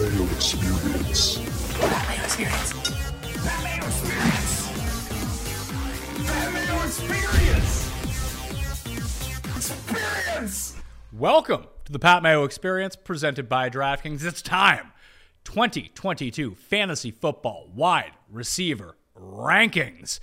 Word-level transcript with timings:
Mayo 0.00 0.24
experience. 0.32 1.38
Experience. 2.24 2.72
Experience. 3.84 4.70
Experience. 6.86 7.90
Experience. 9.56 10.76
Welcome 11.12 11.66
to 11.84 11.92
the 11.92 11.98
Pat 11.98 12.22
Mayo 12.22 12.44
Experience 12.44 12.96
presented 12.96 13.48
by 13.48 13.68
DraftKings. 13.68 14.24
It's 14.24 14.40
time. 14.40 14.92
2022 15.44 16.54
Fantasy 16.54 17.10
Football 17.10 17.68
Wide 17.74 18.12
Receiver 18.30 18.96
Rankings. 19.18 20.20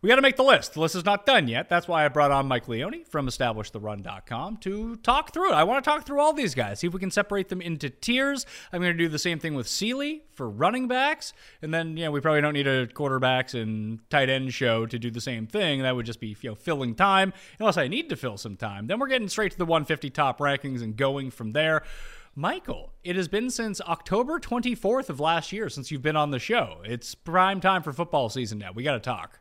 We 0.00 0.08
got 0.08 0.14
to 0.14 0.22
make 0.22 0.36
the 0.36 0.44
list. 0.44 0.74
The 0.74 0.80
list 0.80 0.94
is 0.94 1.04
not 1.04 1.26
done 1.26 1.48
yet. 1.48 1.68
That's 1.68 1.88
why 1.88 2.04
I 2.04 2.08
brought 2.08 2.30
on 2.30 2.46
Mike 2.46 2.68
Leone 2.68 3.04
from 3.04 3.26
EstablishTheRun.com 3.26 4.58
to 4.58 4.94
talk 4.96 5.32
through 5.32 5.50
it. 5.50 5.54
I 5.54 5.64
want 5.64 5.82
to 5.82 5.90
talk 5.90 6.06
through 6.06 6.20
all 6.20 6.32
these 6.32 6.54
guys, 6.54 6.78
see 6.78 6.86
if 6.86 6.92
we 6.92 7.00
can 7.00 7.10
separate 7.10 7.48
them 7.48 7.60
into 7.60 7.90
tiers. 7.90 8.46
I'm 8.72 8.80
going 8.80 8.96
to 8.96 8.98
do 8.98 9.08
the 9.08 9.18
same 9.18 9.40
thing 9.40 9.54
with 9.54 9.66
Sealy 9.66 10.22
for 10.34 10.48
running 10.48 10.86
backs. 10.86 11.32
And 11.62 11.74
then, 11.74 11.96
you 11.96 12.04
know, 12.04 12.12
we 12.12 12.20
probably 12.20 12.40
don't 12.40 12.52
need 12.52 12.68
a 12.68 12.86
quarterbacks 12.86 13.60
and 13.60 13.98
tight 14.08 14.30
end 14.30 14.54
show 14.54 14.86
to 14.86 15.00
do 15.00 15.10
the 15.10 15.20
same 15.20 15.48
thing. 15.48 15.82
That 15.82 15.96
would 15.96 16.06
just 16.06 16.20
be, 16.20 16.36
you 16.42 16.50
know, 16.50 16.54
filling 16.54 16.94
time, 16.94 17.32
unless 17.58 17.76
I 17.76 17.88
need 17.88 18.08
to 18.10 18.16
fill 18.16 18.36
some 18.36 18.56
time. 18.56 18.86
Then 18.86 19.00
we're 19.00 19.08
getting 19.08 19.28
straight 19.28 19.50
to 19.50 19.58
the 19.58 19.66
150 19.66 20.10
top 20.10 20.38
rankings 20.38 20.80
and 20.80 20.96
going 20.96 21.32
from 21.32 21.54
there. 21.54 21.82
Michael, 22.36 22.92
it 23.02 23.16
has 23.16 23.26
been 23.26 23.50
since 23.50 23.80
October 23.80 24.38
24th 24.38 25.08
of 25.08 25.18
last 25.18 25.50
year 25.50 25.68
since 25.68 25.90
you've 25.90 26.02
been 26.02 26.14
on 26.14 26.30
the 26.30 26.38
show. 26.38 26.82
It's 26.84 27.16
prime 27.16 27.60
time 27.60 27.82
for 27.82 27.92
football 27.92 28.28
season 28.28 28.58
now. 28.58 28.70
We 28.72 28.84
got 28.84 28.92
to 28.92 29.00
talk. 29.00 29.40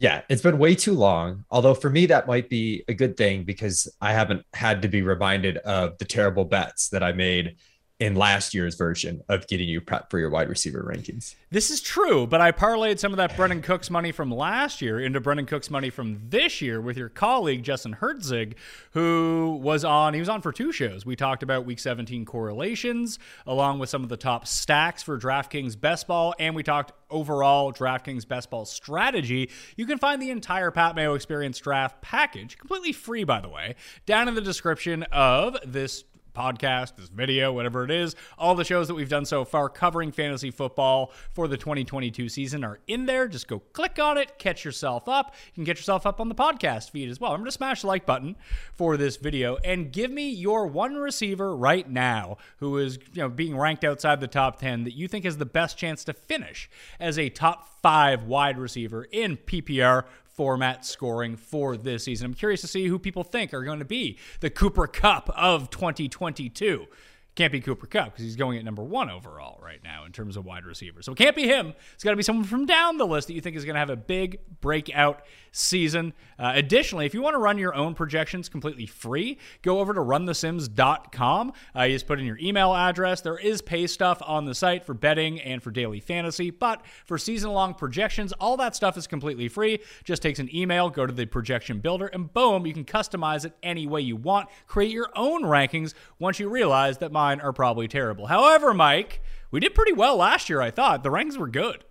Yeah, 0.00 0.22
it's 0.30 0.40
been 0.40 0.56
way 0.56 0.74
too 0.74 0.94
long. 0.94 1.44
Although 1.50 1.74
for 1.74 1.90
me, 1.90 2.06
that 2.06 2.26
might 2.26 2.48
be 2.48 2.82
a 2.88 2.94
good 2.94 3.18
thing 3.18 3.44
because 3.44 3.86
I 4.00 4.14
haven't 4.14 4.46
had 4.54 4.80
to 4.82 4.88
be 4.88 5.02
reminded 5.02 5.58
of 5.58 5.98
the 5.98 6.06
terrible 6.06 6.46
bets 6.46 6.88
that 6.88 7.02
I 7.02 7.12
made 7.12 7.56
in 8.00 8.14
last 8.14 8.54
year's 8.54 8.74
version 8.76 9.22
of 9.28 9.46
getting 9.46 9.68
you 9.68 9.78
prep 9.78 10.10
for 10.10 10.18
your 10.18 10.30
wide 10.30 10.48
receiver 10.48 10.82
rankings. 10.82 11.34
This 11.50 11.70
is 11.70 11.82
true, 11.82 12.26
but 12.26 12.40
I 12.40 12.50
parlayed 12.50 12.98
some 12.98 13.12
of 13.12 13.18
that 13.18 13.32
Brandin 13.32 13.62
Cooks 13.62 13.90
money 13.90 14.10
from 14.10 14.30
last 14.30 14.80
year 14.80 14.98
into 14.98 15.20
Brandin 15.20 15.46
Cooks 15.46 15.70
money 15.70 15.90
from 15.90 16.18
this 16.30 16.62
year 16.62 16.80
with 16.80 16.96
your 16.96 17.10
colleague 17.10 17.62
Justin 17.62 17.96
Herzig, 18.00 18.54
who 18.92 19.60
was 19.62 19.84
on. 19.84 20.14
He 20.14 20.20
was 20.20 20.30
on 20.30 20.40
for 20.40 20.50
two 20.50 20.72
shows. 20.72 21.04
We 21.04 21.14
talked 21.14 21.42
about 21.42 21.66
Week 21.66 21.78
17 21.78 22.24
correlations, 22.24 23.18
along 23.46 23.80
with 23.80 23.90
some 23.90 24.02
of 24.02 24.08
the 24.08 24.16
top 24.16 24.46
stacks 24.46 25.02
for 25.02 25.18
DraftKings 25.18 25.78
Best 25.78 26.06
Ball, 26.06 26.34
and 26.38 26.54
we 26.54 26.62
talked 26.62 26.92
overall 27.10 27.70
DraftKings 27.70 28.26
Best 28.26 28.48
Ball 28.48 28.64
strategy. 28.64 29.50
You 29.76 29.84
can 29.84 29.98
find 29.98 30.22
the 30.22 30.30
entire 30.30 30.70
Pat 30.70 30.94
Mayo 30.94 31.12
Experience 31.12 31.58
draft 31.58 32.00
package, 32.00 32.56
completely 32.56 32.92
free 32.92 33.24
by 33.24 33.40
the 33.40 33.48
way, 33.48 33.74
down 34.06 34.26
in 34.26 34.34
the 34.34 34.40
description 34.40 35.02
of 35.12 35.58
this 35.66 36.04
podcast, 36.30 36.96
this 36.96 37.08
video, 37.08 37.52
whatever 37.52 37.84
it 37.84 37.90
is. 37.90 38.16
All 38.38 38.54
the 38.54 38.64
shows 38.64 38.88
that 38.88 38.94
we've 38.94 39.08
done 39.08 39.24
so 39.24 39.44
far 39.44 39.68
covering 39.68 40.12
fantasy 40.12 40.50
football 40.50 41.12
for 41.32 41.48
the 41.48 41.56
2022 41.56 42.28
season 42.28 42.64
are 42.64 42.80
in 42.86 43.06
there. 43.06 43.28
Just 43.28 43.48
go 43.48 43.58
click 43.72 43.98
on 43.98 44.18
it, 44.18 44.38
catch 44.38 44.64
yourself 44.64 45.08
up. 45.08 45.34
You 45.48 45.52
can 45.54 45.64
get 45.64 45.78
yourself 45.78 46.06
up 46.06 46.20
on 46.20 46.28
the 46.28 46.34
podcast 46.34 46.90
feed 46.90 47.08
as 47.08 47.20
well. 47.20 47.32
I'm 47.32 47.38
going 47.38 47.46
to 47.46 47.52
smash 47.52 47.82
the 47.82 47.86
like 47.86 48.06
button 48.06 48.36
for 48.72 48.96
this 48.96 49.16
video 49.16 49.56
and 49.64 49.92
give 49.92 50.10
me 50.10 50.30
your 50.30 50.66
one 50.66 50.96
receiver 50.96 51.54
right 51.56 51.88
now 51.88 52.38
who 52.58 52.78
is, 52.78 52.98
you 53.12 53.22
know, 53.22 53.28
being 53.28 53.56
ranked 53.56 53.84
outside 53.84 54.20
the 54.20 54.28
top 54.28 54.58
10 54.58 54.84
that 54.84 54.94
you 54.94 55.08
think 55.08 55.24
has 55.24 55.38
the 55.38 55.46
best 55.46 55.76
chance 55.76 56.04
to 56.04 56.12
finish 56.12 56.70
as 56.98 57.18
a 57.18 57.28
top 57.28 57.80
5 57.82 58.24
wide 58.24 58.58
receiver 58.58 59.04
in 59.10 59.36
PPR 59.36 60.04
format 60.40 60.86
scoring 60.86 61.36
for 61.36 61.76
this 61.76 62.04
season. 62.04 62.24
I'm 62.24 62.32
curious 62.32 62.62
to 62.62 62.66
see 62.66 62.86
who 62.86 62.98
people 62.98 63.22
think 63.22 63.52
are 63.52 63.62
going 63.62 63.80
to 63.80 63.84
be 63.84 64.18
the 64.40 64.48
Cooper 64.48 64.86
Kupp 64.86 65.28
of 65.36 65.68
2022. 65.68 66.86
Can't 67.34 67.52
be 67.52 67.60
Cooper 67.60 67.86
Kupp 67.86 68.06
because 68.06 68.24
he's 68.24 68.36
going 68.36 68.56
at 68.56 68.64
number 68.64 68.82
one 68.82 69.10
overall 69.10 69.60
right 69.62 69.84
now 69.84 70.06
in 70.06 70.12
terms 70.12 70.38
of 70.38 70.46
wide 70.46 70.64
receivers. 70.64 71.04
So 71.04 71.12
it 71.12 71.18
can't 71.18 71.36
be 71.36 71.46
him. 71.46 71.74
It's 71.92 72.02
got 72.02 72.12
to 72.12 72.16
be 72.16 72.22
someone 72.22 72.46
from 72.46 72.64
down 72.64 72.96
the 72.96 73.06
list 73.06 73.28
that 73.28 73.34
you 73.34 73.42
think 73.42 73.54
is 73.54 73.66
going 73.66 73.74
to 73.74 73.80
have 73.80 73.90
a 73.90 73.96
big 73.96 74.40
breakout 74.62 75.20
season. 75.52 76.12
Uh, 76.38 76.52
additionally, 76.54 77.06
if 77.06 77.14
you 77.14 77.22
want 77.22 77.34
to 77.34 77.38
run 77.38 77.58
your 77.58 77.74
own 77.74 77.94
projections 77.94 78.48
completely 78.48 78.86
free, 78.86 79.38
go 79.62 79.80
over 79.80 79.92
to 79.92 80.00
runthesims.com. 80.00 81.52
Uh, 81.76 81.82
you 81.82 81.94
just 81.94 82.06
put 82.06 82.18
in 82.18 82.26
your 82.26 82.38
email 82.38 82.74
address. 82.74 83.20
There 83.20 83.38
is 83.38 83.60
pay 83.60 83.86
stuff 83.86 84.22
on 84.24 84.44
the 84.44 84.54
site 84.54 84.84
for 84.84 84.94
betting 84.94 85.40
and 85.40 85.62
for 85.62 85.70
daily 85.70 86.00
fantasy, 86.00 86.50
but 86.50 86.82
for 87.04 87.18
season 87.18 87.50
long 87.50 87.74
projections, 87.74 88.32
all 88.34 88.56
that 88.56 88.74
stuff 88.74 88.96
is 88.96 89.06
completely 89.06 89.48
free. 89.48 89.80
Just 90.04 90.22
takes 90.22 90.38
an 90.38 90.54
email, 90.54 90.88
go 90.90 91.06
to 91.06 91.12
the 91.12 91.26
projection 91.26 91.80
builder, 91.80 92.06
and 92.06 92.32
boom, 92.32 92.66
you 92.66 92.72
can 92.72 92.84
customize 92.84 93.44
it 93.44 93.52
any 93.62 93.86
way 93.86 94.00
you 94.00 94.16
want. 94.16 94.48
Create 94.66 94.92
your 94.92 95.10
own 95.16 95.42
rankings 95.42 95.94
once 96.18 96.38
you 96.38 96.48
realize 96.48 96.98
that 96.98 97.12
mine 97.12 97.40
are 97.40 97.52
probably 97.52 97.88
terrible. 97.88 98.26
However, 98.26 98.72
Mike, 98.72 99.20
we 99.50 99.60
did 99.60 99.74
pretty 99.74 99.92
well 99.92 100.16
last 100.16 100.48
year, 100.48 100.60
I 100.60 100.70
thought. 100.70 101.02
The 101.02 101.10
rankings 101.10 101.36
were 101.36 101.48
good. 101.48 101.84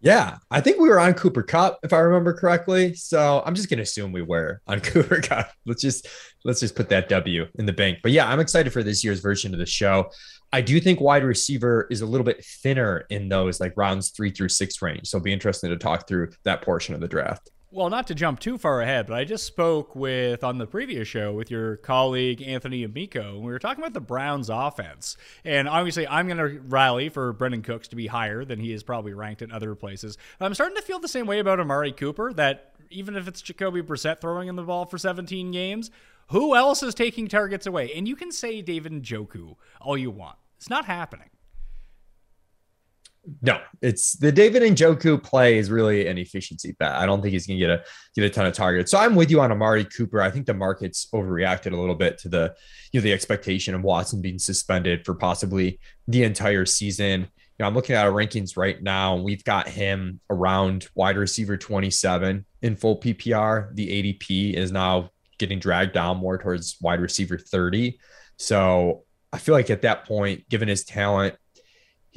Yeah, 0.00 0.38
I 0.50 0.60
think 0.60 0.78
we 0.78 0.88
were 0.88 1.00
on 1.00 1.14
Cooper 1.14 1.42
Kupp, 1.42 1.78
if 1.82 1.92
I 1.92 1.98
remember 1.98 2.34
correctly. 2.34 2.94
So 2.94 3.42
I'm 3.44 3.54
just 3.54 3.70
gonna 3.70 3.82
assume 3.82 4.12
we 4.12 4.22
were 4.22 4.60
on 4.66 4.80
Cooper 4.82 5.20
Kupp. 5.20 5.50
Let's 5.64 5.82
just 5.82 6.06
let's 6.44 6.60
just 6.60 6.76
put 6.76 6.88
that 6.90 7.08
W 7.08 7.46
in 7.58 7.66
the 7.66 7.72
bank. 7.72 7.98
But 8.02 8.12
yeah, 8.12 8.28
I'm 8.28 8.40
excited 8.40 8.72
for 8.72 8.82
this 8.82 9.02
year's 9.02 9.20
version 9.20 9.52
of 9.52 9.58
the 9.58 9.66
show. 9.66 10.10
I 10.52 10.60
do 10.60 10.78
think 10.80 11.00
wide 11.00 11.24
receiver 11.24 11.86
is 11.90 12.02
a 12.02 12.06
little 12.06 12.24
bit 12.24 12.44
thinner 12.62 13.04
in 13.10 13.28
those 13.28 13.58
like 13.58 13.72
rounds 13.76 14.10
three 14.10 14.30
through 14.30 14.50
six 14.50 14.80
range. 14.80 15.08
So 15.08 15.18
be 15.18 15.32
interesting 15.32 15.70
to 15.70 15.76
talk 15.76 16.06
through 16.06 16.30
that 16.44 16.62
portion 16.62 16.94
of 16.94 17.00
the 17.00 17.08
draft. 17.08 17.50
Well, 17.72 17.90
not 17.90 18.06
to 18.06 18.14
jump 18.14 18.38
too 18.38 18.58
far 18.58 18.80
ahead, 18.80 19.08
but 19.08 19.18
I 19.18 19.24
just 19.24 19.44
spoke 19.44 19.96
with 19.96 20.44
on 20.44 20.58
the 20.58 20.68
previous 20.68 21.08
show 21.08 21.32
with 21.32 21.50
your 21.50 21.76
colleague 21.78 22.40
Anthony 22.40 22.84
Amico, 22.84 23.34
and 23.34 23.40
we 23.40 23.50
were 23.50 23.58
talking 23.58 23.82
about 23.82 23.92
the 23.92 24.00
Browns 24.00 24.48
offense. 24.48 25.16
And 25.44 25.68
obviously, 25.68 26.06
I'm 26.06 26.28
going 26.28 26.38
to 26.38 26.60
rally 26.60 27.08
for 27.08 27.34
Brandin 27.34 27.64
Cooks 27.64 27.88
to 27.88 27.96
be 27.96 28.06
higher 28.06 28.44
than 28.44 28.60
he 28.60 28.72
is 28.72 28.84
probably 28.84 29.14
ranked 29.14 29.42
in 29.42 29.50
other 29.50 29.74
places. 29.74 30.16
But 30.38 30.46
I'm 30.46 30.54
starting 30.54 30.76
to 30.76 30.82
feel 30.82 31.00
the 31.00 31.08
same 31.08 31.26
way 31.26 31.40
about 31.40 31.58
Amari 31.58 31.90
Cooper 31.90 32.32
that 32.34 32.72
even 32.88 33.16
if 33.16 33.26
it's 33.26 33.42
Jacoby 33.42 33.82
Brissett 33.82 34.20
throwing 34.20 34.48
in 34.48 34.54
the 34.54 34.62
ball 34.62 34.86
for 34.86 34.96
17 34.96 35.50
games, 35.50 35.90
who 36.28 36.54
else 36.54 36.84
is 36.84 36.94
taking 36.94 37.26
targets 37.26 37.66
away? 37.66 37.92
And 37.94 38.06
you 38.06 38.14
can 38.14 38.30
say 38.30 38.62
David 38.62 38.92
Njoku 38.92 39.56
all 39.80 39.98
you 39.98 40.12
want. 40.12 40.36
It's 40.56 40.70
not 40.70 40.84
happening. 40.84 41.30
No, 43.42 43.60
it's 43.82 44.12
the 44.12 44.30
David 44.30 44.62
and 44.62 44.76
Njoku 44.76 45.20
play 45.20 45.58
is 45.58 45.70
really 45.70 46.06
an 46.06 46.16
efficiency 46.16 46.76
bet. 46.78 46.92
I 46.92 47.06
don't 47.06 47.22
think 47.22 47.32
he's 47.32 47.46
going 47.46 47.58
to 47.58 47.66
get 47.66 47.70
a 47.70 47.84
get 48.14 48.24
a 48.24 48.30
ton 48.30 48.46
of 48.46 48.54
targets. 48.54 48.90
So 48.90 48.98
I'm 48.98 49.14
with 49.16 49.30
you 49.30 49.40
on 49.40 49.50
Amari 49.50 49.84
Cooper. 49.84 50.20
I 50.22 50.30
think 50.30 50.46
the 50.46 50.54
market's 50.54 51.08
overreacted 51.12 51.72
a 51.72 51.76
little 51.76 51.94
bit 51.94 52.18
to 52.18 52.28
the 52.28 52.54
you 52.92 53.00
know 53.00 53.02
the 53.02 53.12
expectation 53.12 53.74
of 53.74 53.82
Watson 53.82 54.22
being 54.22 54.38
suspended 54.38 55.04
for 55.04 55.14
possibly 55.14 55.80
the 56.06 56.22
entire 56.22 56.64
season. 56.66 57.22
You 57.22 57.28
know, 57.62 57.66
I'm 57.66 57.74
looking 57.74 57.96
at 57.96 58.06
our 58.06 58.12
rankings 58.12 58.56
right 58.56 58.80
now, 58.80 59.16
and 59.16 59.24
we've 59.24 59.44
got 59.44 59.66
him 59.66 60.20
around 60.30 60.88
wide 60.94 61.16
receiver 61.16 61.56
27 61.56 62.44
in 62.62 62.76
full 62.76 63.00
PPR. 63.00 63.74
The 63.74 63.88
ADP 63.88 64.54
is 64.54 64.70
now 64.70 65.10
getting 65.38 65.58
dragged 65.58 65.94
down 65.94 66.18
more 66.18 66.38
towards 66.38 66.76
wide 66.80 67.00
receiver 67.00 67.38
30. 67.38 67.98
So 68.38 69.04
I 69.32 69.38
feel 69.38 69.54
like 69.54 69.70
at 69.70 69.82
that 69.82 70.04
point, 70.04 70.48
given 70.48 70.68
his 70.68 70.84
talent, 70.84 71.36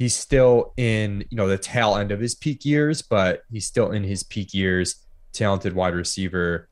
he's 0.00 0.14
still 0.14 0.72
in 0.78 1.22
you 1.28 1.36
know 1.36 1.46
the 1.46 1.58
tail 1.58 1.94
end 1.94 2.10
of 2.10 2.18
his 2.18 2.34
peak 2.34 2.64
years, 2.64 3.02
but 3.02 3.42
he's 3.52 3.66
still 3.66 3.92
in 3.92 4.02
his 4.02 4.24
peak 4.24 4.52
years. 4.52 5.06
Talented 5.32 5.74
wide 5.74 5.94
receiver. 5.94 6.68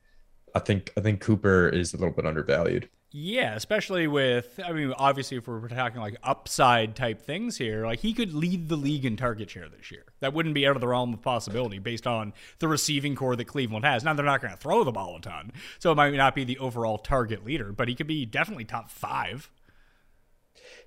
I 0.56 0.58
think 0.58 0.92
I 0.96 1.00
think 1.02 1.20
Cooper 1.20 1.68
is 1.68 1.94
a 1.94 1.98
little 1.98 2.14
bit 2.14 2.26
undervalued. 2.26 2.88
Yeah, 3.10 3.54
especially 3.54 4.06
with 4.06 4.58
I 4.64 4.72
mean, 4.72 4.92
obviously 4.96 5.36
if 5.36 5.46
we're 5.46 5.68
talking 5.68 6.00
like 6.00 6.16
upside 6.22 6.96
type 6.96 7.20
things 7.20 7.56
here, 7.56 7.86
like 7.86 8.00
he 8.00 8.12
could 8.12 8.32
lead 8.32 8.68
the 8.68 8.76
league 8.76 9.04
in 9.04 9.16
target 9.16 9.50
share 9.50 9.68
this 9.68 9.90
year. 9.90 10.04
That 10.20 10.32
wouldn't 10.32 10.54
be 10.54 10.66
out 10.66 10.76
of 10.76 10.80
the 10.80 10.88
realm 10.88 11.12
of 11.12 11.22
possibility 11.22 11.78
based 11.78 12.06
on 12.06 12.32
the 12.58 12.68
receiving 12.68 13.14
core 13.14 13.36
that 13.36 13.44
Cleveland 13.44 13.84
has. 13.84 14.04
Now 14.04 14.14
they're 14.14 14.26
not 14.26 14.40
going 14.40 14.52
to 14.52 14.60
throw 14.60 14.84
the 14.84 14.92
ball 14.92 15.16
a 15.16 15.20
ton, 15.20 15.52
so 15.78 15.92
it 15.92 15.96
might 15.96 16.14
not 16.14 16.34
be 16.34 16.44
the 16.44 16.58
overall 16.58 16.98
target 16.98 17.44
leader, 17.44 17.72
but 17.72 17.88
he 17.88 17.94
could 17.94 18.06
be 18.06 18.24
definitely 18.24 18.64
top 18.64 18.90
five. 18.90 19.50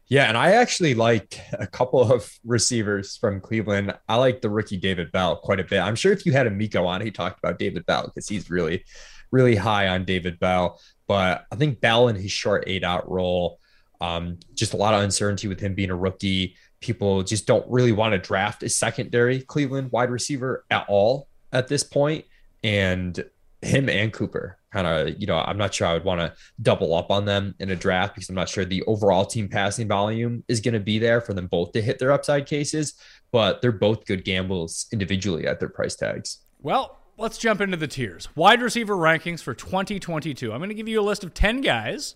Yeah, 0.10 0.26
and 0.26 0.38
I 0.38 0.52
actually 0.52 0.94
like 0.94 1.40
a 1.54 1.66
couple 1.66 2.12
of 2.12 2.30
receivers 2.44 3.16
from 3.16 3.40
Cleveland. 3.40 3.98
I 4.10 4.18
like 4.18 4.42
the 4.42 4.50
rookie 4.50 4.78
David 4.78 5.12
Bell 5.12 5.38
quite 5.38 5.62
a 5.62 5.64
bit. 5.64 5.80
I'm 5.80 5.96
sure 5.96 6.12
if 6.12 6.26
you 6.26 6.34
had 6.34 6.48
Amico 6.48 6.86
on, 6.86 7.00
he 7.00 7.12
talked 7.12 7.40
about 7.40 7.60
David 7.60 7.86
Bell 7.86 8.04
because 8.06 8.28
he's 8.28 8.50
really, 8.50 8.84
really 9.32 9.56
high 9.56 9.88
on 9.88 10.04
David 10.04 10.38
Bell. 10.40 10.82
But 11.08 11.46
I 11.52 11.56
think 11.56 11.80
Bell 11.80 12.10
in 12.10 12.18
his 12.18 12.32
short 12.32 12.66
eight 12.68 12.84
out 12.84 13.10
role, 13.10 13.60
um, 14.02 14.40
just 14.54 14.74
a 14.74 14.78
lot 14.78 14.94
of 14.94 15.02
uncertainty 15.02 15.48
with 15.48 15.62
him 15.62 15.76
being 15.76 15.92
a 15.92 15.96
rookie. 15.96 16.58
People 16.82 17.24
just 17.24 17.48
don't 17.48 17.70
really 17.70 17.94
want 17.94 18.12
to 18.12 18.18
draft 18.18 18.64
a 18.64 18.70
secondary 18.70 19.42
Cleveland 19.42 19.92
wide 19.94 20.10
receiver 20.10 20.66
at 20.70 20.86
all 20.90 21.30
at 21.54 21.70
this 21.70 21.84
point. 21.84 22.26
And 22.64 23.24
him 23.62 23.90
and 23.90 24.12
Cooper 24.12 24.58
kind 24.72 24.88
of, 24.88 25.20
you 25.20 25.28
know, 25.28 25.38
I'm 25.38 25.58
not 25.58 25.74
sure 25.74 25.88
I 25.88 25.94
would 25.94 26.04
want 26.04 26.22
to 26.22 26.34
double 26.62 26.94
up 26.96 27.12
on 27.12 27.26
them 27.26 27.56
in 27.60 27.70
a 27.72 27.76
draft 27.76 28.16
because 28.16 28.30
I'm 28.30 28.36
not 28.36 28.50
sure 28.50 28.66
the 28.66 28.84
overall 28.84 29.26
team 29.26 29.50
passing 29.50 29.88
volume 29.88 30.44
is 30.48 30.62
going 30.62 30.74
to 30.74 30.80
be 30.80 30.98
there 30.98 31.22
for 31.22 31.34
them 31.34 31.48
both 31.48 31.74
to 31.74 31.82
hit 31.82 32.00
their 32.00 32.12
upside 32.12 32.46
cases, 32.46 32.94
but 33.32 33.62
they're 33.62 33.72
both 33.72 34.06
good 34.06 34.24
gambles 34.24 34.88
individually 34.92 35.46
at 35.46 35.60
their 35.60 35.70
price 35.70 35.96
tags. 35.96 36.40
Well, 36.60 36.98
let's 37.18 37.38
jump 37.38 37.62
into 37.62 37.78
the 37.78 37.88
tiers. 37.88 38.30
Wide 38.36 38.62
receiver 38.62 38.96
rankings 38.96 39.42
for 39.42 39.54
2022. 39.54 40.52
I'm 40.52 40.60
going 40.60 40.70
to 40.70 40.76
give 40.76 40.88
you 40.88 41.02
a 41.02 41.04
list 41.04 41.24
of 41.24 41.34
10 41.34 41.62
guys 41.62 42.16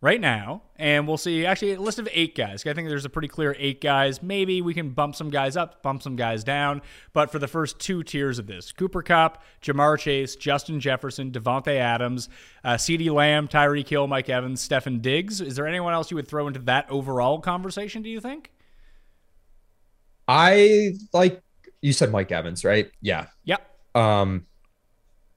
right 0.00 0.20
now, 0.20 0.62
and 0.76 1.08
we'll 1.08 1.16
see. 1.16 1.46
Actually, 1.46 1.74
a 1.74 1.80
list 1.80 1.98
of 1.98 2.08
eight 2.12 2.34
guys. 2.36 2.66
I 2.66 2.74
think 2.74 2.88
there's 2.88 3.04
a 3.04 3.10
pretty 3.10 3.28
clear 3.28 3.56
eight 3.58 3.80
guys. 3.80 4.22
Maybe 4.22 4.60
we 4.60 4.74
can 4.74 4.90
bump 4.90 5.16
some 5.16 5.30
guys 5.30 5.56
up, 5.56 5.82
bump 5.82 6.02
some 6.02 6.16
guys 6.16 6.44
down. 6.44 6.82
But 7.12 7.30
for 7.32 7.38
the 7.38 7.48
first 7.48 7.78
two 7.78 8.02
tiers 8.02 8.38
of 8.38 8.46
this, 8.46 8.72
Cooper 8.72 9.02
Kupp, 9.02 9.42
Ja'Marr 9.62 9.98
Chase, 9.98 10.36
Justin 10.36 10.80
Jefferson, 10.80 11.30
Davante 11.30 11.76
Adams, 11.76 12.28
uh, 12.64 12.74
CeeDee 12.74 13.10
Lamb, 13.10 13.48
Tyreek 13.48 13.88
Hill, 13.88 14.06
Mike 14.06 14.28
Evans, 14.28 14.66
Stefon 14.66 15.00
Diggs. 15.00 15.40
Is 15.40 15.56
there 15.56 15.66
anyone 15.66 15.94
else 15.94 16.10
you 16.10 16.16
would 16.16 16.28
throw 16.28 16.46
into 16.46 16.60
that 16.60 16.90
overall 16.90 17.40
conversation? 17.40 18.02
Do 18.02 18.10
you 18.10 18.20
think? 18.20 18.52
I 20.28 20.92
like 21.12 21.40
you 21.80 21.92
said 21.92 22.10
Mike 22.10 22.32
Evans, 22.32 22.64
right? 22.64 22.90
Yeah. 23.00 23.26
Yep. 23.44 23.62
Um, 23.94 24.46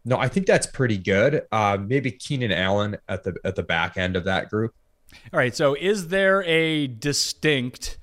no, 0.05 0.17
I 0.17 0.27
think 0.27 0.45
that's 0.45 0.67
pretty 0.67 0.97
good. 0.97 1.43
Uh, 1.51 1.77
maybe 1.79 2.11
Keenan 2.11 2.51
Allen 2.51 2.97
at 3.07 3.23
the 3.23 3.35
at 3.43 3.55
the 3.55 3.63
back 3.63 3.97
end 3.97 4.15
of 4.15 4.25
that 4.25 4.49
group. 4.49 4.73
All 5.33 5.39
right. 5.39 5.55
So, 5.55 5.75
is 5.75 6.07
there 6.09 6.43
a 6.43 6.87
distinct 6.87 7.97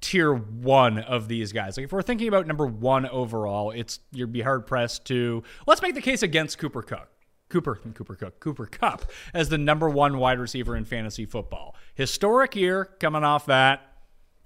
tier 0.00 0.32
one 0.32 0.98
of 0.98 1.28
these 1.28 1.52
guys? 1.52 1.76
Like, 1.76 1.84
if 1.84 1.92
we're 1.92 2.02
thinking 2.02 2.28
about 2.28 2.46
number 2.46 2.66
one 2.66 3.06
overall, 3.06 3.70
it's 3.70 4.00
you'd 4.12 4.32
be 4.32 4.42
hard 4.42 4.66
pressed 4.66 5.04
to. 5.06 5.42
Let's 5.66 5.82
make 5.82 5.94
the 5.94 6.02
case 6.02 6.22
against 6.22 6.58
Cooper 6.58 6.82
Cook. 6.82 7.08
Cooper 7.48 7.74
Cooper 7.94 8.14
Cook 8.14 8.40
Cooper 8.40 8.66
Kupp 8.66 9.10
as 9.34 9.50
the 9.50 9.58
number 9.58 9.90
one 9.90 10.16
wide 10.16 10.38
receiver 10.38 10.74
in 10.74 10.86
fantasy 10.86 11.26
football. 11.26 11.76
Historic 11.94 12.56
year 12.56 12.86
coming 12.98 13.24
off 13.24 13.46
that 13.46 13.91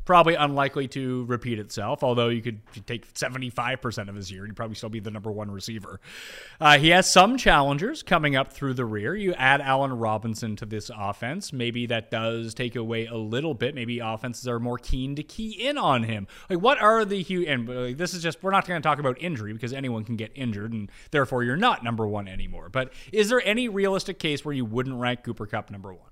probably 0.06 0.37
unlikely 0.37 0.88
to 0.88 1.25
repeat 1.25 1.58
itself, 1.58 2.03
although 2.03 2.29
you 2.29 2.41
could 2.41 2.61
take 2.87 3.12
75% 3.12 4.08
of 4.08 4.14
his 4.14 4.31
year, 4.31 4.47
he'd 4.47 4.56
probably 4.56 4.76
still 4.76 4.88
be 4.88 5.00
the 5.00 5.11
number 5.11 5.31
one 5.31 5.50
receiver. 5.50 6.00
Uh, 6.61 6.79
he 6.79 6.88
has 6.91 7.11
some 7.11 7.37
challengers 7.37 8.03
coming 8.03 8.37
up 8.37 8.53
through 8.53 8.73
the 8.73 8.85
rear. 8.85 9.14
You 9.14 9.35
add 9.35 9.61
Allen 9.61 9.93
Robinson 9.93 10.56
to 10.56 10.64
this 10.64 10.91
offense. 10.97 11.53
Maybe 11.53 11.87
that 11.87 12.11
does 12.11 12.55
take 12.55 12.76
away 12.76 13.06
a 13.06 13.17
little 13.17 13.53
bit. 13.53 13.75
Maybe 13.75 13.99
offenses 13.99 14.47
are 14.49 14.61
more 14.61 14.79
keen 14.79 15.17
to 15.17 15.23
key 15.25 15.50
in 15.50 15.76
on 15.76 16.05
him. 16.05 16.29
Like, 16.49 16.61
what 16.61 16.81
are 16.81 17.05
the 17.05 17.20
huge, 17.23 17.49
and 17.49 17.69
like, 17.69 17.97
this 17.97 18.14
is 18.14 18.23
just, 18.23 18.43
we're 18.43 18.53
not 18.53 18.67
going 18.67 18.81
to 18.81 18.87
talk 18.87 19.00
about 19.00 19.20
injury 19.20 19.53
because 19.53 19.73
anyone 19.73 20.05
can 20.05 20.17
get 20.17 20.31
injured 20.37 20.73
and 20.73 20.91
therefore 21.11 21.43
you're 21.43 21.56
not 21.56 21.82
number 21.82 22.06
one 22.06 22.29
anymore. 22.29 22.69
But 22.69 22.93
is 23.12 23.29
there 23.29 23.43
any 23.44 23.69
realistic 23.69 24.20
case 24.20 24.44
where 24.44 24.55
you 24.55 24.64
wouldn't 24.64 24.97
rank 24.97 25.25
Cooper 25.25 25.47
Kupp 25.47 25.70
number 25.70 25.93
one? 25.93 26.11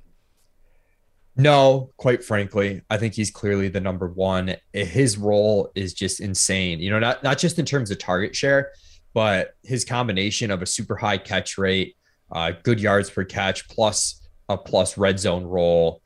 No, 1.37 1.91
quite 1.97 2.25
frankly, 2.25 2.83
I 2.89 2.97
think 2.97 3.15
he's 3.15 3.31
clearly 3.31 3.69
the 3.69 3.81
number 3.81 4.09
one. 4.09 4.55
His 4.73 5.19
role 5.19 5.71
is 5.75 5.93
just 5.93 6.21
insane. 6.21 6.79
You 6.81 6.91
know, 6.91 7.01
not 7.01 7.25
not 7.25 7.39
just 7.39 7.59
in 7.59 7.65
terms 7.65 7.91
of 7.91 7.99
target 7.99 8.37
share, 8.37 8.71
but 9.15 9.55
his 9.63 9.85
combination 9.85 10.51
of 10.51 10.63
a 10.63 10.67
super 10.67 10.97
high 10.97 11.19
catch 11.19 11.59
rate, 11.59 11.97
uh, 12.31 12.53
good 12.63 12.81
yards 12.81 13.11
per 13.11 13.25
catch, 13.25 13.69
plus 13.69 14.29
a 14.49 14.57
plus 14.57 14.97
red 14.97 15.19
zone 15.19 15.45
role. 15.45 16.01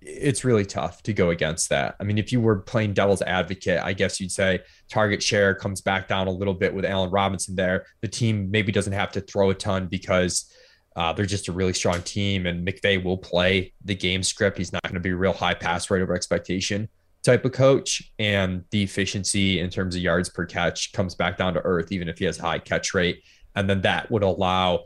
It's 0.00 0.44
really 0.44 0.64
tough 0.64 1.02
to 1.04 1.12
go 1.12 1.30
against 1.30 1.68
that. 1.68 1.94
I 2.00 2.04
mean, 2.04 2.18
if 2.18 2.32
you 2.32 2.40
were 2.40 2.56
playing 2.56 2.94
devil's 2.94 3.22
advocate, 3.22 3.80
I 3.82 3.92
guess 3.92 4.20
you'd 4.20 4.32
say 4.32 4.60
target 4.88 5.22
share 5.22 5.54
comes 5.54 5.80
back 5.80 6.08
down 6.08 6.26
a 6.28 6.32
little 6.32 6.54
bit 6.54 6.74
with 6.74 6.84
Allen 6.84 7.10
Robinson 7.10 7.54
there. 7.54 7.86
The 8.00 8.08
team 8.08 8.50
maybe 8.50 8.72
doesn't 8.72 8.92
have 8.92 9.12
to 9.12 9.20
throw 9.20 9.50
a 9.50 9.54
ton 9.54 9.86
because 9.86 10.50
uh, 10.96 11.12
they're 11.12 11.26
just 11.26 11.48
a 11.48 11.52
really 11.52 11.72
strong 11.72 12.02
team, 12.02 12.46
and 12.46 12.66
McVay 12.66 13.02
will 13.02 13.18
play 13.18 13.72
the 13.84 13.94
game 13.94 14.22
script. 14.22 14.58
He's 14.58 14.72
not 14.72 14.82
going 14.82 14.94
to 14.94 15.00
be 15.00 15.10
a 15.10 15.16
real 15.16 15.32
high 15.32 15.54
pass 15.54 15.90
rate 15.90 16.02
over 16.02 16.14
expectation 16.14 16.88
type 17.22 17.44
of 17.44 17.52
coach, 17.52 18.12
and 18.18 18.64
the 18.70 18.82
efficiency 18.82 19.60
in 19.60 19.70
terms 19.70 19.94
of 19.94 20.02
yards 20.02 20.28
per 20.28 20.44
catch 20.44 20.92
comes 20.92 21.14
back 21.14 21.36
down 21.38 21.54
to 21.54 21.60
earth, 21.60 21.92
even 21.92 22.08
if 22.08 22.18
he 22.18 22.24
has 22.24 22.36
high 22.36 22.58
catch 22.58 22.94
rate. 22.94 23.22
And 23.54 23.68
then 23.68 23.82
that 23.82 24.10
would 24.10 24.22
allow 24.22 24.84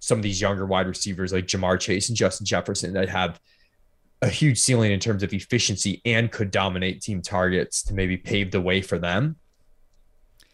some 0.00 0.18
of 0.18 0.22
these 0.22 0.40
younger 0.40 0.66
wide 0.66 0.86
receivers 0.86 1.32
like 1.32 1.46
Ja'Marr 1.46 1.80
Chase 1.80 2.08
and 2.08 2.16
Justin 2.16 2.46
Jefferson 2.46 2.92
that 2.92 3.08
have 3.08 3.40
a 4.22 4.28
huge 4.28 4.58
ceiling 4.58 4.92
in 4.92 5.00
terms 5.00 5.22
of 5.22 5.32
efficiency 5.32 6.02
and 6.04 6.30
could 6.30 6.50
dominate 6.50 7.00
team 7.00 7.22
targets 7.22 7.82
to 7.84 7.94
maybe 7.94 8.16
pave 8.16 8.50
the 8.50 8.60
way 8.60 8.82
for 8.82 8.98
them. 8.98 9.36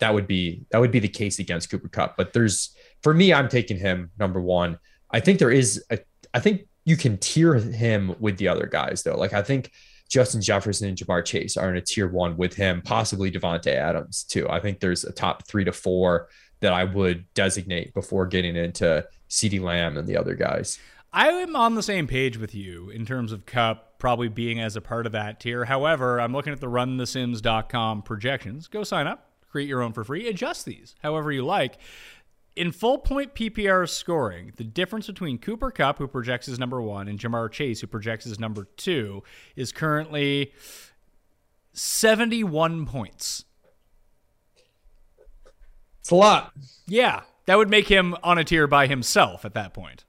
That 0.00 0.12
would 0.12 0.26
be 0.26 0.66
that 0.70 0.78
would 0.78 0.90
be 0.90 0.98
the 0.98 1.08
case 1.08 1.38
against 1.38 1.70
Cooper 1.70 1.88
Kupp. 1.88 2.16
But 2.16 2.32
there's 2.32 2.74
for 3.02 3.14
me, 3.14 3.32
I'm 3.32 3.48
taking 3.48 3.78
him 3.78 4.10
number 4.18 4.40
one. 4.40 4.78
I 5.14 5.20
think 5.20 5.38
there 5.38 5.52
is 5.52 5.82
a, 5.90 5.98
I 6.34 6.40
think 6.40 6.66
you 6.84 6.96
can 6.96 7.18
tier 7.18 7.54
him 7.54 8.16
with 8.18 8.36
the 8.36 8.48
other 8.48 8.66
guys 8.66 9.04
though. 9.04 9.16
Like 9.16 9.32
I 9.32 9.42
think 9.42 9.70
Justin 10.08 10.42
Jefferson 10.42 10.88
and 10.88 10.98
Ja'Marr 10.98 11.24
Chase 11.24 11.56
are 11.56 11.70
in 11.70 11.76
a 11.76 11.80
tier 11.80 12.08
one 12.08 12.36
with 12.36 12.54
him, 12.54 12.82
possibly 12.82 13.30
Davante 13.30 13.68
Adams 13.68 14.24
too. 14.24 14.48
I 14.50 14.58
think 14.58 14.80
there's 14.80 15.04
a 15.04 15.12
top 15.12 15.46
three 15.46 15.64
to 15.64 15.72
four 15.72 16.28
that 16.58 16.72
I 16.72 16.82
would 16.82 17.32
designate 17.34 17.94
before 17.94 18.26
getting 18.26 18.56
into 18.56 19.06
CeeDee 19.30 19.62
Lamb 19.62 19.96
and 19.96 20.08
the 20.08 20.16
other 20.16 20.34
guys. 20.34 20.80
I 21.12 21.28
am 21.28 21.54
on 21.54 21.76
the 21.76 21.82
same 21.82 22.08
page 22.08 22.36
with 22.36 22.52
you 22.52 22.90
in 22.90 23.06
terms 23.06 23.30
of 23.30 23.46
Kupp 23.46 24.00
probably 24.00 24.26
being 24.26 24.58
as 24.58 24.74
a 24.74 24.80
part 24.80 25.06
of 25.06 25.12
that 25.12 25.38
tier. 25.38 25.64
However, 25.64 26.20
I'm 26.20 26.32
looking 26.32 26.52
at 26.52 26.60
the 26.60 26.66
runthesims.com 26.66 28.02
projections. 28.02 28.66
Go 28.66 28.82
sign 28.82 29.06
up, 29.06 29.30
create 29.48 29.68
your 29.68 29.80
own 29.80 29.92
for 29.92 30.02
free, 30.02 30.26
adjust 30.26 30.66
these 30.66 30.96
however 31.02 31.30
you 31.30 31.44
like. 31.44 31.78
In 32.56 32.70
full 32.70 32.98
point 32.98 33.34
PPR 33.34 33.88
scoring, 33.88 34.52
the 34.56 34.64
difference 34.64 35.08
between 35.08 35.38
Cooper 35.38 35.72
Kupp, 35.72 35.98
who 35.98 36.06
projects 36.06 36.48
as 36.48 36.58
number 36.58 36.80
one, 36.80 37.08
and 37.08 37.18
Ja'Marr 37.18 37.50
Chase, 37.50 37.80
who 37.80 37.88
projects 37.88 38.26
as 38.26 38.38
number 38.38 38.68
two, 38.76 39.24
is 39.56 39.72
currently 39.72 40.52
71 41.72 42.86
points. 42.86 43.44
It's 46.00 46.10
a 46.10 46.14
lot. 46.14 46.52
Yeah, 46.86 47.22
that 47.46 47.58
would 47.58 47.70
make 47.70 47.88
him 47.88 48.14
on 48.22 48.38
a 48.38 48.44
tier 48.44 48.66
by 48.68 48.86
himself 48.86 49.44
at 49.44 49.54
that 49.54 49.74
point. 49.74 50.04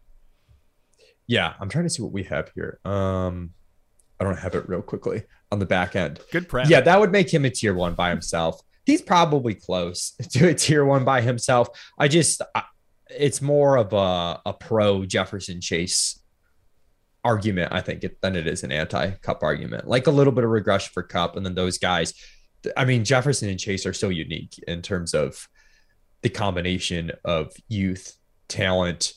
Yeah, 1.25 1.53
I'm 1.59 1.69
trying 1.69 1.85
to 1.85 1.89
see 1.89 2.03
what 2.03 2.11
we 2.11 2.23
have 2.23 2.51
here. 2.53 2.79
Um, 2.85 3.53
I 4.19 4.23
don't 4.23 4.37
have 4.37 4.53
it 4.53 4.69
real 4.69 4.83
quickly 4.83 5.23
on 5.51 5.57
the 5.57 5.65
back 5.65 5.95
end. 5.95 6.19
Good 6.31 6.47
prep. 6.47 6.69
Yeah, 6.69 6.81
that 6.81 6.99
would 6.99 7.11
make 7.11 7.33
him 7.33 7.45
a 7.45 7.49
tier 7.49 7.73
one 7.73 7.95
by 7.95 8.09
himself 8.09 8.61
he's 8.85 9.01
probably 9.01 9.53
close 9.53 10.11
to 10.31 10.49
a 10.49 10.53
tier 10.53 10.85
one 10.85 11.03
by 11.03 11.21
himself. 11.21 11.69
I 11.97 12.07
just, 12.07 12.41
it's 13.09 13.41
more 13.41 13.77
of 13.77 13.93
a, 13.93 14.41
a 14.45 14.53
pro 14.53 15.05
Jefferson 15.05 15.61
Chase 15.61 16.19
argument, 17.23 17.73
I 17.73 17.81
think, 17.81 18.05
than 18.21 18.35
it 18.35 18.47
is 18.47 18.63
an 18.63 18.71
anti 18.71 19.11
Kupp 19.11 19.43
argument. 19.43 19.87
Like 19.87 20.07
a 20.07 20.11
little 20.11 20.33
bit 20.33 20.43
of 20.43 20.49
regression 20.49 20.91
for 20.93 21.03
Kupp, 21.03 21.35
and 21.35 21.45
then 21.45 21.55
those 21.55 21.77
guys, 21.77 22.13
I 22.77 22.85
mean, 22.85 23.03
Jefferson 23.03 23.49
and 23.49 23.59
Chase 23.59 23.85
are 23.85 23.93
so 23.93 24.09
unique 24.09 24.57
in 24.67 24.81
terms 24.81 25.13
of 25.13 25.47
the 26.21 26.29
combination 26.29 27.11
of 27.23 27.53
youth, 27.67 28.15
talent, 28.47 29.13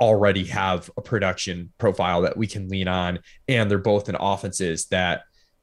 already 0.00 0.44
have 0.44 0.90
a 0.96 1.02
production 1.02 1.72
profile 1.78 2.22
that 2.22 2.36
we 2.36 2.46
can 2.46 2.68
lean 2.68 2.86
on. 2.86 3.18
And 3.48 3.70
they're 3.70 3.78
both 3.78 4.08
in 4.08 4.14
offenses 4.14 4.86
that 4.86 5.22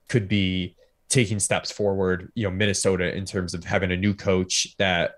could 0.10 0.28
be 0.28 0.76
taking 1.10 1.40
steps 1.40 1.72
forward. 1.72 2.32
You 2.36 2.46
know, 2.46 2.52
Minnesota 2.52 3.16
in 3.16 3.26
terms 3.26 3.54
of 3.54 3.64
having 3.64 3.92
a 3.92 3.98
new 3.98 4.14
coach 4.14 4.76
that 4.78 5.16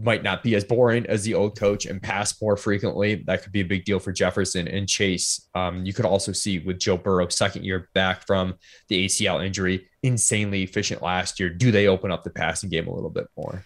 might 0.00 0.22
not 0.22 0.42
be 0.42 0.54
as 0.54 0.64
boring 0.64 1.06
as 1.06 1.22
the 1.22 1.34
old 1.34 1.58
coach 1.58 1.86
and 1.86 2.02
pass 2.02 2.40
more 2.40 2.56
frequently. 2.56 3.16
That 3.26 3.42
could 3.42 3.52
be 3.52 3.60
a 3.60 3.64
big 3.64 3.84
deal 3.84 3.98
for 3.98 4.12
Jefferson 4.12 4.66
and 4.68 4.88
Chase. 4.88 5.48
Um, 5.54 5.84
you 5.84 5.92
could 5.92 6.06
also 6.06 6.32
see 6.32 6.60
with 6.60 6.78
Joe 6.78 6.96
Burrow, 6.96 7.28
second 7.28 7.64
year 7.64 7.88
back 7.94 8.26
from 8.26 8.54
the 8.88 9.06
ACL 9.06 9.44
injury, 9.44 9.88
insanely 10.02 10.62
efficient 10.62 11.02
last 11.02 11.38
year. 11.38 11.50
Do 11.50 11.70
they 11.70 11.88
open 11.88 12.10
up 12.10 12.24
the 12.24 12.30
passing 12.30 12.70
game 12.70 12.86
a 12.86 12.94
little 12.94 13.10
bit 13.10 13.26
more? 13.36 13.64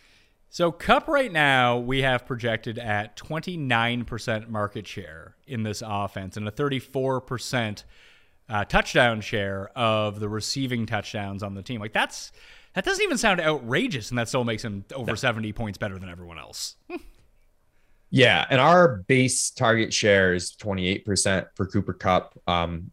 So, 0.48 0.72
Kupp 0.72 1.06
right 1.06 1.30
now, 1.30 1.76
we 1.76 2.02
have 2.02 2.24
projected 2.24 2.78
at 2.78 3.16
29% 3.16 4.48
market 4.48 4.86
share 4.86 5.36
in 5.46 5.64
this 5.64 5.82
offense 5.84 6.36
and 6.36 6.48
a 6.48 6.50
34% 6.50 7.84
uh, 8.48 8.64
touchdown 8.64 9.20
share 9.20 9.70
of 9.76 10.20
the 10.20 10.28
receiving 10.28 10.86
touchdowns 10.86 11.42
on 11.42 11.54
the 11.54 11.62
team. 11.62 11.80
Like, 11.80 11.92
that's 11.92 12.32
that 12.74 12.84
doesn't 12.84 13.02
even 13.02 13.16
sound 13.16 13.40
outrageous, 13.40 14.10
and 14.10 14.18
that 14.18 14.28
still 14.28 14.44
makes 14.44 14.62
him 14.62 14.84
over 14.94 15.12
no. 15.12 15.14
70 15.14 15.52
points 15.54 15.78
better 15.78 15.98
than 15.98 16.10
everyone 16.10 16.38
else. 16.38 16.76
yeah. 18.10 18.44
And 18.50 18.60
our 18.60 18.98
base 19.08 19.50
target 19.50 19.94
share 19.94 20.34
is 20.34 20.52
28% 20.52 21.46
for 21.54 21.66
Cooper 21.66 21.94
Kupp. 21.94 22.38
Um, 22.46 22.90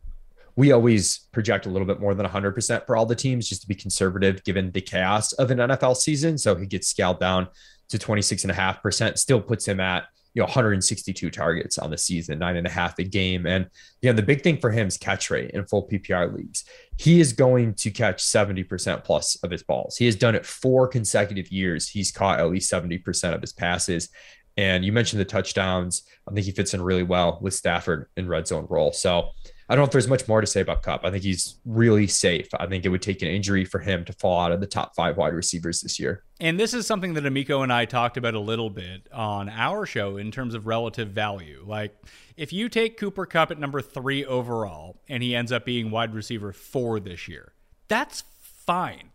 we 0.55 0.71
always 0.71 1.27
project 1.33 1.65
a 1.65 1.69
little 1.69 1.85
bit 1.85 1.99
more 1.99 2.13
than 2.15 2.25
100% 2.25 2.85
for 2.85 2.95
all 2.95 3.05
the 3.05 3.15
teams 3.15 3.49
just 3.49 3.61
to 3.63 3.67
be 3.67 3.75
conservative 3.75 4.41
given 4.45 4.71
the 4.71 4.79
chaos 4.79 5.33
of 5.33 5.51
an 5.51 5.57
NFL 5.57 5.97
season. 5.97 6.37
So 6.37 6.55
he 6.55 6.65
gets 6.65 6.87
scaled 6.87 7.19
down 7.19 7.49
to 7.89 7.97
26.5%, 7.97 9.17
still 9.17 9.41
puts 9.41 9.67
him 9.67 9.81
at 9.81 10.05
you 10.33 10.41
know 10.41 10.45
162 10.45 11.29
targets 11.29 11.77
on 11.77 11.91
the 11.91 11.97
season, 11.97 12.39
nine 12.39 12.55
and 12.55 12.65
a 12.65 12.69
half 12.69 12.97
a 12.99 13.03
game. 13.03 13.45
And 13.45 13.67
you 14.01 14.09
know, 14.09 14.15
the 14.15 14.23
big 14.23 14.41
thing 14.41 14.57
for 14.57 14.71
him 14.71 14.87
is 14.87 14.97
catch 14.97 15.29
rate 15.29 15.51
in 15.51 15.65
full 15.65 15.87
PPR 15.87 16.35
leagues. 16.35 16.65
He 16.97 17.19
is 17.19 17.33
going 17.33 17.75
to 17.75 17.91
catch 17.91 18.23
70% 18.23 19.03
plus 19.03 19.35
of 19.43 19.51
his 19.51 19.63
balls. 19.63 19.97
He 19.97 20.05
has 20.05 20.15
done 20.15 20.35
it 20.35 20.45
four 20.45 20.87
consecutive 20.87 21.51
years. 21.51 21.89
He's 21.89 22.11
caught 22.11 22.39
at 22.39 22.49
least 22.49 22.71
70% 22.71 23.33
of 23.33 23.41
his 23.41 23.53
passes. 23.53 24.09
And 24.57 24.85
you 24.85 24.91
mentioned 24.91 25.19
the 25.19 25.25
touchdowns. 25.25 26.03
I 26.27 26.33
think 26.33 26.45
he 26.45 26.51
fits 26.51 26.73
in 26.73 26.81
really 26.81 27.03
well 27.03 27.39
with 27.41 27.53
Stafford 27.53 28.07
in 28.17 28.27
red 28.27 28.47
zone 28.47 28.67
role. 28.69 28.91
So 28.91 29.29
I 29.69 29.75
don't 29.75 29.81
know 29.81 29.85
if 29.85 29.91
there's 29.91 30.07
much 30.07 30.27
more 30.27 30.41
to 30.41 30.47
say 30.47 30.61
about 30.61 30.83
Kupp. 30.83 31.05
I 31.05 31.11
think 31.11 31.23
he's 31.23 31.55
really 31.65 32.07
safe. 32.07 32.47
I 32.59 32.67
think 32.67 32.85
it 32.85 32.89
would 32.89 33.01
take 33.01 33.21
an 33.21 33.29
injury 33.29 33.63
for 33.65 33.79
him 33.79 34.03
to 34.05 34.13
fall 34.13 34.39
out 34.39 34.51
of 34.51 34.59
the 34.59 34.67
top 34.67 34.95
five 34.95 35.17
wide 35.17 35.33
receivers 35.33 35.81
this 35.81 35.99
year. 35.99 36.23
And 36.39 36.59
this 36.59 36.73
is 36.73 36.85
something 36.85 37.13
that 37.13 37.25
Amico 37.25 37.61
and 37.61 37.71
I 37.71 37.85
talked 37.85 38.17
about 38.17 38.33
a 38.33 38.39
little 38.39 38.69
bit 38.69 39.07
on 39.13 39.49
our 39.49 39.85
show 39.85 40.17
in 40.17 40.31
terms 40.31 40.53
of 40.53 40.67
relative 40.67 41.09
value. 41.09 41.63
Like, 41.65 41.95
if 42.35 42.51
you 42.51 42.67
take 42.67 42.97
Cooper 42.97 43.25
Kupp 43.25 43.51
at 43.51 43.59
number 43.59 43.81
three 43.81 44.25
overall 44.25 44.97
and 45.07 45.23
he 45.23 45.35
ends 45.35 45.51
up 45.51 45.65
being 45.65 45.91
wide 45.91 46.13
receiver 46.13 46.51
four 46.51 46.99
this 46.99 47.27
year, 47.27 47.53
that's 47.87 48.23
fine. 48.41 49.12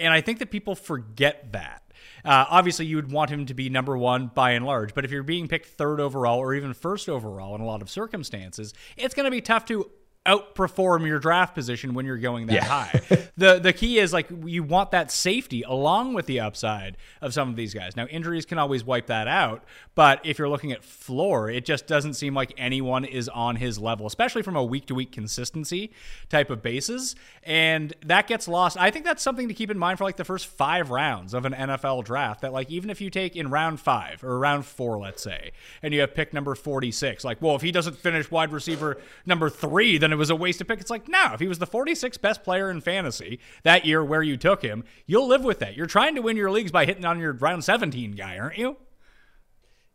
And 0.00 0.12
I 0.12 0.20
think 0.20 0.38
that 0.38 0.50
people 0.50 0.74
forget 0.74 1.52
that. 1.52 1.82
Uh, 2.24 2.44
obviously, 2.50 2.86
you 2.86 2.96
would 2.96 3.10
want 3.10 3.30
him 3.30 3.46
to 3.46 3.54
be 3.54 3.70
number 3.70 3.96
one 3.96 4.30
by 4.34 4.52
and 4.52 4.64
large, 4.64 4.94
but 4.94 5.04
if 5.04 5.10
you're 5.10 5.22
being 5.22 5.48
picked 5.48 5.66
third 5.66 6.00
overall 6.00 6.38
or 6.38 6.54
even 6.54 6.74
first 6.74 7.08
overall 7.08 7.54
in 7.54 7.60
a 7.60 7.64
lot 7.64 7.82
of 7.82 7.88
circumstances, 7.88 8.74
it's 8.96 9.14
going 9.14 9.24
to 9.24 9.30
be 9.30 9.40
tough 9.40 9.64
to 9.66 9.90
outperform 10.26 11.06
your 11.06 11.18
draft 11.18 11.54
position 11.54 11.94
when 11.94 12.04
you're 12.04 12.18
going 12.18 12.46
that 12.46 12.52
yeah. 12.52 12.64
high. 12.64 13.00
the 13.38 13.58
the 13.58 13.72
key 13.72 13.98
is 13.98 14.12
like 14.12 14.28
you 14.44 14.62
want 14.62 14.90
that 14.90 15.10
safety 15.10 15.62
along 15.62 16.12
with 16.12 16.26
the 16.26 16.38
upside 16.38 16.98
of 17.22 17.32
some 17.32 17.48
of 17.48 17.56
these 17.56 17.72
guys. 17.72 17.96
Now 17.96 18.04
injuries 18.06 18.44
can 18.44 18.58
always 18.58 18.84
wipe 18.84 19.06
that 19.06 19.28
out, 19.28 19.64
but 19.94 20.20
if 20.22 20.38
you're 20.38 20.48
looking 20.48 20.72
at 20.72 20.84
floor, 20.84 21.48
it 21.48 21.64
just 21.64 21.86
doesn't 21.86 22.14
seem 22.14 22.34
like 22.34 22.52
anyone 22.58 23.06
is 23.06 23.30
on 23.30 23.56
his 23.56 23.78
level, 23.78 24.06
especially 24.06 24.42
from 24.42 24.56
a 24.56 24.64
week 24.64 24.84
to 24.86 24.94
week 24.94 25.10
consistency 25.10 25.90
type 26.28 26.50
of 26.50 26.60
basis, 26.60 27.14
and 27.42 27.94
that 28.04 28.26
gets 28.26 28.46
lost. 28.46 28.76
I 28.76 28.90
think 28.90 29.06
that's 29.06 29.22
something 29.22 29.48
to 29.48 29.54
keep 29.54 29.70
in 29.70 29.78
mind 29.78 29.96
for 29.96 30.04
like 30.04 30.16
the 30.18 30.24
first 30.24 30.46
5 30.46 30.90
rounds 30.90 31.32
of 31.32 31.46
an 31.46 31.54
NFL 31.54 32.04
draft 32.04 32.42
that 32.42 32.52
like 32.52 32.70
even 32.70 32.90
if 32.90 33.00
you 33.00 33.08
take 33.08 33.36
in 33.36 33.48
round 33.48 33.80
5 33.80 34.22
or 34.22 34.38
round 34.38 34.66
4 34.66 34.98
let's 34.98 35.22
say, 35.22 35.52
and 35.82 35.94
you 35.94 36.00
have 36.00 36.14
pick 36.14 36.34
number 36.34 36.54
46, 36.54 37.24
like 37.24 37.40
well 37.40 37.56
if 37.56 37.62
he 37.62 37.72
doesn't 37.72 37.96
finish 37.96 38.30
wide 38.30 38.52
receiver 38.52 38.98
number 39.24 39.48
3 39.48 39.96
then 39.96 40.09
it 40.12 40.16
was 40.16 40.30
a 40.30 40.36
waste 40.36 40.60
of 40.60 40.68
pick. 40.68 40.80
It's 40.80 40.90
like, 40.90 41.08
no, 41.08 41.32
if 41.32 41.40
he 41.40 41.48
was 41.48 41.58
the 41.58 41.66
46th 41.66 42.20
best 42.20 42.42
player 42.42 42.70
in 42.70 42.80
fantasy 42.80 43.40
that 43.62 43.84
year 43.84 44.04
where 44.04 44.22
you 44.22 44.36
took 44.36 44.62
him, 44.62 44.84
you'll 45.06 45.26
live 45.26 45.44
with 45.44 45.58
that. 45.60 45.76
You're 45.76 45.86
trying 45.86 46.14
to 46.14 46.22
win 46.22 46.36
your 46.36 46.50
leagues 46.50 46.72
by 46.72 46.84
hitting 46.84 47.04
on 47.04 47.18
your 47.18 47.32
round 47.32 47.64
17 47.64 48.12
guy, 48.12 48.38
aren't 48.38 48.58
you? 48.58 48.76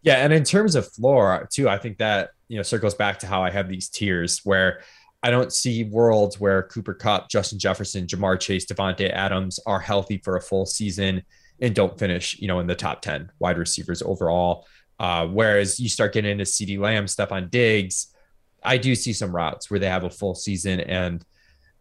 Yeah, 0.02 0.18
and 0.18 0.32
in 0.32 0.44
terms 0.44 0.76
of 0.76 0.92
floor 0.92 1.48
too, 1.52 1.68
I 1.68 1.78
think 1.78 1.98
that 1.98 2.30
you 2.48 2.58
know 2.58 2.64
circles 2.64 2.94
back 2.94 3.20
to 3.20 3.28
how 3.28 3.44
I 3.44 3.50
have 3.50 3.68
these 3.68 3.90
tiers 3.90 4.42
where 4.44 4.82
I 5.24 5.32
don't 5.32 5.52
see 5.52 5.84
worlds 5.84 6.40
where 6.40 6.62
Cooper 6.62 6.94
Kupp, 6.94 7.30
Justin 7.30 7.58
Jefferson, 7.58 8.06
Ja'Marr 8.06 8.40
Chase, 8.40 8.68
Davante 8.68 9.10
Adams 9.10 9.60
are 9.66 9.80
healthy 9.80 10.20
for 10.20 10.38
a 10.38 10.42
full 10.42 10.68
season 10.68 11.24
and 11.60 11.74
don't 11.74 11.98
finish, 11.98 12.38
you 12.40 12.48
know, 12.48 12.60
in 12.60 12.68
the 12.68 12.76
top 12.76 13.02
10 13.02 13.32
wide 13.40 13.58
receivers 13.58 14.04
overall. 14.04 14.68
Uh, 15.00 15.26
whereas 15.26 15.80
you 15.80 15.90
start 15.90 16.14
getting 16.14 16.32
into 16.32 16.44
CeeDee 16.44 16.78
Lamb, 16.78 17.06
Stefon 17.06 17.50
Diggs, 17.50 18.14
I 18.66 18.78
do 18.78 18.96
see 18.96 19.14
some 19.14 19.36
routes 19.36 19.70
where 19.70 19.80
they 19.80 19.90
have 19.90 20.04
a 20.04 20.10
full 20.10 20.36
season 20.36 20.80
and 20.80 21.24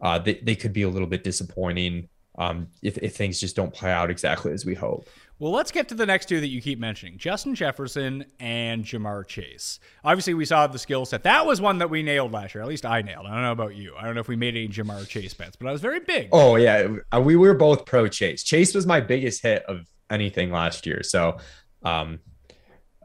uh, 0.01 0.19
they, 0.19 0.35
they 0.35 0.55
could 0.55 0.73
be 0.73 0.83
a 0.83 0.89
little 0.89 1.09
bit 1.09 1.25
disappointing 1.25 2.09
um, 2.37 2.69
if, 2.83 2.99
if 2.99 3.15
things 3.17 3.41
just 3.41 3.57
don't 3.57 3.73
play 3.73 3.91
out 3.91 4.11
exactly 4.11 4.53
as 4.53 4.67
we 4.67 4.75
hope. 4.75 5.09
Well, 5.39 5.53
let's 5.53 5.73
get 5.73 5.89
to 5.89 5.95
the 5.95 6.07
next 6.07 6.29
two 6.29 6.41
that 6.41 6.49
you 6.49 6.63
keep 6.63 6.79
mentioning 6.79 7.19
Justin 7.19 7.55
Jefferson 7.55 8.25
and 8.39 8.85
Ja'Marr 8.85 9.27
Chase. 9.27 9.81
Obviously, 10.05 10.35
we 10.35 10.45
saw 10.45 10.67
the 10.67 10.79
skill 10.79 11.05
set. 11.05 11.25
That 11.25 11.45
was 11.45 11.61
one 11.61 11.79
that 11.79 11.91
we 11.91 12.03
nailed 12.03 12.33
last 12.33 12.55
year. 12.55 12.63
At 12.63 12.69
least 12.69 12.87
I 12.87 13.03
nailed. 13.03 13.27
I 13.27 13.31
don't 13.31 13.43
know 13.43 13.53
about 13.53 13.75
you. 13.75 13.95
I 13.99 14.05
don't 14.05 14.15
know 14.15 14.21
if 14.21 14.29
we 14.29 14.37
made 14.37 14.55
any 14.55 14.69
Ja'Marr 14.69 15.09
Chase 15.09 15.35
bets, 15.35 15.57
but 15.57 15.69
I 15.69 15.73
was 15.73 15.81
very 15.81 16.01
big. 16.01 16.29
Oh, 16.33 16.57
yeah. 16.57 16.87
Uh, 17.13 17.21
we 17.21 17.35
were 17.35 17.55
both 17.55 17.85
pro 17.85 18.07
Chase. 18.07 18.45
Chase 18.45 18.75
was 18.75 18.87
my 18.87 19.01
biggest 19.01 19.43
hit 19.43 19.65
of 19.65 19.87
anything 20.09 20.53
last 20.53 20.87
year. 20.87 21.03
So, 21.03 21.39
um, 21.83 22.21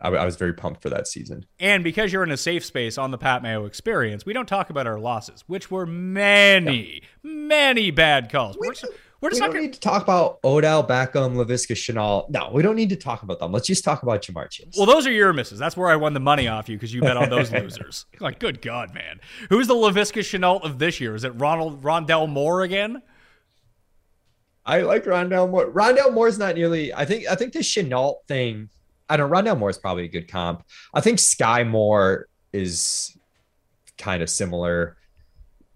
I, 0.01 0.09
I, 0.09 0.25
was 0.25 0.35
very 0.35 0.53
pumped 0.53 0.81
for 0.81 0.89
that 0.89 1.07
season. 1.07 1.45
And 1.59 1.83
because 1.83 2.13
you're 2.13 2.23
in 2.23 2.31
a 2.31 2.37
safe 2.37 2.63
space 2.65 2.97
on 2.97 3.11
the 3.11 3.17
Pat 3.17 3.43
Mayo 3.43 3.65
experience, 3.65 4.25
we 4.25 4.33
don't 4.33 4.47
talk 4.47 4.69
about 4.69 4.87
our 4.87 4.99
losses, 4.99 5.43
which 5.47 5.69
were 5.69 5.85
many, 5.85 7.01
yeah. 7.01 7.07
many 7.23 7.91
bad 7.91 8.31
calls. 8.31 8.57
We, 8.59 8.67
we're 8.67 8.73
just, 8.73 8.91
we're 9.21 9.29
just 9.29 9.41
we 9.41 9.47
not 9.47 9.53
don't 9.53 9.63
need 9.63 9.73
to 9.73 9.79
talk 9.79 10.01
about 10.01 10.39
Odell 10.45 10.85
Beckham, 10.85 11.35
Laviska 11.35 11.75
Shenault. 11.75 12.29
No, 12.29 12.49
we 12.53 12.63
don't 12.63 12.75
need 12.75 12.89
to 12.89 12.95
talk 12.95 13.23
about 13.23 13.39
them. 13.39 13.51
Let's 13.51 13.67
just 13.67 13.83
talk 13.83 14.03
about 14.03 14.21
Ja'Marr 14.21 14.49
Chase. 14.49 14.75
Well, 14.77 14.85
those 14.85 15.05
are 15.05 15.11
your 15.11 15.33
misses. 15.33 15.59
That's 15.59 15.75
where 15.75 15.89
I 15.89 15.97
won 15.97 16.13
the 16.13 16.21
money 16.21 16.47
off 16.47 16.69
you 16.69 16.77
because 16.77 16.93
you 16.93 17.01
bet 17.01 17.17
on 17.17 17.29
those 17.29 17.51
losers. 17.53 18.05
Like, 18.19 18.39
good 18.39 18.61
God, 18.61 18.93
man. 18.93 19.19
Who's 19.49 19.67
the 19.67 19.75
Laviska 19.75 20.21
Shenault 20.21 20.63
of 20.63 20.79
this 20.79 21.01
year? 21.01 21.15
Is 21.15 21.25
it 21.25 21.31
Ronald 21.31 21.83
Rondale 21.83 22.29
Moore 22.29 22.61
again? 22.61 23.01
I 24.65 24.81
like 24.81 25.03
Rondale 25.03 25.49
Moore. 25.49 25.71
Rondale 25.71 26.13
Moore's 26.13 26.37
not 26.37 26.55
nearly. 26.55 26.93
I 26.93 27.03
think. 27.03 27.27
I 27.27 27.35
think 27.35 27.53
the 27.53 27.59
Shenault 27.59 28.17
thing 28.27 28.69
I 29.09 29.17
don't. 29.17 29.29
Rondale 29.29 29.57
Moore 29.57 29.69
is 29.69 29.77
probably 29.77 30.05
a 30.05 30.09
good 30.09 30.27
comp. 30.27 30.63
I 30.93 31.01
think 31.01 31.19
Sky 31.19 31.63
Moore 31.63 32.27
is 32.53 33.17
kind 33.97 34.21
of 34.21 34.29
similar. 34.29 34.97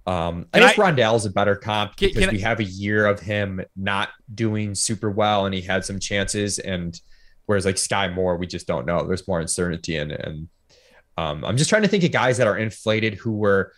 Um, 0.06 0.48
I 0.54 0.60
guess 0.60 0.76
Rondale 0.76 1.16
is 1.16 1.26
a 1.26 1.32
better 1.32 1.56
comp 1.56 1.96
can, 1.96 2.10
because 2.10 2.26
can 2.26 2.34
we 2.34 2.42
have 2.42 2.60
a 2.60 2.66
year 2.66 3.06
of 3.06 3.20
him 3.20 3.62
not 3.76 4.10
doing 4.34 4.76
super 4.76 5.10
well, 5.10 5.46
and 5.46 5.56
he 5.56 5.62
had 5.62 5.86
some 5.86 6.00
chances. 6.00 6.60
And 6.60 7.00
whereas 7.46 7.66
like 7.66 7.78
Sky 7.78 8.10
Moore, 8.10 8.38
we 8.38 8.48
just 8.48 8.68
don't 8.68 8.86
know. 8.86 9.06
There's 9.06 9.28
more 9.28 9.40
uncertainty, 9.40 9.98
and 9.98 10.12
and 10.12 10.50
um, 11.18 11.46
I'm 11.46 11.58
just 11.58 11.70
trying 11.70 11.84
to 11.84 11.88
think 11.88 12.04
of 12.04 12.12
guys 12.12 12.38
that 12.38 12.48
are 12.48 12.58
inflated 12.58 13.16
who 13.16 13.34
were 13.34 13.74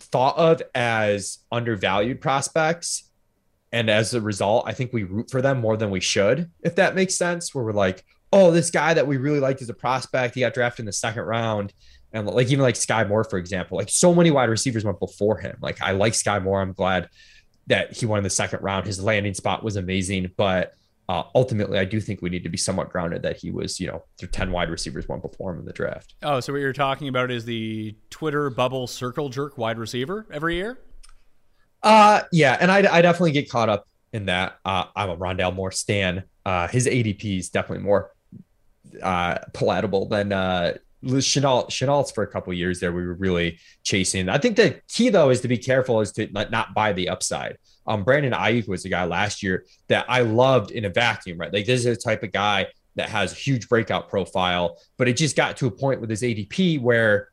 thought 0.00 0.36
of 0.36 0.62
as 0.74 1.38
undervalued 1.50 2.20
prospects. 2.20 3.10
And 3.72 3.88
as 3.88 4.12
a 4.14 4.20
result, 4.20 4.64
I 4.66 4.72
think 4.72 4.92
we 4.92 5.04
root 5.04 5.30
for 5.30 5.40
them 5.40 5.60
more 5.60 5.76
than 5.76 5.90
we 5.90 6.00
should, 6.00 6.50
if 6.62 6.76
that 6.76 6.94
makes 6.94 7.16
sense. 7.16 7.54
Where 7.54 7.64
we're 7.64 7.72
like, 7.72 8.04
oh, 8.32 8.50
this 8.50 8.70
guy 8.70 8.94
that 8.94 9.06
we 9.06 9.18
really 9.18 9.40
liked 9.40 9.62
as 9.62 9.68
a 9.68 9.74
prospect, 9.74 10.34
he 10.34 10.40
got 10.40 10.54
drafted 10.54 10.80
in 10.80 10.86
the 10.86 10.92
second 10.92 11.24
round. 11.24 11.72
And 12.12 12.26
like 12.26 12.50
even 12.50 12.62
like 12.62 12.76
Sky 12.76 13.04
Moore, 13.04 13.24
for 13.24 13.38
example, 13.38 13.78
like 13.78 13.88
so 13.90 14.14
many 14.14 14.30
wide 14.30 14.50
receivers 14.50 14.84
went 14.84 15.00
before 15.00 15.38
him. 15.38 15.56
Like 15.60 15.80
I 15.80 15.92
like 15.92 16.14
Sky 16.14 16.38
Moore. 16.38 16.60
I'm 16.60 16.72
glad 16.72 17.08
that 17.68 17.96
he 17.96 18.06
won 18.06 18.18
in 18.18 18.24
the 18.24 18.30
second 18.30 18.62
round. 18.62 18.86
His 18.86 19.02
landing 19.02 19.34
spot 19.34 19.62
was 19.62 19.76
amazing, 19.76 20.30
but 20.36 20.74
uh, 21.08 21.24
ultimately, 21.34 21.78
I 21.78 21.84
do 21.84 22.00
think 22.00 22.22
we 22.22 22.30
need 22.30 22.42
to 22.44 22.48
be 22.48 22.56
somewhat 22.56 22.90
grounded 22.90 23.22
that 23.22 23.36
he 23.36 23.50
was, 23.50 23.80
you 23.80 23.88
know, 23.88 24.04
10 24.18 24.52
wide 24.52 24.70
receivers 24.70 25.08
went 25.08 25.22
before 25.22 25.52
him 25.52 25.60
in 25.60 25.64
the 25.64 25.72
draft. 25.72 26.14
Oh, 26.22 26.40
so 26.40 26.52
what 26.52 26.60
you're 26.60 26.72
talking 26.72 27.08
about 27.08 27.30
is 27.30 27.44
the 27.44 27.96
Twitter 28.10 28.50
bubble 28.50 28.86
circle 28.86 29.28
jerk 29.28 29.58
wide 29.58 29.78
receiver 29.78 30.26
every 30.30 30.56
year? 30.56 30.78
Uh, 31.82 32.22
yeah. 32.30 32.56
And 32.60 32.70
I, 32.70 32.78
I 32.78 33.02
definitely 33.02 33.32
get 33.32 33.50
caught 33.50 33.68
up 33.68 33.86
in 34.12 34.26
that. 34.26 34.58
Uh, 34.64 34.84
I'm 34.94 35.10
a 35.10 35.16
Rondale 35.16 35.54
Moore 35.54 35.72
stan. 35.72 36.24
Uh, 36.46 36.68
his 36.68 36.86
ADP 36.86 37.38
is 37.38 37.50
definitely 37.50 37.84
more 37.84 38.12
uh, 39.02 39.38
palatable 39.52 40.06
than 40.06 40.32
uh, 40.32 40.74
Shenault. 41.04 41.68
Shenault's 41.68 42.12
for 42.12 42.22
a 42.22 42.26
couple 42.26 42.52
years 42.52 42.80
there. 42.80 42.92
We 42.92 43.06
were 43.06 43.14
really 43.14 43.58
chasing. 43.82 44.28
I 44.28 44.38
think 44.38 44.56
the 44.56 44.80
key 44.88 45.08
though 45.08 45.30
is 45.30 45.40
to 45.40 45.48
be 45.48 45.58
careful 45.58 46.00
is 46.00 46.12
to 46.12 46.28
not 46.32 46.74
buy 46.74 46.92
the 46.92 47.08
upside. 47.08 47.58
Um, 47.86 48.04
Brandon 48.04 48.32
Aiyuk 48.32 48.68
was 48.68 48.84
a 48.84 48.88
guy 48.88 49.04
last 49.04 49.42
year 49.42 49.66
that 49.88 50.06
I 50.08 50.20
loved 50.20 50.70
in 50.70 50.84
a 50.84 50.88
vacuum, 50.88 51.38
right? 51.38 51.52
Like 51.52 51.66
this 51.66 51.84
is 51.84 51.96
the 51.96 52.02
type 52.02 52.22
of 52.22 52.32
guy 52.32 52.68
that 52.94 53.08
has 53.08 53.32
a 53.32 53.36
huge 53.36 53.68
breakout 53.68 54.08
profile, 54.08 54.78
but 54.98 55.08
it 55.08 55.16
just 55.16 55.36
got 55.36 55.56
to 55.56 55.66
a 55.66 55.70
point 55.70 56.00
with 56.00 56.10
his 56.10 56.22
ADP 56.22 56.80
where 56.80 57.28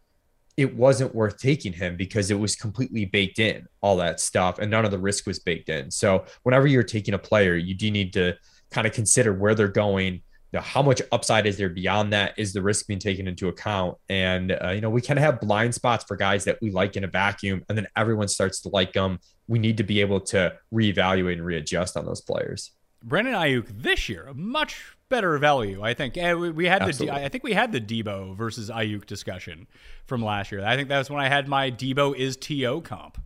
it 0.57 0.75
wasn't 0.75 1.15
worth 1.15 1.37
taking 1.37 1.71
him 1.71 1.95
because 1.95 2.31
it 2.31 2.39
was 2.39 2.55
completely 2.55 3.05
baked 3.05 3.39
in, 3.39 3.65
all 3.81 3.95
that 3.97 4.19
stuff, 4.19 4.59
and 4.59 4.69
none 4.69 4.83
of 4.83 4.91
the 4.91 4.97
risk 4.97 5.25
was 5.25 5.39
baked 5.39 5.69
in. 5.69 5.89
So 5.89 6.25
whenever 6.43 6.67
you're 6.67 6.83
taking 6.83 7.13
a 7.13 7.19
player, 7.19 7.55
you 7.55 7.75
do 7.75 7.89
need 7.89 8.11
to 8.13 8.35
kind 8.71 8.85
of 8.85 8.93
consider 8.93 9.33
where 9.33 9.55
they're 9.55 9.67
going. 9.67 10.21
Know, 10.51 10.61
how 10.61 10.81
much 10.81 11.01
upside 11.11 11.45
is 11.45 11.57
there 11.57 11.69
beyond 11.69 12.11
that? 12.13 12.33
Is 12.37 12.53
the 12.53 12.61
risk 12.61 12.87
being 12.87 12.99
taken 12.99 13.27
into 13.27 13.49
account? 13.49 13.97
And 14.09 14.51
uh, 14.51 14.69
you 14.69 14.81
know, 14.81 14.89
we 14.89 15.01
kind 15.01 15.19
of 15.19 15.23
have 15.23 15.39
blind 15.39 15.75
spots 15.75 16.05
for 16.07 16.15
guys 16.15 16.45
that 16.45 16.57
we 16.61 16.71
like 16.71 16.95
in 16.95 17.03
a 17.03 17.07
vacuum, 17.07 17.63
and 17.69 17.77
then 17.77 17.87
everyone 17.95 18.27
starts 18.27 18.61
to 18.61 18.69
like 18.69 18.93
them. 18.93 19.19
We 19.47 19.59
need 19.59 19.77
to 19.77 19.83
be 19.83 20.01
able 20.01 20.21
to 20.21 20.53
reevaluate 20.73 21.33
and 21.33 21.45
readjust 21.45 21.97
on 21.97 22.05
those 22.05 22.21
players. 22.21 22.71
Brandon 23.03 23.33
Aiyuk 23.33 23.67
this 23.69 24.09
year, 24.09 24.27
a 24.27 24.33
much 24.33 24.97
better 25.09 25.37
value, 25.37 25.81
I 25.83 25.93
think. 25.93 26.17
And 26.17 26.55
we 26.55 26.65
had 26.65 26.81
Absolutely. 26.81 27.19
the 27.19 27.25
I 27.25 27.29
think 27.29 27.43
we 27.43 27.53
had 27.53 27.71
the 27.71 27.81
Deebo 27.81 28.35
versus 28.35 28.69
Aiyuk 28.69 29.05
discussion 29.05 29.67
from 30.05 30.23
last 30.23 30.51
year. 30.51 30.65
I 30.65 30.75
think 30.75 30.89
that 30.89 30.97
was 30.97 31.09
when 31.09 31.19
I 31.19 31.27
had 31.27 31.47
my 31.47 31.71
Deebo 31.71 32.15
is 32.15 32.37
To 32.37 32.81
comp. 32.81 33.21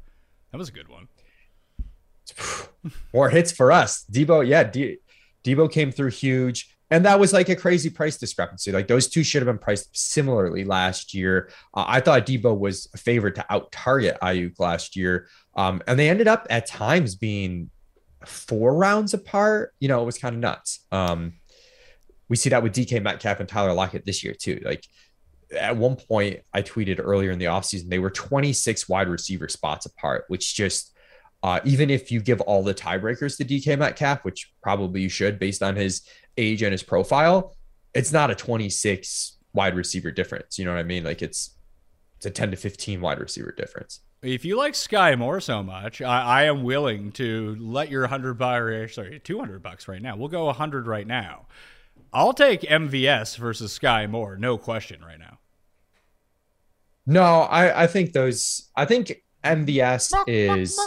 That 0.51 0.57
was 0.57 0.69
a 0.69 0.71
good 0.71 0.87
one. 0.87 1.07
More 3.13 3.29
hits 3.29 3.51
for 3.51 3.71
us. 3.71 4.05
Deebo. 4.11 4.47
yeah, 4.47 4.63
De- 4.63 4.97
Deebo 5.43 5.71
came 5.71 5.91
through 5.91 6.11
huge. 6.11 6.72
And 6.93 7.03
that 7.05 7.19
was 7.19 7.33
like 7.33 7.49
a 7.49 7.55
crazy 7.55 7.89
price 7.89 8.17
discrepancy. 8.17 8.71
Like 8.71 8.87
those 8.87 9.07
two 9.07 9.23
should 9.23 9.41
have 9.41 9.47
been 9.47 9.57
priced 9.57 9.97
similarly 9.97 10.63
last 10.63 11.15
year. 11.15 11.49
Uh, 11.73 11.85
I 11.87 11.99
thought 11.99 12.27
Deebo 12.27 12.55
was 12.55 12.87
a 12.93 12.99
favorite 12.99 13.33
to 13.33 13.45
out 13.49 13.71
target 13.71 14.15
Aiyuk 14.21 14.59
last 14.59 14.95
year. 14.95 15.27
Um, 15.55 15.81
and 15.87 15.97
they 15.97 16.07
ended 16.07 16.27
up 16.27 16.45
at 16.51 16.67
times 16.67 17.15
being 17.15 17.71
four 18.27 18.75
rounds 18.75 19.15
apart. 19.15 19.73
You 19.79 19.87
know, 19.87 20.03
it 20.03 20.05
was 20.05 20.19
kind 20.19 20.35
of 20.35 20.41
nuts. 20.41 20.85
Um, 20.91 21.33
we 22.29 22.35
see 22.35 22.51
that 22.51 22.61
with 22.61 22.75
DK 22.75 23.01
Metcalf 23.01 23.39
and 23.39 23.49
Tyler 23.49 23.73
Lockett 23.73 24.05
this 24.05 24.23
year 24.23 24.35
too. 24.39 24.61
Like 24.63 24.85
at 25.59 25.75
one 25.75 25.95
point, 25.95 26.41
I 26.53 26.61
tweeted 26.61 26.99
earlier 27.01 27.31
in 27.31 27.39
the 27.39 27.45
offseason, 27.45 27.89
they 27.89 27.97
were 27.97 28.11
26 28.11 28.87
wide 28.87 29.09
receiver 29.09 29.49
spots 29.49 29.87
apart, 29.87 30.25
which 30.27 30.53
just 30.53 30.92
uh, 31.43 31.59
even 31.63 31.89
if 31.89 32.11
you 32.11 32.19
give 32.19 32.41
all 32.41 32.63
the 32.63 32.73
tiebreakers 32.73 33.37
to 33.37 33.45
DK 33.45 33.77
Metcalf, 33.77 34.23
which 34.23 34.51
probably 34.61 35.01
you 35.01 35.09
should 35.09 35.37
based 35.37 35.61
on 35.61 35.75
his 35.75 36.01
age 36.37 36.63
and 36.63 36.71
his 36.71 36.83
profile, 36.83 37.55
it's 37.93 38.11
not 38.11 38.31
a 38.31 38.35
26 38.35 39.37
wide 39.53 39.75
receiver 39.75 40.11
difference. 40.11 40.57
You 40.57 40.65
know 40.65 40.71
what 40.71 40.79
I 40.79 40.83
mean? 40.83 41.03
Like 41.03 41.21
it's 41.21 41.55
it's 42.17 42.25
a 42.25 42.31
10 42.31 42.51
to 42.51 42.57
15 42.57 43.01
wide 43.01 43.19
receiver 43.19 43.51
difference. 43.51 43.99
If 44.21 44.45
you 44.45 44.55
like 44.55 44.73
Sky 44.73 45.15
Moore 45.15 45.41
so 45.41 45.61
much, 45.61 46.01
I, 46.01 46.21
I 46.21 46.43
am 46.43 46.63
willing 46.63 47.11
to 47.13 47.57
let 47.59 47.91
your 47.91 48.03
100 48.03 48.35
buyer, 48.35 48.87
sorry, 48.87 49.19
200 49.21 49.61
bucks 49.61 49.89
right 49.89 50.01
now. 50.01 50.15
We'll 50.15 50.29
go 50.29 50.45
100 50.45 50.87
right 50.87 51.05
now 51.05 51.47
I'll 52.13 52.33
take 52.33 52.61
MVS 52.61 53.37
versus 53.37 53.73
Sky 53.73 54.05
Moore, 54.05 54.37
no 54.37 54.57
question, 54.57 55.01
right 55.03 55.19
now. 55.19 55.39
No, 57.07 57.23
I, 57.23 57.83
I 57.83 57.87
think 57.87 58.13
those. 58.13 58.69
I 58.75 58.85
think 58.85 59.22
MVS 59.43 60.13
is. 60.27 60.79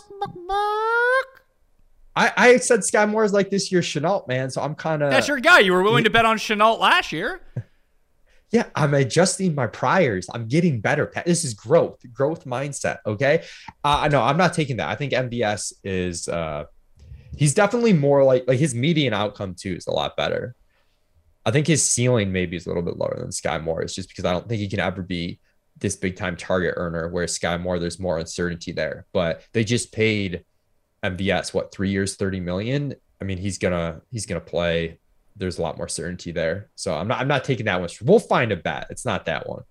I, 2.15 2.33
I 2.37 2.57
said 2.57 2.83
Sky 2.83 3.05
Moore 3.05 3.25
is 3.25 3.33
like 3.33 3.51
this 3.51 3.71
year's 3.71 3.85
Shenault, 3.85 4.27
man. 4.27 4.51
So 4.51 4.63
I'm 4.63 4.75
kind 4.75 5.03
of. 5.03 5.11
That's 5.11 5.29
your 5.29 5.39
guy. 5.39 5.61
You 5.61 5.73
were 5.73 5.83
willing 5.83 6.05
to 6.05 6.11
bet 6.11 6.25
on 6.25 6.39
Shenault 6.39 6.79
last 6.81 7.13
year. 7.13 7.41
yeah, 8.51 8.65
I'm 8.75 8.95
adjusting 8.95 9.55
my 9.55 9.67
priors. 9.67 10.27
I'm 10.33 10.49
getting 10.49 10.81
better. 10.81 11.13
This 11.27 11.45
is 11.45 11.53
growth, 11.53 12.01
growth 12.13 12.47
mindset. 12.47 12.99
Okay. 13.07 13.45
Uh, 13.85 14.09
know 14.11 14.23
I'm 14.23 14.39
not 14.39 14.55
taking 14.55 14.79
that. 14.79 14.89
I 14.89 14.95
think 14.95 15.13
MVS 15.13 15.75
is. 15.85 16.29
uh 16.29 16.65
He's 17.37 17.53
definitely 17.53 17.93
more 17.93 18.25
like 18.25 18.45
like 18.49 18.59
his 18.59 18.75
median 18.75 19.13
outcome 19.13 19.55
too 19.55 19.75
is 19.75 19.87
a 19.87 19.91
lot 19.91 20.17
better. 20.17 20.55
I 21.45 21.51
think 21.51 21.67
his 21.67 21.89
ceiling 21.89 22.33
maybe 22.33 22.57
is 22.57 22.65
a 22.67 22.71
little 22.71 22.83
bit 22.83 22.97
lower 22.97 23.15
than 23.19 23.31
Sky 23.31 23.59
Moore. 23.59 23.83
It's 23.83 23.95
just 23.95 24.09
because 24.09 24.25
I 24.25 24.33
don't 24.33 24.49
think 24.49 24.61
he 24.61 24.69
can 24.69 24.81
ever 24.81 25.03
be 25.03 25.39
this 25.79 25.97
big 25.97 26.17
time 26.17 26.37
target 26.37 26.75
earner. 26.77 27.09
Where 27.09 27.27
Sky 27.27 27.57
Moore, 27.57 27.79
there's 27.79 28.01
more 28.01 28.19
uncertainty 28.19 28.73
there. 28.73 29.07
But 29.13 29.43
they 29.53 29.65
just 29.65 29.93
paid 29.93 30.45
MVS 31.03 31.55
what 31.55 31.73
three 31.73 31.91
years, 31.91 32.17
thirty 32.17 32.41
million. 32.41 32.95
I 33.21 33.25
mean, 33.25 33.39
he's 33.39 33.59
gonna 33.59 34.01
he's 34.11 34.27
gonna 34.27 34.41
play. 34.41 34.99
There's 35.37 35.59
a 35.59 35.63
lot 35.63 35.77
more 35.77 35.89
certainty 35.89 36.33
there. 36.33 36.71
So 36.77 36.95
I'm 36.95 37.09
not 37.09 37.21
I'm 37.21 37.29
not 37.29 37.45
taking 37.45 37.67
that 37.67 37.81
one. 37.81 37.89
We'll 38.03 38.19
find 38.19 38.53
a 38.53 38.57
bet. 38.57 38.87
It's 38.91 39.05
not 39.05 39.27
that 39.27 39.49
one. 39.49 39.63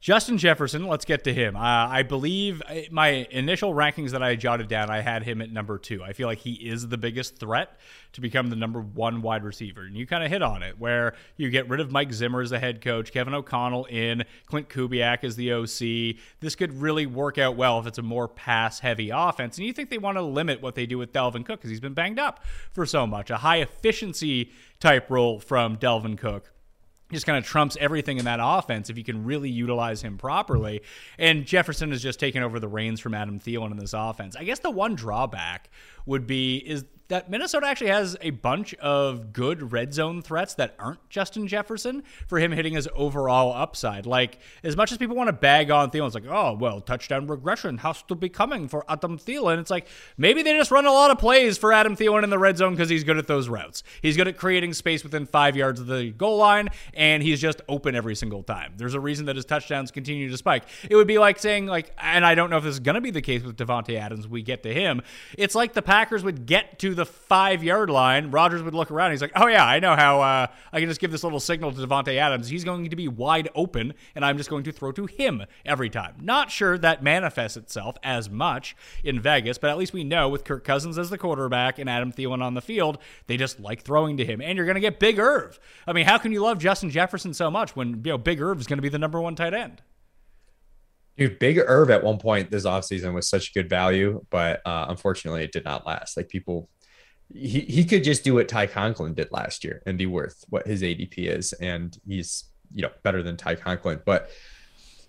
Justin 0.00 0.38
Jefferson, 0.38 0.86
let's 0.86 1.04
get 1.04 1.24
to 1.24 1.34
him. 1.34 1.54
Uh, 1.54 1.60
I 1.60 2.04
believe 2.04 2.62
uh, 2.66 2.76
my 2.90 3.28
initial 3.30 3.74
rankings 3.74 4.12
that 4.12 4.22
I 4.22 4.34
jotted 4.34 4.66
down, 4.66 4.88
I 4.88 5.02
had 5.02 5.24
him 5.24 5.42
at 5.42 5.52
number 5.52 5.76
two. 5.76 6.02
I 6.02 6.14
feel 6.14 6.26
like 6.26 6.38
he 6.38 6.52
is 6.54 6.88
the 6.88 6.96
biggest 6.96 7.36
threat 7.36 7.78
to 8.12 8.22
become 8.22 8.48
the 8.48 8.56
number 8.56 8.80
one 8.80 9.20
wide 9.20 9.44
receiver. 9.44 9.82
And 9.82 9.94
you 9.94 10.06
kind 10.06 10.24
of 10.24 10.30
hit 10.30 10.40
on 10.40 10.62
it, 10.62 10.78
where 10.78 11.16
you 11.36 11.50
get 11.50 11.68
rid 11.68 11.80
of 11.80 11.92
Mike 11.92 12.14
Zimmer 12.14 12.40
as 12.40 12.48
the 12.48 12.58
head 12.58 12.80
coach, 12.80 13.12
Kevin 13.12 13.34
O'Connell 13.34 13.84
in, 13.84 14.24
Klint 14.50 14.68
Kubiak 14.68 15.22
as 15.22 15.36
the 15.36 15.52
OC. 15.52 16.16
This 16.40 16.54
could 16.54 16.80
really 16.80 17.04
work 17.04 17.36
out 17.36 17.56
well 17.56 17.78
if 17.78 17.86
it's 17.86 17.98
a 17.98 18.02
more 18.02 18.26
pass 18.26 18.80
heavy 18.80 19.10
offense. 19.10 19.58
And 19.58 19.66
you 19.66 19.74
think 19.74 19.90
they 19.90 19.98
want 19.98 20.16
to 20.16 20.22
limit 20.22 20.62
what 20.62 20.76
they 20.76 20.86
do 20.86 20.96
with 20.96 21.12
Dalvin 21.12 21.44
Cook 21.44 21.60
because 21.60 21.68
he's 21.68 21.78
been 21.78 21.92
banged 21.92 22.18
up 22.18 22.42
for 22.72 22.86
so 22.86 23.06
much. 23.06 23.28
A 23.28 23.36
high 23.36 23.58
efficiency 23.58 24.50
type 24.78 25.10
role 25.10 25.40
from 25.40 25.76
Dalvin 25.76 26.16
Cook 26.16 26.54
just 27.12 27.26
kind 27.26 27.38
of 27.38 27.44
trumps 27.44 27.76
everything 27.80 28.18
in 28.18 28.24
that 28.24 28.40
offense 28.42 28.90
if 28.90 28.98
you 28.98 29.04
can 29.04 29.24
really 29.24 29.50
utilize 29.50 30.02
him 30.02 30.18
properly. 30.18 30.82
And 31.18 31.44
Jefferson 31.44 31.90
has 31.90 32.02
just 32.02 32.20
taken 32.20 32.42
over 32.42 32.60
the 32.60 32.68
reins 32.68 33.00
from 33.00 33.14
Adam 33.14 33.40
Thielen 33.40 33.70
in 33.70 33.76
this 33.76 33.94
offense. 33.94 34.36
I 34.36 34.44
guess 34.44 34.60
the 34.60 34.70
one 34.70 34.94
drawback 34.94 35.70
would 36.06 36.26
be 36.26 36.58
is 36.58 36.84
that 37.10 37.28
Minnesota 37.28 37.66
actually 37.66 37.90
has 37.90 38.16
a 38.20 38.30
bunch 38.30 38.72
of 38.74 39.32
good 39.32 39.72
red 39.72 39.92
zone 39.92 40.22
threats 40.22 40.54
that 40.54 40.74
aren't 40.78 41.06
Justin 41.10 41.48
Jefferson 41.48 42.04
for 42.28 42.38
him 42.38 42.52
hitting 42.52 42.74
his 42.74 42.88
overall 42.94 43.52
upside. 43.52 44.06
Like, 44.06 44.38
as 44.62 44.76
much 44.76 44.92
as 44.92 44.98
people 44.98 45.16
want 45.16 45.26
to 45.26 45.32
bag 45.32 45.72
on 45.72 45.90
Thielen, 45.90 46.06
it's 46.06 46.14
like, 46.14 46.26
oh, 46.28 46.54
well, 46.54 46.80
touchdown 46.80 47.26
regression 47.26 47.78
has 47.78 48.02
to 48.04 48.14
be 48.14 48.28
coming 48.28 48.68
for 48.68 48.84
Adam 48.88 49.18
Thielen. 49.18 49.58
It's 49.58 49.70
like, 49.70 49.88
maybe 50.16 50.42
they 50.42 50.56
just 50.56 50.70
run 50.70 50.86
a 50.86 50.92
lot 50.92 51.10
of 51.10 51.18
plays 51.18 51.58
for 51.58 51.72
Adam 51.72 51.96
Thielen 51.96 52.22
in 52.22 52.30
the 52.30 52.38
red 52.38 52.56
zone 52.56 52.74
because 52.74 52.88
he's 52.88 53.02
good 53.02 53.18
at 53.18 53.26
those 53.26 53.48
routes. 53.48 53.82
He's 54.02 54.16
good 54.16 54.28
at 54.28 54.36
creating 54.36 54.72
space 54.72 55.02
within 55.02 55.26
five 55.26 55.56
yards 55.56 55.80
of 55.80 55.88
the 55.88 56.10
goal 56.10 56.36
line, 56.36 56.68
and 56.94 57.24
he's 57.24 57.40
just 57.40 57.60
open 57.68 57.96
every 57.96 58.14
single 58.14 58.44
time. 58.44 58.74
There's 58.76 58.94
a 58.94 59.00
reason 59.00 59.26
that 59.26 59.34
his 59.34 59.44
touchdowns 59.44 59.90
continue 59.90 60.30
to 60.30 60.36
spike. 60.36 60.62
It 60.88 60.94
would 60.94 61.08
be 61.08 61.18
like 61.18 61.40
saying, 61.40 61.66
like, 61.66 61.92
and 61.98 62.24
I 62.24 62.36
don't 62.36 62.50
know 62.50 62.58
if 62.58 62.64
this 62.64 62.74
is 62.74 62.80
going 62.80 62.94
to 62.94 63.00
be 63.00 63.10
the 63.10 63.20
case 63.20 63.42
with 63.42 63.56
Davante 63.56 63.98
Adams, 63.98 64.28
we 64.28 64.42
get 64.42 64.62
to 64.62 64.72
him. 64.72 65.02
It's 65.36 65.56
like 65.56 65.72
the 65.72 65.82
Packers 65.82 66.22
would 66.22 66.46
get 66.46 66.78
to 66.78 66.94
the 66.94 66.99
five 67.06 67.62
yard 67.62 67.90
line, 67.90 68.30
Rodgers 68.30 68.62
would 68.62 68.74
look 68.74 68.90
around. 68.90 69.10
he's 69.12 69.22
like, 69.22 69.32
"Oh 69.36 69.46
yeah, 69.46 69.64
I 69.64 69.80
know 69.80 69.96
how 69.96 70.20
uh, 70.20 70.46
I 70.72 70.80
can 70.80 70.88
just 70.88 71.00
give 71.00 71.10
this 71.10 71.24
little 71.24 71.40
signal 71.40 71.72
to 71.72 71.86
Davante 71.86 72.16
Adams. 72.16 72.48
He's 72.48 72.64
going 72.64 72.88
to 72.88 72.96
be 72.96 73.08
wide 73.08 73.48
open, 73.54 73.94
and 74.14 74.24
I'm 74.24 74.36
just 74.36 74.50
going 74.50 74.64
to 74.64 74.72
throw 74.72 74.92
to 74.92 75.06
him 75.06 75.44
every 75.64 75.90
time." 75.90 76.16
Not 76.20 76.50
sure 76.50 76.78
that 76.78 77.02
manifests 77.02 77.56
itself 77.56 77.96
as 78.02 78.30
much 78.30 78.76
in 79.04 79.20
Vegas, 79.20 79.58
but 79.58 79.70
at 79.70 79.78
least 79.78 79.92
we 79.92 80.04
know 80.04 80.28
with 80.28 80.44
Kirk 80.44 80.64
Cousins 80.64 80.98
as 80.98 81.10
the 81.10 81.18
quarterback 81.18 81.78
and 81.78 81.88
Adam 81.88 82.12
Thielen 82.12 82.42
on 82.42 82.54
the 82.54 82.62
field, 82.62 82.98
they 83.26 83.36
just 83.36 83.60
like 83.60 83.82
throwing 83.82 84.16
to 84.16 84.24
him. 84.24 84.40
And 84.40 84.56
you're 84.56 84.66
going 84.66 84.74
to 84.74 84.80
get 84.80 84.98
Big 84.98 85.18
Irv. 85.18 85.58
I 85.86 85.92
mean, 85.92 86.06
how 86.06 86.18
can 86.18 86.32
you 86.32 86.42
love 86.42 86.58
Justin 86.58 86.90
Jefferson 86.90 87.34
so 87.34 87.50
much 87.50 87.76
when 87.76 88.02
you 88.04 88.12
know 88.12 88.18
Big 88.18 88.40
Irv 88.40 88.60
is 88.60 88.66
going 88.66 88.78
to 88.78 88.82
be 88.82 88.88
the 88.88 88.98
number 88.98 89.20
one 89.20 89.34
tight 89.34 89.54
end? 89.54 89.82
Dude, 91.16 91.38
Big 91.38 91.58
Irv 91.58 91.90
at 91.90 92.02
one 92.02 92.18
point 92.18 92.50
this 92.50 92.64
offseason 92.64 93.12
was 93.12 93.28
such 93.28 93.52
good 93.52 93.68
value, 93.68 94.24
but 94.30 94.62
uh, 94.64 94.86
unfortunately 94.88 95.44
it 95.44 95.52
did 95.52 95.64
not 95.64 95.86
last. 95.86 96.16
Like 96.16 96.28
people 96.28 96.70
he, 97.32 97.60
he 97.60 97.84
could 97.84 98.04
just 98.04 98.24
do 98.24 98.34
what 98.34 98.48
Ty 98.48 98.66
Conklin 98.66 99.14
did 99.14 99.30
last 99.30 99.64
year 99.64 99.82
and 99.86 99.96
be 99.96 100.06
worth 100.06 100.44
what 100.48 100.66
his 100.66 100.82
ADP 100.82 101.14
is. 101.18 101.52
And 101.54 101.96
he's, 102.06 102.44
you 102.72 102.82
know, 102.82 102.90
better 103.02 103.22
than 103.22 103.36
Ty 103.36 103.56
Conklin. 103.56 104.00
But 104.04 104.30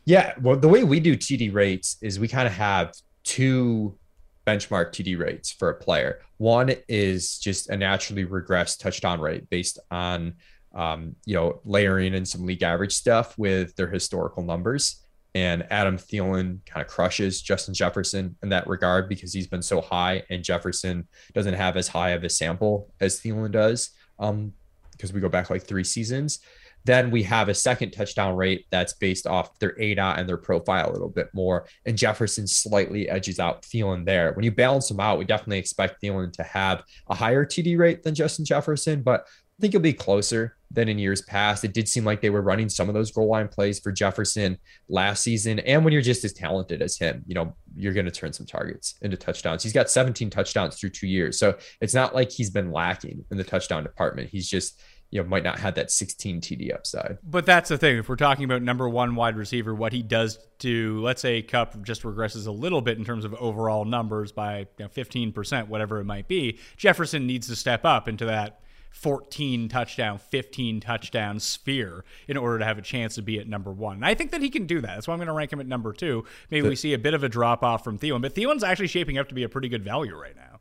yeah, 0.05 0.33
well, 0.41 0.57
the 0.57 0.67
way 0.67 0.83
we 0.83 0.99
do 0.99 1.15
TD 1.15 1.53
rates 1.53 1.97
is 2.01 2.19
we 2.19 2.27
kind 2.27 2.47
of 2.47 2.53
have 2.53 2.93
two 3.23 3.97
benchmark 4.45 4.91
TD 4.91 5.19
rates 5.19 5.51
for 5.51 5.69
a 5.69 5.75
player. 5.75 6.19
One 6.37 6.73
is 6.87 7.37
just 7.37 7.69
a 7.69 7.77
naturally 7.77 8.25
regressed 8.25 8.79
touchdown 8.79 9.19
rate 9.21 9.49
based 9.49 9.79
on, 9.91 10.35
um, 10.73 11.15
you 11.25 11.35
know, 11.35 11.61
layering 11.65 12.13
in 12.13 12.25
some 12.25 12.45
league 12.45 12.63
average 12.63 12.93
stuff 12.93 13.37
with 13.37 13.75
their 13.75 13.89
historical 13.89 14.43
numbers 14.43 15.01
and 15.33 15.65
Adam 15.71 15.97
Thielen 15.97 16.65
kind 16.65 16.85
of 16.85 16.91
crushes 16.91 17.41
Justin 17.41 17.73
Jefferson 17.73 18.35
in 18.43 18.49
that 18.49 18.67
regard 18.67 19.07
because 19.07 19.33
he's 19.33 19.47
been 19.47 19.61
so 19.61 19.81
high, 19.81 20.23
and 20.29 20.43
Jefferson 20.43 21.07
doesn't 21.33 21.53
have 21.53 21.77
as 21.77 21.87
high 21.87 22.09
of 22.09 22.23
a 22.23 22.29
sample 22.29 22.91
as 22.99 23.19
Thielen 23.19 23.51
does. 23.51 23.91
Um, 24.19 24.53
because 25.01 25.13
we 25.13 25.19
go 25.19 25.29
back 25.29 25.49
like 25.49 25.63
three 25.63 25.83
seasons. 25.83 26.39
Then 26.83 27.09
we 27.09 27.23
have 27.23 27.49
a 27.49 27.53
second 27.53 27.91
touchdown 27.91 28.35
rate 28.35 28.65
that's 28.69 28.93
based 28.93 29.25
off 29.25 29.57
their 29.59 29.79
ADA 29.79 30.15
and 30.17 30.29
their 30.29 30.37
profile 30.37 30.89
a 30.89 30.93
little 30.93 31.09
bit 31.09 31.29
more. 31.33 31.67
And 31.85 31.97
Jefferson 31.97 32.47
slightly 32.47 33.09
edges 33.09 33.39
out 33.39 33.63
Thielen 33.63 34.05
there. 34.05 34.33
When 34.33 34.45
you 34.45 34.51
balance 34.51 34.87
them 34.87 34.99
out, 34.99 35.17
we 35.17 35.25
definitely 35.25 35.57
expect 35.57 36.01
Thielen 36.01 36.31
to 36.33 36.43
have 36.43 36.83
a 37.07 37.15
higher 37.15 37.45
TD 37.45 37.77
rate 37.77 38.03
than 38.03 38.15
Justin 38.15 38.45
Jefferson, 38.45 39.01
but 39.01 39.21
I 39.21 39.57
think 39.59 39.73
it'll 39.73 39.83
be 39.83 39.93
closer 39.93 40.55
than 40.73 40.87
in 40.87 40.97
years 40.97 41.21
past. 41.21 41.63
It 41.63 41.73
did 41.73 41.87
seem 41.87 42.05
like 42.05 42.21
they 42.21 42.29
were 42.29 42.41
running 42.41 42.69
some 42.69 42.87
of 42.87 42.95
those 42.95 43.11
goal 43.11 43.27
line 43.27 43.47
plays 43.47 43.79
for 43.79 43.91
Jefferson 43.91 44.57
last 44.89 45.21
season. 45.21 45.59
And 45.59 45.83
when 45.83 45.93
you're 45.93 46.01
just 46.01 46.23
as 46.23 46.33
talented 46.33 46.81
as 46.81 46.97
him, 46.97 47.23
you 47.27 47.35
know, 47.35 47.55
you're 47.75 47.93
going 47.93 48.05
to 48.05 48.11
turn 48.11 48.33
some 48.33 48.45
targets 48.45 48.95
into 49.01 49.17
touchdowns. 49.17 49.63
He's 49.63 49.73
got 49.73 49.89
17 49.89 50.29
touchdowns 50.29 50.79
through 50.79 50.91
two 50.91 51.07
years. 51.07 51.37
So 51.37 51.57
it's 51.81 51.93
not 51.93 52.15
like 52.15 52.31
he's 52.31 52.49
been 52.49 52.71
lacking 52.71 53.25
in 53.31 53.37
the 53.37 53.43
touchdown 53.43 53.83
department. 53.83 54.29
He's 54.29 54.49
just, 54.49 54.81
you 55.09 55.21
know, 55.21 55.27
might 55.27 55.43
not 55.43 55.59
have 55.59 55.75
that 55.75 55.91
16 55.91 56.39
TD 56.39 56.73
upside. 56.73 57.17
But 57.23 57.45
that's 57.45 57.67
the 57.67 57.77
thing. 57.77 57.97
If 57.97 58.07
we're 58.07 58.15
talking 58.15 58.45
about 58.45 58.61
number 58.61 58.87
one 58.87 59.15
wide 59.15 59.35
receiver, 59.35 59.75
what 59.75 59.91
he 59.91 60.01
does 60.01 60.39
to, 60.59 61.01
let's 61.01 61.21
say, 61.21 61.41
Kupp 61.41 61.83
just 61.83 62.03
regresses 62.03 62.47
a 62.47 62.51
little 62.51 62.81
bit 62.81 62.97
in 62.97 63.03
terms 63.03 63.25
of 63.25 63.33
overall 63.35 63.83
numbers 63.83 64.31
by 64.31 64.59
you 64.59 64.67
know, 64.79 64.87
15%, 64.87 65.67
whatever 65.67 65.99
it 65.99 66.05
might 66.05 66.29
be, 66.29 66.59
Jefferson 66.77 67.27
needs 67.27 67.47
to 67.47 67.57
step 67.57 67.83
up 67.83 68.07
into 68.07 68.25
that 68.25 68.61
14 68.91 69.69
touchdown, 69.69 70.19
15 70.19 70.79
touchdown 70.79 71.39
sphere 71.39 72.03
in 72.27 72.37
order 72.37 72.59
to 72.59 72.65
have 72.65 72.77
a 72.77 72.81
chance 72.81 73.15
to 73.15 73.21
be 73.21 73.39
at 73.39 73.47
number 73.47 73.71
one. 73.71 73.95
And 73.95 74.05
I 74.05 74.13
think 74.13 74.31
that 74.31 74.41
he 74.41 74.49
can 74.49 74.65
do 74.65 74.81
that. 74.81 74.95
That's 74.95 75.07
why 75.07 75.13
I'm 75.13 75.17
going 75.17 75.27
to 75.27 75.33
rank 75.33 75.51
him 75.51 75.59
at 75.59 75.67
number 75.67 75.93
two. 75.93 76.25
Maybe 76.49 76.67
we 76.67 76.75
see 76.75 76.93
a 76.93 76.99
bit 76.99 77.13
of 77.13 77.23
a 77.23 77.29
drop 77.29 77.63
off 77.63 77.83
from 77.83 77.97
Thielen, 77.97 78.21
but 78.21 78.35
Thielen's 78.35 78.63
actually 78.63 78.87
shaping 78.87 79.17
up 79.17 79.29
to 79.29 79.35
be 79.35 79.43
a 79.43 79.49
pretty 79.49 79.69
good 79.69 79.83
value 79.83 80.15
right 80.15 80.35
now. 80.35 80.59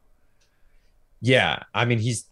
Yeah. 1.20 1.64
I 1.74 1.84
mean, 1.84 1.98
he's 1.98 2.30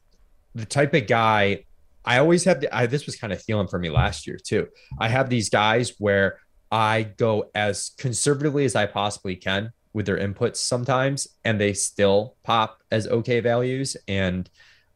the 0.55 0.65
type 0.65 0.95
of 0.95 1.07
guy 1.07 1.65
I 2.05 2.19
always 2.19 2.45
have. 2.45 2.65
I, 2.73 2.87
this 2.87 3.05
was 3.05 3.17
kind 3.17 3.33
of 3.33 3.45
Thielen 3.45 3.69
for 3.69 3.79
me 3.79 3.91
last 3.91 4.27
year, 4.27 4.39
too. 4.43 4.69
I 4.99 5.09
have 5.09 5.29
these 5.29 5.51
guys 5.51 5.95
where 5.99 6.39
I 6.71 7.03
go 7.03 7.51
as 7.55 7.91
conservatively 7.99 8.65
as 8.65 8.75
I 8.75 8.87
possibly 8.87 9.37
can 9.37 9.73
with 9.93 10.07
their 10.07 10.17
inputs 10.17 10.57
sometimes, 10.57 11.29
and 11.45 11.61
they 11.61 11.75
still 11.75 12.37
pop 12.45 12.83
as 12.91 13.07
okay 13.09 13.41
values. 13.41 13.97
And, 14.07 14.49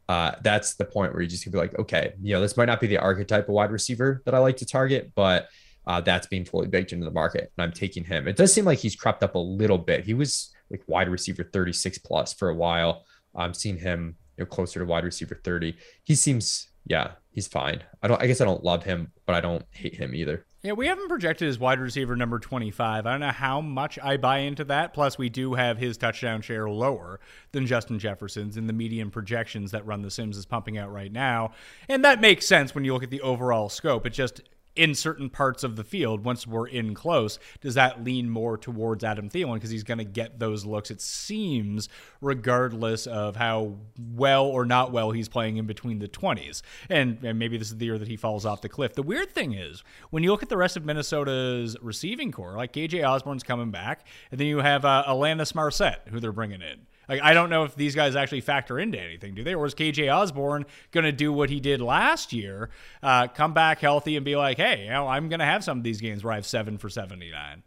uh, 0.09 0.33
that's 0.43 0.75
the 0.75 0.85
point 0.85 1.13
where 1.13 1.23
you 1.23 1.29
just 1.29 1.43
can 1.43 1.53
be 1.53 1.59
like, 1.59 1.79
okay, 1.79 2.13
you 2.21 2.35
know, 2.35 2.41
this 2.41 2.57
might 2.57 2.67
not 2.67 2.81
be 2.81 2.87
the 2.87 2.99
archetype 2.99 3.49
of 3.49 3.55
wide 3.55 3.71
receiver 3.71 4.23
that 4.25 4.35
I 4.35 4.39
like 4.39 4.57
to 4.59 4.67
target, 4.67 5.13
but 5.15 5.49
uh, 5.87 6.01
that's 6.01 6.27
being 6.27 6.45
fully 6.45 6.69
baked 6.69 6.93
into 6.93 7.05
the 7.05 7.11
market, 7.11 7.53
and 7.57 7.65
I'm 7.65 7.73
taking 7.73 8.05
him. 8.05 8.29
It 8.29 8.37
does 8.37 8.53
seem 8.53 8.65
like 8.65 8.79
he's 8.79 8.95
crept 8.95 9.23
up 9.23 9.35
a 9.35 9.39
little 9.39 9.79
bit. 9.79 10.05
He 10.05 10.15
was 10.15 10.53
like 10.71 10.83
wide 10.87 11.09
receiver 11.09 11.45
36 11.45 11.99
plus 11.99 12.33
for 12.33 12.49
a 12.49 12.55
while. 12.55 13.05
I'm 13.35 13.55
seeing 13.55 13.79
him 13.79 14.17
you 14.39 14.45
know, 14.45 14.49
closer 14.49 14.81
to 14.81 14.87
wide 14.87 15.05
receiver 15.05 15.41
30. 15.43 15.77
He 16.05 16.15
seems, 16.15 16.69
yeah, 16.87 17.13
he's 17.33 17.49
fine. 17.49 17.83
I 18.03 18.09
don't, 18.09 18.23
I 18.23 18.27
guess 18.27 18.41
I 18.41 18.45
don't 18.45 18.65
love 18.65 18.85
him, 18.85 19.13
but 19.27 19.35
I 19.35 19.41
don't 19.41 19.65
hate 19.71 19.97
him 19.97 20.15
either. 20.15 20.47
Yeah, 20.65 20.75
we 20.75 20.87
haven't 20.87 21.09
projected 21.09 21.49
his 21.49 21.59
wide 21.59 21.81
receiver 21.81 22.15
number 22.15 22.39
25. 22.39 23.05
I 23.05 23.11
don't 23.11 23.19
know 23.19 23.31
how 23.31 23.61
much 23.61 23.99
I 24.01 24.17
buy 24.17 24.39
into 24.39 24.63
that. 24.67 24.95
Plus, 24.95 25.19
we 25.19 25.29
do 25.29 25.55
have 25.55 25.77
his 25.77 25.97
touchdown 25.97 26.41
share 26.41 26.69
lower 26.69 27.19
than 27.51 27.67
Justin 27.67 27.99
Jefferson's 27.99 28.57
in 28.57 28.69
the 28.69 28.73
median 28.73 29.11
projections 29.11 29.73
that 29.73 29.85
Run 29.85 30.03
the 30.03 30.11
Sims 30.11 30.37
is 30.37 30.47
pumping 30.47 30.79
out 30.79 30.93
right 30.93 31.11
now. 31.11 31.51
And 31.89 32.05
that 32.05 32.21
makes 32.21 32.47
sense 32.47 32.77
when 32.77 32.85
you 32.85 32.93
look 32.93 33.03
at 33.03 33.11
the 33.11 33.23
overall 33.23 33.71
scope. 33.71 34.07
It 34.07 34.11
just 34.11 34.41
in 34.75 34.95
certain 34.95 35.29
parts 35.29 35.65
of 35.65 35.77
the 35.77 35.85
field, 35.85 36.25
once 36.25 36.47
we're 36.47 36.67
in 36.67 36.95
close, 36.95 37.39
does 37.61 37.75
that 37.75 38.03
lean 38.03 38.31
more 38.31 38.57
towards 38.57 39.05
Adam 39.05 39.29
Thielen 39.29 39.55
because 39.55 39.71
he's 39.71 39.83
going 39.83 39.99
to 39.99 40.05
get 40.05 40.39
those 40.39 40.65
looks, 40.65 40.91
it 40.91 41.01
seems, 41.01 41.89
regardless 42.21 43.07
of 43.07 43.37
how 43.37 43.77
well 43.99 44.47
or 44.47 44.65
not 44.65 44.91
well 44.91 45.11
he's 45.11 45.29
playing 45.29 45.59
in 45.59 45.67
between 45.67 45.99
the 45.99 46.09
20s. 46.09 46.63
And, 46.89 47.23
and 47.23 47.39
maybe 47.39 47.59
this 47.59 47.69
is 47.69 47.77
the 47.77 47.85
year 47.85 47.99
that 47.99 48.09
he 48.09 48.17
falls 48.17 48.47
off 48.47 48.63
the 48.63 48.69
cliff. 48.69 48.95
The 48.95 49.03
weird 49.03 49.31
thing 49.31 49.53
is, 49.53 49.83
when 50.11 50.23
you 50.23 50.31
look 50.31 50.43
at 50.43 50.49
the 50.49 50.57
rest 50.57 50.77
of 50.77 50.85
Minnesota's 50.85 51.77
receiving 51.83 52.33
core, 52.33 52.57
like 52.57 52.73
KJ 52.73 53.07
Osborn's 53.07 53.43
coming 53.43 53.71
back, 53.71 54.07
and 54.31 54.41
then 54.41 54.47
you 54.47 54.59
have 54.59 54.85
uh, 54.85 55.05
Alanis 55.07 55.53
Marset, 55.53 56.09
who 56.09 56.19
they're 56.19 56.33
bringing 56.33 56.63
in. 56.63 56.87
Like 57.13 57.23
I 57.23 57.35
don't 57.35 57.51
know 57.51 57.65
if 57.65 57.75
these 57.75 57.95
guys 57.95 58.17
actually 58.17 58.41
factor 58.41 58.79
into 58.79 58.99
anything, 58.99 59.35
do 59.35 59.45
they? 59.45 59.55
Or 59.55 59.67
is 59.67 59.75
KJ 59.75 60.11
Osborn 60.11 60.65
going 60.93 61.05
to 61.05 61.13
do 61.13 61.31
what 61.31 61.51
he 61.51 61.61
did 61.61 61.83
last 61.83 62.33
year, 62.33 62.71
uh, 63.03 63.29
come 63.29 63.53
back 63.53 63.81
healthy 63.81 64.17
and 64.17 64.25
be 64.25 64.35
like, 64.35 64.57
hey, 64.57 64.85
you 64.85 64.91
know, 64.91 65.07
I'm 65.07 65.29
going 65.29 65.41
to 65.41 65.45
have 65.45 65.63
some 65.63 65.77
of 65.77 65.85
these 65.85 66.01
games 66.01 66.25
where 66.25 66.33
I 66.33 66.37
have 66.37 66.47
seven 66.47 66.79
for 66.79 66.89
79? 66.89 67.63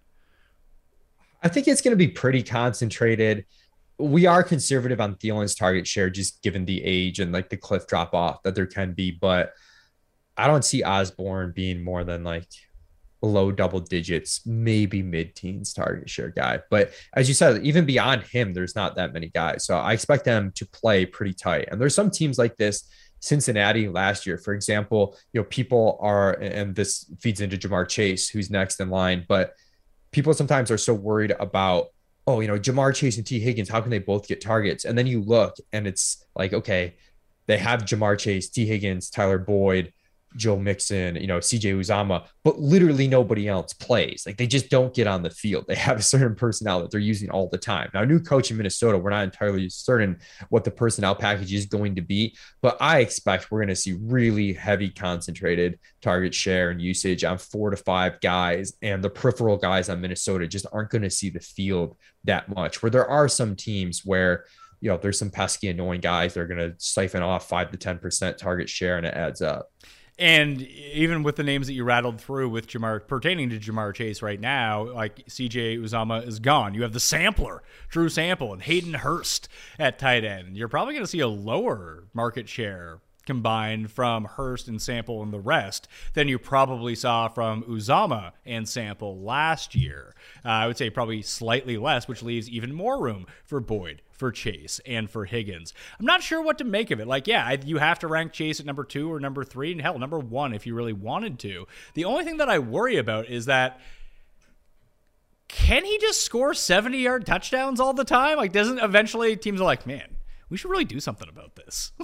I 1.43 1.47
think 1.47 1.67
it's 1.67 1.83
going 1.83 1.91
to 1.91 1.95
be 1.95 2.07
pretty 2.07 2.41
concentrated. 2.41 3.45
We 3.99 4.25
are 4.25 4.41
conservative 4.41 4.99
on 4.99 5.13
Thielen's 5.13 5.53
target 5.53 5.85
share, 5.85 6.09
just 6.09 6.41
given 6.41 6.65
the 6.65 6.83
age 6.83 7.19
and 7.19 7.31
like 7.31 7.49
the 7.49 7.57
cliff 7.57 7.85
drop 7.85 8.15
off 8.15 8.41
that 8.41 8.55
there 8.55 8.65
can 8.65 8.93
be. 8.93 9.11
But 9.11 9.53
I 10.35 10.47
don't 10.47 10.65
see 10.65 10.81
Osborn 10.81 11.53
being 11.55 11.83
more 11.83 12.03
than 12.03 12.23
like 12.23 12.47
low 13.25 13.51
double 13.51 13.79
digits, 13.79 14.45
maybe 14.45 15.01
mid 15.01 15.35
teens 15.35 15.73
target 15.73 16.09
share 16.09 16.29
guy. 16.29 16.59
But 16.69 16.91
as 17.13 17.27
you 17.27 17.33
said, 17.33 17.63
even 17.65 17.85
beyond 17.85 18.23
him, 18.23 18.53
there's 18.53 18.75
not 18.75 18.95
that 18.95 19.13
many 19.13 19.29
guys. 19.29 19.65
So 19.65 19.77
I 19.77 19.93
expect 19.93 20.25
them 20.25 20.51
to 20.55 20.65
play 20.65 21.05
pretty 21.05 21.33
tight. 21.33 21.69
And 21.71 21.79
there's 21.79 21.95
some 21.95 22.11
teams 22.11 22.37
like 22.37 22.55
this. 22.57 22.89
Cincinnati 23.21 23.87
last 23.89 24.27
year, 24.27 24.37
for 24.37 24.53
example, 24.53 25.17
you 25.33 25.41
know, 25.41 25.45
people 25.45 25.97
are, 25.99 26.33
and 26.33 26.75
this 26.75 27.11
feeds 27.19 27.41
into 27.41 27.57
Ja'Marr 27.57 27.87
Chase, 27.87 28.29
who's 28.29 28.51
next 28.51 28.79
in 28.79 28.89
line, 28.89 29.25
but 29.27 29.55
people 30.11 30.33
sometimes 30.33 30.69
are 30.69 30.77
so 30.77 30.93
worried 30.93 31.35
about, 31.39 31.87
oh, 32.27 32.39
you 32.39 32.47
know, 32.47 32.59
Ja'Marr 32.59 32.93
Chase 32.93 33.17
and 33.17 33.25
Tee 33.25 33.39
Higgins, 33.39 33.69
how 33.69 33.81
can 33.81 33.89
they 33.89 33.99
both 33.99 34.27
get 34.27 34.41
targets? 34.41 34.85
And 34.85 34.95
then 34.95 35.07
you 35.07 35.21
look 35.21 35.55
and 35.73 35.87
it's 35.87 36.23
like, 36.35 36.53
okay, 36.53 36.97
they 37.47 37.57
have 37.57 37.85
Ja'Marr 37.85 38.19
Chase, 38.19 38.49
Tee 38.49 38.67
Higgins, 38.67 39.09
Tyler 39.09 39.39
Boyd, 39.39 39.91
Joe 40.35 40.57
Mixon, 40.57 41.15
you 41.15 41.27
know, 41.27 41.39
CJ 41.39 41.77
Uzomah, 41.79 42.27
but 42.43 42.59
literally 42.59 43.07
nobody 43.07 43.47
else 43.47 43.73
plays. 43.73 44.23
Like 44.25 44.37
they 44.37 44.47
just 44.47 44.69
don't 44.69 44.93
get 44.93 45.07
on 45.07 45.23
the 45.23 45.29
field. 45.29 45.65
They 45.75 45.75
have 45.75 45.99
a 45.99 46.03
certain 46.03 46.35
personnel 46.35 46.81
that 46.81 46.91
they're 46.91 46.99
using 46.99 47.29
all 47.29 47.49
the 47.49 47.57
time. 47.57 47.89
Now, 47.93 48.03
new 48.03 48.19
coach 48.19 48.49
in 48.49 48.57
Minnesota, 48.57 48.97
we're 48.97 49.09
not 49.09 49.23
entirely 49.23 49.67
certain 49.67 50.19
what 50.49 50.63
the 50.63 50.71
personnel 50.71 51.15
package 51.15 51.53
is 51.53 51.65
going 51.65 51.95
to 51.95 52.01
be, 52.01 52.37
but 52.61 52.77
I 52.79 52.99
expect 52.99 53.51
we're 53.51 53.59
going 53.59 53.69
to 53.69 53.75
see 53.75 53.93
really 53.93 54.53
heavy 54.53 54.89
concentrated 54.89 55.79
target 56.01 56.33
share 56.33 56.69
and 56.69 56.81
usage 56.81 57.23
on 57.23 57.37
four 57.37 57.71
to 57.71 57.77
five 57.77 58.21
guys. 58.21 58.73
And 58.81 59.03
the 59.03 59.09
peripheral 59.09 59.57
guys 59.57 59.89
on 59.89 60.01
Minnesota 60.01 60.47
just 60.47 60.65
aren't 60.71 60.91
going 60.91 61.01
to 61.01 61.09
see 61.09 61.29
the 61.29 61.39
field 61.39 61.97
that 62.23 62.47
much. 62.53 62.81
Where 62.81 62.89
there 62.89 63.09
are 63.09 63.27
some 63.27 63.55
teams 63.55 64.01
where, 64.05 64.45
you 64.81 64.89
know, 64.89 64.97
there's 64.97 65.19
some 65.19 65.31
pesky, 65.31 65.69
annoying 65.69 66.01
guys 66.01 66.33
that 66.33 66.41
are 66.41 66.47
going 66.47 66.59
to 66.59 66.75
siphon 66.77 67.23
off 67.23 67.49
five 67.49 67.71
to 67.71 67.77
10% 67.77 68.37
target 68.37 68.69
share 68.69 68.97
and 68.97 69.05
it 69.05 69.13
adds 69.13 69.41
up. 69.41 69.69
And 70.17 70.61
even 70.61 71.23
with 71.23 71.35
the 71.35 71.43
names 71.43 71.67
that 71.67 71.73
you 71.73 71.83
rattled 71.83 72.21
through 72.21 72.47
with 72.49 72.67
Ja'Marr 72.67 73.05
pertaining 73.05 73.49
to 73.49 73.59
Ja'Marr 73.59 73.93
Chase 73.93 74.21
right 74.21 74.39
now, 74.39 74.83
like 74.83 75.25
CJ 75.27 75.77
Uzomah 75.77 76.25
is 76.25 76.39
gone. 76.39 76.73
You 76.73 76.83
have 76.83 76.93
the 76.93 77.01
sampler, 77.01 77.63
Drew 77.89 78.07
Sample, 78.07 78.53
and 78.53 78.61
Hayden 78.61 78.93
Hurst 78.93 79.49
at 79.77 79.99
tight 79.99 80.23
end. 80.23 80.55
You're 80.55 80.69
probably 80.69 80.93
going 80.93 81.03
to 81.03 81.09
see 81.09 81.19
a 81.19 81.27
lower 81.27 82.05
market 82.13 82.47
share 82.47 82.99
combined 83.25 83.91
from 83.91 84.23
Hurst 84.25 84.67
and 84.67 84.81
Sample 84.81 85.21
and 85.21 85.33
the 85.33 85.39
rest 85.39 85.87
than 86.13 86.27
you 86.27 86.39
probably 86.39 86.95
saw 86.95 87.27
from 87.27 87.63
Uzomah 87.63 88.31
and 88.45 88.69
Sample 88.69 89.19
last 89.19 89.75
year. 89.75 90.14
Uh, 90.45 90.49
I 90.49 90.67
would 90.67 90.77
say 90.77 90.89
probably 90.89 91.21
slightly 91.21 91.77
less, 91.77 92.07
which 92.07 92.21
leaves 92.21 92.49
even 92.49 92.73
more 92.73 93.01
room 93.01 93.25
for 93.43 93.59
Boyd, 93.59 94.01
for 94.11 94.31
Chase, 94.31 94.79
and 94.85 95.09
for 95.09 95.25
Higgins. 95.25 95.73
I'm 95.99 96.05
not 96.05 96.21
sure 96.21 96.41
what 96.41 96.59
to 96.59 96.63
make 96.63 96.91
of 96.91 96.99
it. 96.99 97.07
Like, 97.07 97.27
yeah, 97.27 97.55
you 97.65 97.77
have 97.77 97.99
to 97.99 98.07
rank 98.07 98.31
Chase 98.31 98.59
at 98.59 98.65
number 98.65 98.83
two 98.83 99.11
or 99.11 99.19
number 99.19 99.43
three, 99.43 99.71
and 99.71 99.81
hell, 99.81 99.97
number 99.97 100.19
one 100.19 100.53
if 100.53 100.67
you 100.67 100.75
really 100.75 100.93
wanted 100.93 101.39
to. 101.39 101.67
The 101.95 102.05
only 102.05 102.23
thing 102.23 102.37
that 102.37 102.49
I 102.49 102.59
worry 102.59 102.97
about 102.97 103.27
is 103.27 103.45
that 103.45 103.79
can 105.47 105.85
he 105.85 105.97
just 105.97 106.23
score 106.23 106.53
70 106.53 106.97
yard 106.97 107.25
touchdowns 107.25 107.79
all 107.79 107.93
the 107.93 108.03
time? 108.03 108.37
Like, 108.37 108.51
doesn't 108.51 108.79
eventually 108.79 109.35
teams 109.35 109.61
are 109.61 109.65
like, 109.65 109.87
man, 109.87 110.15
we 110.49 110.57
should 110.57 110.69
really 110.69 110.85
do 110.85 110.99
something 110.99 111.29
about 111.29 111.55
this. 111.55 111.91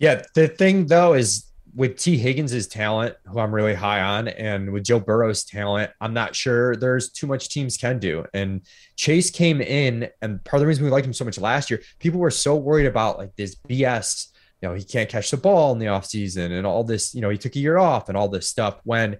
Yeah, 0.00 0.22
the 0.34 0.48
thing 0.48 0.86
though 0.86 1.12
is 1.12 1.44
with 1.74 1.96
Tee 1.96 2.16
Higgins' 2.16 2.66
talent, 2.66 3.16
who 3.26 3.38
I'm 3.38 3.54
really 3.54 3.74
high 3.74 4.00
on, 4.00 4.28
and 4.28 4.72
with 4.72 4.84
Joe 4.84 5.00
Burrow's 5.00 5.44
talent, 5.44 5.90
I'm 6.00 6.14
not 6.14 6.34
sure 6.34 6.76
there's 6.76 7.10
too 7.10 7.26
much 7.26 7.48
teams 7.48 7.76
can 7.76 7.98
do. 7.98 8.24
And 8.34 8.62
Chase 8.96 9.30
came 9.30 9.60
in, 9.60 10.08
and 10.20 10.42
part 10.44 10.58
of 10.58 10.60
the 10.60 10.66
reason 10.66 10.84
we 10.84 10.90
liked 10.90 11.06
him 11.06 11.12
so 11.12 11.24
much 11.24 11.38
last 11.38 11.70
year, 11.70 11.82
people 11.98 12.20
were 12.20 12.30
so 12.30 12.56
worried 12.56 12.86
about 12.86 13.18
like 13.18 13.34
this 13.36 13.54
BS, 13.68 14.28
you 14.60 14.68
know, 14.68 14.74
he 14.74 14.84
can't 14.84 15.08
catch 15.08 15.30
the 15.30 15.36
ball 15.36 15.72
in 15.72 15.78
the 15.78 15.86
offseason 15.86 16.50
and 16.50 16.66
all 16.66 16.84
this, 16.84 17.14
you 17.14 17.20
know, 17.20 17.30
he 17.30 17.38
took 17.38 17.56
a 17.56 17.60
year 17.60 17.78
off 17.78 18.08
and 18.08 18.16
all 18.16 18.28
this 18.28 18.48
stuff 18.48 18.80
when 18.84 19.16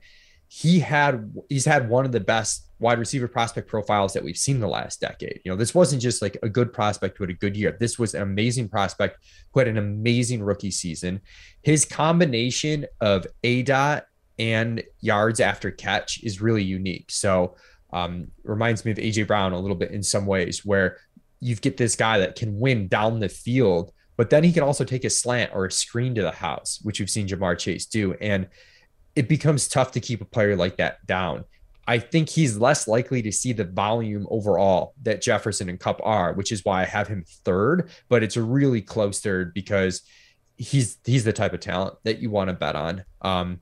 he 0.52 0.80
had 0.80 1.32
he's 1.48 1.64
had 1.64 1.88
one 1.88 2.04
of 2.04 2.10
the 2.10 2.18
best 2.18 2.66
wide 2.80 2.98
receiver 2.98 3.28
prospect 3.28 3.68
profiles 3.68 4.12
that 4.12 4.24
we've 4.24 4.36
seen 4.36 4.56
in 4.56 4.60
the 4.60 4.66
last 4.66 5.00
decade. 5.00 5.40
You 5.44 5.52
know, 5.52 5.56
this 5.56 5.76
wasn't 5.76 6.02
just 6.02 6.20
like 6.20 6.36
a 6.42 6.48
good 6.48 6.72
prospect 6.72 7.16
who 7.16 7.22
had 7.22 7.30
a 7.30 7.34
good 7.34 7.56
year. 7.56 7.76
This 7.78 8.00
was 8.00 8.14
an 8.14 8.22
amazing 8.22 8.68
prospect 8.68 9.22
who 9.52 9.60
had 9.60 9.68
an 9.68 9.78
amazing 9.78 10.42
rookie 10.42 10.72
season. 10.72 11.20
His 11.62 11.84
combination 11.84 12.84
of 13.00 13.28
A 13.44 13.62
dot 13.62 14.06
and 14.40 14.82
yards 15.00 15.38
after 15.38 15.70
catch 15.70 16.20
is 16.24 16.40
really 16.40 16.64
unique. 16.64 17.12
So 17.12 17.54
um, 17.92 18.32
reminds 18.42 18.84
me 18.84 18.90
of 18.90 18.98
AJ 18.98 19.28
Brown 19.28 19.52
a 19.52 19.58
little 19.58 19.76
bit 19.76 19.92
in 19.92 20.02
some 20.02 20.26
ways, 20.26 20.64
where 20.64 20.96
you 21.38 21.54
get 21.54 21.76
this 21.76 21.94
guy 21.94 22.18
that 22.18 22.34
can 22.34 22.58
win 22.58 22.88
down 22.88 23.20
the 23.20 23.28
field, 23.28 23.92
but 24.16 24.30
then 24.30 24.42
he 24.42 24.52
can 24.52 24.64
also 24.64 24.82
take 24.82 25.04
a 25.04 25.10
slant 25.10 25.52
or 25.54 25.66
a 25.66 25.70
screen 25.70 26.12
to 26.16 26.22
the 26.22 26.32
house, 26.32 26.80
which 26.82 26.98
we've 26.98 27.08
seen 27.08 27.28
Ja'Marr 27.28 27.56
Chase 27.56 27.86
do. 27.86 28.14
And 28.14 28.48
it 29.14 29.28
becomes 29.28 29.68
tough 29.68 29.92
to 29.92 30.00
keep 30.00 30.20
a 30.20 30.24
player 30.24 30.56
like 30.56 30.76
that 30.76 31.04
down. 31.06 31.44
I 31.86 31.98
think 31.98 32.28
he's 32.28 32.56
less 32.56 32.86
likely 32.86 33.20
to 33.22 33.32
see 33.32 33.52
the 33.52 33.64
volume 33.64 34.26
overall 34.30 34.94
that 35.02 35.22
Jefferson 35.22 35.68
and 35.68 35.80
Kupp 35.80 36.00
are, 36.04 36.34
which 36.34 36.52
is 36.52 36.64
why 36.64 36.82
I 36.82 36.84
have 36.84 37.08
him 37.08 37.24
third, 37.44 37.90
but 38.08 38.22
it's 38.22 38.36
a 38.36 38.42
really 38.42 38.80
close 38.80 39.20
third 39.20 39.52
because 39.54 40.02
he's 40.56 40.98
he's 41.04 41.24
the 41.24 41.32
type 41.32 41.52
of 41.52 41.60
talent 41.60 41.96
that 42.04 42.20
you 42.20 42.30
want 42.30 42.48
to 42.48 42.54
bet 42.54 42.76
on. 42.76 43.04
Um, 43.22 43.60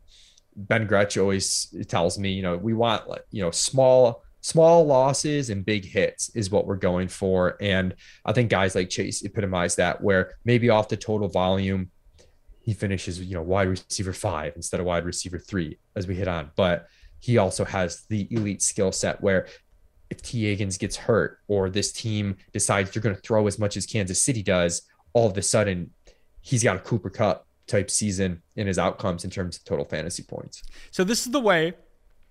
ben 0.56 0.86
Gretch 0.86 1.16
always 1.16 1.74
tells 1.86 2.18
me, 2.18 2.32
you 2.32 2.42
know, 2.42 2.56
we 2.56 2.74
want 2.74 3.04
you 3.30 3.42
know 3.42 3.50
small 3.50 4.22
small 4.40 4.84
losses 4.84 5.50
and 5.50 5.64
big 5.64 5.84
hits 5.84 6.30
is 6.34 6.50
what 6.50 6.66
we're 6.66 6.76
going 6.76 7.08
for. 7.08 7.56
And 7.60 7.94
I 8.24 8.32
think 8.32 8.50
guys 8.50 8.74
like 8.74 8.88
Chase 8.88 9.24
epitomize 9.24 9.76
that, 9.76 10.02
where 10.02 10.34
maybe 10.44 10.70
off 10.70 10.88
the 10.88 10.96
total 10.96 11.28
volume, 11.28 11.90
he 12.68 12.74
finishes, 12.74 13.18
you 13.18 13.32
know, 13.32 13.40
wide 13.40 13.66
receiver 13.66 14.12
five 14.12 14.52
instead 14.54 14.78
of 14.78 14.84
wide 14.84 15.06
receiver 15.06 15.38
three 15.38 15.78
as 15.96 16.06
we 16.06 16.14
hit 16.14 16.28
on. 16.28 16.50
But 16.54 16.86
he 17.18 17.38
also 17.38 17.64
has 17.64 18.02
the 18.10 18.28
elite 18.30 18.60
skill 18.60 18.92
set 18.92 19.22
where 19.22 19.46
if 20.10 20.20
Tee 20.20 20.44
Higgins 20.44 20.76
gets 20.76 20.94
hurt 20.94 21.38
or 21.48 21.70
this 21.70 21.92
team 21.92 22.36
decides 22.52 22.90
they're 22.90 23.00
going 23.00 23.14
to 23.14 23.22
throw 23.22 23.46
as 23.46 23.58
much 23.58 23.78
as 23.78 23.86
Kansas 23.86 24.22
City 24.22 24.42
does, 24.42 24.82
all 25.14 25.30
of 25.30 25.38
a 25.38 25.40
sudden 25.40 25.92
he's 26.42 26.62
got 26.62 26.76
a 26.76 26.80
Cooper 26.80 27.08
Kupp 27.08 27.46
type 27.66 27.90
season 27.90 28.42
in 28.56 28.66
his 28.66 28.78
outcomes 28.78 29.24
in 29.24 29.30
terms 29.30 29.56
of 29.56 29.64
total 29.64 29.86
fantasy 29.86 30.22
points. 30.22 30.62
So 30.90 31.04
this 31.04 31.24
is 31.24 31.32
the 31.32 31.40
way 31.40 31.72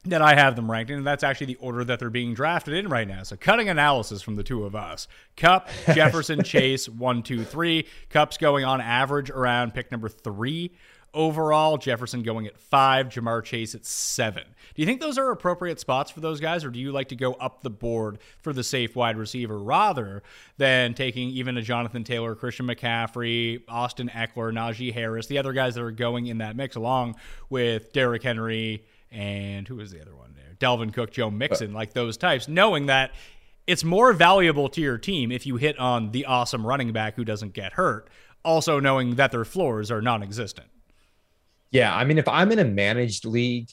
that 0.10 0.22
I 0.22 0.36
have 0.36 0.56
them 0.56 0.70
ranked, 0.70 0.92
and 0.92 1.06
that's 1.06 1.24
actually 1.24 1.48
the 1.48 1.56
order 1.58 1.84
that 1.84 2.00
they're 2.00 2.10
being 2.10 2.34
drafted 2.34 2.74
in 2.74 2.90
right 2.90 3.08
now. 3.08 3.24
So, 3.24 3.36
cutting 3.36 3.70
analysis 3.70 4.22
from 4.22 4.36
the 4.36 4.44
two 4.44 4.66
of 4.66 4.76
us 4.76 5.08
Kupp, 5.36 5.70
Jefferson, 5.94 6.44
Chase, 6.44 6.88
one, 6.90 7.24
two, 7.24 7.44
three. 7.44 7.88
Kupp's 8.10 8.38
going 8.38 8.66
on 8.66 8.82
average 8.82 9.30
around 9.30 9.74
pick 9.74 9.92
number 9.92 10.10
three 10.10 10.72
overall. 11.14 11.78
Jefferson 11.78 12.22
going 12.22 12.48
at 12.48 12.58
five, 12.58 13.10
Ja'Marr 13.10 13.44
Chase 13.44 13.76
at 13.76 13.86
seven. 13.86 14.44
Do 14.76 14.82
you 14.82 14.86
think 14.86 15.02
those 15.02 15.18
are 15.18 15.32
appropriate 15.32 15.80
spots 15.80 16.12
for 16.12 16.20
those 16.20 16.40
guys, 16.40 16.64
or 16.64 16.70
do 16.70 16.80
you 16.80 16.92
like 16.92 17.10
to 17.10 17.16
go 17.16 17.34
up 17.34 17.64
the 17.64 17.70
board 17.70 18.20
for 18.40 18.54
the 18.54 18.64
safe 18.64 18.96
wide 18.96 19.18
receiver 19.18 19.58
rather 19.58 20.22
than 20.58 20.94
taking 20.94 21.30
even 21.30 21.58
a 21.58 21.62
Jonathan 21.62 22.04
Taylor, 22.04 22.36
Christian 22.36 22.68
McCaffrey, 22.68 23.64
Austin 23.68 24.10
Ekeler, 24.10 24.54
Najee 24.54 24.94
Harris, 24.94 25.28
the 25.28 25.40
other 25.40 25.54
guys 25.54 25.76
that 25.76 25.84
are 25.84 25.92
going 25.92 26.28
in 26.28 26.38
that 26.38 26.56
mix, 26.56 26.76
along 26.76 27.16
with 27.50 27.92
Derrick 27.94 28.24
Henry? 28.24 28.86
And 29.12 29.68
who 29.68 29.76
was 29.76 29.92
the 29.92 30.02
other 30.02 30.16
one 30.16 30.34
there? 30.36 30.56
Dalvin 30.60 30.94
Cook, 30.94 31.12
Joe 31.12 31.30
Mixon, 31.30 31.74
like 31.74 31.94
those 31.94 32.18
types, 32.18 32.48
knowing 32.48 32.88
that 32.88 33.12
it's 33.68 33.84
more 33.84 34.14
valuable 34.14 34.70
to 34.70 34.82
your 34.82 34.98
team 34.98 35.32
if 35.32 35.46
you 35.46 35.58
hit 35.58 35.78
on 35.78 36.12
the 36.12 36.26
awesome 36.26 36.66
running 36.66 36.94
back 36.94 37.16
who 37.16 37.26
doesn't 37.26 37.54
get 37.54 37.74
hurt, 37.74 38.10
also 38.44 38.80
knowing 38.80 39.16
that 39.16 39.32
their 39.32 39.46
floors 39.46 39.92
are 39.92 40.02
non 40.02 40.24
existent. 40.24 40.68
Yeah. 41.72 41.94
I 41.94 42.06
mean, 42.06 42.18
if 42.18 42.28
I'm 42.28 42.52
in 42.52 42.60
a 42.60 42.66
managed 42.66 43.26
league, 43.26 43.70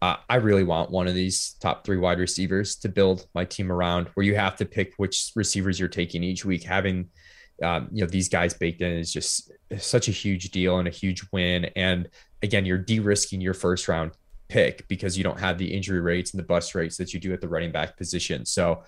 uh, 0.00 0.16
I 0.28 0.36
really 0.36 0.64
want 0.64 0.90
one 0.90 1.06
of 1.06 1.14
these 1.14 1.56
top 1.60 1.84
three 1.84 1.98
wide 1.98 2.18
receivers 2.18 2.76
to 2.76 2.88
build 2.88 3.26
my 3.34 3.44
team 3.44 3.70
around 3.70 4.08
where 4.14 4.24
you 4.24 4.34
have 4.34 4.56
to 4.56 4.64
pick 4.64 4.94
which 4.96 5.32
receivers 5.36 5.78
you're 5.78 5.88
taking 5.88 6.22
each 6.22 6.44
week. 6.44 6.64
Having, 6.64 7.08
um, 7.62 7.88
you 7.92 8.02
know, 8.02 8.10
these 8.10 8.28
guys 8.28 8.54
baked 8.54 8.80
in 8.80 8.92
is 8.92 9.12
just 9.12 9.52
such 9.78 10.08
a 10.08 10.10
huge 10.10 10.50
deal 10.50 10.78
and 10.78 10.88
a 10.88 10.90
huge 10.90 11.22
win. 11.32 11.66
And 11.76 12.08
again, 12.42 12.64
you're 12.64 12.78
de 12.78 13.00
risking 13.00 13.40
your 13.40 13.54
first 13.54 13.88
round 13.88 14.12
pick 14.54 14.86
because 14.86 15.18
you 15.18 15.24
don't 15.24 15.40
have 15.40 15.58
the 15.58 15.66
injury 15.66 16.00
rates 16.00 16.32
and 16.32 16.38
the 16.38 16.46
bust 16.46 16.76
rates 16.76 16.96
that 16.96 17.12
you 17.12 17.18
do 17.18 17.32
at 17.32 17.40
the 17.40 17.48
running 17.48 17.72
back 17.72 17.96
position. 17.96 18.46
So 18.46 18.84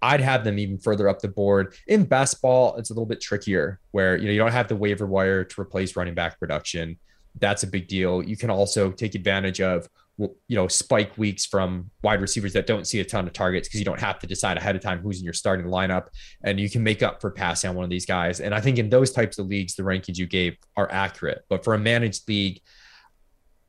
I'd 0.00 0.20
have 0.20 0.44
them 0.44 0.60
even 0.60 0.78
further 0.78 1.08
up 1.08 1.18
the 1.18 1.26
board. 1.26 1.74
In 1.88 2.04
best 2.04 2.40
ball, 2.40 2.76
it's 2.76 2.90
a 2.90 2.92
little 2.92 3.06
bit 3.06 3.20
trickier 3.20 3.80
where 3.90 4.16
you 4.16 4.26
know 4.26 4.30
you 4.30 4.38
don't 4.38 4.52
have 4.52 4.68
the 4.68 4.76
waiver 4.76 5.06
wire 5.06 5.42
to 5.42 5.60
replace 5.60 5.96
running 5.96 6.14
back 6.14 6.38
production. 6.38 6.98
That's 7.40 7.64
a 7.64 7.66
big 7.66 7.88
deal. 7.88 8.22
You 8.22 8.36
can 8.36 8.48
also 8.48 8.92
take 8.92 9.16
advantage 9.16 9.60
of 9.60 9.88
you 10.18 10.56
know 10.56 10.68
spike 10.68 11.16
weeks 11.18 11.46
from 11.46 11.90
wide 12.04 12.20
receivers 12.20 12.52
that 12.52 12.68
don't 12.68 12.86
see 12.86 13.00
a 13.00 13.04
ton 13.04 13.26
of 13.26 13.32
targets 13.32 13.66
because 13.66 13.80
you 13.80 13.84
don't 13.84 13.98
have 13.98 14.20
to 14.20 14.26
decide 14.28 14.56
ahead 14.56 14.76
of 14.76 14.82
time 14.82 15.00
who's 15.00 15.18
in 15.18 15.24
your 15.24 15.32
starting 15.32 15.66
lineup 15.66 16.08
and 16.44 16.60
you 16.60 16.68
can 16.70 16.82
make 16.82 17.02
up 17.02 17.20
for 17.20 17.30
passing 17.30 17.70
on 17.70 17.74
one 17.74 17.82
of 17.82 17.90
these 17.90 18.04
guys 18.04 18.38
and 18.38 18.54
i 18.54 18.60
think 18.60 18.78
in 18.78 18.90
those 18.90 19.10
types 19.10 19.38
of 19.38 19.46
leagues 19.46 19.74
the 19.74 19.82
rankings 19.82 20.18
you 20.18 20.26
gave 20.26 20.54
are 20.76 20.86
accurate 20.92 21.42
but 21.48 21.64
for 21.64 21.72
a 21.72 21.78
managed 21.78 22.28
league 22.28 22.60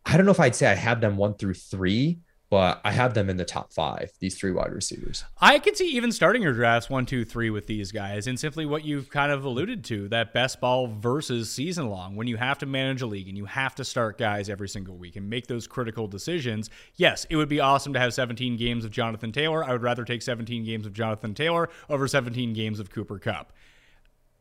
I 0.06 0.18
don't 0.18 0.26
know 0.26 0.32
if 0.32 0.40
I'd 0.40 0.56
say 0.56 0.68
I 0.68 0.76
have 0.76 1.02
them 1.02 1.18
one 1.18 1.36
through 1.36 1.56
three, 1.56 2.20
but 2.54 2.82
I 2.84 2.92
have 2.92 3.16
them 3.16 3.32
in 3.32 3.38
the 3.38 3.46
top 3.46 3.74
five, 3.74 4.12
these 4.20 4.38
three 4.38 4.52
wide 4.52 4.72
receivers. 4.72 5.24
I 5.42 5.58
could 5.58 5.76
see 5.76 5.88
even 5.88 6.12
starting 6.12 6.44
your 6.44 6.54
drafts 6.54 6.88
one, 6.88 7.08
two, 7.08 7.26
three 7.26 7.50
with 7.50 7.66
these 7.66 7.92
guys, 7.92 8.28
and 8.28 8.40
simply 8.40 8.68
what 8.68 8.86
you've 8.86 9.10
kind 9.10 9.32
of 9.32 9.44
alluded 9.44 9.84
to 9.86 10.08
that 10.10 10.36
best 10.36 10.62
ball 10.62 10.86
versus 10.86 11.50
season 11.50 11.90
long, 11.90 12.16
when 12.16 12.28
you 12.28 12.38
have 12.38 12.60
to 12.60 12.68
manage 12.68 13.02
a 13.02 13.08
league 13.08 13.28
and 13.28 13.38
you 13.38 13.46
have 13.46 13.74
to 13.74 13.84
start 13.84 14.20
guys 14.20 14.50
every 14.50 14.70
single 14.70 14.96
week 14.96 15.16
and 15.16 15.28
make 15.28 15.48
those 15.48 15.66
critical 15.66 16.08
decisions. 16.08 16.70
Yes, 16.96 17.26
it 17.32 17.38
would 17.38 17.50
be 17.50 17.60
awesome 17.60 17.94
to 17.94 18.00
have 18.00 18.14
17 18.14 18.56
games 18.56 18.86
of 18.86 18.92
Jonathan 18.92 19.32
Taylor. 19.32 19.64
I 19.64 19.72
would 19.72 19.82
rather 19.82 20.06
take 20.06 20.22
17 20.22 20.64
games 20.64 20.86
of 20.86 20.94
Jonathan 20.94 21.34
Taylor 21.34 21.70
over 21.90 22.08
17 22.08 22.54
games 22.54 22.80
of 22.80 22.92
Cooper 22.92 23.18
Kupp 23.18 23.52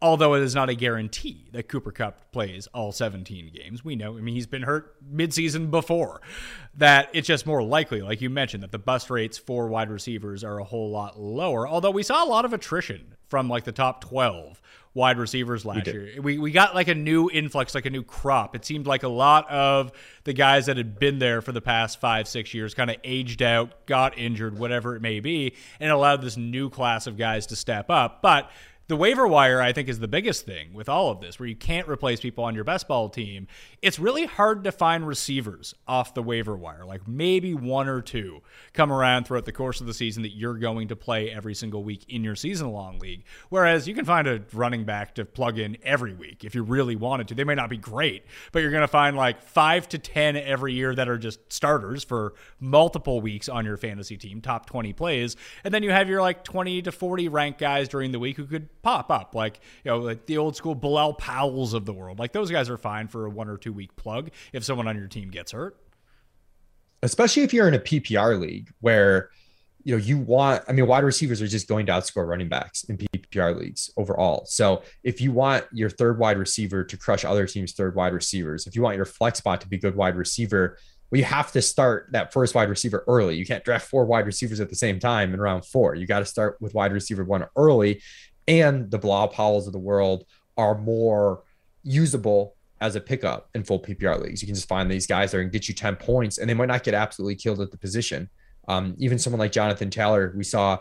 although 0.02 0.34
it 0.34 0.42
is 0.42 0.54
not 0.54 0.68
a 0.68 0.74
guarantee 0.74 1.48
that 1.52 1.68
Cooper 1.68 1.92
Kupp 1.92 2.32
plays 2.32 2.66
all 2.74 2.90
17 2.90 3.52
games. 3.54 3.84
We 3.84 3.94
know, 3.94 4.18
I 4.18 4.20
mean, 4.20 4.34
he's 4.34 4.48
been 4.48 4.64
hurt 4.64 4.96
midseason 5.10 5.70
before, 5.70 6.20
that 6.74 7.08
it's 7.12 7.28
just 7.28 7.46
more 7.46 7.62
likely, 7.62 8.02
like 8.02 8.20
you 8.20 8.28
mentioned, 8.28 8.64
that 8.64 8.72
the 8.72 8.78
bust 8.78 9.08
rates 9.08 9.38
for 9.38 9.68
wide 9.68 9.90
receivers 9.90 10.42
are 10.42 10.58
a 10.58 10.64
whole 10.64 10.90
lot 10.90 11.18
lower. 11.18 11.66
Although 11.68 11.92
we 11.92 12.02
saw 12.02 12.24
a 12.24 12.26
lot 12.26 12.44
of 12.44 12.52
attrition 12.52 13.14
from 13.28 13.48
like 13.48 13.64
the 13.64 13.72
top 13.72 14.02
12 14.02 14.60
wide 14.94 15.18
receivers 15.18 15.64
last 15.64 15.86
we 15.86 15.92
year. 15.92 16.20
We, 16.20 16.38
we 16.38 16.50
got 16.50 16.74
like 16.74 16.88
a 16.88 16.94
new 16.94 17.30
influx, 17.30 17.74
like 17.74 17.86
a 17.86 17.90
new 17.90 18.02
crop. 18.02 18.54
It 18.54 18.64
seemed 18.64 18.86
like 18.86 19.04
a 19.04 19.08
lot 19.08 19.48
of 19.50 19.92
the 20.24 20.32
guys 20.32 20.66
that 20.66 20.76
had 20.76 20.98
been 20.98 21.18
there 21.18 21.40
for 21.40 21.52
the 21.52 21.60
past 21.60 22.00
five, 22.00 22.28
six 22.28 22.52
years 22.52 22.74
kind 22.74 22.90
of 22.90 22.96
aged 23.04 23.40
out, 23.40 23.86
got 23.86 24.18
injured, 24.18 24.58
whatever 24.58 24.94
it 24.96 25.00
may 25.00 25.20
be, 25.20 25.54
and 25.80 25.90
allowed 25.90 26.20
this 26.20 26.36
new 26.36 26.68
class 26.68 27.06
of 27.06 27.16
guys 27.16 27.46
to 27.46 27.56
step 27.56 27.88
up. 27.88 28.20
But 28.20 28.50
the 28.88 28.96
waiver 28.96 29.26
wire, 29.26 29.60
I 29.60 29.72
think, 29.72 29.88
is 29.88 30.00
the 30.00 30.08
biggest 30.08 30.44
thing 30.44 30.74
with 30.74 30.88
all 30.88 31.10
of 31.10 31.20
this, 31.20 31.38
where 31.38 31.48
you 31.48 31.56
can't 31.56 31.88
replace 31.88 32.20
people 32.20 32.44
on 32.44 32.54
your 32.54 32.64
best 32.64 32.88
ball 32.88 33.08
team. 33.08 33.46
It's 33.80 33.98
really 33.98 34.26
hard 34.26 34.64
to 34.64 34.72
find 34.72 35.06
receivers 35.06 35.74
off 35.86 36.14
the 36.14 36.22
waiver 36.22 36.56
wire, 36.56 36.84
like 36.84 37.06
maybe 37.06 37.54
one 37.54 37.88
or 37.88 38.02
two 38.02 38.42
come 38.72 38.92
around 38.92 39.24
throughout 39.24 39.44
the 39.44 39.52
course 39.52 39.80
of 39.80 39.86
the 39.86 39.94
season 39.94 40.22
that 40.24 40.30
you're 40.30 40.58
going 40.58 40.88
to 40.88 40.96
play 40.96 41.30
every 41.30 41.54
single 41.54 41.84
week 41.84 42.04
in 42.08 42.24
your 42.24 42.34
season 42.34 42.70
long 42.72 42.98
league. 42.98 43.24
Whereas 43.50 43.86
you 43.86 43.94
can 43.94 44.04
find 44.04 44.26
a 44.26 44.42
running 44.52 44.84
back 44.84 45.14
to 45.14 45.24
plug 45.24 45.58
in 45.58 45.76
every 45.82 46.12
week 46.12 46.44
if 46.44 46.54
you 46.54 46.62
really 46.62 46.96
wanted 46.96 47.28
to. 47.28 47.34
They 47.34 47.44
may 47.44 47.54
not 47.54 47.70
be 47.70 47.78
great, 47.78 48.24
but 48.50 48.62
you're 48.62 48.70
going 48.70 48.82
to 48.82 48.88
find 48.88 49.16
like 49.16 49.42
five 49.42 49.88
to 49.90 49.98
10 49.98 50.36
every 50.36 50.74
year 50.74 50.94
that 50.94 51.08
are 51.08 51.18
just 51.18 51.52
starters 51.52 52.04
for 52.04 52.34
multiple 52.60 53.20
weeks 53.20 53.48
on 53.48 53.64
your 53.64 53.76
fantasy 53.76 54.16
team, 54.16 54.40
top 54.40 54.66
20 54.66 54.92
plays. 54.92 55.36
And 55.64 55.72
then 55.72 55.82
you 55.82 55.90
have 55.90 56.08
your 56.08 56.20
like 56.20 56.44
20 56.44 56.82
to 56.82 56.92
40 56.92 57.28
ranked 57.28 57.60
guys 57.60 57.88
during 57.88 58.12
the 58.12 58.18
week 58.18 58.36
who 58.36 58.44
could 58.44 58.68
pop 58.82 59.10
up, 59.10 59.34
like 59.34 59.60
you 59.84 59.90
know, 59.90 59.98
like 59.98 60.26
the 60.26 60.38
old 60.38 60.56
school 60.56 60.74
Bilal 60.74 61.14
Powells 61.14 61.74
of 61.74 61.84
the 61.84 61.92
world. 61.92 62.18
Like 62.18 62.32
those 62.32 62.50
guys 62.50 62.68
are 62.68 62.76
fine 62.76 63.08
for 63.08 63.26
a 63.26 63.30
one 63.30 63.48
or 63.48 63.56
two 63.56 63.72
week 63.72 63.94
plug 63.96 64.30
if 64.52 64.64
someone 64.64 64.86
on 64.88 64.96
your 64.96 65.08
team 65.08 65.30
gets 65.30 65.52
hurt. 65.52 65.76
Especially 67.02 67.42
if 67.42 67.52
you're 67.52 67.68
in 67.68 67.74
a 67.74 67.80
PPR 67.80 68.38
league 68.38 68.70
where 68.80 69.30
you 69.84 69.96
know 69.96 70.02
you 70.02 70.18
want. 70.18 70.64
I 70.68 70.72
mean, 70.72 70.86
wide 70.86 71.04
receivers 71.04 71.40
are 71.42 71.48
just 71.48 71.68
going 71.68 71.86
to 71.86 71.92
outscore 71.92 72.26
running 72.26 72.48
backs 72.48 72.84
in 72.84 72.98
PPR 72.98 73.58
leagues 73.58 73.90
overall. 73.96 74.44
So 74.46 74.82
if 75.02 75.20
you 75.20 75.32
want 75.32 75.64
your 75.72 75.90
third 75.90 76.18
wide 76.18 76.38
receiver 76.38 76.84
to 76.84 76.96
crush 76.96 77.24
other 77.24 77.46
teams' 77.46 77.72
third 77.72 77.94
wide 77.94 78.12
receivers, 78.12 78.66
if 78.66 78.76
you 78.76 78.82
want 78.82 78.96
your 78.96 79.04
flex 79.04 79.38
spot 79.38 79.60
to 79.62 79.68
be 79.68 79.78
good 79.78 79.96
wide 79.96 80.16
receiver, 80.16 80.78
well, 81.10 81.18
you 81.18 81.24
have 81.24 81.52
to 81.52 81.60
start 81.60 82.08
that 82.12 82.32
first 82.32 82.54
wide 82.54 82.70
receiver 82.70 83.04
early. 83.06 83.36
You 83.36 83.44
can't 83.44 83.62
draft 83.62 83.86
four 83.88 84.06
wide 84.06 84.24
receivers 84.24 84.60
at 84.60 84.70
the 84.70 84.76
same 84.76 84.98
time 84.98 85.34
in 85.34 85.40
round 85.40 85.66
four. 85.66 85.94
You 85.94 86.06
got 86.06 86.20
to 86.20 86.24
start 86.24 86.56
with 86.60 86.72
wide 86.72 86.92
receiver 86.92 87.22
one 87.22 87.46
early 87.54 88.00
and 88.48 88.90
the 88.90 88.98
Bilal 88.98 89.28
Powells 89.28 89.66
of 89.66 89.72
the 89.72 89.78
world 89.78 90.24
are 90.56 90.76
more 90.76 91.42
usable 91.82 92.56
as 92.80 92.96
a 92.96 93.00
pickup 93.00 93.48
in 93.54 93.62
full 93.62 93.80
PPR 93.80 94.20
leagues. 94.20 94.42
You 94.42 94.46
can 94.46 94.56
just 94.56 94.68
find 94.68 94.90
these 94.90 95.06
guys 95.06 95.30
that 95.30 95.38
can 95.38 95.50
get 95.50 95.68
you 95.68 95.74
10 95.74 95.96
points 95.96 96.38
and 96.38 96.50
they 96.50 96.54
might 96.54 96.66
not 96.66 96.82
get 96.82 96.94
absolutely 96.94 97.36
killed 97.36 97.60
at 97.60 97.70
the 97.70 97.78
position. 97.78 98.28
Um, 98.68 98.96
even 98.98 99.18
someone 99.18 99.38
like 99.38 99.52
Jonathan 99.52 99.88
Taylor, 99.88 100.32
we 100.36 100.44
saw 100.44 100.80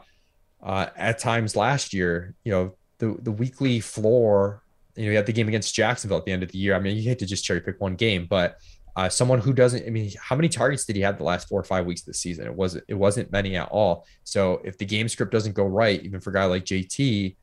uh, 0.64 0.88
at 0.96 1.20
times 1.20 1.56
last 1.56 1.94
year, 1.94 2.36
you 2.44 2.52
know, 2.52 2.76
the, 2.98 3.18
the 3.22 3.32
weekly 3.32 3.80
floor, 3.80 4.64
you 4.96 5.06
know, 5.06 5.12
you 5.12 5.18
had 5.18 5.26
the 5.26 5.34
game 5.34 5.48
against 5.48 5.74
Jacksonville 5.74 6.18
at 6.18 6.26
the 6.26 6.32
end 6.32 6.44
of 6.44 6.52
the 6.52 6.58
year. 6.58 6.76
I 6.76 6.80
mean, 6.80 6.98
you 6.98 7.04
hate 7.04 7.20
to 7.20 7.26
just 7.26 7.44
cherry 7.46 7.62
pick 7.62 7.80
one 7.80 7.96
game, 7.96 8.28
but 8.28 8.58
uh, 8.96 9.08
someone 9.08 9.40
who 9.40 9.54
doesn't, 9.54 9.86
I 9.86 9.90
mean, 9.90 10.12
how 10.20 10.36
many 10.36 10.50
targets 10.50 10.86
did 10.86 10.96
he 10.96 11.02
have 11.04 11.18
the 11.18 11.24
last 11.24 11.48
four 11.48 11.60
or 11.60 11.64
five 11.64 11.86
weeks 11.86 12.02
this 12.02 12.20
season? 12.20 12.46
It 12.46 12.54
wasn't, 12.54 12.84
it 12.88 12.94
wasn't 12.96 13.32
many 13.32 13.56
at 13.56 13.70
all. 13.70 14.06
So 14.24 14.62
if 14.66 14.78
the 14.78 14.86
game 14.86 15.08
script 15.08 15.32
doesn't 15.32 15.54
go 15.54 15.66
right, 15.66 16.02
even 16.04 16.20
for 16.20 16.32
a 16.32 16.34
guy 16.34 16.46
like 16.46 16.66
JT, 16.66 17.36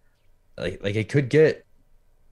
like 0.59 0.83
like 0.83 0.95
it 0.97 1.09
could 1.09 1.29
get 1.29 1.65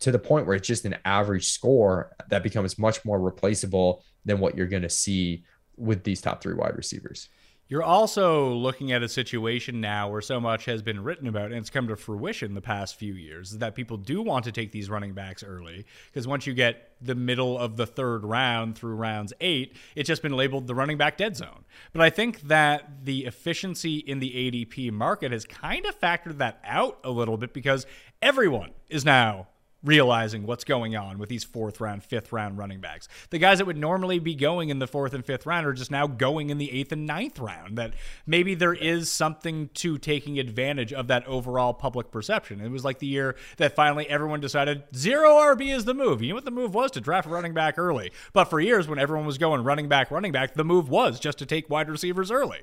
to 0.00 0.10
the 0.10 0.18
point 0.18 0.46
where 0.46 0.56
it's 0.56 0.68
just 0.68 0.84
an 0.84 0.96
average 1.04 1.48
score 1.48 2.12
that 2.28 2.42
becomes 2.42 2.78
much 2.78 3.04
more 3.04 3.18
replaceable 3.18 4.04
than 4.24 4.40
what 4.40 4.56
you're 4.56 4.66
going 4.66 4.82
to 4.82 4.90
see 4.90 5.44
with 5.76 6.04
these 6.04 6.20
top 6.20 6.42
three 6.42 6.54
wide 6.54 6.76
receivers. 6.76 7.28
You're 7.68 7.82
also 7.82 8.52
looking 8.52 8.92
at 8.92 9.02
a 9.02 9.08
situation 9.08 9.80
now 9.80 10.08
where 10.08 10.20
so 10.20 10.38
much 10.38 10.66
has 10.66 10.82
been 10.82 11.02
written 11.02 11.26
about 11.26 11.46
and 11.46 11.56
it's 11.56 11.70
come 11.70 11.88
to 11.88 11.96
fruition 11.96 12.54
the 12.54 12.60
past 12.60 12.94
few 12.94 13.14
years 13.14 13.58
that 13.58 13.74
people 13.74 13.96
do 13.96 14.22
want 14.22 14.44
to 14.44 14.52
take 14.52 14.70
these 14.70 14.88
running 14.88 15.14
backs 15.14 15.42
early 15.42 15.84
because 16.06 16.28
once 16.28 16.46
you 16.46 16.54
get 16.54 16.92
the 17.00 17.16
middle 17.16 17.58
of 17.58 17.76
the 17.76 17.84
third 17.84 18.24
round 18.24 18.76
through 18.76 18.94
rounds 18.94 19.32
eight, 19.40 19.74
it's 19.96 20.06
just 20.06 20.22
been 20.22 20.36
labeled 20.36 20.68
the 20.68 20.76
running 20.76 20.96
back 20.96 21.16
dead 21.16 21.36
zone. 21.36 21.64
But 21.92 22.02
I 22.02 22.10
think 22.10 22.42
that 22.42 23.04
the 23.04 23.24
efficiency 23.24 23.96
in 23.96 24.20
the 24.20 24.30
ADP 24.30 24.92
market 24.92 25.32
has 25.32 25.44
kind 25.44 25.86
of 25.86 25.98
factored 26.00 26.38
that 26.38 26.60
out 26.64 27.00
a 27.02 27.10
little 27.10 27.36
bit 27.36 27.52
because 27.52 27.84
everyone 28.22 28.70
is 28.88 29.04
now 29.04 29.48
realizing 29.86 30.44
what's 30.44 30.64
going 30.64 30.96
on 30.96 31.16
with 31.18 31.28
these 31.28 31.44
fourth 31.44 31.80
round, 31.80 32.02
fifth 32.02 32.32
round 32.32 32.58
running 32.58 32.80
backs. 32.80 33.08
The 33.30 33.38
guys 33.38 33.58
that 33.58 33.66
would 33.66 33.76
normally 33.76 34.18
be 34.18 34.34
going 34.34 34.68
in 34.68 34.80
the 34.80 34.86
fourth 34.86 35.14
and 35.14 35.24
fifth 35.24 35.46
round 35.46 35.64
are 35.66 35.72
just 35.72 35.90
now 35.90 36.06
going 36.06 36.50
in 36.50 36.58
the 36.58 36.72
eighth 36.72 36.92
and 36.92 37.06
ninth 37.06 37.38
round. 37.38 37.78
That 37.78 37.94
maybe 38.26 38.54
there 38.54 38.74
is 38.74 39.10
something 39.10 39.70
to 39.74 39.96
taking 39.96 40.38
advantage 40.38 40.92
of 40.92 41.06
that 41.06 41.26
overall 41.26 41.72
public 41.72 42.10
perception. 42.10 42.60
It 42.60 42.70
was 42.70 42.84
like 42.84 42.98
the 42.98 43.06
year 43.06 43.36
that 43.58 43.76
finally 43.76 44.08
everyone 44.08 44.40
decided 44.40 44.82
zero 44.94 45.30
RB 45.30 45.72
is 45.74 45.84
the 45.84 45.94
move. 45.94 46.20
You 46.20 46.30
know 46.30 46.34
what 46.34 46.44
the 46.44 46.50
move 46.50 46.74
was 46.74 46.90
to 46.92 47.00
draft 47.00 47.28
running 47.28 47.54
back 47.54 47.78
early. 47.78 48.10
But 48.32 48.46
for 48.46 48.58
years, 48.58 48.88
when 48.88 48.98
everyone 48.98 49.26
was 49.26 49.38
going 49.38 49.62
running 49.62 49.88
back, 49.88 50.10
running 50.10 50.32
back, 50.32 50.54
the 50.54 50.64
move 50.64 50.88
was 50.88 51.20
just 51.20 51.38
to 51.38 51.46
take 51.46 51.70
wide 51.70 51.88
receivers 51.88 52.30
early. 52.30 52.62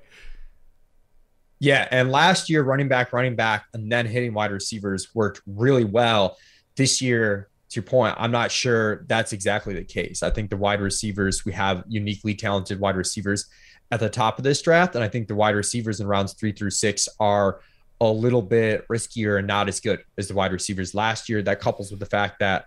Yeah, 1.64 1.88
and 1.92 2.12
last 2.12 2.50
year 2.50 2.62
running 2.62 2.90
back, 2.90 3.14
running 3.14 3.38
back, 3.38 3.68
and 3.74 3.90
then 3.90 4.06
hitting 4.06 4.34
wide 4.34 4.52
receivers 4.52 5.16
worked 5.16 5.42
really 5.48 5.86
well 5.86 6.38
this 6.76 7.02
year, 7.02 7.48
to 7.70 7.76
your 7.76 7.84
point, 7.84 8.16
I'm 8.18 8.32
not 8.32 8.52
sure 8.52 9.06
that's 9.08 9.32
exactly 9.32 9.74
the 9.74 9.86
case. 9.86 10.24
I 10.24 10.30
think 10.30 10.50
the 10.50 10.58
wide 10.58 10.82
receivers, 10.82 11.46
we 11.46 11.54
have 11.54 11.86
uniquely 11.88 12.36
talented 12.36 12.82
wide 12.82 12.98
receivers 12.98 13.46
at 13.92 14.02
the 14.02 14.10
top 14.10 14.38
of 14.38 14.44
this 14.44 14.62
draft. 14.62 14.96
And 14.96 15.06
I 15.06 15.08
think 15.08 15.30
the 15.30 15.36
wide 15.36 15.56
receivers 15.56 16.02
in 16.02 16.08
rounds 16.08 16.34
three 16.34 16.52
through 16.52 16.72
six 16.72 17.08
are 17.18 17.62
a 18.02 18.12
little 18.12 18.42
bit 18.42 18.86
riskier 18.90 19.38
and 19.38 19.48
not 19.48 19.70
as 19.70 19.80
good 19.80 20.04
as 20.18 20.28
the 20.28 20.34
wide 20.34 20.52
receivers 20.52 20.94
last 20.94 21.30
year. 21.30 21.42
That 21.42 21.62
couples 21.62 21.92
with 21.92 22.02
the 22.02 22.06
fact 22.06 22.40
that, 22.40 22.66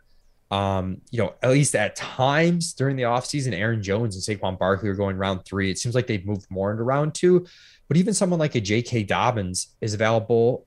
um, 0.51 1.03
you 1.11 1.19
know, 1.19 1.35
at 1.43 1.51
least 1.51 1.75
at 1.75 1.97
times 1.97 2.73
during 2.73 2.97
the 2.97 3.03
offseason, 3.03 3.53
Aaron 3.53 3.83
Jones 3.83 4.15
and 4.17 4.41
Saquon 4.41 4.59
Barkley 4.59 4.89
are 4.89 4.95
going 4.95 5.19
round 5.19 5.45
three. 5.45 5.71
It 5.71 5.77
seems 5.77 5.95
like 5.95 6.07
they've 6.07 6.25
moved 6.25 6.47
more 6.51 6.71
into 6.71 6.83
round 6.83 7.15
two. 7.15 7.47
But 7.89 7.97
even 7.97 8.15
someone 8.15 8.39
like 8.39 8.55
a 8.55 8.61
J.K. 8.61 9.05
Dobbins 9.05 9.69
is 9.81 9.95
available 9.95 10.67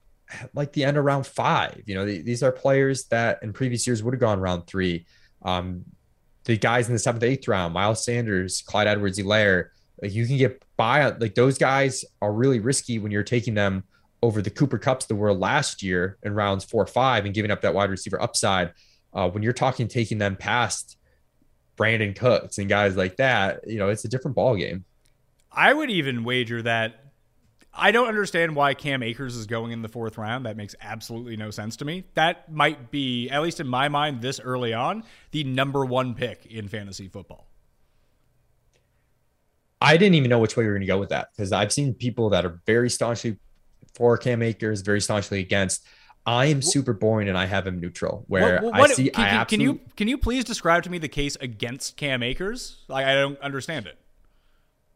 like 0.54 0.72
the 0.72 0.84
end 0.84 0.96
of 0.96 1.04
round 1.04 1.26
five. 1.26 1.82
You 1.86 1.94
know, 1.94 2.04
these 2.04 2.42
are 2.42 2.52
players 2.52 3.04
that 3.06 3.42
in 3.42 3.52
previous 3.52 3.86
years 3.86 4.02
would 4.02 4.14
have 4.14 4.20
gone 4.20 4.40
round 4.40 4.66
three. 4.66 5.06
Um, 5.42 5.84
the 6.44 6.56
guys 6.56 6.88
in 6.88 6.94
the 6.94 6.98
seventh, 6.98 7.22
eighth 7.24 7.46
round, 7.48 7.74
Miles 7.74 8.04
Sanders, 8.04 8.62
Clyde 8.62 8.86
Edwards 8.86 9.18
Helaire, 9.18 9.68
like 10.00 10.12
you 10.12 10.26
can 10.26 10.38
get 10.38 10.64
by 10.76 11.04
on 11.04 11.18
like 11.18 11.34
those 11.34 11.58
guys 11.58 12.04
are 12.22 12.32
really 12.32 12.60
risky 12.60 12.98
when 12.98 13.12
you're 13.12 13.22
taking 13.22 13.54
them 13.54 13.84
over 14.22 14.42
the 14.42 14.50
Cooper 14.50 14.78
Kupps 14.78 15.06
the 15.06 15.14
world 15.14 15.38
last 15.38 15.82
year 15.82 16.18
in 16.22 16.34
rounds 16.34 16.64
four, 16.64 16.86
five, 16.86 17.24
and 17.24 17.34
giving 17.34 17.50
up 17.50 17.62
that 17.62 17.74
wide 17.74 17.90
receiver 17.90 18.20
upside. 18.20 18.72
Uh, 19.12 19.28
when 19.28 19.42
you're 19.42 19.52
talking 19.52 19.88
taking 19.88 20.18
them 20.18 20.36
past 20.36 20.96
Brandin 21.76 22.16
Cooks 22.16 22.58
and 22.58 22.68
guys 22.68 22.96
like 22.96 23.16
that, 23.16 23.66
you 23.66 23.78
know, 23.78 23.88
it's 23.88 24.04
a 24.04 24.08
different 24.08 24.36
ball 24.36 24.56
game. 24.56 24.84
I 25.52 25.72
would 25.72 25.90
even 25.90 26.22
wager 26.22 26.62
that 26.62 26.99
I 27.72 27.92
don't 27.92 28.08
understand 28.08 28.56
why 28.56 28.74
Cam 28.74 29.02
Akers 29.02 29.36
is 29.36 29.46
going 29.46 29.72
in 29.72 29.82
the 29.82 29.88
fourth 29.88 30.18
round. 30.18 30.46
That 30.46 30.56
makes 30.56 30.74
absolutely 30.80 31.36
no 31.36 31.50
sense 31.50 31.76
to 31.76 31.84
me. 31.84 32.04
That 32.14 32.50
might 32.52 32.90
be, 32.90 33.28
at 33.30 33.42
least 33.42 33.60
in 33.60 33.68
my 33.68 33.88
mind, 33.88 34.22
this 34.22 34.40
early 34.40 34.74
on, 34.74 35.04
the 35.30 35.44
number 35.44 35.84
one 35.84 36.14
pick 36.14 36.46
in 36.46 36.68
fantasy 36.68 37.08
football. 37.08 37.46
I 39.80 39.96
didn't 39.96 40.14
even 40.14 40.28
know 40.28 40.40
which 40.40 40.56
way 40.56 40.64
we 40.64 40.68
were 40.68 40.74
going 40.74 40.82
to 40.82 40.86
go 40.86 40.98
with 40.98 41.08
that 41.10 41.28
because 41.34 41.52
I've 41.52 41.72
seen 41.72 41.94
people 41.94 42.30
that 42.30 42.44
are 42.44 42.60
very 42.66 42.90
staunchly 42.90 43.38
for 43.94 44.18
Cam 44.18 44.42
Akers, 44.42 44.82
very 44.82 45.00
staunchly 45.00 45.40
against. 45.40 45.86
I 46.26 46.46
am 46.46 46.60
super 46.60 46.92
boring 46.92 47.28
and 47.28 47.38
I 47.38 47.46
have 47.46 47.66
him 47.66 47.80
neutral. 47.80 48.24
Where 48.28 48.60
what, 48.60 48.74
what, 48.78 48.90
I 48.90 48.94
see, 48.94 49.08
can, 49.08 49.38
I 49.38 49.44
can 49.44 49.60
you 49.60 49.80
can 49.96 50.06
you 50.06 50.18
please 50.18 50.44
describe 50.44 50.82
to 50.82 50.90
me 50.90 50.98
the 50.98 51.08
case 51.08 51.36
against 51.36 51.96
Cam 51.96 52.22
Akers? 52.22 52.84
Like 52.88 53.06
I 53.06 53.14
don't 53.14 53.40
understand 53.40 53.86
it 53.86 53.99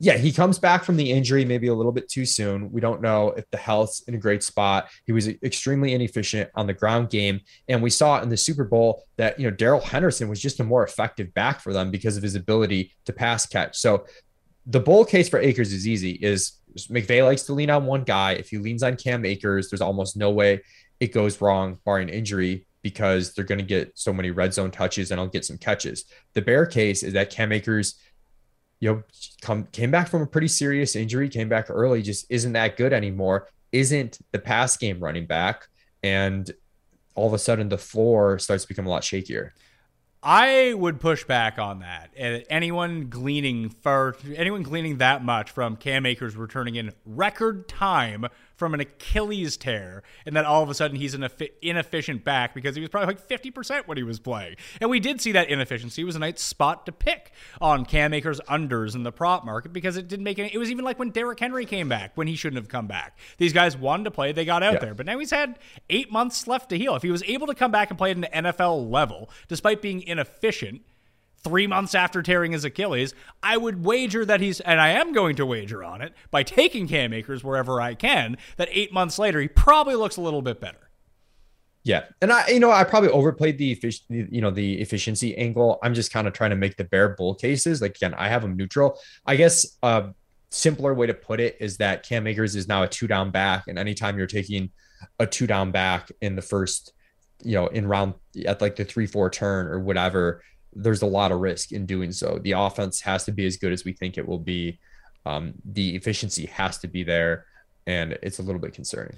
yeah, 0.01 0.17
he 0.17 0.33
comes 0.33 0.59
back 0.59 0.83
from 0.83 0.97
the 0.97 1.11
injury 1.11 1.45
maybe 1.45 1.69
a 1.69 1.75
little 1.75 1.93
bit 1.93 2.09
too 2.09 2.27
soon. 2.27 2.73
We 2.73 2.81
don't 2.81 3.01
know 3.01 3.29
if 3.31 3.49
the 3.51 3.57
health's 3.57 4.01
in 4.03 4.15
a 4.15 4.19
great 4.19 4.43
spot. 4.43 4.89
He 5.07 5.13
was 5.13 5.29
extremely 5.29 5.95
inefficient 5.95 6.51
on 6.57 6.67
the 6.67 6.75
ground 6.75 7.11
game. 7.11 7.41
And 7.69 7.83
we 7.83 7.91
saw 7.91 8.21
in 8.21 8.29
the 8.29 8.37
Super 8.37 8.65
Bowl 8.65 9.05
that, 9.17 9.39
you 9.39 9.49
know, 9.49 9.55
Darrell 9.55 9.81
Henderson 9.81 10.29
was 10.29 10.43
just 10.43 10.59
a 10.59 10.65
more 10.65 10.85
effective 10.85 11.33
back 11.35 11.61
for 11.61 11.73
them 11.73 11.91
because 11.91 12.17
of 12.17 12.23
his 12.23 12.35
ability 12.35 12.93
to 13.05 13.13
pass 13.13 13.47
catch. 13.47 13.77
So 13.77 14.07
the 14.67 14.81
bull 14.81 15.05
case 15.05 15.29
for 15.29 15.39
Akers 15.39 15.73
is 15.73 15.87
easy 15.87 16.13
is 16.13 16.55
McVay 16.91 17.25
likes 17.25 17.43
to 17.45 17.53
lean 17.53 17.71
on 17.71 17.87
one 17.87 18.03
guy. 18.03 18.33
If 18.33 18.49
he 18.49 18.59
leans 18.59 18.83
on 18.83 18.97
Cam 18.97 19.25
Akers, 19.25 19.71
there's 19.71 19.81
almost 19.81 20.17
no 20.17 20.31
way 20.31 20.61
it 20.99 21.13
goes 21.13 21.41
wrong 21.41 21.79
barring 21.85 22.09
injury 22.09 22.67
because 22.83 23.33
they're 23.33 23.45
going 23.45 23.61
to 23.61 23.65
get 23.65 23.93
so 23.95 24.13
many 24.13 24.33
red 24.33 24.53
zone 24.53 24.71
touches 24.71 25.13
and 25.13 25.21
I'll 25.21 25.29
get 25.29 25.45
some 25.45 25.57
catches. 25.57 26.05
The 26.35 26.43
bear 26.43 26.67
case 26.67 27.05
is 27.05 27.13
that 27.13 27.31
Cam 27.31 27.53
Akers– 27.53 27.95
you 28.81 28.91
know, 28.91 29.03
come 29.41 29.65
came 29.73 29.91
back 29.91 30.09
from 30.09 30.23
a 30.23 30.27
pretty 30.27 30.49
serious 30.49 30.97
injury, 30.97 31.29
came 31.29 31.49
back 31.49 31.67
early, 31.69 32.03
just 32.03 32.27
isn't 32.31 32.53
that 32.53 32.77
good 32.77 32.93
anymore. 32.93 33.49
Isn't 33.73 34.19
the 34.33 34.39
pass 34.39 34.77
game 34.77 35.01
running 35.01 35.27
back, 35.27 35.67
and 36.03 36.51
all 37.15 37.27
of 37.27 37.33
a 37.33 37.39
sudden 37.39 37.69
the 37.69 37.79
floor 37.79 38.39
starts 38.39 38.65
to 38.65 38.69
become 38.69 38.87
a 38.87 38.91
lot 38.91 39.03
shakier. 39.03 39.51
I 40.23 40.73
would 40.73 41.01
push 41.01 41.25
back 41.25 41.59
on 41.59 41.81
that. 41.81 42.11
Anyone 42.17 43.09
gleaning 43.11 43.69
for 43.69 44.17
anyone 44.35 44.63
gleaning 44.63 44.97
that 44.99 45.23
much 45.23 45.51
from 45.51 45.77
Cam 45.77 46.07
Akers 46.07 46.35
returning 46.35 46.77
in 46.77 46.93
record 47.05 47.69
time 47.69 48.27
from 48.57 48.75
an 48.75 48.81
Achilles 48.81 49.57
tear, 49.57 50.03
and 50.27 50.37
then 50.37 50.45
all 50.45 50.63
of 50.63 50.71
a 50.71 50.75
sudden 50.75 50.97
he's 50.97 51.15
an 51.15 51.29
inefficient 51.63 52.25
back 52.25 52.55
because 52.55 52.75
he 52.75 52.81
was 52.81 52.91
probably 52.91 53.15
like 53.15 53.29
50% 53.29 53.87
when 53.87 53.97
he 53.97 54.03
was 54.03 54.19
playing. 54.19 54.57
And 54.81 54.91
we 54.91 55.01
did 55.01 55.21
see 55.21 55.33
that 55.33 55.49
inefficiency 55.49 56.03
it 56.03 56.05
was 56.05 56.17
a 56.17 56.21
nice 56.21 56.41
spot 56.41 56.87
to 56.87 56.93
pick 56.93 57.33
on 57.61 57.85
Cam 57.85 58.13
Akers 58.13 58.41
unders 58.49 58.95
in 58.95 59.03
the 59.03 59.13
prop 59.13 59.45
market 59.45 59.73
because 59.73 59.97
it 59.97 60.09
didn't 60.09 60.25
make 60.25 60.39
any. 60.39 60.53
It 60.53 60.59
was 60.59 60.71
even 60.71 60.85
like 60.85 60.99
when 60.99 61.11
Derrick 61.11 61.41
Henry 61.41 61.65
came 61.67 61.89
back 61.89 62.13
when 62.15 62.27
he 62.27 62.37
shouldn't 62.37 62.61
have 62.61 62.69
come 62.69 62.87
back. 62.87 63.19
These 63.39 63.53
guys 63.53 63.77
wanted 63.77 64.05
to 64.05 64.11
play, 64.11 64.33
they 64.33 64.45
got 64.45 64.63
out 64.63 64.75
yeah. 64.75 64.79
there, 64.81 64.95
but 64.95 65.07
now 65.07 65.19
he's 65.19 65.31
had 65.31 65.59
eight 65.91 66.13
months 66.13 66.47
left 66.47 66.71
to 66.71 66.79
heal. 66.79 66.95
If 66.95 67.03
he 67.03 67.11
was 67.11 67.23
able 67.25 67.47
to 67.47 67.55
come 67.55 67.71
back 67.71 67.91
and 67.91 67.99
play 67.99 68.11
at 68.11 68.17
an 68.17 68.27
NFL 68.33 68.91
level, 68.91 69.31
despite 69.49 69.83
being 69.83 70.03
inefficient, 70.03 70.83
three 71.45 71.67
months 71.67 71.95
after 71.95 72.23
tearing 72.23 72.53
his 72.53 72.65
Achilles, 72.65 73.15
I 73.43 73.57
would 73.57 73.85
wager 73.85 74.25
that 74.25 74.41
he's, 74.41 74.61
and 74.61 74.81
I 74.81 74.89
am 74.89 75.13
going 75.13 75.37
to 75.37 75.47
wager 75.47 75.85
on 75.85 76.01
it 76.01 76.15
by 76.31 76.43
taking 76.43 76.89
Cam 76.89 77.13
Akers 77.13 77.45
wherever 77.45 77.81
I 77.81 77.95
can, 77.95 78.39
that 78.57 78.69
eight 78.73 78.93
months 78.93 79.19
later, 79.19 79.41
he 79.41 79.49
probably 79.49 79.95
looks 79.95 80.17
a 80.17 80.23
little 80.23 80.43
bit 80.43 80.61
better. 80.61 80.79
Yeah. 81.85 82.05
And 82.23 82.33
I, 82.33 82.49
you 82.49 82.61
know, 82.61 82.71
I 82.71 82.83
probably 82.83 83.11
overplayed 83.11 83.59
the 83.59 83.71
efficiency, 83.71 84.27
you 84.31 84.41
know, 84.41 84.51
the 84.51 84.81
efficiency 84.81 85.37
angle. 85.37 85.79
I'm 85.83 85.93
just 85.93 86.11
kind 86.11 86.27
of 86.27 86.33
trying 86.33 86.51
to 86.51 86.57
make 86.57 86.79
the 86.79 86.85
bear 86.85 87.11
bull 87.11 87.35
cases. 87.35 87.83
Like, 87.83 87.97
again, 87.97 88.15
I 88.15 88.29
have 88.29 88.41
them 88.41 88.57
neutral. 88.57 88.99
I 89.27 89.37
guess 89.37 89.77
a 89.83 90.07
simpler 90.51 90.95
way 90.95 91.07
to 91.09 91.15
put 91.15 91.41
it 91.41 91.59
is 91.61 91.77
that 91.77 92.03
Cam 92.03 92.27
Akers 92.27 92.57
is 92.57 92.67
now 92.67 92.85
a 92.85 92.89
two 92.89 93.07
down 93.07 93.31
back. 93.31 93.65
And 93.69 93.79
anytime 93.79 94.17
you're 94.17 94.27
taking 94.27 94.71
a 95.19 95.27
two 95.27 95.47
down 95.47 95.73
back 95.73 96.11
in 96.23 96.37
the 96.37 96.43
first, 96.43 96.95
you 97.43 97.53
know, 97.53 97.67
in 97.67 97.87
round 97.87 98.15
at 98.47 98.63
like 98.63 98.77
the 98.77 98.85
three, 98.87 99.07
four 99.07 99.29
turn 99.29 99.67
or 99.67 99.79
whatever, 99.79 100.43
there's 100.75 101.03
a 101.03 101.07
lot 101.07 101.33
of 101.33 101.41
risk 101.41 101.73
in 101.73 101.87
doing 101.87 102.13
so. 102.13 102.39
The 102.43 102.53
offense 102.53 103.01
has 103.03 103.25
to 103.25 103.33
be 103.33 103.47
as 103.47 103.57
good 103.57 103.73
as 103.73 103.85
we 103.85 103.93
think 103.93 104.19
it 104.19 104.27
will 104.27 104.39
be. 104.39 104.79
Um, 105.27 105.55
the 105.65 105.97
efficiency 105.97 106.47
has 106.47 106.79
to 106.79 106.89
be 106.89 107.03
there, 107.03 107.47
and 107.87 108.19
it's 108.23 108.39
a 108.39 108.43
little 108.43 108.61
bit 108.61 108.75
concerning. 108.75 109.17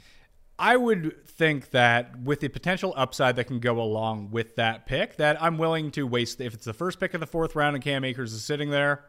I 0.59 0.77
would 0.77 1.27
think 1.27 1.71
that 1.71 2.19
with 2.21 2.41
the 2.41 2.49
potential 2.49 2.95
upside 2.97 3.37
that 3.37 3.45
can 3.45 3.61
go 3.61 3.81
along 3.81 4.31
with 4.31 4.57
that 4.57 4.87
pick, 4.87 5.17
that 5.17 5.43
I'm 5.43 5.59
willing 5.59 5.91
to 5.93 6.07
waste. 6.07 6.41
If 6.41 6.55
it's 6.55 6.65
the 6.65 6.73
first 6.73 6.99
pick 6.99 7.13
of 7.13 7.21
the 7.21 7.27
fourth 7.27 7.55
round 7.55 7.77
and 7.77 7.85
Cam 7.85 8.05
Akers 8.05 8.33
is 8.33 8.43
sitting 8.43 8.71
there, 8.71 9.05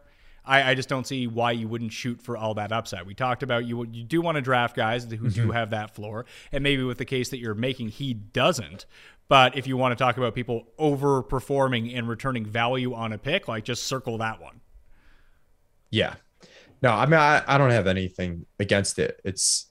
I, 0.47 0.71
I, 0.71 0.75
just 0.75 0.89
don't 0.89 1.05
see 1.05 1.27
why 1.27 1.51
you 1.51 1.67
wouldn't 1.67 1.91
shoot 1.91 2.21
for 2.21 2.38
all 2.38 2.53
that 2.55 2.71
upside. 2.71 3.05
We 3.05 3.13
talked 3.13 3.43
about 3.43 3.65
you 3.65 3.86
you 3.91 4.03
do 4.03 4.21
want 4.21 4.36
to 4.36 4.41
draft 4.41 4.75
guys 4.75 5.03
who 5.03 5.17
mm-hmm. 5.17 5.27
do 5.27 5.51
have 5.51 5.71
that 5.71 5.93
floor, 5.93 6.25
and 6.51 6.63
maybe 6.63 6.83
with 6.83 6.97
the 6.97 7.05
case 7.05 7.29
that 7.29 7.39
you're 7.39 7.53
making, 7.53 7.89
he 7.89 8.13
doesn't. 8.13 8.86
But 9.30 9.58
if 9.58 9.68
you 9.68 9.76
want 9.78 9.98
to 9.98 10.02
talk 10.02 10.18
about 10.18 10.34
people 10.34 10.68
overperforming 10.80 11.98
and 11.98 12.08
returning 12.08 12.46
value 12.46 12.94
on 12.94 13.13
a 13.13 13.18
pick, 13.18 13.48
like 13.48 13.63
just 13.66 13.84
circle 13.84 14.18
that 14.20 14.42
one. 14.42 14.62
Yeah. 15.90 16.16
No, 16.82 16.92
I 16.92 17.06
mean, 17.06 17.20
I, 17.20 17.44
I 17.48 17.58
don't 17.58 17.72
have 17.72 17.88
anything 17.88 18.46
against 18.60 19.00
it. 19.00 19.20
It's, 19.26 19.68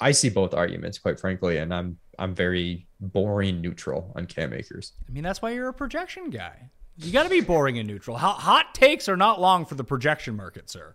I 0.00 0.10
see 0.10 0.28
both 0.28 0.52
arguments, 0.52 0.98
quite 0.98 1.18
frankly, 1.18 1.58
and 1.58 1.72
I'm, 1.72 1.98
I'm 2.18 2.34
very 2.34 2.86
boring 3.00 3.60
neutral 3.60 4.12
on 4.16 4.26
Cam 4.26 4.52
Akers. 4.52 4.92
I 5.08 5.12
mean, 5.12 5.22
that's 5.22 5.40
why 5.40 5.50
you're 5.50 5.68
a 5.68 5.74
projection 5.74 6.30
guy. 6.30 6.70
You 6.96 7.12
got 7.12 7.24
to 7.24 7.30
be 7.30 7.40
boring 7.40 7.78
and 7.78 7.88
neutral. 7.88 8.16
Hot 8.16 8.74
takes 8.74 9.08
are 9.08 9.16
not 9.16 9.40
long 9.40 9.64
for 9.64 9.76
the 9.76 9.84
projection 9.84 10.36
market, 10.36 10.68
sir. 10.70 10.94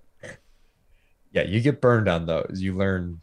Yeah, 1.31 1.43
you 1.43 1.61
get 1.61 1.81
burned 1.81 2.07
on 2.07 2.25
those. 2.25 2.59
You 2.59 2.75
learn 2.75 3.21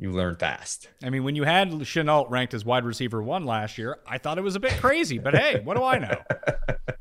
you 0.00 0.10
learn 0.10 0.34
fast. 0.34 0.88
I 1.04 1.10
mean, 1.10 1.24
when 1.24 1.36
you 1.36 1.44
had 1.44 1.70
Shenault 1.70 2.30
ranked 2.30 2.54
as 2.54 2.64
wide 2.64 2.86
receiver 2.86 3.22
one 3.22 3.44
last 3.44 3.76
year, 3.76 3.98
I 4.06 4.16
thought 4.16 4.38
it 4.38 4.40
was 4.40 4.56
a 4.56 4.60
bit 4.60 4.72
crazy, 4.80 5.18
but 5.18 5.34
hey, 5.34 5.60
what 5.62 5.76
do 5.76 5.84
I 5.84 5.98
know? 5.98 6.16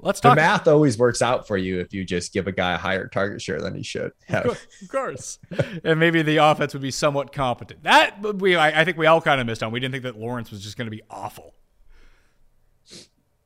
Let's 0.00 0.18
talk. 0.20 0.32
The 0.34 0.42
math 0.42 0.66
always 0.66 0.98
works 0.98 1.22
out 1.22 1.46
for 1.46 1.56
you 1.56 1.78
if 1.78 1.94
you 1.94 2.04
just 2.04 2.32
give 2.32 2.48
a 2.48 2.52
guy 2.52 2.74
a 2.74 2.76
higher 2.76 3.06
target 3.06 3.40
share 3.40 3.60
than 3.60 3.74
he 3.74 3.84
should. 3.84 4.10
Have. 4.26 4.46
Of 4.46 4.88
course, 4.88 5.38
and 5.84 5.98
maybe 5.98 6.22
the 6.22 6.38
offense 6.38 6.74
would 6.74 6.82
be 6.82 6.90
somewhat 6.90 7.32
competent. 7.32 7.84
That 7.84 8.20
we, 8.20 8.56
I, 8.56 8.80
I 8.80 8.84
think, 8.84 8.98
we 8.98 9.06
all 9.06 9.22
kind 9.22 9.40
of 9.40 9.46
missed 9.46 9.62
on. 9.62 9.72
We 9.72 9.80
didn't 9.80 9.92
think 9.92 10.02
that 10.02 10.18
Lawrence 10.18 10.50
was 10.50 10.60
just 10.60 10.76
going 10.76 10.86
to 10.86 10.90
be 10.90 11.02
awful. 11.08 11.54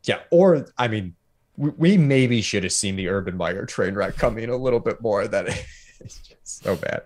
Yeah, 0.02 0.20
or 0.30 0.66
I 0.78 0.88
mean, 0.88 1.14
we, 1.56 1.70
we 1.76 1.96
maybe 1.98 2.40
should 2.40 2.64
have 2.64 2.72
seen 2.72 2.96
the 2.96 3.08
Urban 3.08 3.36
Meyer 3.36 3.66
train 3.66 3.94
wreck 3.94 4.16
coming 4.16 4.48
a 4.48 4.56
little 4.56 4.80
bit 4.80 5.00
more. 5.00 5.28
That 5.28 5.46
it's 6.00 6.18
just 6.18 6.62
so 6.64 6.74
bad. 6.74 7.02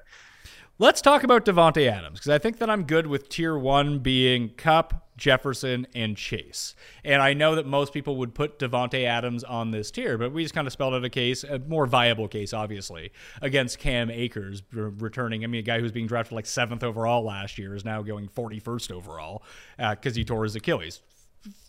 Let's 0.83 1.01
talk 1.01 1.23
about 1.23 1.45
Davante 1.45 1.89
Adams 1.89 2.19
because 2.19 2.31
I 2.31 2.39
think 2.39 2.59
that 2.59 2.69
I'm 2.69 2.83
good 2.83 3.07
with 3.07 3.29
tier 3.29 3.57
one 3.57 4.01
being 4.01 4.49
Kupp, 4.57 5.13
Jefferson, 5.17 5.87
and 5.95 6.17
Chase. 6.17 6.75
And 7.05 7.23
I 7.23 7.35
know 7.35 7.55
that 7.55 7.67
most 7.67 7.93
people 7.93 8.17
would 8.17 8.35
put 8.35 8.59
Davante 8.59 9.05
Adams 9.05 9.45
on 9.45 9.71
this 9.71 9.93
tier, 9.93 10.19
but 10.19 10.33
we 10.33 10.43
just 10.43 10.57
kind 10.57 10.67
of 10.67 10.73
spelled 10.73 10.93
out 10.93 11.05
a 11.05 11.09
case, 11.09 11.45
a 11.45 11.61
more 11.61 11.87
viable 11.87 12.27
case, 12.27 12.53
obviously, 12.53 13.13
against 13.41 13.79
Cam 13.79 14.11
Akers 14.11 14.65
returning. 14.73 15.45
I 15.45 15.47
mean, 15.47 15.61
a 15.61 15.63
guy 15.63 15.79
who's 15.79 15.93
being 15.93 16.09
drafted 16.09 16.35
like 16.35 16.47
seventh 16.47 16.83
overall 16.83 17.23
last 17.23 17.59
year 17.59 17.77
is 17.77 17.85
now 17.85 18.03
going 18.03 18.27
41st 18.27 18.91
overall 18.91 19.45
because 19.79 20.15
uh, 20.15 20.19
he 20.19 20.25
tore 20.25 20.43
his 20.43 20.57
Achilles 20.57 21.01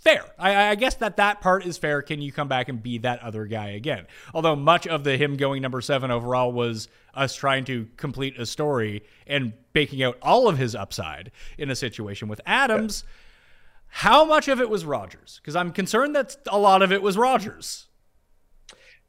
fair. 0.02 0.26
I, 0.38 0.70
I, 0.72 0.76
guess 0.76 0.96
that 0.96 1.18
that 1.18 1.42
part 1.42 1.66
is 1.66 1.78
fair. 1.78 2.02
Can 2.02 2.22
you 2.22 2.32
come 2.32 2.48
back 2.48 2.70
and 2.70 2.82
be 2.82 2.98
that 3.00 3.22
other 3.22 3.46
guy 3.46 3.70
again? 3.70 4.06
Although 4.34 4.56
much 4.56 4.86
of 4.88 5.04
the 5.04 5.18
him 5.18 5.38
going 5.38 5.62
number 5.62 5.82
seven 5.82 6.12
overall 6.12 6.52
was 6.52 6.88
us 7.14 7.36
trying 7.36 7.66
to 7.66 7.88
complete 7.98 8.40
a 8.40 8.46
story 8.46 9.04
and 9.28 9.54
baking 9.72 10.04
out 10.04 10.18
all 10.22 10.48
of 10.48 10.58
his 10.58 10.76
upside 10.76 11.32
in 11.58 11.70
a 11.70 11.76
situation 11.76 12.28
with 12.28 12.42
Adams. 12.46 13.04
How 13.88 14.26
much 14.26 14.48
of 14.48 14.60
it 14.60 14.70
was 14.70 14.86
Rodgers? 14.86 15.40
Because 15.42 15.56
I'm 15.56 15.72
concerned 15.72 16.16
that 16.16 16.36
a 16.48 16.58
lot 16.58 16.82
of 16.82 16.92
it 16.92 17.02
was 17.02 17.16
Rodgers. 17.16 17.88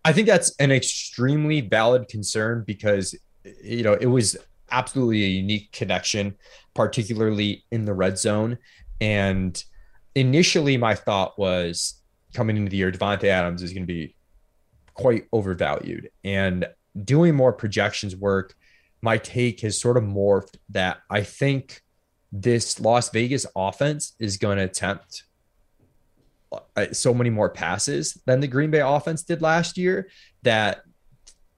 I 0.04 0.12
think 0.12 0.26
that's 0.28 0.54
an 0.56 0.70
extremely 0.70 1.62
valid 1.62 2.08
concern 2.08 2.64
because 2.66 3.14
you 3.62 3.82
know 3.82 3.94
it 3.94 4.06
was 4.06 4.36
absolutely 4.70 5.24
a 5.24 5.28
unique 5.28 5.72
connection, 5.72 6.36
particularly 6.74 7.64
in 7.70 7.86
the 7.86 7.94
red 7.94 8.18
zone. 8.18 8.58
And 9.00 9.62
initially, 10.14 10.76
my 10.76 10.94
thought 10.94 11.38
was 11.38 12.00
coming 12.34 12.56
into 12.56 12.70
the 12.70 12.76
year, 12.76 12.92
Davante 12.92 13.24
Adams 13.24 13.62
is 13.62 13.72
going 13.72 13.82
to 13.82 13.92
be 13.92 14.14
quite 14.94 15.26
overvalued. 15.32 16.10
And 16.22 16.66
doing 17.04 17.34
more 17.34 17.52
projections 17.52 18.14
work, 18.14 18.54
my 19.02 19.18
take 19.18 19.60
has 19.60 19.80
sort 19.80 19.96
of 19.96 20.04
morphed 20.04 20.56
that 20.70 20.98
I 21.10 21.22
think 21.22 21.82
this 22.32 22.80
Las 22.80 23.10
Vegas 23.10 23.46
offense 23.54 24.14
is 24.18 24.36
going 24.36 24.58
to 24.58 24.64
attempt 24.64 25.24
uh, 26.76 26.86
so 26.92 27.12
many 27.12 27.30
more 27.30 27.50
passes 27.50 28.20
than 28.26 28.40
the 28.40 28.48
Green 28.48 28.70
Bay 28.70 28.80
offense 28.80 29.22
did 29.22 29.42
last 29.42 29.76
year 29.76 30.08
that 30.42 30.82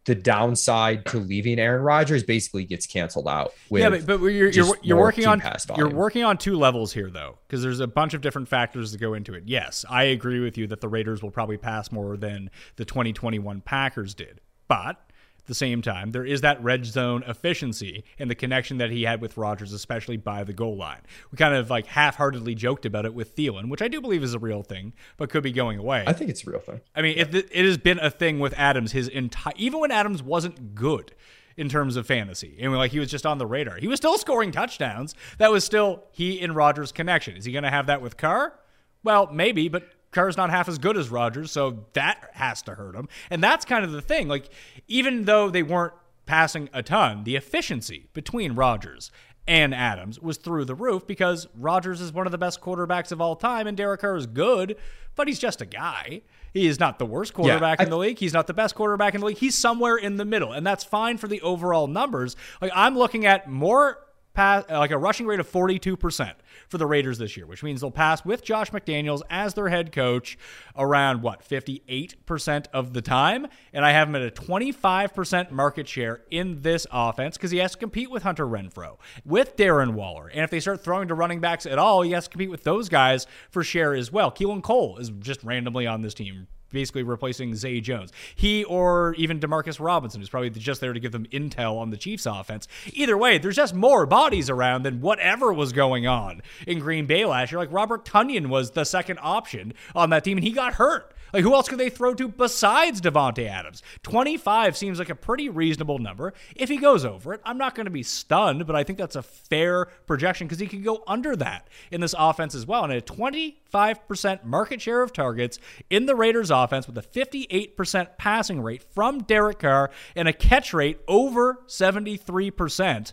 the 0.06 0.14
downside 0.14 1.04
to 1.06 1.18
leaving 1.18 1.58
Aaron 1.58 1.82
Rodgers 1.82 2.22
basically 2.22 2.64
gets 2.64 2.86
canceled 2.86 3.28
out. 3.28 3.52
yeah, 3.70 3.90
but, 3.90 4.06
but 4.06 4.20
you're 4.20 4.48
you're, 4.48 4.76
you're 4.82 4.96
working 4.96 5.26
on 5.26 5.42
you're 5.76 5.90
working 5.90 6.24
on 6.24 6.38
two 6.38 6.56
levels 6.56 6.92
here 6.92 7.10
though, 7.10 7.38
because 7.46 7.62
there's 7.62 7.80
a 7.80 7.88
bunch 7.88 8.14
of 8.14 8.20
different 8.20 8.48
factors 8.48 8.92
that 8.92 8.98
go 8.98 9.14
into 9.14 9.34
it. 9.34 9.42
Yes, 9.46 9.84
I 9.90 10.04
agree 10.04 10.40
with 10.40 10.56
you 10.56 10.68
that 10.68 10.80
the 10.80 10.88
Raiders 10.88 11.22
will 11.22 11.32
probably 11.32 11.58
pass 11.58 11.90
more 11.92 12.16
than 12.16 12.50
the 12.76 12.84
2021 12.84 13.60
Packers 13.62 14.14
did, 14.14 14.40
but 14.68 15.10
the 15.46 15.54
same 15.54 15.82
time, 15.82 16.12
there 16.12 16.24
is 16.24 16.40
that 16.42 16.62
red 16.62 16.86
zone 16.86 17.22
efficiency 17.26 18.04
and 18.18 18.30
the 18.30 18.34
connection 18.34 18.78
that 18.78 18.90
he 18.90 19.04
had 19.04 19.20
with 19.20 19.36
Rodgers, 19.36 19.72
especially 19.72 20.16
by 20.16 20.44
the 20.44 20.52
goal 20.52 20.76
line. 20.76 21.00
We 21.30 21.36
kind 21.36 21.54
of 21.54 21.70
like 21.70 21.86
half 21.86 22.16
heartedly 22.16 22.54
joked 22.54 22.86
about 22.86 23.04
it 23.04 23.14
with 23.14 23.36
Thielen, 23.36 23.68
which 23.68 23.82
I 23.82 23.88
do 23.88 24.00
believe 24.00 24.22
is 24.22 24.34
a 24.34 24.38
real 24.38 24.62
thing, 24.62 24.92
but 25.16 25.30
could 25.30 25.42
be 25.42 25.52
going 25.52 25.78
away. 25.78 26.04
I 26.06 26.12
think 26.12 26.30
it's 26.30 26.46
a 26.46 26.50
real 26.50 26.60
thing. 26.60 26.80
I 26.94 27.02
mean, 27.02 27.18
it, 27.18 27.34
it 27.34 27.64
has 27.64 27.78
been 27.78 27.98
a 27.98 28.10
thing 28.10 28.38
with 28.38 28.54
Adams 28.56 28.92
his 28.92 29.08
entire, 29.08 29.54
even 29.56 29.80
when 29.80 29.90
Adams 29.90 30.22
wasn't 30.22 30.74
good 30.74 31.14
in 31.56 31.68
terms 31.68 31.96
of 31.96 32.06
fantasy. 32.06 32.56
And 32.60 32.72
like 32.74 32.90
he 32.90 32.98
was 32.98 33.10
just 33.10 33.26
on 33.26 33.38
the 33.38 33.46
radar. 33.46 33.76
He 33.76 33.88
was 33.88 33.98
still 33.98 34.18
scoring 34.18 34.52
touchdowns. 34.52 35.14
That 35.38 35.50
was 35.50 35.64
still 35.64 36.04
he 36.12 36.40
and 36.40 36.54
Rodgers 36.54 36.92
connection. 36.92 37.36
Is 37.36 37.44
he 37.44 37.52
going 37.52 37.64
to 37.64 37.70
have 37.70 37.86
that 37.86 38.02
with 38.02 38.16
Carr? 38.16 38.58
Well, 39.02 39.30
maybe, 39.32 39.68
but 39.68 39.84
Carr's 40.10 40.36
not 40.36 40.50
half 40.50 40.68
as 40.68 40.78
good 40.78 40.96
as 40.96 41.10
Rodgers, 41.10 41.52
so 41.52 41.84
that 41.92 42.30
has 42.32 42.62
to 42.62 42.74
hurt 42.74 42.94
him. 42.94 43.08
And 43.30 43.42
that's 43.42 43.64
kind 43.64 43.84
of 43.84 43.92
the 43.92 44.00
thing. 44.00 44.28
Like, 44.28 44.48
even 44.88 45.24
though 45.24 45.50
they 45.50 45.62
weren't 45.62 45.94
passing 46.24 46.68
a 46.72 46.82
ton, 46.82 47.24
the 47.24 47.36
efficiency 47.36 48.08
between 48.12 48.52
Rodgers 48.52 49.10
and 49.48 49.74
Adams 49.74 50.18
was 50.18 50.38
through 50.38 50.64
the 50.64 50.74
roof 50.74 51.06
because 51.06 51.46
Rodgers 51.54 52.00
is 52.00 52.12
one 52.12 52.26
of 52.26 52.32
the 52.32 52.38
best 52.38 52.60
quarterbacks 52.60 53.12
of 53.12 53.20
all 53.20 53.36
time, 53.36 53.66
and 53.66 53.76
Derek 53.76 54.00
Carr 54.00 54.16
is 54.16 54.26
good, 54.26 54.76
but 55.14 55.28
he's 55.28 55.38
just 55.38 55.60
a 55.60 55.66
guy. 55.66 56.22
He 56.52 56.66
is 56.66 56.80
not 56.80 56.98
the 56.98 57.06
worst 57.06 57.34
quarterback 57.34 57.78
yeah, 57.78 57.82
I, 57.82 57.84
in 57.84 57.90
the 57.90 57.98
league. 57.98 58.18
He's 58.18 58.32
not 58.32 58.46
the 58.46 58.54
best 58.54 58.74
quarterback 58.74 59.14
in 59.14 59.20
the 59.20 59.26
league. 59.26 59.38
He's 59.38 59.54
somewhere 59.54 59.96
in 59.96 60.16
the 60.16 60.24
middle, 60.24 60.52
and 60.52 60.66
that's 60.66 60.82
fine 60.82 61.18
for 61.18 61.28
the 61.28 61.40
overall 61.42 61.86
numbers. 61.86 62.34
Like 62.60 62.72
I'm 62.74 62.96
looking 62.96 63.26
at 63.26 63.48
more 63.48 63.98
pass, 64.36 64.64
like 64.68 64.90
a 64.90 64.98
rushing 64.98 65.26
rate 65.26 65.40
of 65.40 65.50
42% 65.50 66.34
for 66.68 66.78
the 66.78 66.86
Raiders 66.86 67.18
this 67.18 67.36
year, 67.36 67.46
which 67.46 67.62
means 67.62 67.80
they'll 67.80 67.90
pass 67.90 68.24
with 68.24 68.44
Josh 68.44 68.70
McDaniels 68.70 69.22
as 69.30 69.54
their 69.54 69.68
head 69.68 69.90
coach 69.90 70.38
around 70.76 71.22
what, 71.22 71.42
58% 71.42 72.66
of 72.72 72.92
the 72.92 73.02
time. 73.02 73.46
And 73.72 73.84
I 73.84 73.92
have 73.92 74.08
him 74.08 74.14
at 74.14 74.22
a 74.22 74.30
25% 74.30 75.50
market 75.50 75.88
share 75.88 76.22
in 76.30 76.62
this 76.62 76.86
offense 76.92 77.36
because 77.36 77.50
he 77.50 77.58
has 77.58 77.72
to 77.72 77.78
compete 77.78 78.10
with 78.10 78.22
Hunter 78.22 78.46
Renfrow, 78.46 78.98
with 79.24 79.56
Darren 79.56 79.94
Waller. 79.94 80.28
And 80.28 80.42
if 80.42 80.50
they 80.50 80.60
start 80.60 80.84
throwing 80.84 81.08
to 81.08 81.14
running 81.14 81.40
backs 81.40 81.66
at 81.66 81.78
all, 81.78 82.02
he 82.02 82.12
has 82.12 82.24
to 82.24 82.30
compete 82.30 82.50
with 82.50 82.64
those 82.64 82.88
guys 82.88 83.26
for 83.50 83.64
share 83.64 83.94
as 83.94 84.12
well. 84.12 84.30
Keelan 84.30 84.62
Cole 84.62 84.98
is 84.98 85.10
just 85.18 85.42
randomly 85.42 85.86
on 85.86 86.02
this 86.02 86.14
team 86.14 86.46
basically 86.70 87.02
replacing 87.02 87.54
Zay 87.54 87.80
Jones. 87.80 88.12
He 88.34 88.64
or 88.64 89.14
even 89.14 89.40
Demarcus 89.40 89.80
Robinson 89.80 90.20
is 90.20 90.28
probably 90.28 90.50
just 90.50 90.80
there 90.80 90.92
to 90.92 91.00
give 91.00 91.12
them 91.12 91.26
intel 91.26 91.78
on 91.78 91.90
the 91.90 91.96
Chiefs 91.96 92.26
offense. 92.26 92.68
Either 92.92 93.16
way, 93.16 93.38
there's 93.38 93.56
just 93.56 93.74
more 93.74 94.06
bodies 94.06 94.50
around 94.50 94.84
than 94.84 95.00
whatever 95.00 95.52
was 95.52 95.72
going 95.72 96.06
on 96.06 96.42
in 96.66 96.78
Green 96.78 97.06
Bay 97.06 97.24
last 97.24 97.52
year. 97.52 97.58
Like 97.58 97.72
Robert 97.72 98.04
Tonyan 98.04 98.48
was 98.48 98.72
the 98.72 98.84
second 98.84 99.18
option 99.22 99.72
on 99.94 100.10
that 100.10 100.24
team 100.24 100.38
and 100.38 100.44
he 100.44 100.52
got 100.52 100.74
hurt. 100.74 101.12
Like, 101.32 101.42
who 101.42 101.54
else 101.54 101.68
could 101.68 101.78
they 101.78 101.90
throw 101.90 102.14
to 102.14 102.28
besides 102.28 103.00
Davante 103.00 103.48
Adams? 103.48 103.82
25 104.02 104.76
seems 104.76 104.98
like 104.98 105.10
a 105.10 105.14
pretty 105.14 105.48
reasonable 105.48 105.98
number. 105.98 106.32
If 106.54 106.68
he 106.68 106.76
goes 106.76 107.04
over 107.04 107.34
it, 107.34 107.40
I'm 107.44 107.58
not 107.58 107.74
going 107.74 107.86
to 107.86 107.90
be 107.90 108.02
stunned, 108.02 108.66
but 108.66 108.76
I 108.76 108.84
think 108.84 108.98
that's 108.98 109.16
a 109.16 109.22
fair 109.22 109.86
projection 110.06 110.46
because 110.46 110.60
he 110.60 110.66
could 110.66 110.84
go 110.84 111.02
under 111.06 111.36
that 111.36 111.68
in 111.90 112.00
this 112.00 112.14
offense 112.16 112.54
as 112.54 112.66
well. 112.66 112.84
And 112.84 112.92
a 112.92 113.00
25% 113.00 114.44
market 114.44 114.80
share 114.80 115.02
of 115.02 115.12
targets 115.12 115.58
in 115.90 116.06
the 116.06 116.14
Raiders 116.14 116.50
offense 116.50 116.86
with 116.86 116.98
a 116.98 117.02
58% 117.02 118.18
passing 118.18 118.62
rate 118.62 118.82
from 118.82 119.20
Derek 119.20 119.60
Carr 119.60 119.90
and 120.14 120.28
a 120.28 120.32
catch 120.32 120.72
rate 120.72 121.00
over 121.08 121.62
73%. 121.66 123.12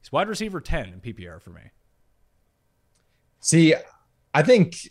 He's 0.00 0.12
wide 0.12 0.28
receiver 0.28 0.60
10 0.60 0.88
in 0.88 1.00
PPR 1.00 1.40
for 1.40 1.50
me. 1.50 1.62
See, 3.40 3.74
I 4.32 4.42
think 4.42 4.90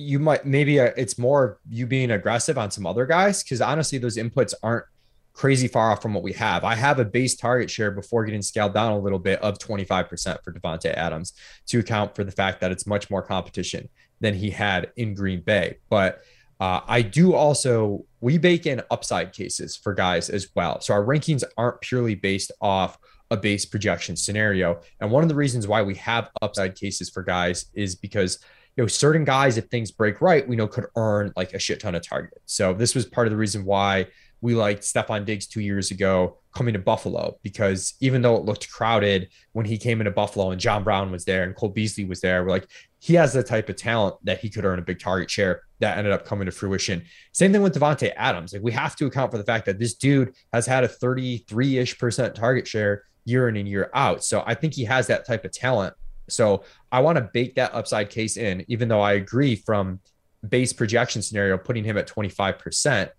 you 0.00 0.18
might 0.18 0.44
maybe 0.44 0.80
uh, 0.80 0.90
it's 0.96 1.18
more 1.18 1.58
you 1.68 1.86
being 1.86 2.10
aggressive 2.10 2.58
on 2.58 2.70
some 2.70 2.86
other 2.86 3.06
guys 3.06 3.42
because 3.42 3.60
honestly, 3.60 3.98
those 3.98 4.16
inputs 4.16 4.54
aren't 4.62 4.84
crazy 5.32 5.68
far 5.68 5.92
off 5.92 6.02
from 6.02 6.14
what 6.14 6.22
we 6.22 6.32
have. 6.32 6.64
I 6.64 6.74
have 6.74 6.98
a 6.98 7.04
base 7.04 7.36
target 7.36 7.70
share 7.70 7.90
before 7.90 8.24
getting 8.24 8.42
scaled 8.42 8.74
down 8.74 8.92
a 8.92 8.98
little 8.98 9.18
bit 9.18 9.40
of 9.40 9.58
25% 9.58 10.42
for 10.42 10.52
Davante 10.52 10.92
Adams 10.92 11.32
to 11.68 11.78
account 11.78 12.14
for 12.14 12.24
the 12.24 12.32
fact 12.32 12.60
that 12.60 12.72
it's 12.72 12.86
much 12.86 13.10
more 13.10 13.22
competition 13.22 13.88
than 14.20 14.34
he 14.34 14.50
had 14.50 14.90
in 14.96 15.14
Green 15.14 15.40
Bay. 15.40 15.78
But 15.88 16.22
uh, 16.58 16.80
I 16.86 17.02
do 17.02 17.34
also 17.34 18.04
we 18.20 18.36
bake 18.36 18.66
in 18.66 18.82
upside 18.90 19.32
cases 19.32 19.76
for 19.76 19.94
guys 19.94 20.28
as 20.28 20.48
well. 20.54 20.80
So 20.80 20.92
our 20.92 21.04
rankings 21.04 21.42
aren't 21.56 21.80
purely 21.80 22.14
based 22.14 22.52
off 22.60 22.98
a 23.30 23.36
base 23.36 23.64
projection 23.64 24.16
scenario. 24.16 24.80
And 25.00 25.10
one 25.10 25.22
of 25.22 25.28
the 25.28 25.34
reasons 25.34 25.66
why 25.66 25.82
we 25.82 25.94
have 25.96 26.30
upside 26.42 26.74
cases 26.74 27.08
for 27.08 27.22
guys 27.22 27.66
is 27.74 27.94
because 27.94 28.40
you 28.80 28.84
know, 28.84 28.88
certain 28.88 29.26
guys, 29.26 29.58
if 29.58 29.66
things 29.66 29.90
break 29.90 30.22
right, 30.22 30.48
we 30.48 30.56
know 30.56 30.66
could 30.66 30.86
earn 30.96 31.34
like 31.36 31.52
a 31.52 31.58
shit 31.58 31.80
ton 31.80 31.94
of 31.94 32.00
targets. 32.00 32.40
So 32.46 32.72
this 32.72 32.94
was 32.94 33.04
part 33.04 33.26
of 33.26 33.30
the 33.30 33.36
reason 33.36 33.66
why 33.66 34.06
we 34.40 34.54
liked 34.54 34.84
Stefon 34.84 35.26
Diggs 35.26 35.46
two 35.46 35.60
years 35.60 35.90
ago 35.90 36.38
coming 36.56 36.72
to 36.72 36.78
Buffalo 36.78 37.38
because 37.42 37.92
even 38.00 38.22
though 38.22 38.36
it 38.36 38.46
looked 38.46 38.70
crowded 38.72 39.28
when 39.52 39.66
he 39.66 39.76
came 39.76 40.00
into 40.00 40.10
Buffalo 40.10 40.50
and 40.50 40.58
John 40.58 40.82
Brown 40.82 41.10
was 41.10 41.26
there 41.26 41.42
and 41.42 41.54
Cole 41.54 41.68
Beasley 41.68 42.06
was 42.06 42.22
there, 42.22 42.42
we're 42.42 42.48
like, 42.48 42.70
he 43.00 43.12
has 43.16 43.34
the 43.34 43.42
type 43.42 43.68
of 43.68 43.76
talent 43.76 44.16
that 44.24 44.40
he 44.40 44.48
could 44.48 44.64
earn 44.64 44.78
a 44.78 44.82
big 44.82 44.98
target 44.98 45.30
share 45.30 45.60
that 45.80 45.98
ended 45.98 46.14
up 46.14 46.24
coming 46.24 46.46
to 46.46 46.50
fruition. 46.50 47.04
Same 47.32 47.52
thing 47.52 47.60
with 47.60 47.74
Davante 47.74 48.14
Adams. 48.16 48.54
Like 48.54 48.62
we 48.62 48.72
have 48.72 48.96
to 48.96 49.04
account 49.04 49.30
for 49.30 49.36
the 49.36 49.44
fact 49.44 49.66
that 49.66 49.78
this 49.78 49.92
dude 49.92 50.32
has 50.54 50.64
had 50.64 50.84
a 50.84 50.88
33 50.88 51.76
ish 51.76 51.98
percent 51.98 52.34
target 52.34 52.66
share 52.66 53.02
year 53.26 53.46
in 53.50 53.58
and 53.58 53.68
year 53.68 53.90
out. 53.92 54.24
So 54.24 54.42
I 54.46 54.54
think 54.54 54.72
he 54.72 54.84
has 54.84 55.06
that 55.08 55.26
type 55.26 55.44
of 55.44 55.52
talent. 55.52 55.92
So 56.28 56.64
I 56.92 57.00
want 57.00 57.16
to 57.16 57.30
bake 57.32 57.56
that 57.56 57.74
upside 57.74 58.10
case 58.10 58.36
in, 58.36 58.64
even 58.68 58.88
though 58.88 59.00
I 59.00 59.14
agree 59.14 59.56
from 59.56 60.00
base 60.48 60.72
projection 60.72 61.22
scenario, 61.22 61.58
putting 61.58 61.84
him 61.84 61.98
at 61.98 62.08
25%. 62.08 63.10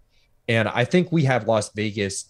And 0.48 0.68
I 0.68 0.86
think 0.86 1.12
we 1.12 1.24
have 1.26 1.48
Las 1.48 1.72
Vegas 1.76 2.30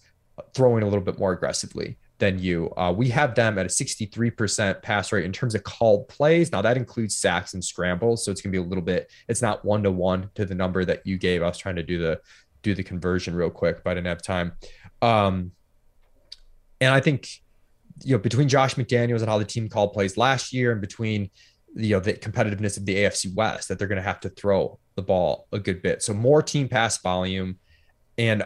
throwing 0.54 0.82
a 0.82 0.86
little 0.86 1.04
bit 1.04 1.18
more 1.18 1.32
aggressively 1.32 1.98
than 2.18 2.38
you. 2.38 2.72
Uh, 2.76 2.94
we 2.96 3.08
have 3.08 3.34
them 3.34 3.58
at 3.58 3.66
a 3.66 3.68
63% 3.68 4.80
pass 4.82 5.10
rate 5.10 5.24
in 5.24 5.32
terms 5.32 5.54
of 5.54 5.64
called 5.64 6.08
plays. 6.08 6.52
Now 6.52 6.62
that 6.62 6.76
includes 6.76 7.16
sacks 7.16 7.54
and 7.54 7.64
scrambles. 7.64 8.24
So 8.24 8.30
it's 8.30 8.40
gonna 8.40 8.52
be 8.52 8.58
a 8.58 8.62
little 8.62 8.84
bit, 8.84 9.10
it's 9.28 9.42
not 9.42 9.64
one 9.64 9.82
to 9.82 9.90
one 9.90 10.30
to 10.36 10.44
the 10.44 10.54
number 10.54 10.84
that 10.84 11.04
you 11.04 11.18
gave. 11.18 11.42
I 11.42 11.48
was 11.48 11.58
trying 11.58 11.76
to 11.76 11.82
do 11.82 11.98
the 11.98 12.20
do 12.62 12.74
the 12.74 12.84
conversion 12.84 13.34
real 13.34 13.50
quick, 13.50 13.82
but 13.82 13.90
I 13.90 13.94
didn't 13.94 14.06
have 14.06 14.22
time. 14.22 14.52
Um, 15.00 15.50
and 16.80 16.94
I 16.94 17.00
think 17.00 17.28
you 18.04 18.12
know, 18.12 18.18
between 18.18 18.48
Josh 18.48 18.74
McDaniels 18.74 19.20
and 19.20 19.28
how 19.28 19.38
the 19.38 19.44
team 19.44 19.68
called 19.68 19.92
plays 19.92 20.16
last 20.16 20.52
year 20.52 20.72
and 20.72 20.80
between 20.80 21.30
you 21.74 21.96
know 21.96 22.00
the 22.00 22.12
competitiveness 22.12 22.76
of 22.76 22.84
the 22.84 22.96
AFC 22.96 23.34
West 23.34 23.68
that 23.68 23.78
they're 23.78 23.88
going 23.88 23.96
to 23.96 24.02
have 24.02 24.20
to 24.20 24.28
throw 24.28 24.78
the 24.94 25.02
ball 25.02 25.46
a 25.52 25.58
good 25.58 25.82
bit. 25.82 26.02
So 26.02 26.12
more 26.12 26.42
team 26.42 26.68
pass 26.68 26.98
volume 26.98 27.58
and 28.18 28.44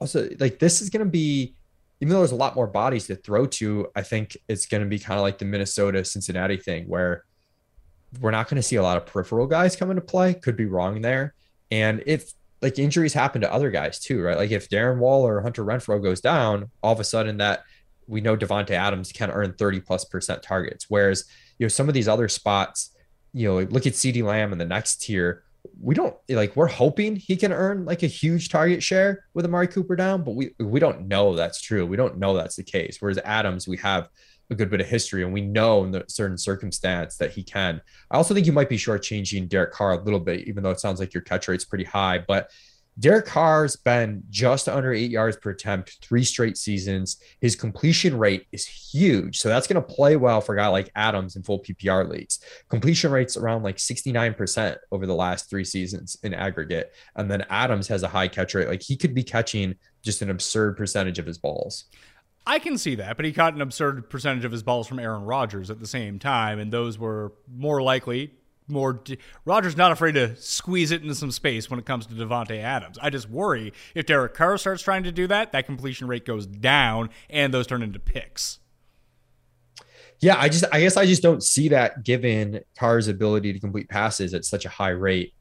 also 0.00 0.28
like 0.38 0.58
this 0.58 0.80
is 0.80 0.90
going 0.90 1.04
to 1.04 1.10
be 1.10 1.54
even 2.00 2.12
though 2.12 2.20
there's 2.20 2.32
a 2.32 2.36
lot 2.36 2.56
more 2.56 2.66
bodies 2.66 3.06
to 3.08 3.14
throw 3.14 3.44
to, 3.44 3.88
I 3.94 4.02
think 4.02 4.36
it's 4.48 4.64
going 4.64 4.82
to 4.82 4.88
be 4.88 4.98
kind 4.98 5.18
of 5.18 5.22
like 5.22 5.36
the 5.36 5.44
Minnesota 5.44 6.02
Cincinnati 6.02 6.56
thing 6.56 6.88
where 6.88 7.24
we're 8.20 8.30
not 8.30 8.48
going 8.48 8.56
to 8.56 8.62
see 8.62 8.76
a 8.76 8.82
lot 8.82 8.96
of 8.96 9.04
peripheral 9.04 9.46
guys 9.46 9.76
come 9.76 9.90
into 9.90 10.00
play. 10.00 10.32
Could 10.32 10.56
be 10.56 10.64
wrong 10.64 11.02
there. 11.02 11.34
And 11.70 12.02
if 12.06 12.32
like 12.62 12.78
injuries 12.78 13.12
happen 13.12 13.42
to 13.42 13.52
other 13.52 13.70
guys 13.70 13.98
too, 13.98 14.22
right? 14.22 14.36
Like 14.36 14.50
if 14.50 14.68
Darren 14.70 14.98
Waller 14.98 15.36
or 15.36 15.42
Hunter 15.42 15.64
Renfrow 15.64 16.02
goes 16.02 16.20
down, 16.22 16.70
all 16.82 16.92
of 16.92 17.00
a 17.00 17.04
sudden 17.04 17.36
that 17.36 17.64
we 18.10 18.20
know 18.20 18.36
Davante 18.36 18.72
Adams 18.72 19.12
can 19.12 19.30
earn 19.30 19.54
30 19.54 19.80
plus 19.80 20.04
percent 20.04 20.42
targets. 20.42 20.86
Whereas, 20.88 21.24
you 21.58 21.64
know, 21.64 21.68
some 21.68 21.88
of 21.88 21.94
these 21.94 22.08
other 22.08 22.28
spots, 22.28 22.90
you 23.32 23.48
know, 23.48 23.60
look 23.60 23.86
at 23.86 23.92
CeeDee 23.92 24.24
Lamb 24.24 24.52
in 24.52 24.58
the 24.58 24.64
next 24.64 25.02
tier. 25.02 25.44
We 25.80 25.94
don't 25.94 26.16
like 26.28 26.56
we're 26.56 26.66
hoping 26.66 27.16
he 27.16 27.36
can 27.36 27.52
earn 27.52 27.84
like 27.84 28.02
a 28.02 28.08
huge 28.08 28.48
target 28.48 28.82
share 28.82 29.26
with 29.34 29.44
Amari 29.44 29.68
Cooper 29.68 29.94
down, 29.94 30.24
but 30.24 30.34
we 30.34 30.54
we 30.58 30.80
don't 30.80 31.06
know 31.06 31.34
that's 31.34 31.60
true. 31.60 31.86
We 31.86 31.96
don't 31.96 32.18
know 32.18 32.34
that's 32.34 32.56
the 32.56 32.64
case. 32.64 32.96
Whereas 32.98 33.18
Adams, 33.18 33.68
we 33.68 33.76
have 33.76 34.08
a 34.50 34.54
good 34.54 34.70
bit 34.70 34.80
of 34.80 34.88
history, 34.88 35.22
and 35.22 35.32
we 35.32 35.42
know 35.42 35.84
in 35.84 35.94
a 35.94 36.02
certain 36.08 36.38
circumstance 36.38 37.16
that 37.18 37.30
he 37.30 37.42
can. 37.42 37.80
I 38.10 38.16
also 38.16 38.34
think 38.34 38.46
you 38.46 38.52
might 38.52 38.70
be 38.70 38.78
shortchanging 38.78 39.48
Derek 39.48 39.72
Carr 39.72 39.92
a 39.92 40.02
little 40.02 40.18
bit, 40.18 40.48
even 40.48 40.62
though 40.62 40.70
it 40.70 40.80
sounds 40.80 40.98
like 40.98 41.14
your 41.14 41.22
catch 41.22 41.46
rate's 41.46 41.64
pretty 41.64 41.84
high. 41.84 42.24
But 42.26 42.50
Derek 42.98 43.26
Carr's 43.26 43.76
been 43.76 44.22
just 44.28 44.68
under 44.68 44.92
eight 44.92 45.10
yards 45.10 45.36
per 45.36 45.50
attempt 45.50 45.98
three 46.02 46.24
straight 46.24 46.58
seasons. 46.58 47.18
His 47.40 47.56
completion 47.56 48.18
rate 48.18 48.46
is 48.52 48.66
huge. 48.66 49.38
So 49.38 49.48
that's 49.48 49.66
going 49.66 49.82
to 49.82 49.94
play 49.94 50.16
well 50.16 50.40
for 50.40 50.54
a 50.54 50.58
guy 50.58 50.66
like 50.68 50.90
Adams 50.94 51.36
in 51.36 51.42
full 51.42 51.60
PPR 51.60 52.08
leagues. 52.08 52.40
Completion 52.68 53.10
rate's 53.10 53.36
around 53.36 53.62
like 53.62 53.76
69% 53.76 54.76
over 54.92 55.06
the 55.06 55.14
last 55.14 55.48
three 55.48 55.64
seasons 55.64 56.16
in 56.22 56.34
aggregate. 56.34 56.92
And 57.16 57.30
then 57.30 57.46
Adams 57.48 57.88
has 57.88 58.02
a 58.02 58.08
high 58.08 58.28
catch 58.28 58.54
rate. 58.54 58.68
Like 58.68 58.82
he 58.82 58.96
could 58.96 59.14
be 59.14 59.22
catching 59.22 59.76
just 60.02 60.20
an 60.20 60.30
absurd 60.30 60.76
percentage 60.76 61.18
of 61.18 61.26
his 61.26 61.38
balls. 61.38 61.86
I 62.46 62.58
can 62.58 62.78
see 62.78 62.94
that, 62.96 63.16
but 63.16 63.24
he 63.24 63.32
caught 63.32 63.54
an 63.54 63.60
absurd 63.60 64.08
percentage 64.10 64.44
of 64.44 64.52
his 64.52 64.62
balls 64.62 64.86
from 64.86 64.98
Aaron 64.98 65.22
Rodgers 65.22 65.70
at 65.70 65.78
the 65.78 65.86
same 65.86 66.18
time, 66.18 66.58
and 66.58 66.72
those 66.72 66.98
were 66.98 67.32
more 67.54 67.82
likely. 67.82 68.32
More 68.70 68.94
d- 68.94 69.18
Rodgers 69.44 69.76
not 69.76 69.92
afraid 69.92 70.12
to 70.12 70.36
squeeze 70.36 70.90
it 70.90 71.02
into 71.02 71.14
some 71.14 71.30
space 71.30 71.68
when 71.68 71.78
it 71.78 71.86
comes 71.86 72.06
to 72.06 72.14
Davante 72.14 72.58
Adams. 72.58 72.98
I 73.02 73.10
just 73.10 73.28
worry 73.28 73.72
if 73.94 74.06
Derek 74.06 74.34
Carr 74.34 74.56
starts 74.58 74.82
trying 74.82 75.02
to 75.02 75.12
do 75.12 75.26
that, 75.26 75.52
that 75.52 75.66
completion 75.66 76.06
rate 76.06 76.24
goes 76.24 76.46
down 76.46 77.10
and 77.28 77.52
those 77.52 77.66
turn 77.66 77.82
into 77.82 77.98
picks. 77.98 78.60
Yeah, 80.20 80.36
I 80.38 80.48
just 80.48 80.64
I 80.70 80.80
guess 80.80 80.96
I 80.96 81.06
just 81.06 81.22
don't 81.22 81.42
see 81.42 81.68
that 81.70 82.04
given 82.04 82.60
Carr's 82.78 83.08
ability 83.08 83.52
to 83.54 83.60
complete 83.60 83.88
passes 83.88 84.34
at 84.34 84.44
such 84.44 84.66
a 84.66 84.68
high 84.68 84.90
rate 84.90 85.32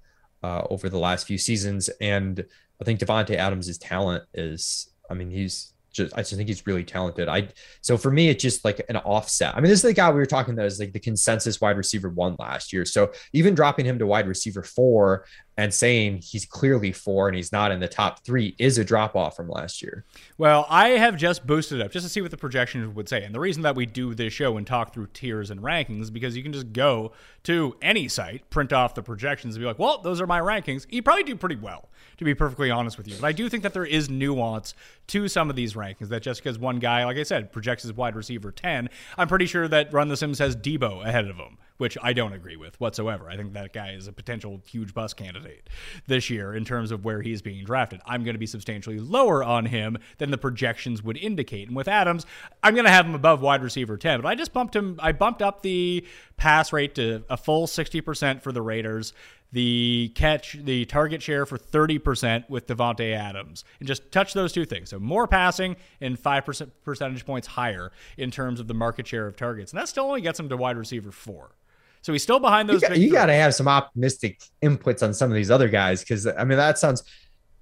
uh, 0.41 0.63
over 0.69 0.87
the 0.89 0.99
last 0.99 1.27
few 1.27 1.37
seasons, 1.37 1.89
and 1.99 2.45
I 2.81 2.85
think 2.85 2.99
Davante 2.99 3.35
Adams' 3.35 3.77
talent 3.77 4.23
is. 4.33 4.89
I 5.09 5.15
mean, 5.15 5.31
he's 5.31 5.73
just 5.91 6.13
I 6.17 6.21
just 6.21 6.35
think 6.35 6.47
he's 6.47 6.65
really 6.65 6.83
talented. 6.83 7.27
I 7.27 7.49
so 7.81 7.97
for 7.97 8.11
me 8.11 8.29
it's 8.29 8.41
just 8.41 8.63
like 8.65 8.81
an 8.89 8.97
offset. 8.97 9.55
I 9.55 9.61
mean, 9.61 9.69
this 9.69 9.79
is 9.79 9.83
the 9.83 9.93
guy 9.93 10.09
we 10.09 10.17
were 10.17 10.25
talking 10.25 10.53
about 10.53 10.65
is 10.65 10.79
like 10.79 10.93
the 10.93 10.99
consensus 10.99 11.59
wide 11.59 11.77
receiver 11.77 12.09
one 12.09 12.35
last 12.39 12.71
year. 12.73 12.85
So 12.85 13.11
even 13.33 13.55
dropping 13.55 13.85
him 13.85 13.99
to 13.99 14.05
wide 14.05 14.27
receiver 14.27 14.63
four 14.63 15.25
and 15.59 15.73
saying 15.73 16.21
he's 16.23 16.45
clearly 16.45 16.93
four 16.93 17.27
and 17.27 17.35
he's 17.35 17.51
not 17.51 17.69
in 17.71 17.81
the 17.81 17.87
top 17.87 18.23
three 18.23 18.55
is 18.59 18.77
a 18.77 18.85
drop 18.85 19.17
off 19.17 19.35
from 19.35 19.49
last 19.49 19.81
year. 19.81 20.05
Well, 20.37 20.65
I 20.69 20.89
have 20.91 21.17
just 21.17 21.45
boosted 21.45 21.81
up 21.81 21.91
just 21.91 22.05
to 22.05 22.09
see 22.09 22.21
what 22.21 22.31
the 22.31 22.37
projections 22.37 22.95
would 22.95 23.09
say. 23.09 23.23
And 23.23 23.35
the 23.35 23.41
reason 23.41 23.63
that 23.63 23.75
we 23.75 23.85
do 23.85 24.15
this 24.15 24.31
show 24.31 24.55
and 24.55 24.65
talk 24.65 24.93
through 24.93 25.07
tiers 25.07 25.51
and 25.51 25.61
rankings 25.61 26.13
because 26.13 26.37
you 26.37 26.43
can 26.43 26.53
just 26.53 26.71
go 26.71 27.11
to 27.43 27.75
any 27.81 28.07
site, 28.07 28.49
print 28.49 28.71
off 28.71 28.95
the 28.95 29.03
projections, 29.03 29.55
and 29.55 29.61
be 29.61 29.65
like, 29.65 29.79
well, 29.79 30.01
those 30.01 30.21
are 30.21 30.27
my 30.27 30.39
rankings. 30.39 30.85
You 30.89 31.03
probably 31.03 31.23
do 31.23 31.35
pretty 31.35 31.57
well, 31.57 31.88
to 32.19 32.25
be 32.25 32.35
perfectly 32.35 32.69
honest 32.69 32.97
with 32.97 33.07
you. 33.07 33.15
But 33.19 33.27
I 33.27 33.31
do 33.31 33.49
think 33.49 33.63
that 33.63 33.73
there 33.73 33.85
is 33.85 34.09
nuance 34.09 34.73
to 35.07 35.27
some 35.27 35.49
of 35.49 35.55
these 35.55 35.73
rankings 35.73 36.09
that 36.09 36.21
just 36.21 36.43
because 36.43 36.59
one 36.59 36.79
guy, 36.79 37.03
like 37.05 37.17
I 37.17 37.23
said, 37.23 37.51
projects 37.51 37.83
his 37.83 37.93
wide 37.93 38.15
receiver 38.15 38.51
10, 38.51 38.89
I'm 39.17 39.27
pretty 39.27 39.45
sure 39.45 39.67
that 39.67 39.91
Run 39.91 40.09
the 40.09 40.17
Sims 40.17 40.39
has 40.39 40.55
Deebo 40.55 41.05
ahead 41.05 41.27
of 41.27 41.37
him 41.37 41.57
which 41.79 41.97
I 42.03 42.11
don't 42.11 42.33
agree 42.33 42.57
with 42.57 42.79
whatsoever. 42.81 43.29
I 43.29 43.37
think 43.37 43.53
that 43.53 43.71
guy 43.71 43.91
is 43.91 44.07
a 44.07 44.11
potential 44.11 44.61
huge 44.67 44.93
bust 44.93 45.15
candidate 45.15 45.69
this 46.07 46.29
year 46.29 46.53
in 46.53 46.65
terms 46.65 46.91
of 46.91 47.05
where 47.05 47.21
he's 47.21 47.41
being 47.41 47.63
drafted. 47.63 48.01
I'm 48.05 48.25
going 48.25 48.35
to 48.35 48.39
be 48.39 48.45
substantially 48.45 48.99
lower 48.99 49.41
on 49.41 49.65
him 49.65 49.97
than 50.17 50.29
the 50.29 50.37
projections 50.37 51.01
would 51.01 51.15
indicate. 51.15 51.69
And 51.69 51.77
with 51.77 51.87
Adams, 51.87 52.25
I'm 52.61 52.73
going 52.73 52.85
to 52.85 52.91
have 52.91 53.05
him 53.05 53.15
above 53.15 53.41
wide 53.41 53.63
receiver 53.63 53.95
10, 53.95 54.21
but 54.21 54.27
I 54.27 54.35
just 54.35 54.51
bumped 54.51 54.75
him, 54.75 54.99
I 55.01 55.13
bumped 55.13 55.41
up 55.41 55.61
the 55.61 56.05
pass 56.35 56.73
rate 56.73 56.95
to 56.95 57.23
a 57.29 57.37
full 57.37 57.65
60% 57.65 58.41
for 58.41 58.51
the 58.51 58.61
Raiders 58.61 59.13
the 59.51 60.11
catch, 60.15 60.53
the 60.53 60.85
target 60.85 61.21
share 61.21 61.45
for 61.45 61.57
30% 61.57 62.49
with 62.49 62.67
Davante 62.67 63.15
Adams. 63.15 63.63
And 63.79 63.87
just 63.87 64.11
touch 64.11 64.33
those 64.33 64.53
two 64.53 64.65
things. 64.65 64.89
So 64.89 64.99
more 64.99 65.27
passing 65.27 65.75
and 66.01 66.21
5% 66.21 66.69
percentage 66.83 67.25
points 67.25 67.47
higher 67.47 67.91
in 68.17 68.29
terms 68.31 68.59
of 68.59 68.67
the 68.67 68.73
market 68.73 69.07
share 69.07 69.25
of 69.25 69.35
targets. 69.35 69.71
And 69.71 69.79
that 69.79 69.89
still 69.89 70.05
only 70.05 70.21
gets 70.21 70.39
him 70.39 70.49
to 70.49 70.57
wide 70.57 70.77
receiver 70.77 71.11
four. 71.11 71.55
So 72.01 72.13
he's 72.13 72.23
still 72.23 72.39
behind 72.39 72.69
those. 72.69 72.81
You 72.81 73.11
got, 73.11 73.25
to 73.25 73.33
have 73.33 73.53
some 73.53 73.67
optimistic 73.67 74.41
inputs 74.63 75.03
on 75.03 75.13
some 75.13 75.29
of 75.29 75.35
these 75.35 75.51
other 75.51 75.67
guys 75.67 76.01
because 76.01 76.27
I 76.27 76.43
mean 76.45 76.57
that 76.57 76.77
sounds, 76.77 77.03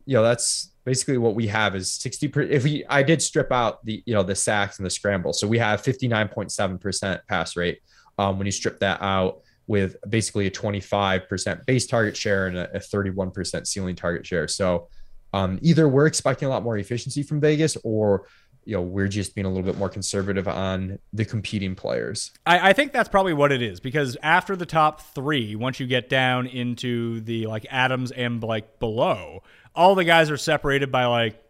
you 0.05 0.13
know, 0.13 0.23
that's 0.23 0.71
basically 0.85 1.17
what 1.17 1.35
we 1.35 1.47
have 1.47 1.75
is 1.75 1.91
60 1.91 2.27
per, 2.27 2.41
if 2.41 2.63
we 2.63 2.85
I 2.87 3.01
did 3.01 3.21
strip 3.21 3.51
out 3.51 3.83
the 3.83 4.03
you 4.05 4.13
know 4.13 4.23
the 4.23 4.35
sacks 4.35 4.77
and 4.77 4.85
the 4.85 4.89
scramble, 4.89 5.33
So 5.33 5.47
we 5.47 5.57
have 5.57 5.81
59.7% 5.81 7.19
pass 7.27 7.55
rate 7.55 7.79
um, 8.19 8.37
when 8.37 8.45
you 8.45 8.51
strip 8.51 8.79
that 8.79 9.01
out 9.01 9.41
with 9.67 9.97
basically 10.09 10.47
a 10.47 10.51
25% 10.51 11.65
base 11.65 11.85
target 11.85 12.15
share 12.15 12.47
and 12.47 12.57
a, 12.57 12.77
a 12.77 12.79
31% 12.79 13.67
ceiling 13.67 13.95
target 13.95 14.25
share. 14.25 14.47
So 14.47 14.87
um, 15.33 15.59
either 15.61 15.87
we're 15.87 16.07
expecting 16.07 16.47
a 16.47 16.49
lot 16.49 16.63
more 16.63 16.77
efficiency 16.77 17.21
from 17.21 17.39
Vegas 17.39 17.77
or 17.83 18.27
you 18.63 18.73
know 18.73 18.81
we're 18.81 19.07
just 19.07 19.33
being 19.33 19.45
a 19.45 19.49
little 19.49 19.63
bit 19.63 19.77
more 19.77 19.87
conservative 19.87 20.45
on 20.47 20.99
the 21.13 21.23
competing 21.23 21.73
players 21.73 22.31
I, 22.45 22.71
I, 22.71 22.73
think 22.73 22.91
that's 22.91 23.07
probably 23.07 23.31
what 23.31 23.53
it 23.53 23.61
is 23.61 23.79
because 23.79 24.17
after 24.21 24.57
the 24.57 24.65
top 24.65 24.99
three 24.99 25.55
once 25.55 25.79
you 25.79 25.87
get 25.87 26.09
down 26.09 26.47
into 26.47 27.21
the 27.21 27.47
like 27.47 27.65
adams 27.69 28.11
and 28.11 28.43
like 28.43 28.77
below 28.79 29.41
all 29.73 29.95
the 29.95 30.03
guys 30.03 30.29
are 30.29 30.37
separated 30.37 30.91
by 30.91 31.05
like 31.05 31.41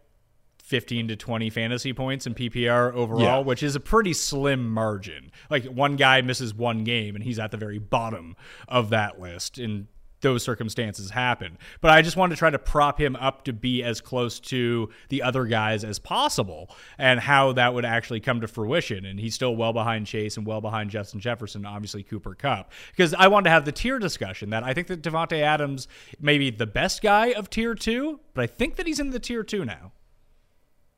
15 0.68 1.08
to 1.08 1.16
20 1.16 1.50
fantasy 1.50 1.92
points 1.92 2.26
in 2.26 2.34
ppr 2.34 2.92
overall 2.92 3.22
yeah. 3.22 3.38
which 3.38 3.62
is 3.62 3.74
a 3.74 3.80
pretty 3.80 4.12
slim 4.12 4.70
margin 4.70 5.30
like 5.50 5.64
one 5.64 5.96
guy 5.96 6.20
misses 6.20 6.54
one 6.54 6.84
game 6.84 7.14
and 7.14 7.24
he's 7.24 7.38
at 7.38 7.50
the 7.50 7.56
very 7.56 7.78
bottom 7.78 8.36
of 8.68 8.90
that 8.90 9.18
list 9.18 9.58
and 9.58 9.86
those 10.20 10.42
circumstances 10.42 11.10
happen. 11.10 11.58
But 11.80 11.92
I 11.92 12.02
just 12.02 12.16
wanted 12.16 12.34
to 12.34 12.38
try 12.38 12.50
to 12.50 12.58
prop 12.58 13.00
him 13.00 13.16
up 13.16 13.44
to 13.44 13.52
be 13.52 13.82
as 13.82 14.00
close 14.00 14.40
to 14.40 14.90
the 15.08 15.22
other 15.22 15.44
guys 15.44 15.84
as 15.84 15.98
possible 15.98 16.70
and 16.98 17.20
how 17.20 17.52
that 17.52 17.74
would 17.74 17.84
actually 17.84 18.20
come 18.20 18.40
to 18.40 18.48
fruition. 18.48 19.04
And 19.04 19.20
he's 19.20 19.34
still 19.34 19.54
well 19.54 19.72
behind 19.72 20.06
Chase 20.06 20.36
and 20.36 20.46
well 20.46 20.60
behind 20.60 20.90
Justin 20.90 21.20
Jefferson, 21.20 21.64
obviously 21.64 22.02
Cooper 22.02 22.34
Kupp. 22.34 22.72
Because 22.90 23.14
I 23.14 23.28
wanted 23.28 23.44
to 23.44 23.50
have 23.50 23.64
the 23.64 23.72
tier 23.72 23.98
discussion 23.98 24.50
that 24.50 24.64
I 24.64 24.74
think 24.74 24.88
that 24.88 25.02
Davante 25.02 25.40
Adams 25.40 25.88
may 26.20 26.38
be 26.38 26.50
the 26.50 26.66
best 26.66 27.02
guy 27.02 27.28
of 27.28 27.50
tier 27.50 27.74
two, 27.74 28.20
but 28.34 28.42
I 28.42 28.46
think 28.46 28.76
that 28.76 28.86
he's 28.86 29.00
in 29.00 29.10
the 29.10 29.20
tier 29.20 29.42
two 29.42 29.64
now. 29.64 29.92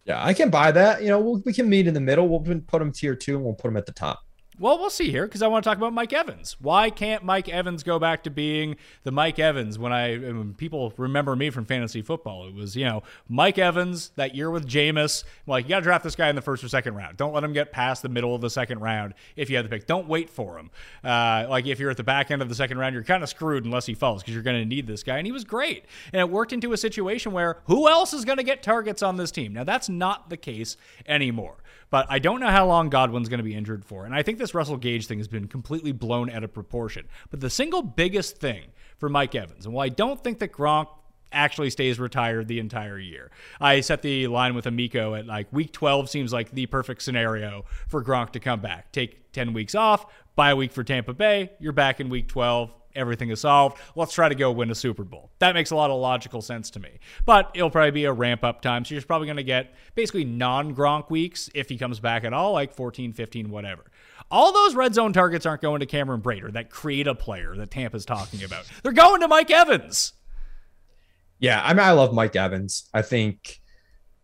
Yeah, 0.05 0.25
I 0.25 0.33
can 0.33 0.51
buy 0.51 0.73
that. 0.73 1.03
You 1.03 1.09
know, 1.09 1.21
we'll, 1.21 1.43
we 1.45 1.53
can 1.53 1.69
meet 1.69 1.87
in 1.87 1.95
the 1.95 2.01
middle. 2.01 2.29
We'll 2.29 2.41
put 2.41 2.79
them 2.79 2.93
tier 2.93 3.15
two 3.15 3.37
and 3.37 3.45
we'll 3.45 3.55
put 3.55 3.69
them 3.69 3.77
at 3.77 3.87
the 3.87 3.93
top. 3.93 4.21
Well, 4.61 4.79
we'll 4.79 4.91
see 4.91 5.11
here 5.11 5.27
because 5.27 5.41
I 5.41 5.47
want 5.47 5.65
to 5.65 5.71
talk 5.71 5.79
about 5.79 5.95
Mike 5.95 6.13
Evans. 6.13 6.55
Why 6.61 6.91
can't 6.91 7.25
Mike 7.25 7.49
Evans 7.49 7.83
go 7.83 7.99
back 7.99 8.25
to 8.25 8.31
being 8.31 8.77
the 9.05 9.11
Mike 9.11 9.39
Evans 9.39 9.79
when 9.79 9.91
I 9.91 10.19
when 10.19 10.53
people 10.53 10.93
remember 10.99 11.35
me 11.35 11.49
from 11.49 11.65
fantasy 11.65 12.03
football? 12.03 12.47
It 12.47 12.53
was 12.53 12.77
you 12.77 12.85
know 12.85 13.03
Mike 13.27 13.57
Evans 13.57 14.11
that 14.17 14.35
year 14.35 14.51
with 14.51 14.69
Jameis. 14.69 15.25
Like 15.47 15.65
you 15.65 15.71
got 15.71 15.77
to 15.77 15.85
draft 15.85 16.05
this 16.05 16.15
guy 16.15 16.29
in 16.29 16.37
the 16.37 16.43
first 16.43 16.63
or 16.63 16.69
second 16.69 16.95
round. 16.95 17.17
Don't 17.17 17.33
let 17.33 17.43
him 17.43 17.55
get 17.55 17.73
past 17.73 18.03
the 18.03 18.11
middle 18.11 18.35
of 18.35 18.43
the 18.43 18.51
second 18.51 18.81
round 18.81 19.15
if 19.35 19.49
you 19.49 19.57
have 19.57 19.65
the 19.65 19.71
pick. 19.71 19.87
Don't 19.87 20.07
wait 20.07 20.29
for 20.29 20.59
him. 20.59 20.71
Uh, 21.03 21.47
like 21.49 21.67
if 21.67 21.81
you're 21.81 21.91
at 21.91 21.97
the 21.97 22.05
back 22.05 22.31
end 22.31 22.43
of 22.43 22.51
the 22.51 22.55
second 22.55 22.77
round, 22.77 22.93
you're 22.93 23.03
kind 23.03 23.23
of 23.23 23.31
screwed 23.31 23.65
unless 23.65 23.87
he 23.87 23.95
falls 23.95 24.23
because 24.23 24.35
you're 24.35 24.43
going 24.43 24.61
to 24.61 24.69
need 24.69 24.87
this 24.87 25.03
guy. 25.03 25.17
And 25.17 25.27
he 25.27 25.33
was 25.33 25.45
great, 25.45 25.87
and 26.13 26.21
it 26.21 26.29
worked 26.29 26.53
into 26.53 26.75
a 26.75 26.77
situation 26.77 27.33
where 27.33 27.63
who 27.65 27.89
else 27.89 28.13
is 28.13 28.27
going 28.27 28.37
to 28.37 28.45
get 28.45 28.63
targets 28.63 29.03
on 29.03 29.17
this 29.17 29.31
team? 29.31 29.55
Now 29.55 29.65
that's 29.65 29.89
not 29.89 30.29
the 30.29 30.37
case 30.37 30.77
anymore. 31.09 31.57
But 31.91 32.07
I 32.09 32.19
don't 32.19 32.41
know 32.41 32.51
how 32.51 32.67
long 32.67 32.89
Godwin's 32.89 33.29
going 33.29 33.39
to 33.39 33.45
be 33.45 33.55
injured 33.55 33.85
for. 33.85 34.05
And 34.05 34.15
I 34.15 34.23
think 34.23 34.39
this 34.39 34.55
Russell 34.55 34.77
Gage 34.77 35.07
thing 35.07 35.19
has 35.19 35.29
been 35.29 35.49
completely 35.49 35.93
blown 35.93 36.31
out 36.31 36.45
of 36.45 36.55
proportion. 36.55 37.09
But 37.31 37.41
the 37.41 37.51
single 37.51 37.83
biggest 37.83 38.39
thing 38.39 38.69
for 38.99 39.09
Mike 39.09 39.35
Evans, 39.35 39.67
and 39.67 39.75
while 39.75 39.85
I 39.85 39.89
don't 39.89 40.23
think 40.23 40.39
that 40.39 40.53
Gronk 40.53 40.89
actually 41.33 41.71
stays 41.71 41.99
retired 41.99 42.49
the 42.49 42.59
entire 42.59 42.99
year. 42.99 43.31
I 43.61 43.81
set 43.81 44.03
the 44.03 44.27
line 44.27 44.55
with 44.55 44.67
Amico 44.67 45.15
at 45.15 45.27
like 45.27 45.53
week 45.53 45.73
12 45.73 46.11
seems 46.11 46.33
like 46.33 46.51
the 46.51 46.67
perfect 46.67 47.03
scenario 47.03 47.65
for 47.89 48.03
Gronk 48.03 48.33
to 48.33 48.41
come 48.41 48.61
back. 48.61 48.93
Take 48.93 49.33
10 49.33 49.53
weeks 49.53 49.75
off, 49.75 50.07
buy 50.35 50.51
a 50.51 50.57
week 50.57 50.73
for 50.73 50.83
Tampa 50.83 51.15
Bay, 51.15 51.53
you're 51.61 51.73
back 51.73 52.01
in 52.01 52.09
week 52.09 52.29
12, 52.29 52.73
everything 52.95 53.31
is 53.31 53.41
solved. 53.41 53.79
Let's 53.95 54.13
try 54.13 54.29
to 54.29 54.35
go 54.35 54.51
win 54.51 54.71
a 54.71 54.75
Super 54.75 55.05
Bowl. 55.05 55.31
That 55.39 55.55
makes 55.55 55.71
a 55.71 55.77
lot 55.77 55.91
of 55.91 56.01
logical 56.01 56.43
sense 56.43 56.71
to 56.71 56.81
me. 56.81 56.99
But 57.25 57.51
it'll 57.55 57.71
probably 57.71 57.91
be 57.91 58.05
a 58.05 58.13
ramp 58.13 58.45
up 58.45 58.63
time. 58.63 58.85
So 58.85 58.95
you're 58.95 59.03
probably 59.03 59.27
going 59.27 59.37
to 59.37 59.43
get 59.43 59.75
basically 59.95 60.25
non 60.25 60.75
Gronk 60.75 61.11
weeks 61.11 61.51
if 61.55 61.69
he 61.69 61.79
comes 61.79 62.01
back 62.01 62.25
at 62.25 62.33
all, 62.33 62.53
like 62.53 62.73
14, 62.75 63.13
15, 63.13 63.51
whatever. 63.51 63.85
All 64.31 64.53
those 64.53 64.75
red 64.75 64.95
zone 64.95 65.13
targets 65.13 65.45
aren't 65.45 65.63
going 65.63 65.81
to 65.81 65.87
Cameron 65.87 66.23
Brater, 66.23 66.53
that 66.53 66.71
create 66.71 67.09
a 67.09 67.15
player 67.15 67.57
that 67.57 67.71
Tampa's 67.71 68.05
talking 68.05 68.45
about. 68.45 68.65
They're 68.83 68.93
going 68.93 69.21
to 69.23 69.29
Mike 69.29 69.51
Evans. 69.51 70.13
Yeah, 71.41 71.61
I 71.65 71.73
mean, 71.73 71.85
I 71.85 71.93
love 71.93 72.13
Mike 72.13 72.37
Evans. 72.37 72.89
I 72.95 73.03
think 73.03 73.60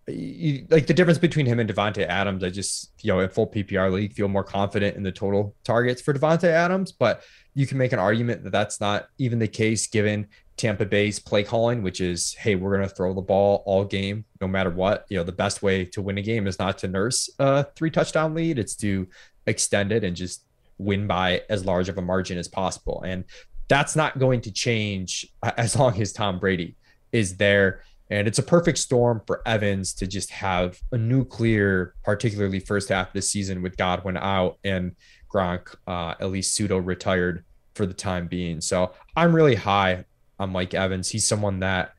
you, 0.09 0.67
like 0.71 0.87
the 0.87 0.95
difference 0.95 1.19
between 1.19 1.47
him 1.47 1.59
and 1.59 1.69
Davante 1.69 2.07
Adams, 2.07 2.45
I 2.45 2.51
just 2.51 2.93
you 3.03 3.13
know 3.13 3.21
in 3.21 3.29
full 3.29 3.47
PPR 3.47 3.93
league 3.93 4.13
feel 4.13 4.29
more 4.29 4.45
confident 4.45 4.97
in 4.97 5.03
the 5.03 5.13
total 5.13 5.55
targets 5.65 6.01
for 6.01 6.15
Davante 6.15 6.49
Adams, 6.49 6.93
but 6.93 7.23
you 7.55 7.67
can 7.67 7.79
make 7.79 7.93
an 7.93 7.99
argument 7.99 8.45
that 8.45 8.51
that's 8.51 8.81
not 8.81 9.09
even 9.19 9.39
the 9.39 9.49
case 9.49 9.87
given 9.87 10.29
Tampa 10.57 10.87
Bay's 10.87 11.19
play 11.19 11.43
calling, 11.43 11.83
which 11.83 12.01
is 12.01 12.35
hey 12.35 12.55
we're 12.55 12.77
going 12.77 12.89
to 12.89 12.95
throw 12.95 13.15
the 13.15 13.23
ball 13.23 13.63
all 13.67 13.85
game 13.85 14.25
no 14.41 14.47
matter 14.47 14.71
what. 14.71 15.07
You 15.09 15.19
know 15.19 15.25
the 15.25 15.33
best 15.33 15.63
way 15.63 15.85
to 15.87 16.03
win 16.03 16.19
a 16.19 16.23
game 16.23 16.47
is 16.47 16.59
not 16.59 16.79
to 16.79 16.89
nurse 16.89 17.29
a 17.39 17.65
three 17.75 17.91
touchdown 17.91 18.35
lead; 18.35 18.59
it's 18.59 18.77
to 18.77 19.09
extend 19.47 19.91
it 19.91 20.05
and 20.05 20.15
just 20.15 20.45
win 20.79 21.07
by 21.07 21.43
as 21.49 21.65
large 21.65 21.89
of 21.89 21.99
a 21.99 22.03
margin 22.03 22.39
as 22.39 22.49
possible. 22.49 23.03
And 23.05 23.25
that's 23.69 23.97
not 23.97 24.19
going 24.19 24.43
to 24.43 24.53
change 24.53 25.27
as 25.57 25.77
long 25.77 26.01
as 26.01 26.13
Tom 26.13 26.39
Brady 26.39 26.77
is 27.13 27.37
there 27.37 27.83
and 28.11 28.29
it's 28.29 28.39
a 28.39 28.43
perfect 28.43 28.79
storm 28.79 29.21
for 29.27 29.43
Evans 29.47 29.93
to 29.95 30.07
just 30.07 30.31
have 30.31 30.79
a 30.93 30.99
nuclear, 30.99 31.95
particularly 32.05 32.61
first 32.61 32.89
half 32.89 33.09
of 33.09 33.13
the 33.15 33.23
season 33.23 33.63
with 33.63 33.77
Godwin 33.77 34.17
out 34.17 34.59
and 34.63 34.95
Gronk, 35.33 35.75
uh, 35.87 36.15
at 36.21 36.31
least 36.31 36.55
pseudo 36.55 36.79
retired 36.79 37.45
for 37.75 37.85
the 37.85 37.95
time 37.95 38.29
being. 38.29 38.61
So 38.61 38.93
I'm 39.17 39.35
really 39.35 39.57
high 39.57 40.05
on 40.39 40.51
Mike 40.51 40.75
Evans. 40.75 41.11
He's 41.11 41.27
someone 41.27 41.61
that 41.61 41.93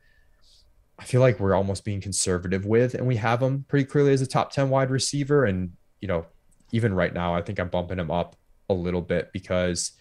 I 0.98 1.04
feel 1.04 1.20
like 1.20 1.38
we're 1.38 1.54
almost 1.54 1.84
being 1.84 2.00
conservative 2.00 2.64
with, 2.64 2.94
and 2.94 3.06
we 3.06 3.16
have 3.16 3.42
him 3.42 3.64
pretty 3.68 3.84
clearly 3.84 4.12
as 4.12 4.22
a 4.22 4.26
top 4.26 4.50
10 4.50 4.70
wide 4.70 4.90
receiver. 4.90 5.44
And, 5.44 5.72
you 6.00 6.08
know, 6.08 6.26
even 6.72 6.94
right 6.94 7.12
now, 7.12 7.34
I 7.34 7.42
think 7.42 7.60
I'm 7.60 7.68
bumping 7.68 7.98
him 7.98 8.10
up 8.10 8.34
a 8.68 8.74
little 8.74 9.02
bit 9.02 9.30
because 9.32 9.92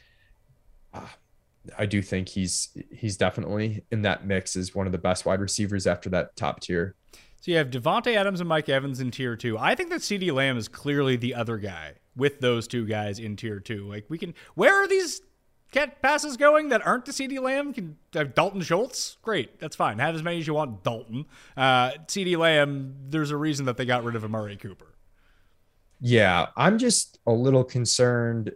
uh, 0.94 1.02
I 1.78 1.86
do 1.86 2.02
think 2.02 2.30
he's 2.30 2.70
he's 2.92 3.18
definitely 3.18 3.84
in 3.92 4.02
that 4.04 4.26
mix 4.26 4.56
as 4.56 4.76
one 4.76 4.86
of 4.86 4.92
the 4.92 4.98
best 4.98 5.26
wide 5.26 5.42
receivers 5.42 5.88
after 5.88 6.10
that 6.10 6.36
top 6.36 6.60
tier. 6.60 6.96
So 7.42 7.52
you 7.52 7.58
have 7.58 7.70
Davante 7.70 8.16
Adams 8.16 8.40
and 8.40 8.50
Mike 8.50 8.70
Evans 8.70 9.00
in 9.00 9.12
tier 9.12 9.36
two. 9.36 9.58
I 9.58 9.76
think 9.76 9.90
that 9.90 10.02
CeeDee 10.02 10.34
Lamb 10.34 10.58
is 10.58 10.68
clearly 10.68 11.16
the 11.16 11.36
other 11.36 11.58
guy 11.58 11.94
with 12.16 12.40
those 12.40 12.68
two 12.68 12.86
guys 12.86 13.20
in 13.20 13.36
tier 13.36 13.60
two. 13.60 13.88
Like 13.88 14.06
we 14.10 14.18
can, 14.18 14.34
where 14.56 14.74
are 14.74 14.88
these 14.88 15.22
cat 15.72 16.02
passes 16.02 16.36
going 16.38 16.70
that 16.70 16.86
aren't 16.86 17.06
to 17.06 17.12
CeeDee 17.12 17.40
Lamb? 17.40 17.74
Can 17.74 17.98
have 18.14 18.34
Dalton 18.34 18.62
Schultz? 18.62 19.18
Great, 19.22 19.60
that's 19.60 19.76
fine. 19.76 20.00
Have 20.00 20.16
as 20.16 20.24
many 20.24 20.40
as 20.40 20.48
you 20.48 20.56
want. 20.56 20.84
Dalton, 20.84 21.26
uh, 21.56 21.92
CeeDee 22.08 22.38
Lamb. 22.38 22.96
There's 23.10 23.32
a 23.32 23.38
reason 23.38 23.66
that 23.66 23.78
they 23.78 23.86
got 23.86 24.04
rid 24.04 24.16
of 24.16 24.26
Amari 24.26 24.58
Cooper. 24.58 24.94
Yeah, 26.00 26.48
I'm 26.56 26.78
just 26.78 27.20
a 27.26 27.32
little 27.32 27.64
concerned 27.64 28.52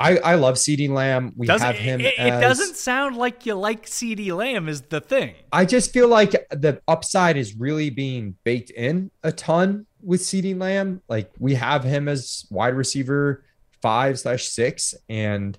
I, 0.00 0.16
I 0.16 0.34
love 0.36 0.54
CeeDee 0.54 0.88
Lamb. 0.88 1.34
We 1.36 1.46
doesn't, 1.46 1.66
have 1.66 1.76
him. 1.76 2.00
It, 2.00 2.18
as, 2.18 2.38
it, 2.38 2.40
doesn't 2.40 2.76
sound 2.76 3.16
like 3.16 3.44
you 3.44 3.54
like 3.54 3.84
CeeDee 3.84 4.34
Lamb 4.34 4.66
is 4.66 4.80
the 4.80 5.02
thing. 5.02 5.34
I 5.52 5.66
just 5.66 5.92
feel 5.92 6.08
like 6.08 6.30
the 6.50 6.80
upside 6.88 7.36
is 7.36 7.54
really 7.54 7.90
being 7.90 8.34
baked 8.42 8.70
in 8.70 9.10
a 9.22 9.30
ton 9.30 9.84
with 10.02 10.22
CeeDee 10.22 10.58
Lamb. 10.58 11.02
Like 11.06 11.30
we 11.38 11.54
have 11.54 11.84
him 11.84 12.08
as 12.08 12.46
wide 12.50 12.74
receiver 12.74 13.44
five 13.82 14.18
slash 14.18 14.48
six, 14.48 14.94
and 15.10 15.58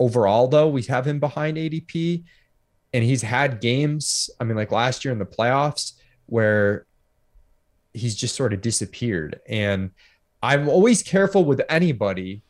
overall 0.00 0.48
though 0.48 0.68
we 0.68 0.82
have 0.82 1.06
him 1.06 1.20
behind 1.20 1.56
ADP, 1.56 2.24
and 2.92 3.04
he's 3.04 3.22
had 3.22 3.60
games. 3.60 4.28
I 4.40 4.44
mean, 4.44 4.56
like 4.56 4.72
last 4.72 5.04
year 5.04 5.12
in 5.12 5.20
the 5.20 5.24
playoffs 5.24 5.92
where 6.26 6.84
he's 7.94 8.16
just 8.16 8.34
sort 8.34 8.52
of 8.52 8.60
disappeared, 8.60 9.38
and 9.48 9.92
I'm 10.42 10.68
always 10.68 11.04
careful 11.04 11.44
with 11.44 11.62
anybody 11.68 12.42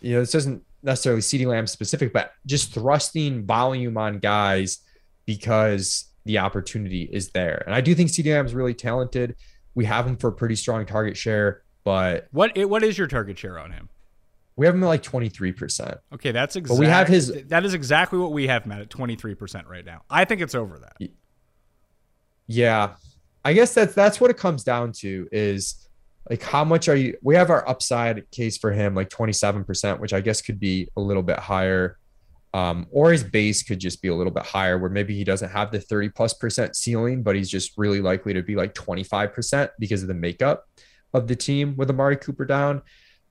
you 0.00 0.14
know, 0.14 0.20
this 0.20 0.34
isn't 0.34 0.62
necessarily 0.82 1.20
CeeDee 1.20 1.46
Lamb 1.46 1.66
specific, 1.66 2.12
but 2.12 2.32
just 2.46 2.72
thrusting 2.72 3.44
volume 3.44 3.96
on 3.96 4.18
guys 4.18 4.78
because 5.26 6.06
the 6.24 6.38
opportunity 6.38 7.08
is 7.12 7.30
there. 7.30 7.62
And 7.66 7.74
I 7.74 7.80
do 7.80 7.94
think 7.94 8.10
CeeDee 8.10 8.32
Lamb 8.32 8.46
is 8.46 8.54
really 8.54 8.74
talented. 8.74 9.36
We 9.74 9.84
have 9.84 10.06
him 10.06 10.16
for 10.16 10.28
a 10.28 10.32
pretty 10.32 10.56
strong 10.56 10.86
target 10.86 11.16
share, 11.16 11.62
but 11.84 12.28
what 12.30 12.56
what 12.68 12.82
is 12.82 12.96
your 12.96 13.06
target 13.06 13.38
share 13.38 13.58
on 13.58 13.72
him? 13.72 13.88
We 14.56 14.64
have 14.64 14.74
him 14.74 14.82
at 14.82 14.86
like 14.86 15.02
23%. 15.02 15.98
Okay, 16.14 16.32
that's 16.32 16.56
exactly 16.56 16.86
we 16.86 16.90
have 16.90 17.08
his 17.08 17.44
that 17.48 17.64
is 17.64 17.74
exactly 17.74 18.18
what 18.18 18.32
we 18.32 18.46
have 18.46 18.64
him 18.64 18.72
at 18.72 18.88
23% 18.88 19.68
right 19.68 19.84
now. 19.84 20.02
I 20.08 20.24
think 20.24 20.40
it's 20.40 20.54
over 20.54 20.78
that. 20.78 21.10
Yeah. 22.46 22.94
I 23.44 23.52
guess 23.52 23.74
that's 23.74 23.94
that's 23.94 24.20
what 24.20 24.30
it 24.30 24.36
comes 24.36 24.64
down 24.64 24.92
to 24.92 25.28
is 25.30 25.85
like 26.28 26.42
how 26.42 26.64
much 26.64 26.88
are 26.88 26.96
you 26.96 27.16
we 27.22 27.34
have 27.34 27.50
our 27.50 27.68
upside 27.68 28.28
case 28.30 28.58
for 28.58 28.72
him 28.72 28.94
like 28.94 29.08
27% 29.08 30.00
which 30.00 30.12
i 30.12 30.20
guess 30.20 30.42
could 30.42 30.58
be 30.58 30.88
a 30.96 31.00
little 31.00 31.22
bit 31.22 31.38
higher. 31.38 31.98
Um, 32.54 32.86
or 32.90 33.12
his 33.12 33.22
base 33.22 33.62
could 33.62 33.80
just 33.80 34.00
be 34.00 34.08
a 34.08 34.14
little 34.14 34.32
bit 34.32 34.46
higher 34.46 34.78
where 34.78 34.88
maybe 34.88 35.14
he 35.14 35.24
doesn't 35.24 35.50
have 35.50 35.70
the 35.70 35.80
30 35.80 36.08
plus 36.10 36.32
percent 36.32 36.74
ceiling 36.74 37.22
but 37.22 37.36
he's 37.36 37.50
just 37.50 37.72
really 37.76 38.00
likely 38.00 38.32
to 38.32 38.42
be 38.42 38.56
like 38.56 38.72
25% 38.72 39.68
because 39.78 40.00
of 40.00 40.08
the 40.08 40.14
makeup 40.14 40.64
of 41.12 41.26
the 41.26 41.36
team 41.36 41.74
with 41.76 41.90
amari 41.90 42.16
cooper 42.16 42.44
down. 42.44 42.82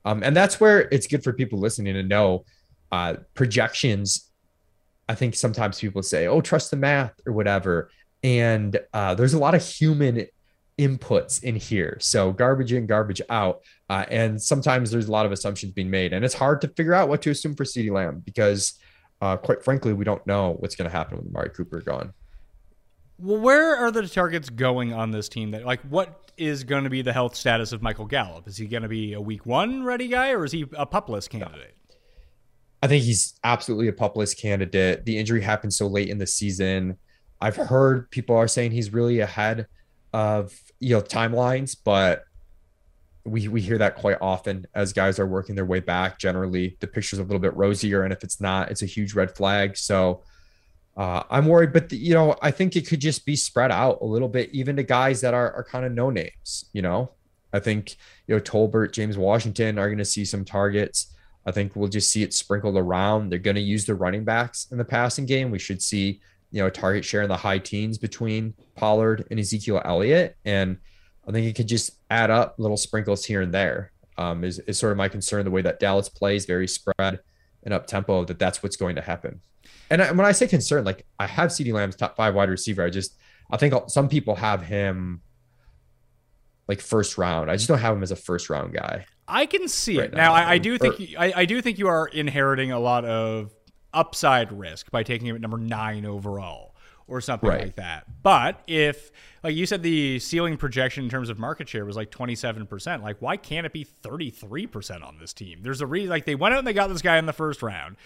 Um, 0.04 0.22
and 0.22 0.36
that's 0.36 0.60
where 0.60 0.82
it's 0.92 1.06
good 1.06 1.24
for 1.24 1.32
people 1.32 1.58
listening 1.58 1.94
to 1.94 2.02
know 2.02 2.44
uh, 2.92 3.14
projections. 3.34 4.30
I 5.08 5.14
think 5.14 5.34
sometimes 5.34 5.80
people 5.80 6.02
say 6.02 6.26
oh 6.26 6.40
trust 6.40 6.70
the 6.70 6.76
math 6.76 7.14
or 7.26 7.32
whatever. 7.32 7.90
And 8.22 8.78
uh, 8.92 9.14
there's 9.14 9.34
a 9.34 9.38
lot 9.38 9.54
of 9.54 9.66
human 9.66 10.26
inputs 10.78 11.42
in 11.42 11.56
here. 11.56 11.96
So 12.00 12.32
garbage 12.32 12.72
in, 12.72 12.86
garbage 12.86 13.22
out. 13.30 13.62
Uh, 13.88 14.04
and 14.10 14.40
sometimes 14.40 14.90
there's 14.90 15.08
a 15.08 15.12
lot 15.12 15.26
of 15.26 15.32
assumptions 15.32 15.72
being 15.72 15.90
made. 15.90 16.12
And 16.12 16.24
it's 16.24 16.34
hard 16.34 16.60
to 16.62 16.68
figure 16.68 16.94
out 16.94 17.08
what 17.08 17.22
to 17.22 17.30
assume 17.30 17.54
for 17.54 17.64
CeeDee 17.64 17.90
Lamb 17.90 18.22
because, 18.24 18.78
uh, 19.20 19.36
quite 19.36 19.64
frankly, 19.64 19.92
we 19.92 20.04
don't 20.04 20.26
know 20.26 20.56
what's 20.58 20.76
going 20.76 20.90
to 20.90 20.94
happen 20.94 21.18
with 21.18 21.26
Amari 21.26 21.50
Cooper 21.50 21.80
gone. 21.80 22.12
Well, 23.18 23.40
where 23.40 23.76
are 23.76 23.90
the 23.90 24.06
targets 24.06 24.50
going 24.50 24.92
on 24.92 25.10
this 25.10 25.28
team? 25.28 25.52
That 25.52 25.64
like, 25.64 25.80
what 25.82 26.30
is 26.36 26.64
going 26.64 26.84
to 26.84 26.90
be 26.90 27.00
the 27.00 27.14
health 27.14 27.34
status 27.34 27.72
of 27.72 27.80
Michael 27.80 28.04
Gallup? 28.04 28.46
Is 28.46 28.58
he 28.58 28.66
going 28.66 28.82
to 28.82 28.90
be 28.90 29.14
a 29.14 29.20
Week 29.20 29.46
One 29.46 29.84
ready 29.84 30.08
guy, 30.08 30.32
or 30.32 30.44
is 30.44 30.52
he 30.52 30.66
a 30.76 30.84
PUP 30.84 31.08
list 31.08 31.30
candidate? 31.30 31.74
I 32.82 32.88
think 32.88 33.04
he's 33.04 33.38
absolutely 33.42 33.88
a 33.88 33.92
PUP 33.94 34.16
list 34.16 34.38
candidate. 34.38 35.06
The 35.06 35.16
injury 35.16 35.40
happened 35.40 35.72
so 35.72 35.86
late 35.86 36.10
in 36.10 36.18
the 36.18 36.26
season. 36.26 36.98
I've 37.40 37.56
heard 37.56 38.10
people 38.10 38.36
are 38.36 38.48
saying 38.48 38.72
he's 38.72 38.92
really 38.92 39.20
ahead 39.20 39.66
of 40.16 40.58
you 40.80 40.96
know 40.96 41.02
timelines, 41.02 41.76
but 41.84 42.24
we 43.26 43.48
we 43.48 43.60
hear 43.60 43.76
that 43.76 43.96
quite 43.96 44.16
often 44.22 44.66
as 44.74 44.94
guys 44.94 45.18
are 45.18 45.26
working 45.26 45.54
their 45.54 45.66
way 45.66 45.80
back. 45.80 46.18
Generally, 46.18 46.78
the 46.80 46.86
picture's 46.86 47.18
a 47.18 47.22
little 47.22 47.38
bit 47.38 47.54
rosier, 47.54 48.02
and 48.02 48.14
if 48.14 48.24
it's 48.24 48.40
not, 48.40 48.70
it's 48.70 48.80
a 48.80 48.86
huge 48.86 49.12
red 49.12 49.36
flag. 49.36 49.76
So 49.76 50.22
uh, 50.96 51.22
I'm 51.28 51.46
worried, 51.46 51.74
but 51.74 51.90
the, 51.90 51.98
you 51.98 52.14
know, 52.14 52.34
I 52.40 52.50
think 52.50 52.76
it 52.76 52.88
could 52.88 53.00
just 53.00 53.26
be 53.26 53.36
spread 53.36 53.70
out 53.70 53.98
a 54.00 54.06
little 54.06 54.28
bit, 54.28 54.48
even 54.54 54.76
to 54.76 54.82
guys 54.82 55.20
that 55.20 55.34
are 55.34 55.52
are 55.52 55.64
kind 55.64 55.84
of 55.84 55.92
no 55.92 56.08
names. 56.08 56.70
You 56.72 56.80
know, 56.80 57.10
I 57.52 57.60
think 57.60 57.96
you 58.26 58.34
know 58.34 58.40
Tolbert, 58.40 58.92
James 58.92 59.18
Washington 59.18 59.78
are 59.78 59.88
going 59.88 59.98
to 59.98 60.04
see 60.06 60.24
some 60.24 60.46
targets. 60.46 61.14
I 61.44 61.52
think 61.52 61.76
we'll 61.76 61.90
just 61.90 62.10
see 62.10 62.22
it 62.22 62.32
sprinkled 62.32 62.78
around. 62.78 63.28
They're 63.28 63.38
going 63.38 63.56
to 63.56 63.60
use 63.60 63.84
the 63.84 63.94
running 63.94 64.24
backs 64.24 64.66
in 64.72 64.78
the 64.78 64.84
passing 64.84 65.26
game. 65.26 65.50
We 65.50 65.58
should 65.58 65.82
see 65.82 66.20
you 66.56 66.62
know, 66.62 66.70
target 66.70 67.04
share 67.04 67.20
in 67.20 67.28
the 67.28 67.36
high 67.36 67.58
teens 67.58 67.98
between 67.98 68.54
Pollard 68.76 69.26
and 69.30 69.38
Ezekiel 69.38 69.82
Elliott. 69.84 70.38
And 70.46 70.78
I 71.28 71.30
think 71.30 71.46
it 71.46 71.54
could 71.54 71.68
just 71.68 71.98
add 72.08 72.30
up 72.30 72.54
little 72.56 72.78
sprinkles 72.78 73.26
here 73.26 73.42
and 73.42 73.52
there. 73.52 73.92
Um, 74.16 74.42
is, 74.42 74.58
is 74.60 74.78
sort 74.78 74.92
of 74.92 74.96
my 74.96 75.08
concern 75.10 75.44
the 75.44 75.50
way 75.50 75.60
that 75.60 75.80
Dallas 75.80 76.08
plays, 76.08 76.46
very 76.46 76.66
spread 76.66 77.20
and 77.62 77.74
up 77.74 77.86
tempo, 77.86 78.24
that 78.24 78.38
that's 78.38 78.62
what's 78.62 78.76
going 78.76 78.96
to 78.96 79.02
happen. 79.02 79.42
And 79.90 80.00
I, 80.00 80.12
when 80.12 80.24
I 80.24 80.32
say 80.32 80.48
concern, 80.48 80.84
like 80.84 81.04
I 81.18 81.26
have 81.26 81.50
CeeDee 81.50 81.74
Lamb's 81.74 81.94
top 81.94 82.16
five 82.16 82.34
wide 82.34 82.48
receiver. 82.48 82.82
I 82.82 82.88
just, 82.88 83.18
I 83.50 83.58
think 83.58 83.74
some 83.88 84.08
people 84.08 84.36
have 84.36 84.62
him 84.62 85.20
like 86.68 86.80
first 86.80 87.18
round. 87.18 87.50
I 87.50 87.56
just 87.56 87.68
don't 87.68 87.80
have 87.80 87.94
him 87.94 88.02
as 88.02 88.12
a 88.12 88.16
first 88.16 88.48
round 88.48 88.72
guy. 88.72 89.04
I 89.28 89.44
can 89.44 89.68
see 89.68 89.98
right 89.98 90.06
it 90.06 90.14
now. 90.14 90.28
now 90.28 90.32
I, 90.32 90.52
I, 90.52 90.58
do 90.58 90.78
think 90.78 91.00
you, 91.00 91.18
I, 91.18 91.32
I 91.36 91.44
do 91.44 91.60
think 91.60 91.78
you 91.78 91.88
are 91.88 92.06
inheriting 92.06 92.72
a 92.72 92.78
lot 92.78 93.04
of 93.04 93.52
upside 93.96 94.52
risk 94.52 94.90
by 94.90 95.02
taking 95.02 95.26
him 95.26 95.34
at 95.34 95.40
number 95.40 95.58
nine 95.58 96.04
overall 96.04 96.74
or 97.08 97.20
something 97.20 97.48
right. 97.48 97.62
like 97.62 97.76
that. 97.76 98.04
But 98.22 98.60
if, 98.66 99.10
like 99.42 99.54
you 99.54 99.64
said, 99.66 99.82
the 99.82 100.18
ceiling 100.18 100.56
projection 100.56 101.04
in 101.04 101.10
terms 101.10 101.30
of 101.30 101.38
market 101.38 101.68
share 101.68 101.84
was 101.84 101.96
like 101.96 102.10
27%, 102.10 103.02
like 103.02 103.16
why 103.20 103.36
can't 103.36 103.64
it 103.64 103.72
be 103.72 103.84
33% 103.84 105.04
on 105.04 105.18
this 105.18 105.32
team? 105.32 105.60
There's 105.62 105.80
a 105.80 105.86
reason, 105.86 106.10
like 106.10 106.24
they 106.24 106.34
went 106.34 106.54
out 106.54 106.58
and 106.58 106.66
they 106.66 106.72
got 106.72 106.88
this 106.88 107.02
guy 107.02 107.18
in 107.18 107.26
the 107.26 107.32
first 107.32 107.62
round 107.62 107.96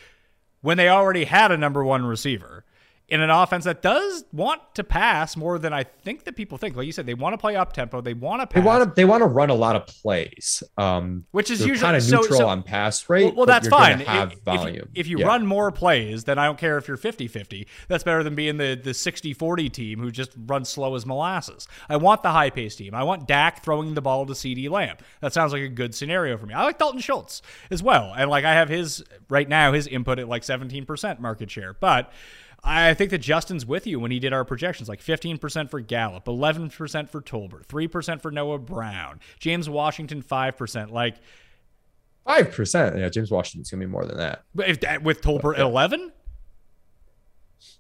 when 0.61 0.77
they 0.77 0.89
already 0.89 1.25
had 1.25 1.51
a 1.51 1.57
number 1.57 1.83
one 1.83 2.05
receiver 2.05 2.65
in 3.11 3.21
an 3.21 3.31
offense 3.31 3.65
that 3.65 3.83
does 3.83 4.25
want 4.33 4.63
to 4.75 4.85
pass 4.85 5.37
more 5.37 5.59
than 5.59 5.73
I 5.73 5.83
think 5.83 6.25
that 6.25 6.37
people 6.37 6.59
think. 6.59 6.77
Like 6.77 6.87
you 6.87 6.93
said, 6.93 7.07
they 7.07 7.15
want 7.15 7.33
to 7.33 7.39
play 7.39 7.57
up 7.57 7.73
tempo. 7.73 8.01
They 8.01 8.15
want 8.15 8.41
to 8.41 8.47
pass. 8.47 8.55
They 8.55 8.67
want 8.67 8.85
to. 8.85 8.95
They 8.95 9.05
want 9.05 9.23
to 9.23 9.27
run 9.27 9.51
a 9.51 9.55
lot 9.55 9.75
of 9.75 9.87
plays, 9.87 10.63
um, 10.79 11.27
which 11.33 11.51
is 11.51 11.61
usually 11.61 11.81
kind 11.81 11.97
of 11.97 12.09
neutral 12.09 12.39
so, 12.39 12.49
on 12.49 12.63
pass 12.63 13.09
rate. 13.11 13.25
Well, 13.25 13.35
well 13.35 13.47
that's 13.47 13.69
fine. 13.69 14.01
Have 14.01 14.33
if, 14.33 14.41
volume. 14.41 14.69
If 14.69 14.75
you, 14.75 14.89
if 14.95 15.07
you 15.09 15.19
yeah. 15.19 15.27
run 15.27 15.45
more 15.45 15.73
plays, 15.73 16.25
then 16.25 16.39
I 16.39 16.47
don't 16.47 16.59
care 16.59 16.79
if 16.79 16.87
you're 16.87 16.97
50-50. 16.97 17.67
That's 17.89 18.05
better 18.05 18.23
than 18.23 18.35
being 18.35 18.57
the 18.57 18.81
the 18.81 18.91
60-40 18.91 19.73
team 19.73 19.99
who 19.99 20.11
just 20.11 20.31
runs 20.47 20.69
slow 20.69 20.95
as 20.95 21.05
molasses. 21.05 21.67
I 21.89 21.97
want 21.97 22.23
the 22.23 22.31
high 22.31 22.51
pace 22.51 22.77
team. 22.77 22.95
I 22.95 23.03
want 23.03 23.27
Dak 23.27 23.65
throwing 23.65 23.95
the 23.95 24.03
ball 24.03 24.27
to 24.27 24.35
CeeDee 24.35 24.71
Lamb. 24.71 24.97
That 25.21 25.33
sounds 25.33 25.53
like 25.53 25.63
a 25.63 25.69
good 25.69 25.95
scenario 25.95 26.39
for 26.39 26.47
me. 26.47 26.55
I 26.55 26.63
like 26.63 26.79
Dalton 26.79 27.01
Schultz 27.01 27.43
as 27.71 27.83
well, 27.83 28.15
and 28.17 28.31
like 28.31 28.45
I 28.45 28.55
have 28.55 28.69
his 28.69 29.03
right 29.29 29.49
now 29.49 29.73
his 29.73 29.87
input 29.89 30.19
at 30.21 30.29
like 30.29 30.45
seventeen 30.45 30.87
percent 30.87 31.21
market 31.21 31.51
share, 31.51 31.75
but. 31.75 32.13
I 32.63 32.95
think 32.95 33.11
that 33.11 33.19
Justin's 33.19 33.65
with 33.65 33.87
you 33.87 33.99
when 33.99 34.11
he 34.11 34.19
did 34.19 34.33
our 34.33 34.45
projections, 34.45 34.89
like 34.89 35.01
15% 35.01 35.71
for 35.71 35.81
Gallup, 35.81 36.27
11% 36.27 37.09
for 37.09 37.23
Tolbert, 37.23 37.67
3% 37.67 38.21
for 38.21 38.31
Noah 38.31 38.59
Brown, 38.59 39.21
James 39.39 39.69
Washington 39.69 40.23
5%. 40.23 40.91
Like 40.91 41.17
five 42.25 42.53
percent. 42.53 42.99
Yeah, 42.99 43.09
James 43.09 43.31
Washington's 43.31 43.71
gonna 43.71 43.81
be 43.81 43.91
more 43.91 44.05
than 44.05 44.19
that. 44.19 44.45
But 44.55 44.69
if 44.69 44.81
that, 44.81 45.03
with 45.03 45.21
Tolbert 45.23 45.55
at 45.55 45.61
11? 45.61 46.13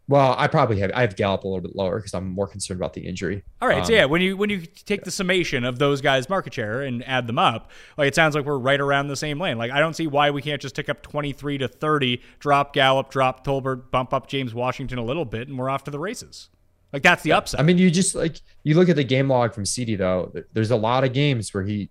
Well, 0.08 0.34
I 0.36 0.48
probably 0.48 0.80
have 0.80 0.90
I 0.94 1.02
have 1.02 1.16
Gallup 1.16 1.44
a 1.44 1.48
little 1.48 1.62
bit 1.62 1.76
lower 1.76 1.96
because 1.98 2.14
I'm 2.14 2.28
more 2.28 2.48
concerned 2.48 2.80
about 2.80 2.94
the 2.94 3.06
injury. 3.06 3.44
All 3.62 3.68
right, 3.68 3.78
Um, 3.78 3.84
so 3.84 3.92
yeah, 3.92 4.04
when 4.06 4.20
you 4.20 4.36
when 4.36 4.50
you 4.50 4.66
take 4.66 5.04
the 5.04 5.10
summation 5.10 5.64
of 5.64 5.78
those 5.78 6.00
guys' 6.00 6.28
market 6.28 6.54
share 6.54 6.82
and 6.82 7.06
add 7.06 7.26
them 7.26 7.38
up, 7.38 7.70
like 7.96 8.08
it 8.08 8.14
sounds 8.14 8.34
like 8.34 8.44
we're 8.44 8.58
right 8.58 8.80
around 8.80 9.08
the 9.08 9.16
same 9.16 9.40
lane. 9.40 9.56
Like 9.58 9.70
I 9.70 9.78
don't 9.78 9.94
see 9.94 10.06
why 10.06 10.30
we 10.30 10.42
can't 10.42 10.60
just 10.60 10.74
tick 10.74 10.88
up 10.88 11.02
23 11.02 11.58
to 11.58 11.68
30, 11.68 12.20
drop 12.40 12.72
Gallup, 12.72 13.10
drop 13.10 13.44
Tolbert, 13.46 13.90
bump 13.90 14.12
up 14.12 14.26
James 14.26 14.52
Washington 14.52 14.98
a 14.98 15.04
little 15.04 15.24
bit, 15.24 15.48
and 15.48 15.58
we're 15.58 15.70
off 15.70 15.84
to 15.84 15.90
the 15.90 15.98
races. 16.00 16.48
Like 16.92 17.02
that's 17.02 17.22
the 17.22 17.32
upside. 17.32 17.60
I 17.60 17.62
mean, 17.64 17.78
you 17.78 17.90
just 17.90 18.14
like 18.16 18.40
you 18.64 18.74
look 18.74 18.88
at 18.88 18.96
the 18.96 19.04
game 19.04 19.28
log 19.28 19.54
from 19.54 19.64
CeeDee 19.64 19.96
though. 19.96 20.32
There's 20.52 20.72
a 20.72 20.76
lot 20.76 21.04
of 21.04 21.12
games 21.12 21.54
where 21.54 21.62
he, 21.62 21.88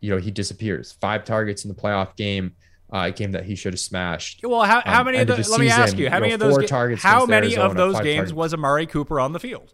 you 0.00 0.10
know, 0.10 0.18
he 0.18 0.30
disappears. 0.30 0.92
Five 1.00 1.24
targets 1.24 1.64
in 1.64 1.68
the 1.68 1.74
playoff 1.74 2.14
game, 2.14 2.54
uh, 2.92 3.04
a 3.06 3.10
game 3.12 3.32
that 3.32 3.44
he 3.44 3.54
should 3.54 3.72
have 3.72 3.80
smashed. 3.80 4.40
Well, 4.44 4.62
how, 4.62 4.80
how 4.84 5.00
Um, 5.00 5.06
many 5.06 5.18
of 5.18 5.26
those? 5.26 5.46
the 5.46 5.50
Let 5.52 5.60
me 5.60 5.68
ask 5.70 5.96
you, 5.98 6.08
how 6.08 6.16
you 6.16 6.20
many 6.22 6.36
know, 6.36 6.48
of 6.48 6.54
those? 6.60 6.68
targets 6.68 7.02
how 7.02 7.26
many 7.26 7.56
of 7.56 7.74
those 7.76 7.94
games 8.00 8.16
targets. 8.16 8.32
was 8.32 8.54
Amari 8.54 8.86
Cooper 8.86 9.18
on 9.20 9.32
the 9.32 9.40
field? 9.40 9.72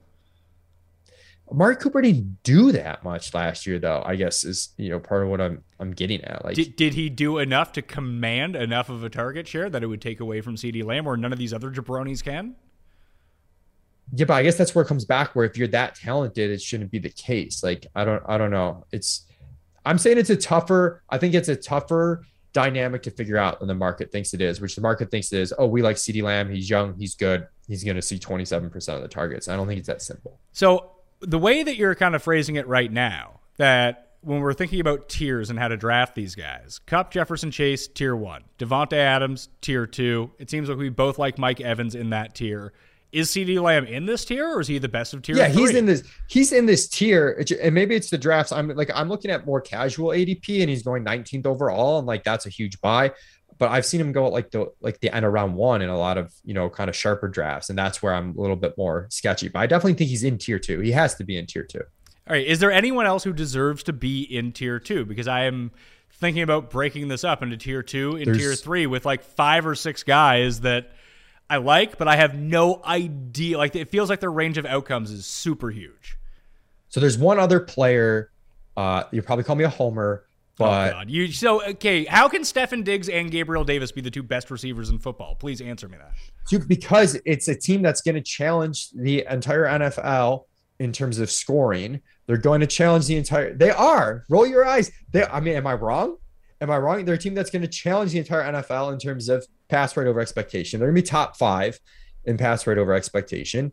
Amari 1.51 1.77
Cooper 1.77 2.01
didn't 2.01 2.43
do 2.43 2.73
that 2.73 3.05
much 3.05 3.35
last 3.35 3.67
year, 3.67 3.79
though. 3.79 4.03
I 4.07 4.17
guess 4.17 4.45
is 4.45 4.71
you 4.79 4.89
know 4.89 4.99
part 4.99 5.23
of 5.23 5.29
what 5.29 5.41
I'm 5.41 5.63
I'm 5.79 5.91
getting 5.93 6.23
at. 6.25 6.45
Like, 6.45 6.55
Did, 6.55 6.77
did 6.77 6.95
he 6.95 7.11
do 7.11 7.39
enough 7.39 7.73
to 7.73 7.83
command 7.83 8.57
enough 8.57 8.89
of 8.89 9.05
a 9.05 9.11
target 9.11 9.47
share 9.47 9.69
that 9.69 9.83
it 9.83 9.87
would 9.87 10.01
take 10.01 10.21
away 10.21 10.41
from 10.41 10.57
CeeDee 10.57 10.85
Lamb, 10.85 11.05
where 11.05 11.17
none 11.17 11.33
of 11.33 11.39
these 11.39 11.53
other 11.53 11.71
jabronis 11.71 12.23
can? 12.25 12.55
yeah, 14.15 14.25
but 14.25 14.35
I 14.35 14.43
guess 14.43 14.57
that's 14.57 14.75
where 14.75 14.85
it 14.85 14.89
comes 14.89 15.05
back. 15.05 15.35
Where 15.35 15.45
if 15.45 15.59
you're 15.59 15.69
that 15.69 15.95
talented, 15.97 16.51
it 16.51 16.63
shouldn't 16.63 16.91
be 16.91 16.99
the 16.99 17.11
case. 17.11 17.63
Like, 17.63 17.87
I 17.95 18.05
don't 18.07 18.23
I 18.27 18.39
don't 18.39 18.51
know. 18.51 18.85
It's 18.91 19.27
I'm 19.85 19.99
saying 19.99 20.17
it's 20.19 20.31
a 20.31 20.37
tougher. 20.37 21.03
I 21.11 21.19
think 21.19 21.35
it's 21.35 21.49
a 21.49 21.57
tougher 21.57 22.25
dynamic 22.53 23.03
to 23.03 23.11
figure 23.11 23.37
out 23.37 23.59
than 23.59 23.69
the 23.69 23.75
market 23.75 24.13
thinks 24.13 24.35
it 24.35 24.41
is. 24.41 24.61
Which 24.61 24.75
the 24.75 24.81
market 24.81 25.11
thinks 25.11 25.33
it 25.33 25.41
is. 25.41 25.53
Oh, 25.59 25.67
we 25.67 25.83
like 25.83 25.97
CeeDee 25.97 26.23
Lamb. 26.23 26.51
He's 26.51 26.69
young. 26.69 26.95
He's 26.99 27.15
good. 27.15 27.47
He's 27.69 27.85
going 27.85 27.97
to 27.97 28.03
see 28.03 28.19
27 28.19 28.71
percent 28.71 28.97
of 28.97 29.03
the 29.03 29.09
targets. 29.09 29.49
I 29.49 29.57
don't 29.57 29.67
think 29.67 29.79
it's 29.79 29.89
that 29.89 30.03
simple. 30.03 30.39
So 30.53 30.93
the 31.21 31.39
way 31.39 31.63
that 31.63 31.77
you're 31.77 31.95
kind 31.95 32.15
of 32.15 32.23
phrasing 32.23 32.57
it 32.57 32.67
right 32.67 32.91
now, 32.91 33.41
that 33.57 34.13
when 34.23 34.41
we're 34.41 34.55
thinking 34.55 34.81
about 34.81 35.09
tiers 35.09 35.51
and 35.51 35.59
how 35.59 35.69
to 35.69 35.77
draft 35.77 36.15
these 36.15 36.35
guys, 36.35 36.81
Kupp, 36.87 37.11
Jefferson, 37.11 37.51
Chase, 37.51 37.89
tier 37.89 38.15
one, 38.15 38.45
Davante 38.59 38.95
Adams, 38.95 39.49
tier 39.61 39.87
two. 39.87 40.31
It 40.39 40.51
seems 40.51 40.69
like 40.69 40.79
we 40.79 40.89
both 40.91 41.19
like 41.19 41.39
Mike 41.39 41.61
Evans 41.61 41.95
in 41.95 42.11
that 42.11 42.35
tier. 42.35 42.73
Is 43.13 43.29
CeeDee 43.29 43.61
Lamb 43.61 43.85
in 43.85 44.07
this 44.07 44.25
tier, 44.25 44.49
or 44.57 44.61
is 44.63 44.69
he 44.69 44.79
the 44.79 44.89
best 44.89 45.13
of 45.13 45.21
tier? 45.21 45.37
yeah, 45.37 45.49
he's 45.49 45.75
in 45.75 45.85
this. 45.85 46.03
He's 46.29 46.51
in 46.51 46.65
this 46.65 46.89
tier, 46.89 47.45
and 47.63 47.75
maybe 47.75 47.95
it's 47.95 48.09
the 48.09 48.17
drafts. 48.17 48.53
I'm 48.53 48.69
like 48.69 48.91
I'm 48.95 49.11
looking 49.11 49.31
at 49.31 49.45
more 49.45 49.61
casual 49.61 50.09
ADP, 50.11 50.61
and 50.63 50.71
he's 50.71 50.83
going 50.83 51.05
19th 51.05 51.45
overall, 51.47 51.99
and 51.99 52.07
like 52.07 52.25
that's 52.25 52.47
a 52.47 52.49
huge 52.49 52.81
buy. 52.81 53.13
But 53.59 53.71
I've 53.71 53.85
seen 53.85 54.01
him 54.01 54.13
go 54.13 54.27
at 54.27 54.33
like 54.33 54.51
the 54.51 54.73
like 54.81 54.99
the 55.01 55.15
end 55.15 55.27
of 55.27 55.33
round 55.33 55.55
one 55.55 55.83
in 55.83 55.91
a 55.91 55.99
lot 55.99 56.17
of 56.17 56.33
you 56.43 56.55
know 56.55 56.71
kind 56.71 56.89
of 56.89 56.97
sharper 56.97 57.29
drafts, 57.29 57.69
and 57.69 57.79
that's 57.79 58.03
where 58.03 58.15
I'm 58.15 58.35
a 58.37 58.41
little 58.41 58.57
bit 58.57 58.79
more 58.79 59.09
sketchy. 59.11 59.49
But 59.49 59.59
I 59.61 59.67
definitely 59.67 59.95
think 59.95 60.09
he's 60.09 60.25
in 60.25 60.39
tier 60.39 60.59
two. 60.59 60.81
He 60.81 60.93
has 60.93 61.15
to 61.17 61.25
be 61.25 61.37
in 61.37 61.45
tier 61.47 61.65
two. 61.65 61.83
All 62.27 62.35
right. 62.35 62.47
Is 62.47 62.61
there 62.61 62.73
anyone 62.73 63.05
else 63.05 63.25
who 63.25 63.35
deserves 63.35 63.83
to 63.85 63.93
be 63.93 64.23
in 64.23 64.53
tier 64.53 64.79
two? 64.79 65.05
Because 65.05 65.29
I 65.29 65.43
am 65.45 65.71
thinking 66.13 66.43
about 66.43 66.71
breaking 66.71 67.09
this 67.09 67.25
up 67.25 67.43
into 67.43 67.59
tier 67.59 67.83
two 67.83 68.17
and 68.17 68.25
There's- 68.27 68.39
tier 68.39 68.55
three 68.55 68.87
with 68.87 69.05
like 69.05 69.23
five 69.23 69.67
or 69.67 69.75
six 69.75 70.03
guys 70.03 70.61
that 70.61 70.91
I 71.53 71.59
like, 71.59 71.99
but 71.99 72.09
I 72.09 72.17
have 72.17 72.35
no 72.35 72.81
idea. 72.83 73.59
Like 73.59 73.77
it 73.77 73.91
feels 73.91 74.09
like 74.09 74.21
their 74.21 74.33
range 74.33 74.57
of 74.57 74.65
outcomes 74.65 75.11
is 75.11 75.27
super 75.27 75.71
huge. 75.71 76.17
So 76.89 76.99
there's 76.99 77.19
one 77.19 77.39
other 77.39 77.61
player. 77.61 78.31
Uh, 78.75 79.05
you 79.13 79.21
probably 79.21 79.45
call 79.45 79.57
me 79.57 79.65
a 79.65 79.69
homer, 79.69 80.25
oh 80.25 80.31
but 80.57 80.91
God. 80.93 81.11
You 81.11 81.31
so 81.31 81.63
okay. 81.63 82.07
How 82.07 82.27
can 82.27 82.41
Stefon 82.41 82.85
Diggs 82.85 83.11
and 83.11 83.31
Gabriel 83.31 83.65
Davis 83.65 83.93
be 83.93 84.01
the 84.01 84.11
two 84.11 84.23
best 84.23 84.51
receivers 84.51 84.89
in 84.89 84.99
football? 84.99 85.35
Please 85.35 85.61
answer 85.61 85.91
me 85.91 85.99
that. 85.99 86.67
Because 86.69 87.21
it's 87.27 87.49
a 87.49 87.55
team 87.55 87.83
that's 87.83 88.01
going 88.01 88.15
to 88.15 88.23
challenge 88.23 88.89
the 88.93 89.27
entire 89.29 89.67
NFL 89.67 90.47
in 90.79 90.91
terms 90.91 91.19
of 91.19 91.31
scoring. 91.31 92.01
They're 92.27 92.39
going 92.39 92.63
to 92.63 92.67
challenge 92.67 93.09
the 93.09 93.17
entire. 93.17 93.53
They 93.55 93.71
are. 93.71 94.25
Roll 94.31 94.47
your 94.47 94.65
eyes. 94.65 94.91
They. 95.11 95.27
I 95.27 95.41
mean, 95.41 95.57
am 95.57 95.67
I 95.67 95.75
wrong? 95.75 96.17
Am 96.63 96.71
I 96.71 96.79
wrong? 96.79 97.05
They're 97.05 97.17
a 97.17 97.19
team 97.19 97.35
that's 97.35 97.51
going 97.51 97.61
to 97.61 97.69
challenge 97.69 98.13
the 98.13 98.21
entire 98.21 98.51
NFL 98.51 98.95
in 98.95 98.99
terms 98.99 99.29
of 99.29 99.47
pass 99.73 99.97
rate 99.97 100.07
over 100.07 100.21
expectation. 100.21 100.79
They're 100.79 100.89
going 100.89 100.97
to 100.97 101.03
be 101.03 101.09
top 101.09 101.37
five 101.37 101.81
in 102.25 102.37
pass 102.37 102.67
rate 102.67 102.79
over 102.79 102.95
expectation, 102.95 103.73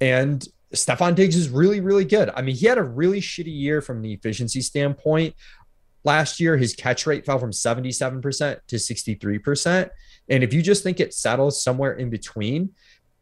and 0.00 0.46
Stefon 0.74 1.14
Diggs 1.14 1.36
is 1.36 1.48
really, 1.48 1.80
really 1.80 2.04
good. 2.04 2.30
I 2.34 2.42
mean, 2.42 2.54
he 2.54 2.66
had 2.66 2.78
a 2.78 2.82
really 2.82 3.20
shitty 3.20 3.54
year 3.54 3.80
from 3.80 4.02
the 4.02 4.12
efficiency 4.12 4.60
standpoint. 4.60 5.34
Last 6.04 6.40
year, 6.40 6.56
his 6.56 6.74
catch 6.74 7.06
rate 7.06 7.26
fell 7.26 7.38
from 7.38 7.50
77% 7.50 8.60
to 8.68 8.76
63%. 8.76 9.90
And 10.28 10.44
if 10.44 10.54
you 10.54 10.62
just 10.62 10.82
think 10.82 11.00
it 11.00 11.12
settles 11.12 11.62
somewhere 11.62 11.94
in 11.94 12.08
between, 12.08 12.70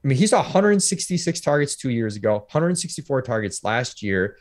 I 0.04 0.08
mean, 0.08 0.18
he 0.18 0.26
saw 0.26 0.42
166 0.42 1.40
targets 1.40 1.74
two 1.74 1.90
years 1.90 2.16
ago, 2.16 2.34
164 2.34 3.22
targets 3.22 3.64
last 3.64 4.02
year. 4.02 4.36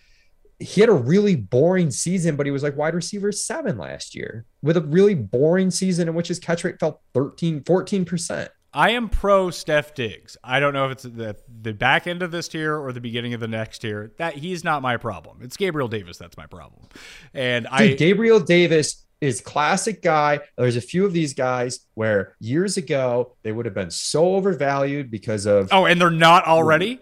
He 0.59 0.81
had 0.81 0.89
a 0.89 0.93
really 0.93 1.35
boring 1.35 1.91
season, 1.91 2.35
but 2.35 2.45
he 2.45 2.51
was 2.51 2.63
like 2.63 2.75
wide 2.75 2.95
receiver 2.95 3.31
seven 3.31 3.77
last 3.77 4.15
year 4.15 4.45
with 4.61 4.75
a 4.75 4.81
really 4.81 5.13
boring 5.13 5.69
season 5.69 6.07
in 6.07 6.15
which 6.15 6.29
his 6.29 6.39
catch 6.39 6.63
rate 6.63 6.79
fell 6.79 7.01
13, 7.13 7.61
14%. 7.61 8.49
I 8.73 8.91
am 8.91 9.09
pro 9.09 9.49
Steph 9.49 9.95
Diggs. 9.95 10.37
I 10.43 10.59
don't 10.59 10.73
know 10.73 10.85
if 10.85 10.91
it's 10.91 11.03
the 11.03 11.35
the 11.61 11.73
back 11.73 12.05
end 12.05 12.21
of 12.21 12.31
this 12.31 12.47
tier 12.47 12.77
or 12.77 12.91
the 12.91 13.01
beginning 13.01 13.33
of 13.33 13.39
the 13.39 13.47
next 13.47 13.79
tier. 13.79 14.11
That 14.17 14.35
he's 14.35 14.63
not 14.63 14.81
my 14.81 14.97
problem. 14.97 15.39
It's 15.41 15.57
Gabriel 15.57 15.87
Davis 15.87 16.17
that's 16.17 16.37
my 16.37 16.45
problem. 16.45 16.87
And 17.33 17.67
I 17.67 17.93
Gabriel 17.93 18.39
Davis 18.39 19.05
is 19.19 19.41
classic 19.41 20.01
guy. 20.01 20.41
There's 20.57 20.75
a 20.75 20.81
few 20.81 21.05
of 21.05 21.13
these 21.13 21.33
guys 21.33 21.79
where 21.95 22.35
years 22.39 22.77
ago 22.77 23.35
they 23.41 23.51
would 23.51 23.65
have 23.65 23.73
been 23.73 23.89
so 23.89 24.35
overvalued 24.35 25.09
because 25.09 25.45
of 25.45 25.69
Oh, 25.71 25.85
and 25.85 25.99
they're 25.99 26.09
not 26.09 26.45
already? 26.45 26.99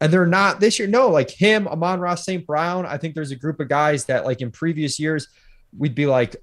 And 0.00 0.12
they're 0.12 0.26
not 0.26 0.60
this 0.60 0.78
year. 0.78 0.88
No, 0.88 1.08
like 1.08 1.30
him, 1.30 1.66
Amon-Ra 1.66 2.16
St. 2.16 2.46
Brown. 2.46 2.84
I 2.84 2.98
think 2.98 3.14
there's 3.14 3.30
a 3.30 3.36
group 3.36 3.60
of 3.60 3.68
guys 3.68 4.04
that, 4.06 4.26
like 4.26 4.42
in 4.42 4.50
previous 4.50 4.98
years, 4.98 5.28
we'd 5.76 5.94
be 5.94 6.06
like, 6.06 6.36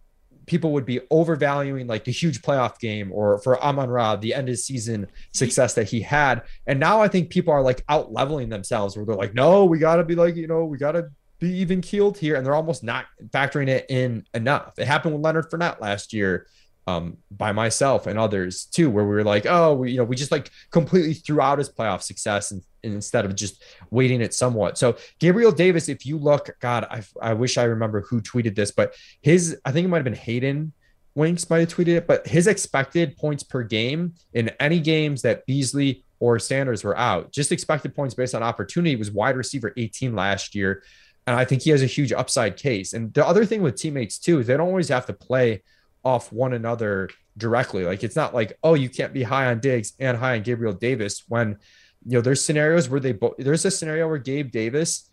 people 0.46 0.74
would 0.74 0.86
be 0.86 1.00
overvaluing 1.10 1.88
like 1.88 2.04
the 2.04 2.12
huge 2.12 2.42
playoff 2.42 2.80
game 2.80 3.12
or 3.14 3.38
for 3.40 3.62
Amon 3.64 3.90
Ra, 3.90 4.16
the 4.16 4.34
end 4.34 4.50
of 4.50 4.58
season 4.58 5.08
success 5.32 5.74
that 5.76 5.88
he 5.88 6.02
had. 6.02 6.42
And 6.68 6.80
now 6.80 7.02
I 7.02 7.08
think 7.08 7.30
people 7.30 7.54
are 7.54 7.62
like 7.62 7.84
out 7.88 8.12
leveling 8.12 8.50
themselves 8.50 8.98
where 8.98 9.06
they're 9.06 9.16
like, 9.16 9.34
no, 9.34 9.66
we 9.66 9.80
got 9.80 9.98
to 9.98 10.04
be 10.04 10.16
like, 10.16 10.36
you 10.36 10.48
know, 10.48 10.66
we 10.66 10.78
got 10.78 10.94
to 10.94 11.10
be 11.40 11.50
even 11.60 11.80
keeled 11.80 12.18
here. 12.18 12.36
And 12.36 12.46
they're 12.46 12.56
almost 12.56 12.84
not 12.84 13.06
factoring 13.30 13.70
it 13.70 13.86
in 13.88 14.26
enough. 14.34 14.78
It 14.78 14.88
happened 14.88 15.14
with 15.14 15.24
Leonard 15.24 15.50
Fournette 15.50 15.80
last 15.80 16.12
year 16.12 16.48
um, 16.88 17.18
by 17.32 17.52
myself 17.52 18.08
and 18.08 18.20
others 18.20 18.66
too, 18.66 18.90
where 18.90 19.06
we 19.06 19.16
were 19.16 19.24
like, 19.24 19.46
oh, 19.46 19.74
we, 19.76 19.92
you 19.92 19.98
know, 19.98 20.04
we 20.04 20.16
just 20.16 20.32
like 20.32 20.50
completely 20.72 21.14
threw 21.14 21.42
out 21.42 21.58
his 21.58 21.70
playoff 21.70 22.02
success 22.02 22.52
and, 22.52 22.62
and 22.84 22.94
instead 22.94 23.26
of 23.26 23.36
just 23.36 23.64
waiting 23.90 24.22
it 24.22 24.34
somewhat. 24.34 24.78
So 24.78 24.98
Gabriel 25.20 25.52
Davis, 25.52 25.88
if 25.88 26.06
you 26.06 26.18
look, 26.18 26.50
God, 26.60 26.86
I, 26.90 27.04
I 27.22 27.34
wish 27.34 27.58
I 27.58 27.64
remember 27.64 28.02
who 28.02 28.22
tweeted 28.22 28.56
this, 28.56 28.72
but 28.72 28.94
his, 29.22 29.58
I 29.64 29.72
think 29.72 29.86
it 29.86 29.88
might 29.88 29.98
have 29.98 30.04
been 30.04 30.14
Hayden 30.14 30.74
Winks 31.16 31.50
might 31.50 31.60
have 31.60 31.70
tweeted 31.70 31.98
it, 31.98 32.08
but 32.08 32.26
his 32.26 32.48
expected 32.48 33.16
points 33.18 33.44
per 33.44 33.64
game 33.64 34.14
in 34.34 34.50
any 34.60 34.80
games 34.80 35.22
that 35.22 35.46
Beasley 35.46 36.04
or 36.20 36.40
Sanders 36.40 36.84
were 36.84 36.98
out, 36.98 37.32
just 37.32 37.52
expected 37.52 37.94
points 37.94 38.16
based 38.16 38.34
on 38.34 38.42
opportunity 38.42 38.96
was 38.96 39.12
wide 39.12 39.38
receiver 39.38 39.74
18 39.78 40.16
last 40.16 40.56
year. 40.56 40.84
And 41.28 41.36
I 41.36 41.46
think 41.46 41.62
he 41.62 41.70
has 41.70 41.84
a 41.84 41.88
huge 41.88 42.12
upside 42.12 42.58
case. 42.58 42.94
And 42.94 43.14
the 43.14 43.26
other 43.26 43.46
thing 43.46 43.62
with 43.62 43.76
teammates 43.76 44.18
too 44.18 44.40
is 44.40 44.48
they 44.48 44.58
don't 44.58 44.68
always 44.68 44.90
have 44.90 45.06
to 45.06 45.14
play 45.14 45.64
off 46.04 46.32
one 46.32 46.54
another 46.54 47.10
directly. 47.38 47.84
Like 47.86 48.04
it's 48.04 48.16
not 48.16 48.34
like, 48.34 48.58
oh, 48.64 48.74
you 48.74 48.90
can't 48.90 49.14
be 49.14 49.24
high 49.24 49.48
on 49.48 49.60
Diggs 49.60 49.94
and 50.00 50.18
high 50.18 50.36
on 50.36 50.44
Gabriel 50.44 50.74
Davis 50.74 51.24
when 51.28 51.58
you 52.06 52.18
know 52.18 52.22
there's 52.22 52.44
scenarios 52.44 52.90
where 52.90 53.00
they 53.00 53.14
both 53.14 53.36
there's 53.38 53.66
a 53.66 53.72
scenario 53.72 54.08
where 54.08 54.18
Gabe 54.18 54.52
Davis 54.52 55.10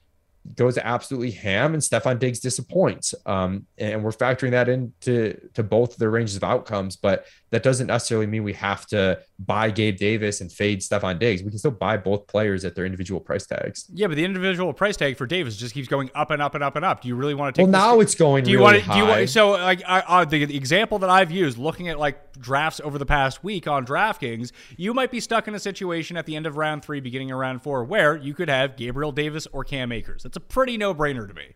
goes 0.54 0.78
absolutely 0.78 1.30
ham 1.30 1.74
and 1.74 1.82
Stefon 1.82 2.18
Diggs 2.18 2.40
disappoints. 2.40 3.14
Um, 3.26 3.66
and 3.78 4.02
we're 4.02 4.10
factoring 4.10 4.50
that 4.52 4.68
into 4.68 5.38
to 5.54 5.62
both 5.62 5.96
their 5.96 6.10
ranges 6.10 6.36
of 6.36 6.44
outcomes, 6.44 6.96
but 6.96 7.26
that 7.50 7.62
doesn't 7.62 7.88
necessarily 7.88 8.26
mean 8.26 8.44
we 8.44 8.52
have 8.54 8.86
to 8.86 9.20
buy 9.38 9.70
Gabe 9.70 9.96
Davis 9.96 10.40
and 10.40 10.50
fade 10.50 10.80
Stefon 10.80 11.18
Diggs. 11.18 11.42
We 11.42 11.50
can 11.50 11.58
still 11.58 11.70
buy 11.70 11.96
both 11.96 12.26
players 12.26 12.64
at 12.64 12.74
their 12.74 12.84
individual 12.84 13.20
price 13.20 13.46
tags. 13.46 13.86
Yeah, 13.92 14.06
but 14.06 14.16
the 14.16 14.24
individual 14.24 14.72
price 14.72 14.96
tag 14.96 15.16
for 15.16 15.26
Davis 15.26 15.56
just 15.56 15.74
keeps 15.74 15.88
going 15.88 16.10
up 16.14 16.30
and 16.30 16.40
up 16.40 16.54
and 16.54 16.62
up 16.62 16.76
and 16.76 16.84
up. 16.84 17.02
Do 17.02 17.08
you 17.08 17.16
really 17.16 17.34
want 17.34 17.54
to 17.54 17.60
take 17.60 17.64
Well, 17.64 17.72
now 17.72 18.00
it's 18.00 18.14
going 18.14 18.44
do 18.44 18.50
you 18.50 18.58
really 18.58 18.78
want 18.78 18.84
to 18.84 18.92
do 18.92 18.98
you 18.98 19.04
want 19.06 19.30
so 19.30 19.50
like 19.50 19.82
I, 19.86 20.00
uh, 20.00 20.24
the 20.24 20.56
example 20.56 20.98
that 21.00 21.10
I've 21.10 21.30
used 21.30 21.58
looking 21.58 21.88
at 21.88 21.98
like 21.98 22.32
drafts 22.40 22.80
over 22.82 22.98
the 22.98 23.06
past 23.06 23.42
week 23.42 23.66
on 23.66 23.84
DraftKings, 23.84 24.52
you 24.76 24.94
might 24.94 25.10
be 25.10 25.20
stuck 25.20 25.48
in 25.48 25.54
a 25.54 25.60
situation 25.60 26.16
at 26.16 26.26
the 26.26 26.36
end 26.36 26.46
of 26.46 26.56
round 26.56 26.84
3 26.84 27.00
beginning 27.00 27.30
of 27.30 27.38
round 27.38 27.62
4 27.62 27.84
where 27.84 28.16
you 28.16 28.34
could 28.34 28.48
have 28.48 28.76
Gabriel 28.76 29.12
Davis 29.12 29.46
or 29.52 29.64
Cam 29.64 29.92
Akers. 29.92 30.24
That's 30.30 30.36
a 30.36 30.40
pretty 30.40 30.76
no-brainer 30.76 31.26
to 31.26 31.34
me. 31.34 31.54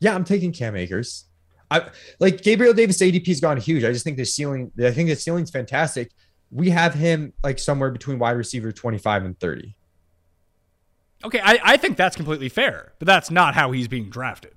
Yeah, 0.00 0.14
I'm 0.14 0.24
taking 0.24 0.50
Cam 0.50 0.74
Akers. 0.76 1.26
I 1.70 1.88
like 2.18 2.40
Gabriel 2.42 2.72
Davis 2.72 2.96
ADP 2.98 3.26
has 3.26 3.40
gone 3.40 3.58
huge. 3.58 3.84
I 3.84 3.92
just 3.92 4.02
think 4.02 4.16
the 4.16 4.24
ceiling, 4.24 4.72
I 4.82 4.92
think 4.92 5.10
the 5.10 5.16
ceiling's 5.16 5.50
fantastic. 5.50 6.12
we 6.50 6.70
have 6.70 6.94
him 6.94 7.34
like 7.42 7.58
somewhere 7.58 7.90
between 7.90 8.18
wide 8.18 8.30
receiver 8.32 8.72
25 8.72 9.24
and 9.26 9.38
30. 9.38 9.76
Okay, 11.24 11.40
I, 11.42 11.58
I 11.62 11.76
think 11.76 11.98
that's 11.98 12.16
completely 12.16 12.48
fair, 12.48 12.94
but 12.98 13.06
that's 13.06 13.30
not 13.30 13.54
how 13.54 13.72
he's 13.72 13.88
being 13.88 14.08
drafted. 14.08 14.54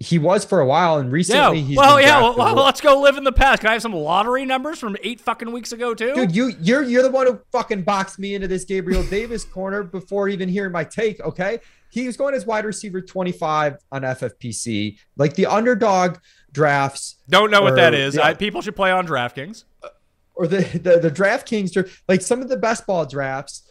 He 0.00 0.18
was 0.18 0.42
for 0.44 0.60
a 0.60 0.66
while, 0.66 0.96
and 0.96 1.10
Yeah, 1.10 1.14
recently 1.14 1.60
he's 1.60 1.76
well, 1.76 1.96
been 1.96 2.06
yeah. 2.06 2.20
Well, 2.20 2.36
well, 2.36 2.54
let's 2.64 2.80
go 2.80 2.98
live 2.98 3.18
in 3.18 3.24
the 3.24 3.32
past. 3.32 3.60
Can 3.60 3.68
I 3.68 3.74
have 3.74 3.82
some 3.82 3.92
lottery 3.92 4.46
numbers 4.46 4.78
from 4.78 4.96
eight 5.02 5.20
fucking 5.20 5.52
weeks 5.52 5.70
ago 5.72 5.92
too? 5.92 6.14
Dude, 6.14 6.34
you 6.34 6.52
you're 6.60 6.82
you're 6.82 7.02
the 7.02 7.10
one 7.10 7.26
who 7.26 7.38
fucking 7.52 7.82
boxed 7.82 8.18
me 8.18 8.34
into 8.34 8.48
this 8.48 8.64
Gabriel 8.64 9.02
Davis 9.10 9.44
corner 9.44 9.82
before 9.82 10.30
even 10.30 10.48
hearing 10.48 10.72
my 10.72 10.82
take. 10.82 11.20
Okay, 11.20 11.58
he 11.90 12.06
was 12.06 12.16
going 12.16 12.34
as 12.34 12.46
wide 12.46 12.64
receiver 12.64 13.02
25 13.02 13.76
on 13.92 14.00
FFPC, 14.02 14.98
like 15.18 15.34
the 15.34 15.44
underdog 15.44 16.18
drafts 16.52 17.16
Don't 17.28 17.50
know 17.50 17.60
what 17.60 17.76
that 17.76 17.92
is. 17.92 18.16
yeah. 18.16 18.28
I, 18.28 18.34
people 18.34 18.62
should 18.62 18.76
play 18.76 18.90
on 18.90 19.06
DraftKings. 19.06 19.64
Uh, 19.82 19.88
or 20.34 20.46
the 20.46 20.62
the, 20.82 20.98
the 21.00 21.10
DraftKings, 21.10 21.72
dra- 21.72 21.84
like 22.08 22.22
some 22.22 22.40
of 22.40 22.48
the 22.48 22.56
best 22.56 22.86
ball 22.86 23.04
drafts. 23.04 23.70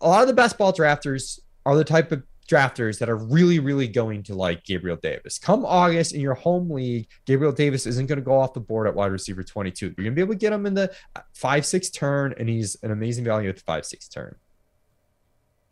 A 0.00 0.08
lot 0.08 0.22
of 0.22 0.28
the 0.28 0.34
best 0.34 0.56
ball 0.56 0.72
drafters 0.72 1.40
are 1.64 1.76
the 1.76 1.84
type 1.84 2.12
of 2.12 2.22
drafters 2.46 2.98
that 2.98 3.08
are 3.08 3.16
really, 3.16 3.58
really 3.58 3.88
going 3.88 4.22
to 4.24 4.34
like 4.34 4.64
Gabriel 4.64 4.96
Davis. 4.96 5.38
Come 5.38 5.64
August 5.64 6.14
in 6.14 6.20
your 6.20 6.34
home 6.34 6.70
league, 6.70 7.08
Gabriel 7.26 7.52
Davis 7.52 7.86
isn't 7.86 8.06
going 8.06 8.18
to 8.18 8.24
go 8.24 8.38
off 8.38 8.54
the 8.54 8.60
board 8.60 8.86
at 8.86 8.94
wide 8.94 9.12
receiver 9.12 9.42
22. 9.42 9.86
You're 9.86 9.94
going 9.94 10.06
to 10.06 10.10
be 10.12 10.20
able 10.20 10.34
to 10.34 10.38
get 10.38 10.52
him 10.52 10.66
in 10.66 10.74
the 10.74 10.92
uh, 11.14 11.20
five, 11.34 11.66
six 11.66 11.90
turn, 11.90 12.34
and 12.38 12.48
he's 12.48 12.76
an 12.82 12.90
amazing 12.90 13.24
value 13.24 13.48
at 13.48 13.56
the 13.56 13.62
five, 13.62 13.84
six 13.84 14.08
turn. 14.08 14.36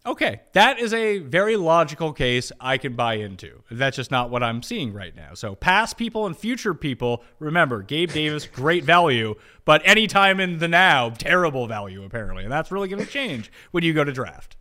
Okay, 0.07 0.43
that 0.53 0.79
is 0.79 0.93
a 0.93 1.19
very 1.21 1.57
logical 1.57 2.13
case 2.13 2.53
I 2.61 2.77
can 2.77 2.95
buy 2.95 3.15
into. 3.15 3.63
That's 3.71 3.97
just 3.97 4.11
not 4.11 4.29
what 4.29 4.43
I'm 4.43 4.63
seeing 4.63 4.93
right 4.93 5.17
now. 5.17 5.33
So, 5.33 5.55
past 5.55 5.97
people 5.97 6.27
and 6.27 6.37
future 6.37 6.75
people, 6.75 7.25
remember, 7.39 7.81
Gabe 7.81 8.13
Davis, 8.13 8.47
great 8.53 8.85
value, 8.85 9.35
but 9.65 9.81
anytime 9.87 10.41
in 10.41 10.59
the 10.59 10.69
now, 10.69 11.09
terrible 11.09 11.67
value, 11.67 12.05
apparently. 12.05 12.43
And 12.43 12.53
that's 12.53 12.71
really 12.71 12.89
going 12.89 13.03
to 13.03 13.11
change 13.11 13.51
when 13.71 13.83
you 13.83 13.95
go 13.95 14.05
to 14.05 14.13
draft. 14.13 14.59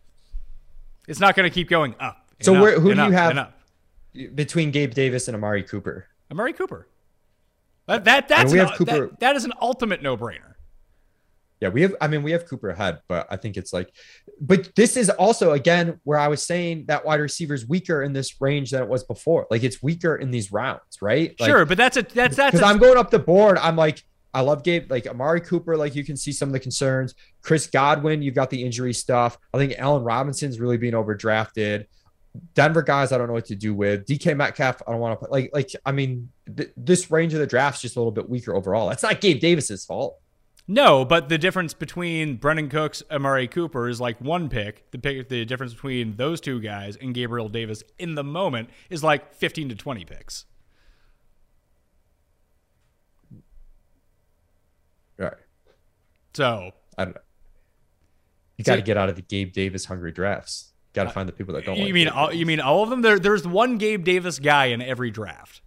It's 1.08 1.20
not 1.20 1.34
going 1.36 1.48
to 1.48 1.54
keep 1.54 1.68
going 1.68 1.94
up. 2.00 2.28
So 2.40 2.54
up 2.54 2.62
where- 2.62 2.80
who 2.80 2.94
do 2.94 3.00
you 3.00 3.06
up 3.08 3.12
have- 3.12 3.38
up. 3.38 3.60
Between 4.34 4.70
Gabe 4.70 4.94
Davis 4.94 5.26
and 5.26 5.34
Amari 5.34 5.64
Cooper. 5.64 6.06
Amari 6.30 6.52
Cooper. 6.52 6.86
That, 7.86 8.04
that, 8.04 8.28
that's 8.28 8.52
an, 8.52 8.58
have 8.60 8.72
Cooper- 8.78 9.08
that- 9.08 9.20
that 9.20 9.36
is 9.36 9.44
an 9.44 9.52
ultimate 9.60 10.02
no 10.02 10.16
brainer. 10.16 10.52
Yeah, 11.60 11.68
we 11.70 11.82
have. 11.82 11.94
I 12.00 12.08
mean, 12.08 12.22
we 12.22 12.32
have 12.32 12.46
Cooper 12.46 12.70
ahead, 12.70 13.00
but 13.08 13.26
I 13.30 13.36
think 13.36 13.56
it's 13.56 13.72
like, 13.72 13.90
but 14.40 14.74
this 14.76 14.96
is 14.96 15.08
also 15.08 15.52
again 15.52 15.98
where 16.04 16.18
I 16.18 16.28
was 16.28 16.42
saying 16.42 16.84
that 16.88 17.04
wide 17.06 17.20
receiver 17.20 17.54
is 17.54 17.66
weaker 17.66 18.02
in 18.02 18.12
this 18.12 18.40
range 18.40 18.72
than 18.72 18.82
it 18.82 18.88
was 18.88 19.02
before. 19.04 19.46
Like 19.50 19.62
it's 19.62 19.82
weaker 19.82 20.16
in 20.16 20.30
these 20.30 20.52
rounds, 20.52 21.00
right? 21.00 21.34
Like, 21.40 21.48
sure, 21.48 21.64
but 21.64 21.78
that's 21.78 21.96
a 21.96 22.02
that's 22.02 22.36
that's 22.36 22.52
because 22.52 22.60
I'm 22.62 22.78
going 22.78 22.98
up 22.98 23.10
the 23.10 23.18
board. 23.20 23.56
I'm 23.58 23.76
like, 23.76 24.04
I 24.34 24.40
love 24.40 24.64
Gabe, 24.64 24.90
like 24.90 25.06
Amari 25.06 25.40
Cooper. 25.40 25.76
Like 25.76 25.94
you 25.94 26.04
can 26.04 26.16
see 26.16 26.32
some 26.32 26.48
of 26.48 26.52
the 26.52 26.60
concerns. 26.60 27.14
Chris 27.40 27.66
Godwin, 27.68 28.20
you've 28.20 28.34
got 28.34 28.50
the 28.50 28.62
injury 28.62 28.92
stuff. 28.92 29.38
I 29.54 29.58
think 29.58 29.74
Allen 29.78 30.02
Robinson's 30.02 30.58
really 30.58 30.76
being 30.76 30.92
overdrafted. 30.92 31.86
Denver 32.54 32.82
guys, 32.82 33.12
I 33.12 33.18
don't 33.18 33.28
know 33.28 33.32
what 33.32 33.46
to 33.46 33.54
do 33.54 33.72
with 33.74 34.06
DK 34.06 34.36
Metcalf. 34.36 34.82
I 34.86 34.90
don't 34.90 35.00
want 35.00 35.12
to 35.12 35.24
put 35.24 35.30
like 35.30 35.50
like. 35.54 35.70
I 35.86 35.92
mean, 35.92 36.30
th- 36.54 36.70
this 36.76 37.10
range 37.10 37.32
of 37.32 37.38
the 37.38 37.46
draft's 37.46 37.80
just 37.80 37.94
a 37.94 38.00
little 38.00 38.10
bit 38.12 38.28
weaker 38.28 38.54
overall. 38.56 38.88
That's 38.88 39.04
not 39.04 39.20
Gabe 39.20 39.40
Davis's 39.40 39.84
fault. 39.84 40.18
No, 40.66 41.04
but 41.04 41.28
the 41.28 41.36
difference 41.36 41.74
between 41.74 42.38
Brandin 42.38 42.70
Cooks 42.70 43.02
Murray 43.10 43.46
Cooper 43.46 43.88
is 43.88 44.00
like 44.00 44.18
one 44.20 44.48
pick. 44.48 44.90
The 44.92 44.98
pick, 44.98 45.28
the 45.28 45.44
difference 45.44 45.74
between 45.74 46.16
those 46.16 46.40
two 46.40 46.58
guys 46.58 46.96
and 46.96 47.14
Gabriel 47.14 47.50
Davis 47.50 47.84
in 47.98 48.14
the 48.14 48.24
moment 48.24 48.70
is 48.88 49.04
like 49.04 49.34
15 49.34 49.68
to 49.68 49.74
20 49.74 50.04
picks. 50.06 50.46
All 55.20 55.26
right. 55.26 55.34
So, 56.34 56.72
I 56.98 57.04
don't 57.04 57.14
know. 57.14 57.20
You 58.56 58.64
got 58.64 58.76
to 58.76 58.82
get 58.82 58.96
out 58.96 59.08
of 59.08 59.16
the 59.16 59.22
Gabe 59.22 59.52
Davis 59.52 59.84
hungry 59.84 60.12
drafts. 60.12 60.72
Got 60.92 61.04
to 61.04 61.10
find 61.10 61.28
the 61.28 61.32
people 61.32 61.54
that 61.54 61.64
don't. 61.64 61.76
you 61.76 61.84
like 61.86 61.92
mean 61.94 62.04
Gabe 62.06 62.14
all, 62.16 62.32
you 62.32 62.46
mean 62.46 62.60
all 62.60 62.82
of 62.84 62.90
them? 62.90 63.02
There, 63.02 63.18
there's 63.18 63.46
one 63.46 63.78
Gabe 63.78 64.04
Davis 64.04 64.38
guy 64.38 64.66
in 64.66 64.80
every 64.80 65.10
draft. 65.10 65.60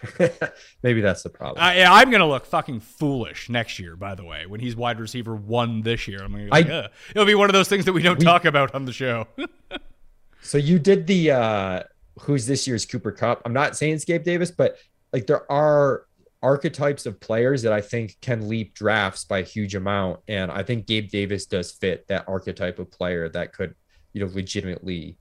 Maybe 0.82 1.00
that's 1.00 1.22
the 1.22 1.28
problem. 1.28 1.62
I, 1.62 1.84
I'm 1.84 2.10
gonna 2.10 2.28
look 2.28 2.46
fucking 2.46 2.80
foolish 2.80 3.50
next 3.50 3.78
year. 3.78 3.96
By 3.96 4.14
the 4.14 4.24
way, 4.24 4.46
when 4.46 4.60
he's 4.60 4.76
wide 4.76 5.00
receiver 5.00 5.34
one 5.34 5.82
this 5.82 6.06
year, 6.06 6.22
I'm 6.22 6.32
gonna 6.32 6.48
I- 6.52 6.88
it'll 7.10 7.26
be 7.26 7.34
one 7.34 7.50
of 7.50 7.52
those 7.52 7.68
things 7.68 7.84
that 7.84 7.92
we 7.92 8.02
don't 8.02 8.18
We- 8.18 8.24
talk 8.24 8.44
about 8.44 8.74
on 8.74 8.84
the 8.84 8.92
show. 8.92 9.26
so 10.40 10.56
you 10.56 10.78
did 10.78 11.06
the 11.08 11.32
uh 11.32 11.82
who's 12.20 12.46
this 12.46 12.66
year's 12.66 12.86
Cooper 12.86 13.10
Kupp? 13.12 13.42
I'm 13.44 13.52
not 13.52 13.76
saying 13.76 13.94
it's 13.94 14.04
Gabe 14.04 14.22
Davis, 14.22 14.50
but 14.52 14.78
like 15.12 15.26
there 15.26 15.50
are 15.50 16.04
archetypes 16.42 17.06
of 17.06 17.20
players 17.20 17.62
that 17.62 17.72
I 17.72 17.80
think 17.80 18.16
can 18.20 18.48
leap 18.48 18.74
drafts 18.74 19.24
by 19.24 19.38
a 19.38 19.44
huge 19.44 19.74
amount, 19.74 20.20
and 20.28 20.50
I 20.50 20.62
think 20.62 20.86
Gabe 20.86 21.08
Davis 21.10 21.46
does 21.46 21.72
fit 21.72 22.06
that 22.08 22.28
archetype 22.28 22.78
of 22.78 22.90
player 22.90 23.28
that 23.30 23.52
could, 23.52 23.74
you 24.12 24.24
know, 24.24 24.30
legitimately 24.32 25.16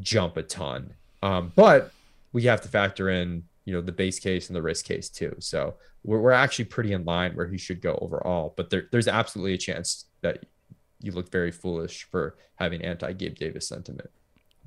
jump 0.00 0.36
a 0.36 0.42
ton. 0.42 0.94
Um, 1.22 1.52
but 1.54 1.92
we 2.32 2.42
have 2.42 2.60
to 2.62 2.68
factor 2.68 3.10
in, 3.10 3.44
you 3.64 3.72
know, 3.72 3.80
the 3.80 3.92
base 3.92 4.18
case 4.18 4.48
and 4.48 4.56
the 4.56 4.62
risk 4.62 4.84
case 4.84 5.08
too. 5.08 5.34
So 5.38 5.74
we're, 6.02 6.20
we're 6.20 6.32
actually 6.32 6.66
pretty 6.66 6.92
in 6.92 7.04
line 7.04 7.32
where 7.34 7.46
he 7.46 7.56
should 7.56 7.80
go 7.80 7.98
overall. 8.02 8.52
But 8.56 8.70
there, 8.70 8.88
there's 8.90 9.08
absolutely 9.08 9.54
a 9.54 9.58
chance 9.58 10.06
that 10.20 10.44
you 11.00 11.12
look 11.12 11.30
very 11.30 11.50
foolish 11.50 12.04
for 12.10 12.36
having 12.56 12.82
anti 12.82 13.12
Gabe 13.12 13.36
Davis 13.36 13.68
sentiment. 13.68 14.10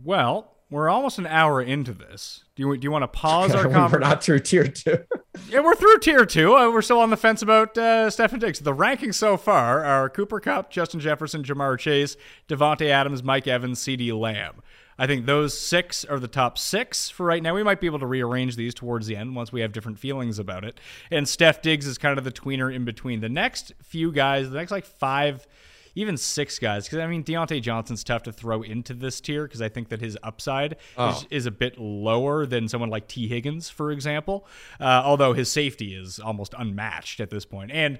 well, 0.03 0.53
we're 0.69 0.89
almost 0.89 1.17
an 1.17 1.27
hour 1.27 1.61
into 1.61 1.93
this. 1.93 2.43
Do 2.55 2.63
you 2.63 2.77
do 2.77 2.85
you 2.85 2.91
want 2.91 3.03
to 3.03 3.07
pause 3.07 3.51
our 3.55 3.63
conversation? 3.63 3.91
we're 3.91 3.99
not 3.99 4.23
through 4.23 4.39
tier 4.39 4.67
two. 4.67 4.97
Yeah, 5.49 5.61
we're 5.61 5.75
through 5.75 5.99
tier 5.99 6.25
two. 6.25 6.51
We're 6.51 6.81
still 6.81 6.99
on 6.99 7.09
the 7.09 7.17
fence 7.17 7.41
about 7.41 7.77
uh, 7.77 8.09
Stefon 8.09 8.39
Diggs. 8.39 8.59
The 8.59 8.73
rankings 8.73 9.15
so 9.15 9.37
far 9.37 9.83
are 9.83 10.09
Cooper 10.09 10.39
Kupp, 10.39 10.69
Justin 10.69 10.99
Jefferson, 10.99 11.43
Ja'Marr 11.43 11.79
Chase, 11.79 12.17
Davante 12.49 12.89
Adams, 12.89 13.23
Mike 13.23 13.47
Evans, 13.47 13.79
CeeDee 13.79 14.17
Lamb. 14.17 14.61
I 14.99 15.05
think 15.07 15.25
those 15.25 15.57
six 15.57 16.03
are 16.03 16.19
the 16.19 16.27
top 16.27 16.57
six 16.57 17.09
for 17.09 17.25
right 17.25 17.41
now. 17.43 17.53
We 17.53 17.63
might 17.63 17.79
be 17.79 17.87
able 17.87 17.99
to 17.99 18.07
rearrange 18.07 18.55
these 18.55 18.73
towards 18.73 19.07
the 19.07 19.15
end 19.15 19.35
once 19.35 19.51
we 19.51 19.61
have 19.61 19.71
different 19.71 19.99
feelings 19.99 20.39
about 20.39 20.63
it. 20.63 20.79
And 21.11 21.27
Steph 21.27 21.61
Diggs 21.61 21.85
is 21.85 21.97
kind 21.97 22.17
of 22.17 22.23
the 22.23 22.31
tweener 22.31 22.73
in 22.73 22.83
between. 22.83 23.21
The 23.21 23.29
next 23.29 23.73
few 23.83 24.11
guys, 24.11 24.49
the 24.49 24.57
next 24.57 24.71
like 24.71 24.85
five, 24.85 25.47
even 25.97 26.15
six 26.15 26.59
guys, 26.59 26.85
because 26.85 26.99
I 26.99 27.07
mean 27.07 27.23
Diontae 27.23 27.61
Johnson's 27.61 28.03
tough 28.03 28.23
to 28.23 28.31
throw 28.31 28.61
into 28.61 28.93
this 28.93 29.19
tier 29.19 29.45
because 29.45 29.61
I 29.61 29.69
think 29.69 29.89
that 29.89 29.99
his 29.99 30.17
upside 30.21 30.77
is, 30.97 31.27
is 31.31 31.45
a 31.47 31.51
bit 31.51 31.79
lower 31.79 32.45
than 32.45 32.67
someone 32.67 32.89
like 32.89 33.07
Tee 33.07 33.27
Higgins, 33.27 33.69
for 33.69 33.91
example. 33.91 34.45
Uh, 34.79 35.01
although 35.03 35.33
his 35.33 35.51
safety 35.51 35.95
is 35.95 36.19
almost 36.19 36.53
unmatched 36.57 37.19
at 37.19 37.31
this 37.31 37.45
point. 37.45 37.71
And 37.71 37.99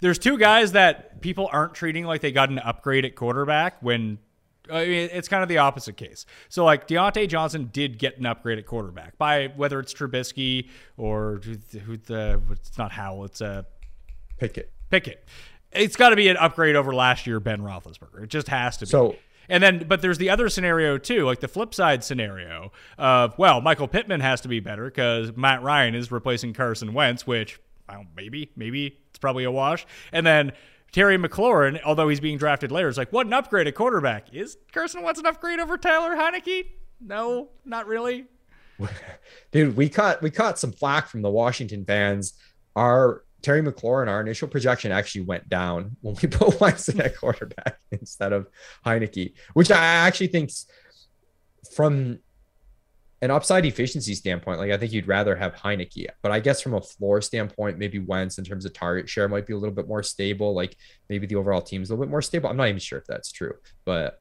there's 0.00 0.18
two 0.18 0.36
guys 0.36 0.72
that 0.72 1.22
people 1.22 1.48
aren't 1.50 1.74
treating 1.74 2.04
like 2.04 2.20
they 2.20 2.32
got 2.32 2.50
an 2.50 2.58
upgrade 2.58 3.04
at 3.04 3.16
quarterback 3.16 3.82
when 3.82 4.18
I 4.70 4.84
mean, 4.84 5.08
it's 5.10 5.28
kind 5.28 5.42
of 5.42 5.48
the 5.48 5.58
opposite 5.58 5.96
case. 5.96 6.26
So, 6.50 6.66
like 6.66 6.86
Diontae 6.86 7.28
Johnson 7.28 7.70
did 7.72 7.98
get 7.98 8.18
an 8.18 8.26
upgrade 8.26 8.58
at 8.58 8.66
quarterback 8.66 9.16
by 9.16 9.48
whether 9.56 9.80
it's 9.80 9.94
Trubisky 9.94 10.68
or 10.98 11.40
who, 11.42 11.78
who 11.78 11.96
the 11.96 12.42
it's 12.50 12.76
not 12.76 12.92
Howell, 12.92 13.24
it's 13.24 13.40
uh, 13.40 13.62
Pickett. 14.36 14.70
Pickett. 14.90 15.24
It's 15.72 15.96
got 15.96 16.10
to 16.10 16.16
be 16.16 16.28
an 16.28 16.36
upgrade 16.36 16.76
over 16.76 16.94
last 16.94 17.26
year 17.26 17.40
Ben 17.40 17.60
Roethlisberger. 17.60 18.24
It 18.24 18.30
just 18.30 18.48
has 18.48 18.76
to 18.78 18.86
be. 18.86 18.90
So- 18.90 19.16
and 19.50 19.62
then, 19.62 19.86
but 19.88 20.02
there's 20.02 20.18
the 20.18 20.28
other 20.28 20.50
scenario 20.50 20.98
too, 20.98 21.24
like 21.24 21.40
the 21.40 21.48
flip 21.48 21.72
side 21.72 22.04
scenario 22.04 22.70
of 22.98 23.36
well, 23.38 23.62
Michael 23.62 23.88
Pittman 23.88 24.20
has 24.20 24.42
to 24.42 24.48
be 24.48 24.60
better 24.60 24.84
because 24.84 25.34
Matt 25.36 25.62
Ryan 25.62 25.94
is 25.94 26.12
replacing 26.12 26.52
Carson 26.52 26.92
Wentz, 26.92 27.26
which 27.26 27.58
well, 27.88 28.04
maybe, 28.14 28.50
maybe 28.56 28.98
it's 29.08 29.18
probably 29.18 29.44
a 29.44 29.50
wash. 29.50 29.86
And 30.12 30.26
then 30.26 30.52
Terry 30.92 31.16
McLaurin, 31.16 31.80
although 31.82 32.08
he's 32.08 32.20
being 32.20 32.36
drafted 32.36 32.70
later, 32.70 32.88
is 32.88 32.98
like, 32.98 33.12
what 33.12 33.26
an 33.26 33.32
upgrade 33.32 33.66
at 33.66 33.74
quarterback. 33.74 34.34
Is 34.34 34.58
Carson 34.72 35.02
Wentz 35.02 35.18
an 35.18 35.26
upgrade 35.26 35.60
over 35.60 35.78
Taylor 35.78 36.14
Heinicke? 36.14 36.66
No, 37.00 37.48
not 37.64 37.86
really. 37.86 38.26
Dude, 39.50 39.76
we 39.76 39.88
caught 39.88 40.22
we 40.22 40.30
caught 40.30 40.58
some 40.58 40.72
flack 40.72 41.08
from 41.08 41.22
the 41.22 41.30
Washington 41.30 41.84
fans. 41.84 42.34
Our 42.76 43.24
Terry 43.42 43.62
McLaurin, 43.62 44.08
our 44.08 44.20
initial 44.20 44.48
projection 44.48 44.92
actually 44.92 45.22
went 45.22 45.48
down 45.48 45.96
when 46.00 46.16
we 46.22 46.28
put 46.28 46.60
Wentz 46.60 46.88
at 46.88 47.16
quarterback 47.20 47.78
instead 47.90 48.32
of 48.32 48.48
Heinicke, 48.84 49.34
which 49.54 49.70
I 49.70 49.76
actually 49.76 50.28
think 50.28 50.50
from 51.74 52.18
an 53.20 53.30
upside 53.30 53.66
efficiency 53.66 54.14
standpoint, 54.14 54.60
like 54.60 54.70
I 54.70 54.76
think 54.76 54.92
you'd 54.92 55.08
rather 55.08 55.34
have 55.34 55.54
Heinicke, 55.54 56.06
but 56.22 56.30
I 56.30 56.38
guess 56.38 56.60
from 56.60 56.74
a 56.74 56.80
floor 56.80 57.20
standpoint, 57.20 57.78
maybe 57.78 57.98
Wentz 57.98 58.38
in 58.38 58.44
terms 58.44 58.64
of 58.64 58.72
target 58.72 59.08
share 59.08 59.28
might 59.28 59.46
be 59.46 59.54
a 59.54 59.56
little 59.56 59.74
bit 59.74 59.88
more 59.88 60.04
stable. 60.04 60.54
Like 60.54 60.76
maybe 61.08 61.26
the 61.26 61.34
overall 61.34 61.60
team's 61.60 61.90
a 61.90 61.94
little 61.94 62.06
bit 62.06 62.10
more 62.10 62.22
stable. 62.22 62.48
I'm 62.48 62.56
not 62.56 62.68
even 62.68 62.78
sure 62.78 62.98
if 62.98 63.06
that's 63.06 63.32
true, 63.32 63.54
but 63.84 64.18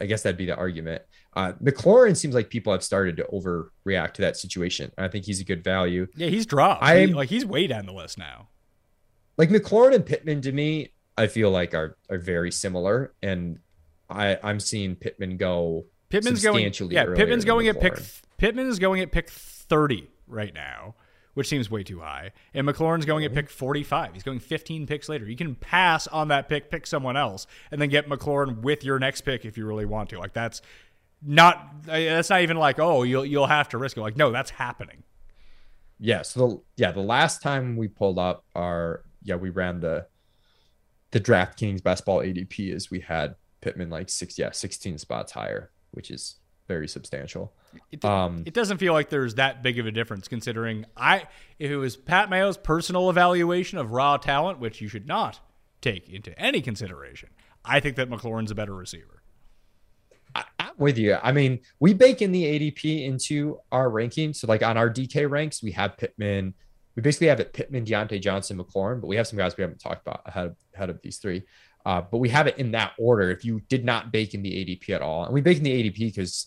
I 0.00 0.06
guess 0.06 0.22
that'd 0.22 0.36
be 0.38 0.46
the 0.46 0.56
argument. 0.56 1.02
Uh, 1.34 1.52
McLaurin 1.62 2.16
seems 2.16 2.34
like 2.34 2.48
people 2.50 2.72
have 2.72 2.82
started 2.82 3.16
to 3.18 3.24
overreact 3.32 4.14
to 4.14 4.22
that 4.22 4.36
situation. 4.36 4.90
I 4.98 5.08
think 5.08 5.24
he's 5.26 5.40
a 5.40 5.44
good 5.44 5.62
value. 5.62 6.06
Yeah, 6.16 6.28
he's 6.28 6.46
dropped. 6.46 6.82
I'm- 6.82 7.08
He- 7.08 7.14
like 7.14 7.28
he's 7.28 7.44
way 7.46 7.66
down 7.66 7.86
the 7.86 7.92
list 7.92 8.18
now. 8.18 8.48
Like 9.38 9.48
McLaurin 9.50 9.94
and 9.94 10.04
Pittman 10.06 10.40
to 10.42 10.52
me, 10.52 10.92
I 11.16 11.26
feel 11.26 11.50
like 11.50 11.74
are 11.74 11.96
are 12.08 12.18
very 12.18 12.50
similar, 12.50 13.14
and 13.22 13.58
I 14.08 14.38
I'm 14.42 14.60
seeing 14.60 14.96
Pittman 14.96 15.36
go 15.36 15.86
Pittman's 16.08 16.42
going. 16.42 16.56
substantially 16.56 16.94
Yeah, 16.94 17.04
Pittman's 17.14 17.44
going 17.44 17.68
at 17.68 17.80
pick. 17.80 17.98
Pittman 18.38 18.66
is 18.68 18.78
going 18.78 19.00
at 19.00 19.12
pick 19.12 19.28
thirty 19.30 20.08
right 20.26 20.52
now, 20.54 20.94
which 21.34 21.48
seems 21.48 21.70
way 21.70 21.82
too 21.82 22.00
high. 22.00 22.32
And 22.54 22.66
McLaurin's 22.66 23.06
going 23.06 23.24
at 23.24 23.32
pick 23.32 23.50
45. 23.50 24.14
He's 24.14 24.22
going 24.22 24.38
15 24.38 24.86
picks 24.86 25.08
later. 25.08 25.26
You 25.26 25.36
can 25.36 25.54
pass 25.54 26.06
on 26.06 26.28
that 26.28 26.48
pick, 26.48 26.70
pick 26.70 26.86
someone 26.86 27.16
else, 27.16 27.46
and 27.70 27.80
then 27.80 27.88
get 27.88 28.08
McLaurin 28.08 28.60
with 28.60 28.84
your 28.84 28.98
next 28.98 29.22
pick 29.22 29.44
if 29.44 29.56
you 29.56 29.66
really 29.66 29.84
want 29.84 30.10
to. 30.10 30.18
Like 30.18 30.32
that's 30.32 30.62
not 31.22 31.84
that's 31.84 32.30
not 32.30 32.40
even 32.40 32.56
like 32.56 32.78
oh 32.78 33.02
you'll 33.02 33.26
you'll 33.26 33.46
have 33.46 33.68
to 33.70 33.78
risk 33.78 33.96
it. 33.96 34.00
Like 34.00 34.16
no, 34.16 34.32
that's 34.32 34.50
happening. 34.50 35.02
Yeah. 35.98 36.22
So 36.22 36.40
the 36.40 36.62
yeah 36.76 36.92
the 36.92 37.00
last 37.00 37.42
time 37.42 37.76
we 37.76 37.88
pulled 37.88 38.18
up 38.18 38.44
our 38.54 39.04
yeah 39.22 39.36
we 39.36 39.50
ran 39.50 39.80
the 39.80 40.06
the 41.12 41.20
DraftKings 41.20 41.82
best 41.82 42.04
ball 42.04 42.20
ADP 42.20 42.72
is 42.74 42.90
we 42.90 43.00
had 43.00 43.34
Pittman 43.60 43.90
like 43.90 44.08
six 44.08 44.38
yeah 44.38 44.50
16 44.50 44.98
spots 44.98 45.32
higher, 45.32 45.70
which 45.90 46.10
is 46.10 46.36
very 46.70 46.86
substantial. 46.86 47.52
It, 47.90 48.04
um, 48.04 48.44
it 48.46 48.54
doesn't 48.54 48.78
feel 48.78 48.92
like 48.92 49.08
there's 49.08 49.34
that 49.34 49.60
big 49.60 49.80
of 49.80 49.86
a 49.86 49.90
difference 49.90 50.28
considering 50.28 50.86
I 50.96 51.24
if 51.58 51.68
it 51.68 51.76
was 51.76 51.96
Pat 51.96 52.30
Mayo's 52.30 52.56
personal 52.56 53.10
evaluation 53.10 53.76
of 53.76 53.90
raw 53.90 54.16
talent, 54.18 54.60
which 54.60 54.80
you 54.80 54.86
should 54.86 55.04
not 55.04 55.40
take 55.80 56.08
into 56.08 56.38
any 56.38 56.62
consideration. 56.62 57.30
I 57.64 57.80
think 57.80 57.96
that 57.96 58.08
McLaurin's 58.08 58.52
a 58.52 58.54
better 58.54 58.72
receiver. 58.72 59.20
I, 60.32 60.44
am 60.60 60.74
with 60.78 60.96
you. 60.96 61.16
I 61.20 61.32
mean, 61.32 61.58
we 61.80 61.92
bake 61.92 62.22
in 62.22 62.30
the 62.30 62.44
ADP 62.44 63.04
into 63.04 63.58
our 63.72 63.90
ranking. 63.90 64.32
So, 64.32 64.46
like 64.46 64.62
on 64.62 64.76
our 64.76 64.88
DK 64.88 65.28
ranks, 65.28 65.64
we 65.64 65.72
have 65.72 65.96
Pittman. 65.96 66.54
We 66.94 67.02
basically 67.02 67.26
have 67.26 67.40
it 67.40 67.52
Pittman, 67.52 67.84
Diontae 67.84 68.22
Johnson, 68.22 68.58
McLaurin, 68.58 69.00
but 69.00 69.08
we 69.08 69.16
have 69.16 69.26
some 69.26 69.38
guys 69.38 69.56
we 69.56 69.62
haven't 69.62 69.80
talked 69.80 70.06
about 70.06 70.22
ahead 70.24 70.46
of, 70.46 70.56
ahead 70.76 70.88
of 70.88 71.02
these 71.02 71.18
three. 71.18 71.42
Uh, 71.84 72.02
but 72.02 72.18
we 72.18 72.28
have 72.28 72.46
it 72.46 72.58
in 72.58 72.72
that 72.72 72.92
order. 72.98 73.30
If 73.30 73.44
you 73.44 73.60
did 73.68 73.84
not 73.84 74.12
bake 74.12 74.34
in 74.34 74.42
the 74.42 74.50
ADP 74.50 74.90
at 74.90 75.02
all, 75.02 75.24
and 75.24 75.32
we 75.32 75.40
bake 75.40 75.58
in 75.58 75.64
the 75.64 75.90
ADP 75.90 75.98
because 75.98 76.46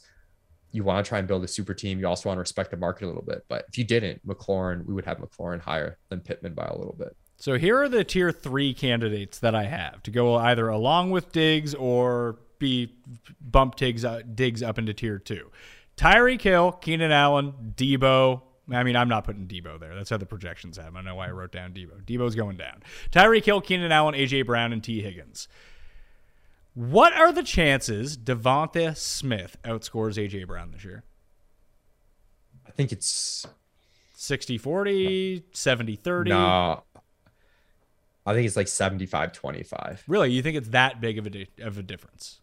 you 0.74 0.84
want 0.84 1.05
to 1.05 1.07
try 1.07 1.19
and 1.19 1.28
build 1.28 1.43
a 1.43 1.47
super 1.47 1.74
team. 1.74 1.99
You 1.99 2.07
also 2.07 2.28
want 2.28 2.38
to 2.38 2.41
respect 2.41 2.71
the 2.71 2.78
market 2.78 3.05
a 3.05 3.07
little 3.07 3.21
bit. 3.21 3.45
But 3.47 3.65
if 3.69 3.78
you 3.78 3.84
didn't, 3.84 4.28
McLaurin, 4.28 4.86
we 4.86 4.93
would 4.93 5.05
have 5.05 5.19
McLaurin 5.19 5.61
higher 5.61 5.97
than 6.09 6.19
Pittman 6.19 6.55
by 6.55 6.65
a 6.65 6.76
little 6.76 6.95
bit. 6.97 7.15
So 7.38 7.57
here 7.57 7.80
are 7.82 7.89
the 7.89 8.03
tier 8.03 8.32
three 8.32 8.74
candidates 8.74 9.39
that 9.39 9.53
I 9.53 9.65
have 9.65 10.01
to 10.03 10.11
go 10.11 10.36
either 10.36 10.67
along 10.67 11.11
with 11.11 11.32
Diggs 11.32 11.76
or 11.76 12.39
be 12.57 12.91
bump 13.39 13.76
Diggs, 13.76 14.03
uh, 14.03 14.21
Diggs 14.34 14.63
up 14.63 14.80
into 14.80 14.93
tier 14.93 15.19
two. 15.19 15.51
Tyreek 15.95 16.41
Hill, 16.41 16.71
Keenan 16.71 17.11
Allen, 17.11 17.53
Deebo. 17.76 18.41
I 18.71 18.84
mean, 18.84 18.95
I'm 18.95 19.09
not 19.09 19.26
putting 19.26 19.45
Deebo 19.47 19.80
there. 19.80 19.93
That's 19.93 20.09
how 20.09 20.17
the 20.17 20.26
projections 20.26 20.78
have. 20.78 20.93
I 20.95 20.97
don't 20.97 21.05
know 21.05 21.15
why 21.15 21.28
I 21.28 21.32
wrote 21.32 21.51
down 21.51 21.74
Deebo. 21.74 22.03
Deebo's 22.03 22.34
going 22.34 22.57
down. 22.57 22.82
Tyreek 23.11 23.43
Hill, 23.43 23.61
Keenan 23.61 23.91
Allen, 23.91 24.15
AJ 24.15 24.45
Brown, 24.45 24.74
and 24.74 24.84
Tee 24.84 25.01
Higgins. 25.01 25.47
What 26.76 27.13
are 27.13 27.32
the 27.32 27.43
chances 27.43 28.17
DeVonta 28.17 28.97
Smith 28.97 29.57
outscores 29.63 30.17
AJ 30.17 30.47
Brown 30.47 30.71
this 30.71 30.84
year? 30.84 31.03
I 32.65 32.71
think 32.71 32.91
it's 32.91 33.45
60 34.15 34.57
40, 34.57 35.43
70 35.51 35.95
30. 35.95 36.30
No. 36.30 36.84
I 38.26 38.34
think 38.34 38.47
it's 38.47 38.55
like 38.55 38.67
75 38.67 39.34
25. 39.34 40.03
Really? 40.07 40.32
You 40.32 40.41
think 40.41 40.57
it's 40.57 40.69
that 40.69 41.01
big 41.01 41.17
of 41.19 41.28
a, 41.28 41.30
di- 41.30 41.49
of 41.59 41.78
a 41.78 41.84
difference? 41.84 42.39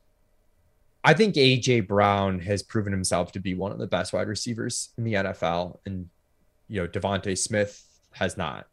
I 1.02 1.14
think 1.14 1.34
AJ 1.34 1.88
Brown 1.88 2.40
has 2.40 2.62
proven 2.62 2.92
himself 2.92 3.32
to 3.32 3.40
be 3.40 3.54
one 3.54 3.72
of 3.72 3.78
the 3.78 3.86
best 3.86 4.12
wide 4.12 4.28
receivers 4.28 4.90
in 4.98 5.04
the 5.04 5.14
NFL, 5.14 5.78
and 5.86 6.10
you 6.68 6.82
know 6.82 6.86
DeVonta 6.86 7.36
Smith 7.36 7.82
has 8.12 8.36
not. 8.36 8.66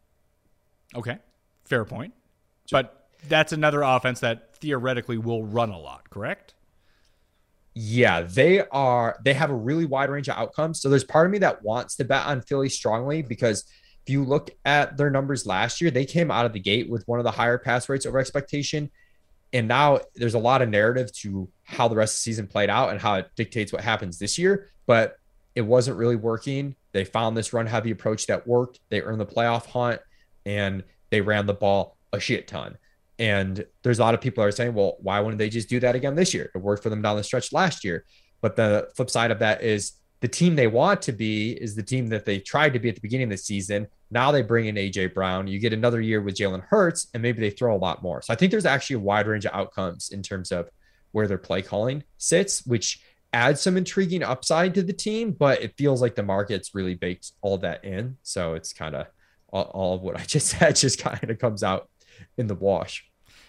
Okay, 0.94 1.18
fair 1.64 1.84
point. 1.86 2.12
But 2.70 2.97
that's 3.28 3.52
another 3.52 3.82
offense 3.82 4.20
that 4.20 4.54
theoretically 4.56 5.18
will 5.18 5.44
run 5.44 5.70
a 5.70 5.78
lot, 5.78 6.08
correct? 6.10 6.54
Yeah, 7.74 8.22
they 8.22 8.60
are. 8.68 9.18
They 9.24 9.34
have 9.34 9.50
a 9.50 9.54
really 9.54 9.84
wide 9.84 10.10
range 10.10 10.28
of 10.28 10.36
outcomes. 10.36 10.80
So 10.80 10.88
there's 10.88 11.04
part 11.04 11.26
of 11.26 11.32
me 11.32 11.38
that 11.38 11.62
wants 11.62 11.96
to 11.96 12.04
bet 12.04 12.26
on 12.26 12.40
Philly 12.40 12.68
strongly 12.68 13.22
because 13.22 13.64
if 14.06 14.12
you 14.12 14.24
look 14.24 14.50
at 14.64 14.96
their 14.96 15.10
numbers 15.10 15.46
last 15.46 15.80
year, 15.80 15.90
they 15.90 16.04
came 16.04 16.30
out 16.30 16.46
of 16.46 16.52
the 16.52 16.60
gate 16.60 16.88
with 16.88 17.06
one 17.06 17.20
of 17.20 17.24
the 17.24 17.30
higher 17.30 17.58
pass 17.58 17.88
rates 17.88 18.06
over 18.06 18.18
expectation 18.18 18.90
and 19.52 19.66
now 19.66 20.00
there's 20.14 20.34
a 20.34 20.38
lot 20.38 20.62
of 20.62 20.68
narrative 20.68 21.12
to 21.12 21.48
how 21.64 21.88
the 21.88 21.96
rest 21.96 22.14
of 22.14 22.18
the 22.18 22.22
season 22.22 22.46
played 22.46 22.70
out 22.70 22.90
and 22.90 23.00
how 23.00 23.14
it 23.14 23.30
dictates 23.34 23.72
what 23.72 23.82
happens 23.82 24.18
this 24.18 24.38
year. 24.38 24.68
But 24.86 25.18
it 25.54 25.62
wasn't 25.62 25.96
really 25.96 26.16
working. 26.16 26.76
They 26.92 27.04
found 27.04 27.36
this 27.36 27.52
run 27.52 27.66
heavy 27.66 27.90
approach 27.90 28.26
that 28.26 28.46
worked. 28.46 28.80
They 28.90 29.00
earned 29.00 29.20
the 29.20 29.26
playoff 29.26 29.66
hunt 29.66 30.00
and 30.44 30.84
they 31.10 31.20
ran 31.20 31.46
the 31.46 31.54
ball 31.54 31.96
a 32.12 32.20
shit 32.20 32.46
ton. 32.46 32.76
And 33.18 33.64
there's 33.82 33.98
a 33.98 34.02
lot 34.02 34.14
of 34.14 34.20
people 34.20 34.44
are 34.44 34.50
saying, 34.52 34.74
well, 34.74 34.96
why 35.00 35.18
wouldn't 35.20 35.38
they 35.38 35.48
just 35.48 35.68
do 35.68 35.80
that 35.80 35.94
again 35.94 36.14
this 36.14 36.32
year? 36.32 36.50
It 36.54 36.58
worked 36.58 36.82
for 36.82 36.90
them 36.90 37.02
down 37.02 37.16
the 37.16 37.24
stretch 37.24 37.52
last 37.52 37.84
year. 37.84 38.04
But 38.40 38.54
the 38.54 38.88
flip 38.94 39.10
side 39.10 39.30
of 39.30 39.40
that 39.40 39.62
is 39.62 39.92
the 40.20 40.28
team 40.28 40.56
they 40.56 40.66
want 40.66 41.02
to 41.02 41.12
be 41.12 41.52
is 41.52 41.74
the 41.74 41.82
team 41.82 42.08
that 42.08 42.24
they 42.24 42.38
tried 42.38 42.72
to 42.72 42.78
be 42.78 42.88
at 42.88 42.94
the 42.94 43.00
beginning 43.00 43.24
of 43.24 43.30
the 43.30 43.36
season. 43.38 43.86
Now 44.10 44.32
they 44.32 44.42
bring 44.42 44.66
in 44.66 44.76
AJ 44.76 45.14
Brown. 45.14 45.46
You 45.46 45.58
get 45.58 45.72
another 45.72 46.00
year 46.00 46.20
with 46.20 46.36
Jalen 46.36 46.64
Hurts, 46.64 47.08
and 47.14 47.22
maybe 47.22 47.40
they 47.40 47.50
throw 47.50 47.74
a 47.74 47.78
lot 47.78 48.02
more. 48.02 48.22
So 48.22 48.32
I 48.32 48.36
think 48.36 48.50
there's 48.50 48.66
actually 48.66 48.96
a 48.96 49.00
wide 49.00 49.26
range 49.26 49.44
of 49.44 49.54
outcomes 49.54 50.10
in 50.10 50.22
terms 50.22 50.50
of 50.50 50.68
where 51.12 51.28
their 51.28 51.38
play 51.38 51.62
calling 51.62 52.04
sits, 52.18 52.64
which 52.66 53.00
adds 53.32 53.60
some 53.60 53.76
intriguing 53.76 54.22
upside 54.22 54.74
to 54.74 54.82
the 54.82 54.92
team, 54.92 55.32
but 55.32 55.62
it 55.62 55.74
feels 55.76 56.00
like 56.00 56.14
the 56.14 56.22
market's 56.22 56.74
really 56.74 56.94
baked 56.94 57.32
all 57.42 57.58
that 57.58 57.84
in. 57.84 58.16
So 58.22 58.54
it's 58.54 58.72
kind 58.72 58.96
of 58.96 59.06
all, 59.50 59.64
all 59.64 59.94
of 59.94 60.02
what 60.02 60.16
I 60.16 60.22
just 60.26 60.48
said 60.48 60.76
just 60.76 60.98
kind 60.98 61.30
of 61.30 61.38
comes 61.38 61.62
out 61.62 61.88
in 62.36 62.46
the 62.46 62.54
wash. 62.54 63.07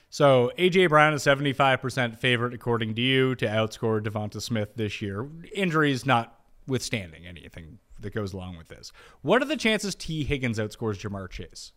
So 0.09 0.51
AJ 0.57 0.89
Brown 0.89 1.13
is 1.13 1.23
75% 1.23 2.17
favorite 2.17 2.53
according 2.53 2.95
to 2.95 3.01
you 3.01 3.35
to 3.35 3.45
outscore 3.45 4.01
DeVonta 4.01 4.41
Smith 4.41 4.69
this 4.75 5.01
year. 5.01 5.29
Injuries 5.53 6.05
not 6.05 6.39
withstanding 6.67 7.27
anything 7.27 7.77
that 7.99 8.13
goes 8.13 8.33
along 8.33 8.57
with 8.57 8.69
this. 8.69 8.91
What 9.21 9.41
are 9.41 9.45
the 9.45 9.57
chances 9.57 9.93
Tee 9.93 10.23
Higgins 10.23 10.57
outscores 10.57 10.99
Ja'Marr 10.99 11.29
Chase? 11.29 11.73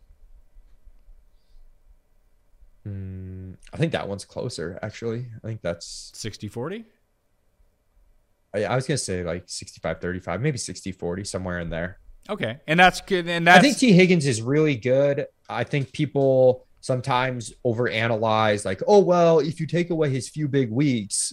Mm, 2.87 3.57
I 3.73 3.77
think 3.77 3.93
that 3.93 4.09
one's 4.09 4.25
closer, 4.25 4.79
actually. 4.83 5.27
I 5.45 5.47
think 5.47 5.61
that's 5.63 6.11
60 6.15 6.49
40. 6.49 6.85
I, 8.55 8.65
I 8.65 8.75
was 8.75 8.87
going 8.87 8.97
to 8.97 9.05
say 9.05 9.23
like 9.25 9.45
65 9.47 10.01
35, 10.01 10.41
maybe 10.41 10.59
60 10.59 10.93
40, 10.93 11.25
somewhere 11.25 11.61
in 11.61 11.71
there. 11.71 11.99
Okay. 12.31 12.59
And 12.67 12.79
that's 12.79 13.01
good. 13.01 13.29
And 13.29 13.47
that's, 13.47 13.59
I 13.59 13.63
think 13.63 13.77
Tee 13.77 13.93
Higgins 13.93 14.27
is 14.27 14.41
really 14.41 14.77
good. 14.77 15.27
I 15.49 15.65
think 15.65 15.93
people 15.93 16.67
sometimes 16.83 17.55
overanalyze, 17.65 18.65
like, 18.67 18.83
oh, 18.87 18.99
well, 18.99 19.39
if 19.39 19.61
you 19.61 19.67
take 19.67 19.89
away 19.91 20.11
his 20.11 20.29
few 20.29 20.49
big 20.49 20.71
weeks, 20.71 21.33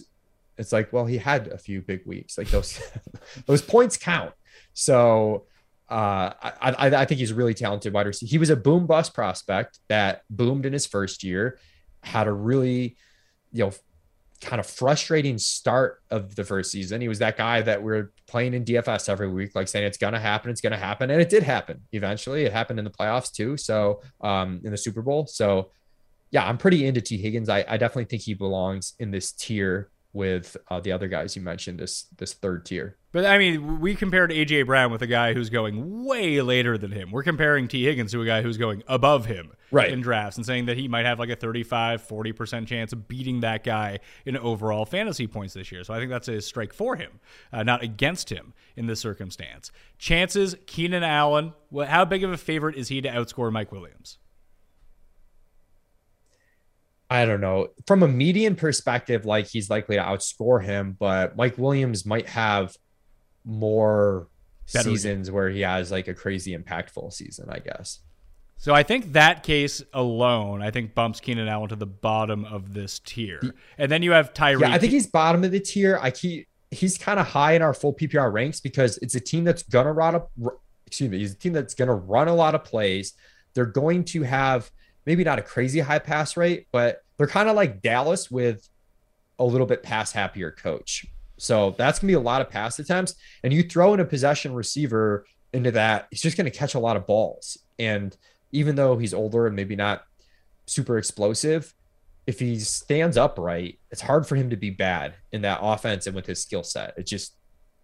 it's 0.56 0.72
like, 0.72 0.92
well, 0.92 1.04
he 1.04 1.18
had 1.18 1.48
a 1.48 1.58
few 1.58 1.82
big 1.82 2.06
weeks. 2.06 2.38
Like 2.38 2.48
those 2.48 2.80
those 3.46 3.60
points 3.60 3.96
count. 3.96 4.32
So 4.72 5.46
uh, 5.90 6.32
I, 6.40 6.52
I, 6.60 6.86
I 6.86 7.04
think 7.04 7.18
he's 7.18 7.32
a 7.32 7.34
really 7.34 7.54
talented 7.54 7.92
wide 7.92 8.06
receiver. 8.06 8.30
He 8.30 8.38
was 8.38 8.50
a 8.50 8.56
boom 8.56 8.86
bust 8.86 9.12
prospect 9.12 9.80
that 9.88 10.22
boomed 10.30 10.64
in 10.64 10.72
his 10.72 10.86
first 10.86 11.24
year, 11.24 11.58
had 12.02 12.28
a 12.28 12.32
really, 12.32 12.96
you 13.52 13.64
know, 13.64 13.72
kind 14.40 14.58
of 14.58 14.66
frustrating 14.66 15.38
start 15.38 16.02
of 16.10 16.34
the 16.34 16.44
first 16.44 16.70
season. 16.70 17.00
He 17.00 17.08
was 17.08 17.18
that 17.18 17.36
guy 17.36 17.60
that 17.62 17.82
we're 17.82 18.12
playing 18.26 18.54
in 18.54 18.64
DFS 18.64 19.08
every 19.08 19.28
week, 19.28 19.54
like 19.54 19.68
saying 19.68 19.86
it's 19.86 19.98
gonna 19.98 20.20
happen, 20.20 20.50
it's 20.50 20.60
gonna 20.60 20.76
happen, 20.76 21.10
and 21.10 21.20
it 21.20 21.28
did 21.28 21.42
happen. 21.42 21.82
Eventually, 21.92 22.44
it 22.44 22.52
happened 22.52 22.78
in 22.78 22.84
the 22.84 22.90
playoffs 22.90 23.32
too. 23.32 23.56
So 23.56 24.02
um, 24.20 24.60
in 24.64 24.70
the 24.70 24.78
Super 24.78 25.02
Bowl. 25.02 25.26
So 25.26 25.70
yeah, 26.30 26.46
I'm 26.46 26.58
pretty 26.58 26.86
into 26.86 27.00
Tee 27.00 27.18
Higgins. 27.18 27.48
I, 27.48 27.64
I 27.68 27.76
definitely 27.76 28.04
think 28.04 28.22
he 28.22 28.34
belongs 28.34 28.94
in 28.98 29.10
this 29.10 29.32
tier 29.32 29.90
with 30.12 30.56
uh, 30.68 30.80
the 30.80 30.92
other 30.92 31.08
guys 31.08 31.36
you 31.36 31.42
mentioned 31.42 31.78
this 31.78 32.04
this 32.16 32.34
third 32.34 32.66
tier. 32.66 32.96
But 33.12 33.26
I 33.26 33.38
mean, 33.38 33.80
we 33.80 33.94
compared 33.94 34.30
AJ 34.30 34.66
Brown 34.66 34.92
with 34.92 35.02
a 35.02 35.06
guy 35.06 35.34
who's 35.34 35.50
going 35.50 36.04
way 36.04 36.40
later 36.42 36.78
than 36.78 36.92
him. 36.92 37.10
We're 37.10 37.22
comparing 37.22 37.68
Tee 37.68 37.84
Higgins 37.84 38.12
to 38.12 38.22
a 38.22 38.26
guy 38.26 38.42
who's 38.42 38.56
going 38.56 38.82
above 38.86 39.26
him 39.26 39.52
right. 39.72 39.90
in 39.90 40.00
drafts 40.00 40.36
and 40.36 40.46
saying 40.46 40.66
that 40.66 40.76
he 40.76 40.86
might 40.86 41.06
have 41.06 41.18
like 41.18 41.28
a 41.28 41.36
35, 41.36 42.06
40% 42.06 42.66
chance 42.66 42.92
of 42.92 43.08
beating 43.08 43.40
that 43.40 43.64
guy 43.64 43.98
in 44.24 44.36
overall 44.36 44.84
fantasy 44.84 45.26
points 45.26 45.54
this 45.54 45.72
year. 45.72 45.82
So 45.82 45.92
I 45.92 45.98
think 45.98 46.10
that's 46.10 46.28
a 46.28 46.40
strike 46.40 46.72
for 46.72 46.96
him, 46.96 47.18
uh, 47.52 47.64
not 47.64 47.82
against 47.82 48.30
him 48.30 48.52
in 48.76 48.86
this 48.86 49.00
circumstance. 49.00 49.72
Chances, 49.98 50.56
Keenan 50.66 51.02
Allen, 51.02 51.52
how 51.86 52.04
big 52.04 52.22
of 52.22 52.30
a 52.30 52.36
favorite 52.36 52.76
is 52.76 52.88
he 52.88 53.00
to 53.00 53.08
outscore 53.08 53.50
Mike 53.50 53.72
Williams? 53.72 54.18
I 57.10 57.26
don't 57.26 57.40
know. 57.40 57.68
From 57.86 58.04
a 58.04 58.08
median 58.08 58.54
perspective, 58.54 59.26
like 59.26 59.48
he's 59.48 59.68
likely 59.68 59.96
to 59.96 60.02
outscore 60.02 60.62
him, 60.62 60.96
but 60.98 61.36
Mike 61.36 61.58
Williams 61.58 62.06
might 62.06 62.28
have 62.28 62.76
more 63.44 64.28
Better 64.72 64.90
seasons 64.90 65.28
game. 65.28 65.34
where 65.34 65.50
he 65.50 65.62
has 65.62 65.90
like 65.90 66.06
a 66.06 66.14
crazy 66.14 66.56
impactful 66.56 67.12
season, 67.12 67.48
I 67.50 67.58
guess. 67.58 67.98
So 68.58 68.74
I 68.74 68.84
think 68.84 69.14
that 69.14 69.42
case 69.42 69.82
alone, 69.92 70.62
I 70.62 70.70
think 70.70 70.94
bumps 70.94 71.18
Keenan 71.18 71.48
Allen 71.48 71.70
to 71.70 71.76
the 71.76 71.86
bottom 71.86 72.44
of 72.44 72.74
this 72.74 73.00
tier. 73.00 73.40
And 73.78 73.90
then 73.90 74.02
you 74.02 74.12
have 74.12 74.32
Tyreek. 74.32 74.60
Yeah, 74.60 74.72
I 74.72 74.78
think 74.78 74.92
he's 74.92 75.06
bottom 75.06 75.42
of 75.42 75.50
the 75.50 75.60
tier. 75.60 75.98
I 76.00 76.10
keep 76.10 76.46
he's 76.70 76.96
kind 76.96 77.18
of 77.18 77.26
high 77.26 77.54
in 77.54 77.62
our 77.62 77.74
full 77.74 77.94
PPR 77.94 78.32
ranks 78.32 78.60
because 78.60 78.98
it's 78.98 79.16
a 79.16 79.20
team 79.20 79.42
that's 79.42 79.64
gonna 79.64 79.92
run 79.92 80.14
a 80.14 80.22
excuse 80.86 81.10
me, 81.10 81.18
he's 81.18 81.32
a 81.32 81.38
team 81.38 81.54
that's 81.54 81.74
gonna 81.74 81.94
run 81.94 82.28
a 82.28 82.34
lot 82.34 82.54
of 82.54 82.62
plays. 82.62 83.14
They're 83.54 83.66
going 83.66 84.04
to 84.04 84.22
have 84.22 84.70
maybe 85.06 85.24
not 85.24 85.38
a 85.38 85.42
crazy 85.42 85.80
high 85.80 85.98
pass 85.98 86.36
rate, 86.36 86.66
but 86.72 87.02
they're 87.16 87.26
kind 87.26 87.48
of 87.48 87.56
like 87.56 87.82
Dallas 87.82 88.30
with 88.30 88.68
a 89.38 89.44
little 89.44 89.66
bit 89.66 89.82
pass 89.82 90.12
happier 90.12 90.50
coach. 90.50 91.06
So 91.38 91.74
that's 91.78 91.98
gonna 91.98 92.10
be 92.10 92.14
a 92.14 92.20
lot 92.20 92.40
of 92.40 92.50
pass 92.50 92.78
attempts. 92.78 93.14
And 93.42 93.52
you 93.52 93.62
throw 93.62 93.94
in 93.94 94.00
a 94.00 94.04
possession 94.04 94.54
receiver 94.54 95.24
into 95.52 95.72
that, 95.72 96.06
he's 96.10 96.22
just 96.22 96.36
going 96.36 96.50
to 96.50 96.56
catch 96.56 96.74
a 96.74 96.78
lot 96.78 96.96
of 96.96 97.06
balls. 97.06 97.58
And 97.78 98.16
even 98.52 98.76
though 98.76 98.98
he's 98.98 99.14
older 99.14 99.46
and 99.46 99.56
maybe 99.56 99.76
not 99.76 100.04
super 100.66 100.98
explosive, 100.98 101.74
if 102.26 102.38
he 102.38 102.58
stands 102.58 103.16
upright, 103.16 103.78
it's 103.90 104.00
hard 104.00 104.26
for 104.26 104.36
him 104.36 104.50
to 104.50 104.56
be 104.56 104.70
bad 104.70 105.14
in 105.32 105.42
that 105.42 105.58
offense 105.62 106.06
and 106.06 106.14
with 106.14 106.26
his 106.26 106.42
skill 106.42 106.62
set. 106.62 106.94
It's 106.96 107.10
just 107.10 107.34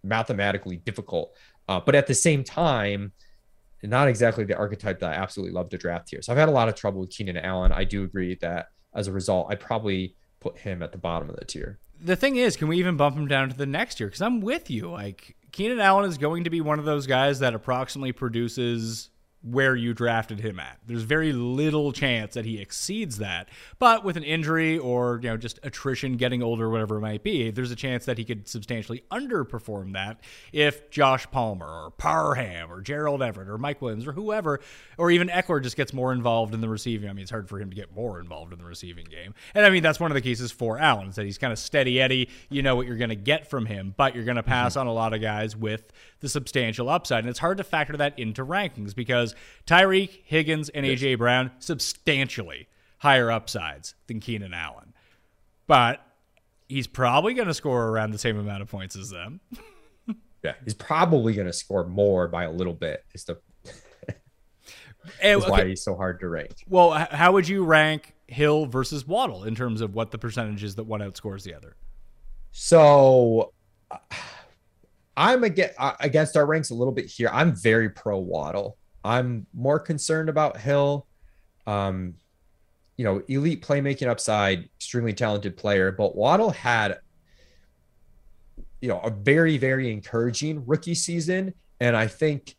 mathematically 0.03 0.77
difficult. 0.77 1.35
Uh, 1.67 1.81
but 1.81 1.95
at 1.95 2.07
the 2.07 2.13
same 2.13 2.43
time, 2.43 3.11
not 3.83 4.07
exactly 4.07 4.43
the 4.43 4.57
archetype 4.57 4.99
that 4.99 5.11
I 5.11 5.15
absolutely 5.15 5.53
love 5.53 5.69
to 5.69 5.77
draft 5.77 6.09
here. 6.09 6.21
So 6.21 6.31
I've 6.31 6.39
had 6.39 6.49
a 6.49 6.51
lot 6.51 6.69
of 6.69 6.75
trouble 6.75 7.01
with 7.01 7.11
Keenan 7.11 7.37
Allen. 7.37 7.71
I 7.71 7.83
do 7.83 8.03
agree 8.03 8.35
that 8.41 8.69
as 8.95 9.07
a 9.07 9.11
result, 9.11 9.47
I 9.49 9.55
probably 9.55 10.15
put 10.39 10.57
him 10.57 10.81
at 10.81 10.91
the 10.91 10.97
bottom 10.97 11.29
of 11.29 11.35
the 11.35 11.45
tier. 11.45 11.79
The 11.99 12.15
thing 12.15 12.35
is, 12.35 12.55
can 12.55 12.67
we 12.67 12.77
even 12.77 12.97
bump 12.97 13.15
him 13.15 13.27
down 13.27 13.49
to 13.49 13.57
the 13.57 13.65
next 13.65 13.99
year? 13.99 14.07
Because 14.07 14.21
I'm 14.21 14.41
with 14.41 14.69
you. 14.69 14.89
Like 14.89 15.35
Keenan 15.51 15.79
Allen 15.79 16.09
is 16.09 16.17
going 16.17 16.43
to 16.43 16.49
be 16.49 16.61
one 16.61 16.79
of 16.79 16.85
those 16.85 17.07
guys 17.07 17.39
that 17.39 17.53
approximately 17.53 18.11
produces 18.11 19.09
where 19.43 19.75
you 19.75 19.93
drafted 19.93 20.39
him 20.39 20.59
at. 20.59 20.79
There's 20.85 21.03
very 21.03 21.31
little 21.31 21.91
chance 21.91 22.33
that 22.33 22.43
he 22.43 22.59
exceeds 22.59 23.19
that. 23.19 23.47
But 23.79 24.03
with 24.03 24.17
an 24.17 24.23
injury 24.23 24.77
or, 24.77 25.19
you 25.21 25.29
know, 25.29 25.37
just 25.37 25.59
attrition 25.63 26.17
getting 26.17 26.41
older, 26.41 26.69
whatever 26.69 26.97
it 26.97 27.01
might 27.01 27.23
be, 27.23 27.51
there's 27.51 27.71
a 27.71 27.75
chance 27.75 28.05
that 28.05 28.17
he 28.17 28.25
could 28.25 28.47
substantially 28.47 29.03
underperform 29.11 29.93
that 29.93 30.19
if 30.51 30.89
Josh 30.89 31.29
Palmer 31.29 31.67
or 31.67 31.91
Parham 31.91 32.71
or 32.71 32.81
Gerald 32.81 33.21
Everett 33.21 33.47
or 33.47 33.57
Mike 33.57 33.81
Williams 33.81 34.07
or 34.07 34.11
whoever, 34.11 34.59
or 34.97 35.11
even 35.11 35.27
Ekeler 35.27 35.61
just 35.61 35.77
gets 35.77 35.93
more 35.93 36.11
involved 36.11 36.53
in 36.53 36.61
the 36.61 36.69
receiving. 36.69 37.09
I 37.09 37.13
mean, 37.13 37.21
it's 37.21 37.31
hard 37.31 37.47
for 37.47 37.59
him 37.59 37.69
to 37.69 37.75
get 37.75 37.95
more 37.95 38.19
involved 38.19 38.51
in 38.53 38.59
the 38.59 38.65
receiving 38.65 39.05
game. 39.05 39.33
And 39.53 39.65
I 39.65 39.69
mean, 39.69 39.83
that's 39.83 39.99
one 39.99 40.11
of 40.11 40.15
the 40.15 40.21
cases 40.21 40.51
for 40.51 40.79
Allen, 40.79 41.09
is 41.09 41.15
that 41.15 41.25
he's 41.25 41.37
kind 41.37 41.53
of 41.53 41.59
steady 41.59 42.01
Eddie. 42.01 42.29
You 42.49 42.63
know 42.63 42.75
what 42.75 42.87
you're 42.87 42.97
going 42.97 43.09
to 43.09 43.15
get 43.15 43.49
from 43.49 43.65
him, 43.65 43.93
but 43.95 44.15
you're 44.15 44.25
going 44.25 44.37
to 44.37 44.43
pass 44.43 44.73
mm-hmm. 44.73 44.81
on 44.81 44.87
a 44.87 44.93
lot 44.93 45.13
of 45.13 45.21
guys 45.21 45.55
with 45.55 45.93
the 46.19 46.27
substantial 46.27 46.89
upside. 46.89 47.19
And 47.19 47.29
it's 47.29 47.39
hard 47.39 47.59
to 47.59 47.63
factor 47.63 47.95
that 47.97 48.17
into 48.17 48.43
rankings 48.43 48.95
because 48.95 49.26
Tyreek, 49.65 50.21
Higgins, 50.23 50.69
and 50.69 50.85
A.J. 50.85 51.15
Brown 51.15 51.51
substantially 51.59 52.67
higher 52.99 53.31
upsides 53.31 53.95
than 54.07 54.19
Keenan 54.19 54.53
Allen. 54.53 54.93
But 55.67 56.01
he's 56.67 56.87
probably 56.87 57.33
going 57.33 57.47
to 57.47 57.53
score 57.53 57.87
around 57.87 58.11
the 58.11 58.17
same 58.17 58.37
amount 58.37 58.61
of 58.61 58.69
points 58.69 58.95
as 58.95 59.09
them. 59.09 59.39
yeah, 60.43 60.53
he's 60.63 60.73
probably 60.73 61.33
going 61.33 61.47
to 61.47 61.53
score 61.53 61.85
more 61.85 62.27
by 62.27 62.43
a 62.43 62.51
little 62.51 62.73
bit. 62.73 63.03
Is 63.13 63.25
the 63.25 63.39
That's 65.21 65.43
okay. 65.43 65.49
why 65.49 65.65
he's 65.67 65.83
so 65.83 65.95
hard 65.95 66.19
to 66.19 66.29
rank. 66.29 66.51
Well, 66.67 66.91
how 66.91 67.31
would 67.33 67.47
you 67.47 67.63
rank 67.63 68.13
Hill 68.27 68.65
versus 68.65 69.07
Waddle 69.07 69.43
in 69.45 69.55
terms 69.55 69.81
of 69.81 69.93
what 69.93 70.11
the 70.11 70.17
percentages 70.17 70.75
that 70.75 70.83
one 70.83 70.99
outscores 70.99 71.43
the 71.43 71.53
other? 71.53 71.75
So 72.51 73.53
uh, 73.89 73.97
I'm 75.15 75.43
uh, 75.43 75.93
against 75.99 76.35
our 76.35 76.45
ranks 76.45 76.69
a 76.71 76.75
little 76.75 76.93
bit 76.93 77.05
here. 77.05 77.29
I'm 77.31 77.55
very 77.55 77.89
pro 77.89 78.17
Waddle. 78.17 78.77
I'm 79.07 79.47
more 79.53 79.79
concerned 79.79 80.29
about 80.29 80.57
Hill. 80.57 81.07
Um, 81.65 82.15
you 82.97 83.05
know, 83.05 83.21
elite 83.27 83.63
playmaking 83.63 84.07
upside, 84.07 84.69
extremely 84.77 85.13
talented 85.13 85.55
player, 85.55 85.91
but 85.91 86.15
Waddle 86.15 86.49
had, 86.49 86.97
you 88.81 88.89
know, 88.89 88.99
a 88.99 89.09
very, 89.09 89.57
very 89.57 89.91
encouraging 89.91 90.65
rookie 90.65 90.95
season. 90.95 91.53
And 91.79 91.95
I 91.95 92.07
think 92.07 92.55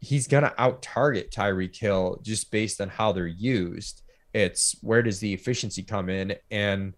he's 0.00 0.26
going 0.26 0.44
to 0.44 0.60
out 0.60 0.82
target 0.82 1.30
Tyreek 1.30 1.76
Hill 1.76 2.20
just 2.22 2.50
based 2.50 2.80
on 2.80 2.88
how 2.88 3.12
they're 3.12 3.26
used. 3.26 4.02
It's 4.32 4.76
where 4.82 5.02
does 5.02 5.20
the 5.20 5.32
efficiency 5.32 5.82
come 5.82 6.08
in? 6.08 6.34
And 6.50 6.94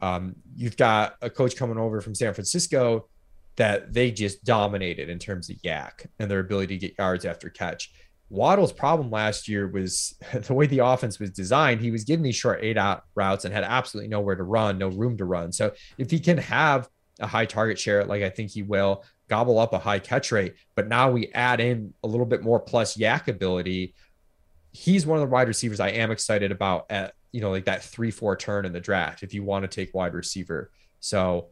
um, 0.00 0.36
you've 0.54 0.76
got 0.76 1.16
a 1.22 1.30
coach 1.30 1.56
coming 1.56 1.78
over 1.78 2.00
from 2.00 2.14
San 2.14 2.34
Francisco 2.34 3.08
that 3.56 3.92
they 3.92 4.10
just 4.10 4.44
dominated 4.44 5.08
in 5.08 5.18
terms 5.18 5.48
of 5.48 5.56
YAC 5.62 6.06
and 6.18 6.30
their 6.30 6.40
ability 6.40 6.78
to 6.78 6.86
get 6.86 6.98
yards 6.98 7.24
after 7.24 7.48
catch. 7.48 7.90
Waddle's 8.28 8.72
problem 8.72 9.10
last 9.10 9.48
year 9.48 9.68
was 9.68 10.14
the 10.34 10.54
way 10.54 10.66
the 10.66 10.80
offense 10.80 11.18
was 11.18 11.30
designed. 11.30 11.80
He 11.80 11.90
was 11.90 12.04
getting 12.04 12.22
these 12.22 12.36
short 12.36 12.60
eight 12.62 12.76
out 12.76 13.04
routes 13.14 13.44
and 13.44 13.54
had 13.54 13.64
absolutely 13.64 14.08
nowhere 14.08 14.34
to 14.34 14.42
run, 14.42 14.78
no 14.78 14.88
room 14.88 15.16
to 15.18 15.24
run. 15.24 15.52
So 15.52 15.72
if 15.98 16.10
he 16.10 16.18
can 16.18 16.38
have 16.38 16.88
a 17.20 17.26
high 17.26 17.46
target 17.46 17.78
share, 17.78 18.04
like 18.04 18.22
I 18.22 18.30
think 18.30 18.50
he 18.50 18.62
will, 18.62 19.04
gobble 19.28 19.58
up 19.58 19.72
a 19.72 19.78
high 19.78 19.98
catch 19.98 20.30
rate, 20.32 20.54
but 20.74 20.88
now 20.88 21.10
we 21.10 21.28
add 21.32 21.60
in 21.60 21.94
a 22.04 22.06
little 22.06 22.26
bit 22.26 22.42
more 22.42 22.60
plus 22.60 22.96
YAC 22.96 23.28
ability. 23.28 23.94
He's 24.72 25.06
one 25.06 25.18
of 25.18 25.26
the 25.26 25.32
wide 25.32 25.48
receivers 25.48 25.80
I 25.80 25.90
am 25.90 26.10
excited 26.10 26.52
about 26.52 26.86
at 26.90 27.14
you 27.32 27.40
know 27.40 27.50
like 27.50 27.64
that 27.64 27.82
three 27.82 28.10
four 28.10 28.36
turn 28.36 28.64
in 28.64 28.72
the 28.72 28.80
draft 28.80 29.22
if 29.22 29.34
you 29.34 29.42
want 29.42 29.62
to 29.62 29.68
take 29.68 29.94
wide 29.94 30.14
receiver. 30.14 30.70
So 31.00 31.48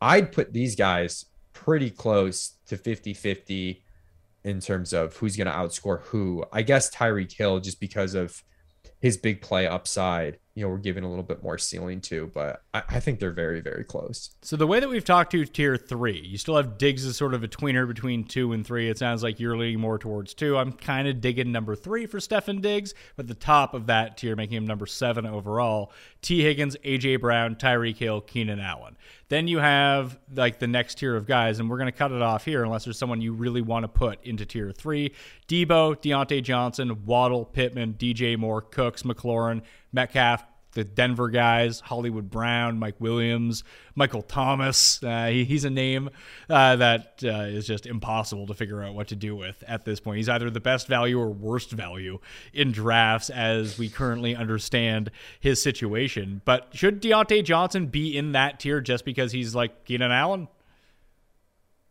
I'd 0.00 0.32
put 0.32 0.52
these 0.52 0.74
guys 0.74 1.26
pretty 1.52 1.90
close 1.90 2.54
to 2.66 2.76
50 2.76 3.14
50 3.14 3.82
in 4.44 4.60
terms 4.60 4.92
of 4.92 5.16
who's 5.16 5.36
going 5.36 5.46
to 5.46 5.52
outscore 5.52 6.02
who. 6.02 6.44
I 6.52 6.62
guess 6.62 6.94
Tyreek 6.94 7.32
Hill, 7.32 7.60
just 7.60 7.80
because 7.80 8.14
of 8.14 8.42
his 9.00 9.16
big 9.16 9.40
play 9.40 9.66
upside, 9.66 10.38
you 10.54 10.64
know, 10.64 10.70
we're 10.70 10.78
giving 10.78 11.04
a 11.04 11.08
little 11.08 11.22
bit 11.22 11.40
more 11.40 11.56
ceiling 11.56 12.00
to, 12.00 12.32
but 12.34 12.64
I, 12.74 12.82
I, 12.88 13.00
think 13.00 13.20
they're 13.20 13.30
very, 13.30 13.60
very 13.60 13.84
close. 13.84 14.30
So 14.42 14.56
the 14.56 14.66
way 14.66 14.80
that 14.80 14.88
we've 14.88 15.04
talked 15.04 15.30
to 15.30 15.44
tier 15.44 15.76
three, 15.76 16.20
you 16.20 16.36
still 16.36 16.56
have 16.56 16.78
Diggs 16.78 17.04
as 17.04 17.16
sort 17.16 17.32
of 17.32 17.44
a 17.44 17.48
tweener 17.48 17.86
between 17.86 18.24
two 18.24 18.52
and 18.52 18.66
three. 18.66 18.90
It 18.90 18.98
sounds 18.98 19.22
like 19.22 19.38
you're 19.38 19.56
leaning 19.56 19.78
more 19.78 19.98
towards 19.98 20.34
two. 20.34 20.56
I'm 20.56 20.72
kind 20.72 21.06
of 21.06 21.20
digging 21.20 21.52
number 21.52 21.76
three 21.76 22.06
for 22.06 22.18
Stefon 22.18 22.60
Diggs, 22.60 22.92
but 23.14 23.28
the 23.28 23.34
top 23.34 23.72
of 23.72 23.86
that 23.86 24.16
tier, 24.16 24.34
making 24.34 24.56
him 24.56 24.66
number 24.66 24.86
seven 24.86 25.26
overall, 25.26 25.92
Tee 26.22 26.42
Higgins, 26.42 26.76
AJ 26.84 27.20
Brown, 27.20 27.54
Tyreek 27.54 27.98
Hill, 27.98 28.20
Keenan 28.20 28.58
Allen. 28.58 28.96
Then 29.28 29.46
you 29.46 29.58
have 29.58 30.18
like 30.34 30.58
the 30.58 30.66
next 30.66 30.96
tier 30.96 31.14
of 31.14 31.26
guys, 31.26 31.60
and 31.60 31.68
we're 31.68 31.76
going 31.76 31.92
to 31.92 31.96
cut 31.96 32.12
it 32.12 32.22
off 32.22 32.44
here 32.44 32.64
unless 32.64 32.84
there's 32.84 32.98
someone 32.98 33.20
you 33.20 33.32
really 33.32 33.60
want 33.60 33.84
to 33.84 33.88
put 33.88 34.24
into 34.24 34.46
tier 34.46 34.72
three. 34.72 35.12
Deebo, 35.48 35.96
Diontae 35.96 36.42
Johnson, 36.42 37.04
Waddle, 37.04 37.44
Pittman, 37.44 37.94
DJ 37.94 38.38
Moore, 38.38 38.62
Cooks, 38.62 39.02
McLaurin, 39.02 39.62
Metcalf, 39.92 40.44
the 40.78 40.84
Denver 40.84 41.28
guys, 41.28 41.80
Hollywood 41.80 42.30
Brown, 42.30 42.78
Mike 42.78 42.94
Williams, 43.00 43.64
Michael 43.96 44.22
Thomas. 44.22 45.02
Uh, 45.02 45.26
he, 45.26 45.44
he's 45.44 45.64
a 45.64 45.70
name 45.70 46.08
uh, 46.48 46.76
that 46.76 47.20
uh, 47.24 47.46
is 47.48 47.66
just 47.66 47.84
impossible 47.84 48.46
to 48.46 48.54
figure 48.54 48.80
out 48.80 48.94
what 48.94 49.08
to 49.08 49.16
do 49.16 49.34
with 49.34 49.64
at 49.66 49.84
this 49.84 49.98
point. 49.98 50.18
He's 50.18 50.28
either 50.28 50.50
the 50.50 50.60
best 50.60 50.86
value 50.86 51.18
or 51.18 51.30
worst 51.30 51.72
value 51.72 52.20
in 52.52 52.70
drafts 52.70 53.28
as 53.28 53.76
we 53.76 53.88
currently 53.88 54.36
understand 54.36 55.10
his 55.40 55.60
situation. 55.60 56.42
But 56.44 56.68
should 56.74 57.02
Diontae 57.02 57.42
Johnson 57.42 57.88
be 57.88 58.16
in 58.16 58.30
that 58.32 58.60
tier 58.60 58.80
just 58.80 59.04
because 59.04 59.32
he's 59.32 59.56
like 59.56 59.84
Keenan 59.84 60.12
Allen? 60.12 60.46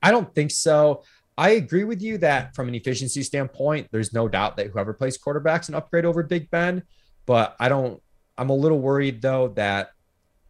I 0.01 0.11
don't 0.11 0.33
think 0.33 0.51
so. 0.51 1.03
I 1.37 1.49
agree 1.49 1.83
with 1.83 2.01
you 2.01 2.19
that 2.19 2.55
from 2.55 2.69
an 2.69 2.75
efficiency 2.75 3.21
standpoint, 3.21 3.89
there's 3.91 4.13
no 4.13 4.29
doubt 4.29 4.55
that 4.55 4.67
whoever 4.67 4.93
plays 4.93 5.17
quarterbacks 5.17 5.67
an 5.67 5.75
upgrade 5.75 6.05
over 6.05 6.23
Big 6.23 6.49
Ben. 6.49 6.83
But 7.25 7.57
I 7.59 7.67
don't 7.67 8.01
I'm 8.37 8.49
a 8.49 8.55
little 8.55 8.79
worried 8.79 9.21
though 9.21 9.49
that 9.49 9.91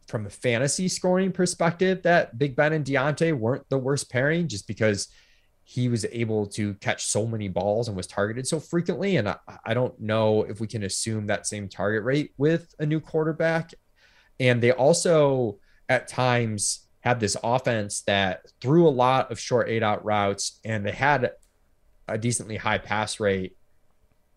from 0.07 0.25
a 0.25 0.29
fantasy 0.29 0.87
scoring 0.87 1.31
perspective, 1.31 2.01
that 2.03 2.37
Big 2.37 2.55
Ben 2.55 2.73
and 2.73 2.85
Diontae 2.85 3.37
weren't 3.37 3.67
the 3.69 3.77
worst 3.77 4.09
pairing 4.09 4.47
just 4.47 4.67
because 4.67 5.09
he 5.63 5.89
was 5.89 6.05
able 6.13 6.45
to 6.45 6.73
catch 6.75 7.05
so 7.05 7.27
many 7.27 7.49
balls 7.49 7.89
and 7.89 7.97
was 7.97 8.07
targeted 8.07 8.47
so 8.47 8.57
frequently. 8.57 9.17
And 9.17 9.27
I, 9.27 9.35
I 9.65 9.73
don't 9.73 9.99
know 9.99 10.43
if 10.43 10.61
we 10.61 10.67
can 10.67 10.83
assume 10.83 11.27
that 11.27 11.45
same 11.45 11.67
target 11.67 12.03
rate 12.03 12.31
with 12.37 12.73
a 12.79 12.85
new 12.85 13.01
quarterback. 13.01 13.73
And 14.39 14.63
they 14.63 14.71
also 14.71 15.59
at 15.89 16.07
times 16.07 16.87
had 17.01 17.19
this 17.19 17.35
offense 17.43 18.01
that 18.03 18.45
threw 18.61 18.87
a 18.87 18.89
lot 18.89 19.29
of 19.29 19.39
short 19.39 19.67
eight 19.67 19.83
out 19.83 20.05
routes 20.05 20.59
and 20.63 20.85
they 20.85 20.91
had 20.91 21.33
a 22.07 22.17
decently 22.17 22.55
high 22.55 22.77
pass 22.77 23.19
rate 23.19 23.57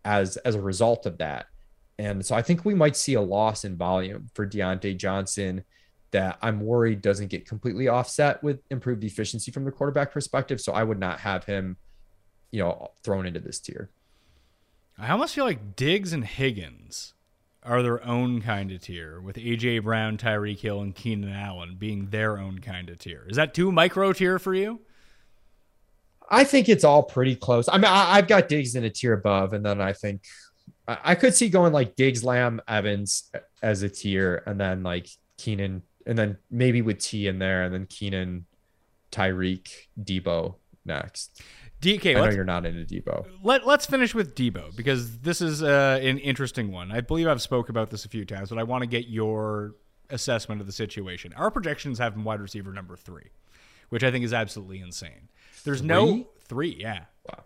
as 0.05 0.37
as 0.39 0.57
a 0.57 0.61
result 0.61 1.07
of 1.07 1.19
that. 1.19 1.47
And 2.01 2.25
so 2.25 2.35
I 2.35 2.41
think 2.41 2.65
we 2.65 2.75
might 2.75 2.97
see 2.97 3.13
a 3.13 3.21
loss 3.21 3.65
in 3.67 3.77
volume 3.77 4.31
for 4.33 4.47
Diontae 4.47 4.97
Johnson 4.97 5.63
that 6.13 6.39
I'm 6.41 6.61
worried 6.61 7.03
doesn't 7.03 7.29
get 7.29 7.47
completely 7.47 7.89
offset 7.89 8.43
with 8.43 8.61
improved 8.71 9.05
efficiency 9.05 9.53
from 9.53 9.67
the 9.67 9.71
quarterback 9.71 10.11
perspective. 10.11 10.63
So 10.63 10.73
I 10.73 10.83
would 10.83 10.99
not 10.99 11.21
have 11.21 11.45
him, 11.45 11.77
you 12.53 12.63
know, 12.63 12.93
thrown 13.05 13.27
into 13.27 13.39
this 13.39 13.61
tier. 13.61 13.91
I 14.99 15.11
almost 15.11 15.35
feel 15.35 15.45
like 15.45 15.77
Diggs 15.77 16.15
and 16.15 16.25
Higgins 16.25 17.13
are 17.63 17.83
their 17.83 18.03
own 18.03 18.41
kind 18.41 18.73
of 18.73 18.81
tier, 18.81 19.21
with 19.21 19.37
AJ 19.37 19.83
Brown, 19.83 20.17
Tyreek 20.17 20.61
Hill, 20.61 20.81
and 20.81 20.95
Keenan 20.95 21.31
Allen 21.31 21.77
being 21.79 22.09
their 22.09 22.39
own 22.39 22.61
kind 22.61 22.89
of 22.89 22.97
tier. 22.97 23.27
Is 23.29 23.37
that 23.37 23.53
too 23.53 23.71
micro 23.71 24.15
tier 24.15 24.39
for 24.39 24.55
you? 24.55 24.81
I 26.31 26.45
think 26.45 26.71
it's 26.71 26.85
all 26.85 27.03
pretty 27.03 27.37
close. 27.37 27.69
I 27.69 27.77
mean, 27.77 27.85
I, 27.85 28.17
have 28.17 28.27
got 28.27 28.49
Diggs 28.49 28.75
in 28.75 28.85
a 28.85 28.91
tier 28.91 29.13
above, 29.13 29.53
and 29.53 29.65
then 29.67 29.83
I 29.83 29.93
think 29.93 30.23
I 31.03 31.15
could 31.15 31.35
see 31.35 31.49
going 31.49 31.73
like 31.73 31.97
Diggs, 31.97 32.25
Lamb, 32.25 32.61
Evans 32.67 33.31
as 33.63 33.83
a 33.83 33.89
tier, 33.89 34.43
and 34.47 34.59
then 34.59 34.83
like 34.83 35.09
Keenan, 35.37 35.83
and 36.07 36.19
then 36.19 36.39
maybe 36.51 36.83
with 36.83 36.99
T 36.99 37.27
in 37.27 37.39
there, 37.39 37.65
and 37.65 37.75
then 37.75 37.87
Keenan, 37.87 38.47
Tyreek, 39.13 39.69
Deebo 40.01 40.55
next. 40.85 41.43
DK, 41.81 42.17
I 42.17 42.27
know 42.27 42.31
you're 42.31 42.45
not 42.45 42.67
into 42.67 42.85
Deebo. 42.85 43.27
Let 43.43 43.67
Let's 43.67 43.87
finish 43.87 44.15
with 44.15 44.35
Deebo 44.35 44.77
because 44.77 45.19
this 45.21 45.41
is 45.41 45.63
uh, 45.63 45.99
an 46.03 46.19
interesting 46.19 46.71
one. 46.71 46.93
I 46.93 47.01
believe 47.01 47.27
I've 47.27 47.41
spoke 47.41 47.69
about 47.71 47.91
this 47.91 48.05
a 48.05 48.09
few 48.09 48.25
times, 48.25 48.51
but 48.51 48.59
I 48.59 48.65
want 48.65 48.83
to 48.83 48.87
get 48.87 49.09
your 49.09 49.77
assessment 50.11 50.61
of 50.61 50.67
the 50.67 50.73
situation. 50.73 51.33
Our 51.35 51.51
projections 51.51 51.99
have 51.99 52.15
him 52.15 52.25
wide 52.25 52.41
receiver 52.41 52.73
number 52.73 52.97
three, 52.97 53.31
which 53.89 54.05
I 54.05 54.11
think 54.11 54.25
is 54.25 54.35
absolutely 54.35 54.81
insane. 54.81 55.29
There's 55.65 55.79
three? 55.79 55.89
no 55.89 56.29
three, 56.45 56.77
yeah. 56.79 57.05
Wow. 57.27 57.45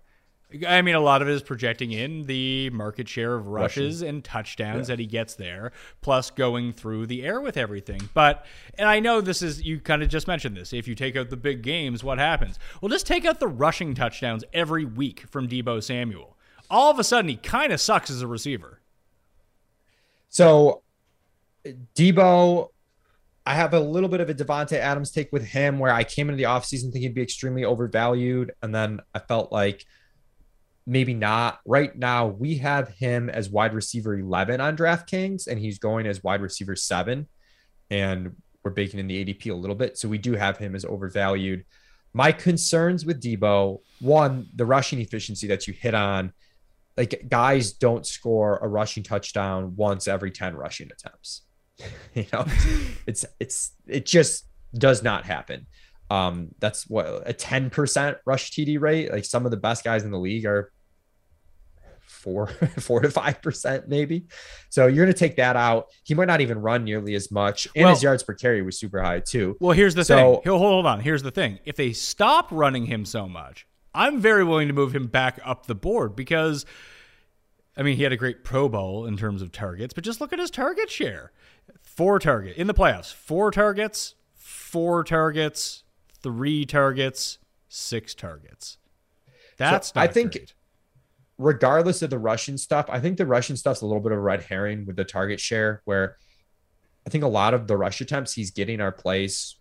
I 0.66 0.82
mean, 0.82 0.94
a 0.94 1.00
lot 1.00 1.22
of 1.22 1.28
it 1.28 1.32
is 1.32 1.42
projecting 1.42 1.92
in 1.92 2.24
the 2.24 2.70
market 2.70 3.08
share 3.08 3.34
of 3.34 3.48
rushes 3.48 4.02
and 4.02 4.22
touchdowns 4.22 4.88
that 4.88 4.98
he 4.98 5.06
gets 5.06 5.34
there, 5.34 5.72
plus 6.00 6.30
going 6.30 6.72
through 6.72 7.06
the 7.06 7.24
air 7.24 7.40
with 7.40 7.56
everything. 7.56 8.08
But, 8.14 8.44
and 8.78 8.88
I 8.88 9.00
know 9.00 9.20
this 9.20 9.42
is, 9.42 9.62
you 9.62 9.80
kind 9.80 10.02
of 10.02 10.08
just 10.08 10.26
mentioned 10.26 10.56
this. 10.56 10.72
If 10.72 10.86
you 10.86 10.94
take 10.94 11.16
out 11.16 11.30
the 11.30 11.36
big 11.36 11.62
games, 11.62 12.04
what 12.04 12.18
happens? 12.18 12.58
Well, 12.80 12.88
just 12.88 13.06
take 13.06 13.24
out 13.24 13.40
the 13.40 13.48
rushing 13.48 13.94
touchdowns 13.94 14.44
every 14.52 14.84
week 14.84 15.24
from 15.30 15.48
Deebo 15.48 15.82
Samuel. 15.82 16.36
All 16.70 16.90
of 16.90 16.98
a 16.98 17.04
sudden, 17.04 17.28
he 17.28 17.36
kind 17.36 17.72
of 17.72 17.80
sucks 17.80 18.10
as 18.10 18.22
a 18.22 18.26
receiver. 18.26 18.80
So, 20.28 20.82
Deebo 21.94 22.68
I 23.46 23.54
have 23.54 23.74
a 23.74 23.80
little 23.80 24.08
bit 24.08 24.20
of 24.20 24.30
a 24.30 24.34
Davante 24.34 24.78
Adams 24.78 25.10
take 25.10 25.30
with 25.30 25.44
him 25.44 25.78
where 25.78 25.92
I 25.92 26.02
came 26.02 26.30
into 26.30 26.38
the 26.38 26.44
offseason 26.44 26.84
thinking 26.84 27.02
he'd 27.02 27.14
be 27.14 27.22
extremely 27.22 27.64
overvalued. 27.64 28.52
And 28.62 28.74
then 28.74 29.00
I 29.14 29.18
felt 29.18 29.52
like, 29.52 29.84
maybe 30.86 31.14
not. 31.14 31.60
Right 31.66 31.96
now, 31.96 32.26
we 32.26 32.58
have 32.58 32.88
him 32.88 33.30
as 33.30 33.48
wide 33.48 33.74
receiver 33.74 34.14
11 34.14 34.60
on 34.60 34.76
DraftKings, 34.76 35.46
and 35.46 35.58
he's 35.58 35.78
going 35.78 36.06
as 36.06 36.22
wide 36.22 36.42
receiver 36.42 36.76
seven. 36.76 37.28
And 37.90 38.36
we're 38.62 38.70
baking 38.70 39.00
in 39.00 39.06
the 39.06 39.24
ADP 39.24 39.50
a 39.50 39.54
little 39.54 39.76
bit. 39.76 39.98
So 39.98 40.08
we 40.08 40.18
do 40.18 40.32
have 40.32 40.58
him 40.58 40.74
as 40.74 40.84
overvalued. 40.84 41.64
My 42.12 42.32
concerns 42.32 43.04
with 43.04 43.20
Deebo 43.20 43.80
one, 44.00 44.46
the 44.54 44.64
rushing 44.64 45.00
efficiency 45.00 45.48
that 45.48 45.66
you 45.66 45.74
hit 45.74 45.94
on. 45.94 46.32
Like, 46.96 47.26
guys 47.28 47.72
don't 47.72 48.06
score 48.06 48.58
a 48.58 48.68
rushing 48.68 49.02
touchdown 49.02 49.74
once 49.74 50.06
every 50.06 50.30
10 50.30 50.54
rushing 50.54 50.90
attempts. 50.92 51.42
you 52.14 52.26
know, 52.32 52.44
it's, 53.06 53.24
it's, 53.40 53.72
it 53.88 54.06
just 54.06 54.46
does 54.74 55.02
not 55.02 55.24
happen. 55.24 55.66
Um, 56.14 56.48
that's 56.60 56.88
what 56.88 57.06
a 57.28 57.32
10% 57.34 58.16
rush 58.26 58.50
TD 58.52 58.80
rate. 58.80 59.10
Like 59.12 59.24
some 59.24 59.44
of 59.44 59.50
the 59.50 59.56
best 59.56 59.84
guys 59.84 60.04
in 60.04 60.10
the 60.10 60.18
league 60.18 60.46
are 60.46 60.70
four, 62.06 62.46
four 62.78 63.00
to 63.00 63.10
five 63.10 63.40
percent, 63.42 63.88
maybe. 63.88 64.26
So 64.70 64.86
you're 64.86 65.04
going 65.04 65.14
to 65.14 65.18
take 65.18 65.36
that 65.36 65.56
out. 65.56 65.86
He 66.04 66.14
might 66.14 66.26
not 66.26 66.40
even 66.40 66.58
run 66.60 66.84
nearly 66.84 67.14
as 67.14 67.30
much, 67.30 67.68
and 67.74 67.84
Well- 67.84 67.94
his 67.94 68.02
yards 68.02 68.22
per 68.22 68.34
carry 68.34 68.62
was 68.62 68.78
super 68.78 69.02
high 69.02 69.20
too. 69.20 69.56
Well, 69.60 69.72
here's 69.72 69.94
the 69.94 70.04
So- 70.04 70.16
thing. 70.34 70.40
He'll 70.44 70.58
hold 70.58 70.86
on. 70.86 71.00
Here's 71.00 71.22
the 71.22 71.30
thing. 71.30 71.58
If 71.64 71.76
they 71.76 71.92
stop 71.92 72.48
running 72.50 72.86
him 72.86 73.04
so 73.04 73.28
much, 73.28 73.66
I'm 73.94 74.20
very 74.20 74.44
willing 74.44 74.68
to 74.68 74.74
move 74.74 74.94
him 74.94 75.06
back 75.06 75.38
up 75.44 75.66
the 75.66 75.74
board 75.74 76.16
because, 76.16 76.66
I 77.76 77.82
mean, 77.82 77.96
he 77.96 78.02
had 78.02 78.12
a 78.12 78.16
great 78.16 78.42
Pro 78.44 78.68
Bowl 78.68 79.06
in 79.06 79.16
terms 79.16 79.40
of 79.40 79.52
targets, 79.52 79.94
but 79.94 80.02
just 80.04 80.20
look 80.20 80.32
at 80.32 80.38
his 80.38 80.50
target 80.50 80.90
share. 80.90 81.30
Four 81.82 82.18
target 82.18 82.56
in 82.56 82.66
the 82.66 82.74
playoffs. 82.74 83.12
Four 83.12 83.50
targets, 83.52 84.16
four 84.34 85.04
targets, 85.04 85.83
three 86.24 86.64
targets, 86.64 87.38
six 87.68 88.14
targets. 88.14 88.78
That's 89.56 89.92
I 89.94 90.06
not 90.06 90.14
think- 90.14 90.32
great. 90.32 90.54
regardless 91.38 92.02
of 92.02 92.10
the 92.10 92.18
Russian 92.18 92.58
stuff, 92.58 92.86
I 92.88 92.98
think 92.98 93.16
the 93.18 93.26
Russian 93.26 93.56
stuff's 93.56 93.82
a 93.82 93.86
little 93.86 94.02
bit 94.02 94.10
of 94.12 94.18
a 94.18 94.20
red 94.20 94.42
herring 94.42 94.86
with 94.86 94.96
the 94.96 95.04
target 95.04 95.38
share, 95.38 95.82
where 95.84 96.16
I 97.06 97.10
think 97.10 97.22
a 97.22 97.28
lot 97.28 97.54
of 97.54 97.66
the 97.68 97.76
rush 97.76 98.00
attempts 98.00 98.32
he's 98.32 98.50
getting 98.50 98.80
are 98.80 98.90
plays. 98.90 99.56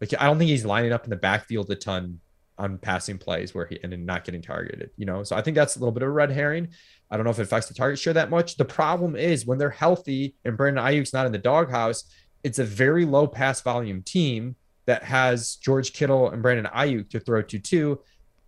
Like 0.00 0.14
I 0.18 0.24
don't 0.24 0.38
think 0.38 0.48
he's 0.50 0.64
lining 0.64 0.92
up 0.92 1.04
in 1.04 1.10
the 1.10 1.16
backfield 1.16 1.70
a 1.70 1.76
ton 1.76 2.20
on 2.56 2.78
passing 2.78 3.18
plays 3.18 3.54
where 3.54 3.66
he 3.66 3.78
and 3.84 3.92
then 3.92 4.04
not 4.06 4.24
getting 4.24 4.42
targeted, 4.42 4.90
you 4.96 5.06
know. 5.06 5.22
So 5.22 5.36
I 5.36 5.42
think 5.42 5.54
that's 5.54 5.76
a 5.76 5.78
little 5.78 5.92
bit 5.92 6.02
of 6.02 6.08
a 6.08 6.12
red 6.12 6.30
herring. 6.30 6.68
I 7.10 7.16
don't 7.16 7.24
know 7.24 7.30
if 7.30 7.38
it 7.38 7.42
affects 7.42 7.68
the 7.68 7.74
target 7.74 7.98
share 7.98 8.14
that 8.14 8.30
much. 8.30 8.56
The 8.56 8.64
problem 8.64 9.14
is 9.16 9.46
when 9.46 9.58
they're 9.58 9.70
healthy 9.70 10.34
and 10.44 10.56
Brandon 10.56 10.84
Aiyuk's 10.84 11.12
not 11.12 11.26
in 11.26 11.32
the 11.32 11.38
doghouse, 11.38 12.04
it's 12.44 12.58
a 12.58 12.64
very 12.64 13.04
low 13.04 13.26
pass 13.26 13.60
volume 13.60 14.02
team 14.02 14.56
that 14.88 15.04
has 15.04 15.56
George 15.56 15.92
Kittle 15.92 16.30
and 16.30 16.42
Brandon 16.42 16.66
Aiyuk 16.74 17.10
to 17.10 17.20
throw 17.20 17.42
to 17.42 17.58
too, 17.58 18.00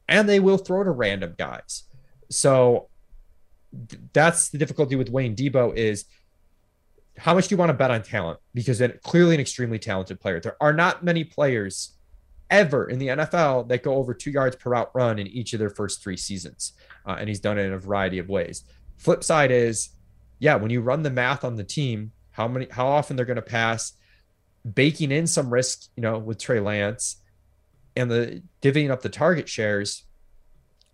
and 0.08 0.26
they 0.26 0.40
will 0.40 0.56
throw 0.56 0.82
to 0.82 0.90
random 0.90 1.34
guys. 1.36 1.84
So 2.30 2.88
th- 3.88 4.00
that's 4.14 4.48
the 4.48 4.56
difficulty 4.56 4.96
with 4.96 5.10
Wayne 5.10 5.36
Deebo 5.36 5.76
is 5.76 6.06
how 7.18 7.34
much 7.34 7.48
do 7.48 7.54
you 7.54 7.58
want 7.58 7.68
to 7.68 7.74
bet 7.74 7.90
on 7.90 8.02
talent? 8.02 8.40
Because 8.54 8.78
then 8.78 8.98
clearly 9.02 9.34
an 9.34 9.40
extremely 9.42 9.78
talented 9.78 10.18
player. 10.18 10.40
There 10.40 10.56
are 10.62 10.72
not 10.72 11.04
many 11.04 11.24
players 11.24 11.92
ever 12.48 12.88
in 12.88 12.98
the 12.98 13.08
NFL 13.08 13.68
that 13.68 13.82
go 13.82 13.96
over 13.96 14.14
two 14.14 14.30
yards 14.30 14.56
per 14.56 14.70
route 14.70 14.90
run 14.94 15.18
in 15.18 15.26
each 15.26 15.52
of 15.52 15.58
their 15.58 15.68
first 15.68 16.02
three 16.02 16.16
seasons. 16.16 16.72
Uh, 17.04 17.16
and 17.18 17.28
he's 17.28 17.38
done 17.38 17.58
it 17.58 17.66
in 17.66 17.74
a 17.74 17.78
variety 17.78 18.18
of 18.18 18.30
ways. 18.30 18.64
Flip 18.96 19.22
side 19.22 19.50
is, 19.50 19.90
yeah, 20.38 20.54
when 20.54 20.70
you 20.70 20.80
run 20.80 21.02
the 21.02 21.10
math 21.10 21.44
on 21.44 21.56
the 21.56 21.64
team, 21.64 22.12
how 22.30 22.48
many, 22.48 22.66
how 22.70 22.86
often 22.86 23.14
they're 23.14 23.26
going 23.26 23.36
to 23.36 23.42
pass, 23.42 23.92
baking 24.74 25.12
in 25.12 25.26
some 25.26 25.52
risk, 25.52 25.88
you 25.96 26.02
know, 26.02 26.18
with 26.18 26.38
Trey 26.38 26.60
Lance 26.60 27.16
and 27.96 28.10
the 28.10 28.42
divvying 28.62 28.90
up 28.90 29.02
the 29.02 29.08
target 29.08 29.48
shares. 29.48 30.04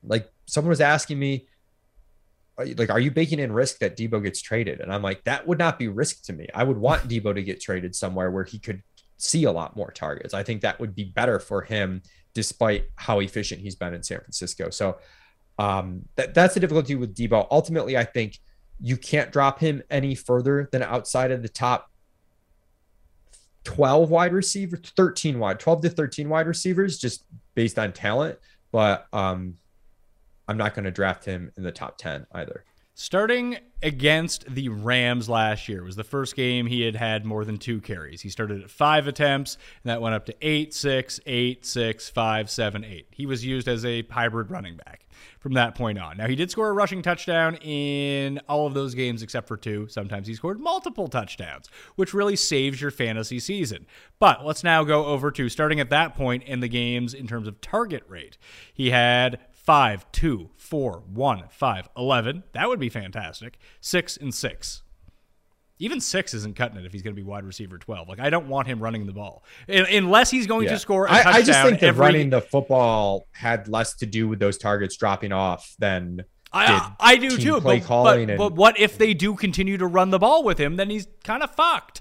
Like 0.03 0.31
someone 0.47 0.71
was 0.71 0.81
asking 0.81 1.19
me, 1.19 1.49
like, 2.59 2.91
are 2.91 3.01
you 3.01 3.11
baking 3.11 3.39
in 3.39 3.53
risk 3.53 3.81
that 3.81 3.97
Deebo 3.97 4.23
gets 4.23 4.41
traded? 4.41 4.81
And 4.81 4.93
I'm 4.93 5.03
like, 5.03 5.25
that 5.25 5.47
would 5.47 5.59
not 5.59 5.79
be 5.79 5.89
risk 5.89 6.25
to 6.25 6.33
me. 6.33 6.49
I 6.55 6.65
would 6.65 6.79
want 6.79 7.09
Deebo 7.09 7.35
to 7.35 7.43
get 7.43 7.61
traded 7.61 7.95
somewhere 7.95 8.31
where 8.31 8.45
he 8.45 8.59
could 8.59 8.83
see 9.19 9.45
a 9.45 9.53
lot 9.53 9.77
more 9.77 9.91
targets. 9.91 10.33
I 10.33 10.43
think 10.43 10.63
that 10.63 10.81
would 10.81 10.95
be 10.95 11.05
better 11.05 11.39
for 11.39 11.63
him, 11.63 12.03
despite 12.35 12.87
how 12.95 13.21
efficient 13.21 13.61
he's 13.61 13.75
been 13.75 13.93
in 13.93 14.03
San 14.03 14.21
Francisco. 14.21 14.71
So 14.71 14.99
um, 15.59 16.03
that, 16.17 16.35
that's 16.35 16.55
the 16.55 16.61
difficulty 16.61 16.95
with 16.95 17.15
Deebo. 17.15 17.47
Ultimately, 17.51 17.97
I 17.97 18.05
think 18.05 18.39
you 18.81 18.97
can't 18.97 19.33
drop 19.33 19.59
him 19.59 19.83
any 19.91 20.15
further 20.15 20.69
than 20.73 20.83
outside 20.83 21.31
of 21.31 21.43
the 21.43 21.49
top 21.49 21.91
12 23.67 24.11
wide 24.11 24.33
receivers, 24.33 24.81
13 24.97 25.41
wide, 25.41 25.59
12 25.59 25.83
to 25.83 25.91
13 25.91 26.29
wide 26.29 26.47
receivers, 26.47 26.99
just 26.99 27.25
based 27.55 27.79
on 27.79 27.93
talent. 27.93 28.39
But 28.71 29.07
um, 29.13 29.57
I'm 30.47 30.57
not 30.57 30.75
going 30.75 30.85
to 30.85 30.93
draft 30.93 31.25
him 31.25 31.51
in 31.57 31.65
the 31.65 31.73
top 31.73 31.99
10 31.99 32.27
either. 32.33 32.65
Starting 32.99 33.59
against 33.83 34.47
the 34.55 34.71
Rams 34.71 35.29
last 35.29 35.69
year 35.69 35.85
was 35.85 35.97
the 35.97 36.03
first 36.03 36.35
game 36.35 36.65
he 36.65 36.81
had 36.81 36.97
had 36.97 37.27
more 37.27 37.45
than 37.45 37.59
two 37.59 37.79
carries. 37.79 38.23
He 38.23 38.31
started 38.31 38.63
at 38.63 38.71
five 38.71 39.07
attempts, 39.07 39.59
and 39.85 39.91
that 39.91 40.01
went 40.01 40.15
up 40.15 40.25
to 40.25 40.35
eight, 40.41 40.73
six, 40.73 41.21
eight, 41.27 41.67
six, 41.67 42.09
five, 42.09 42.49
seven, 42.49 42.85
eight. 42.85 43.09
He 43.11 43.27
was 43.27 43.45
used 43.45 43.69
as 43.69 43.85
a 43.85 44.03
hybrid 44.09 44.51
running 44.51 44.79
back 44.79 45.05
from 45.41 45.53
that 45.53 45.75
point 45.75 45.99
on. 45.99 46.17
Now, 46.17 46.27
he 46.27 46.37
did 46.37 46.51
score 46.51 46.71
a 46.71 46.73
rushing 46.73 47.03
touchdown 47.03 47.57
in 47.57 48.41
all 48.49 48.67
of 48.67 48.73
those 48.73 48.95
games 48.95 49.23
except 49.23 49.47
for 49.47 49.59
two. 49.59 49.89
Sometimes 49.89 50.27
he 50.27 50.35
scored 50.35 50.59
multiple 50.59 51.09
touchdowns, 51.09 51.69
which 51.97 52.15
really 52.15 52.35
saves 52.35 52.81
your 52.81 52.91
fantasy 52.91 53.39
season. 53.39 53.87
But 54.19 54.47
let's 54.47 54.65
now 54.65 54.85
go 54.85 55.05
over 55.05 55.31
to 55.33 55.51
starting 55.51 55.81
at 55.81 55.91
that 55.91 56.15
point 56.15 56.45
in 56.45 56.61
the 56.61 56.69
games 56.69 57.13
in 57.13 57.27
terms 57.27 57.47
of 57.47 57.61
target 57.61 58.05
rate. 58.09 58.39
He 58.73 58.89
had 58.89 59.39
5, 59.67 60.11
2, 60.13 60.51
4, 60.57 61.03
1, 61.13 61.43
5, 61.51 61.89
11. 61.97 62.45
That 62.53 62.69
would 62.69 62.79
be 62.79 62.89
fantastic. 62.89 63.59
6 63.81 64.17
and 64.17 64.33
6. 64.33 64.83
Even 65.79 66.01
6 66.01 66.33
isn't 66.35 66.57
cutting 66.57 66.79
it 66.79 66.87
if 66.87 66.93
he's 66.93 67.03
going 67.03 67.15
to 67.15 67.21
be 67.21 67.27
wide 67.27 67.45
receiver 67.45 67.77
12. 67.77 68.09
Like, 68.09 68.21
I 68.21 68.31
don't 68.31 68.49
want 68.49 68.69
him 68.69 68.81
running 68.81 69.05
the 69.07 69.13
ball. 69.13 69.45
Unless 69.69 70.31
he's 70.31 70.47
going 70.47 70.69
to 70.69 70.79
score 70.79 71.07
a 71.07 71.09
touchdown 71.09 71.35
I, 71.35 71.37
I 71.37 71.43
just 71.43 71.63
think 71.63 71.81
that 71.81 71.89
every 71.89 72.01
running 72.01 72.31
the 72.31 72.41
football 72.41 73.27
had 73.33 73.69
less 73.69 73.95
to 73.97 74.07
do 74.07 74.29
with 74.29 74.39
those 74.39 74.57
targets 74.57 74.97
dropping 74.97 75.33
off 75.33 75.75
than 75.79 76.25
I, 76.53 76.93
I 77.01 77.17
do 77.17 77.37
too. 77.37 77.61
play 77.61 77.81
But, 77.81 77.87
calling 77.87 78.27
but, 78.27 78.31
and- 78.31 78.39
but 78.39 78.55
what 78.55 78.79
if 78.81 78.97
they 78.97 79.13
do 79.13 79.35
continue 79.35 79.77
to 79.77 79.87
run 79.87 80.11
the 80.11 80.19
ball 80.19 80.45
with 80.45 80.59
him? 80.59 80.77
Then 80.77 80.89
he's 80.89 81.09
kind 81.25 81.43
of 81.43 81.55
fucked. 81.55 82.01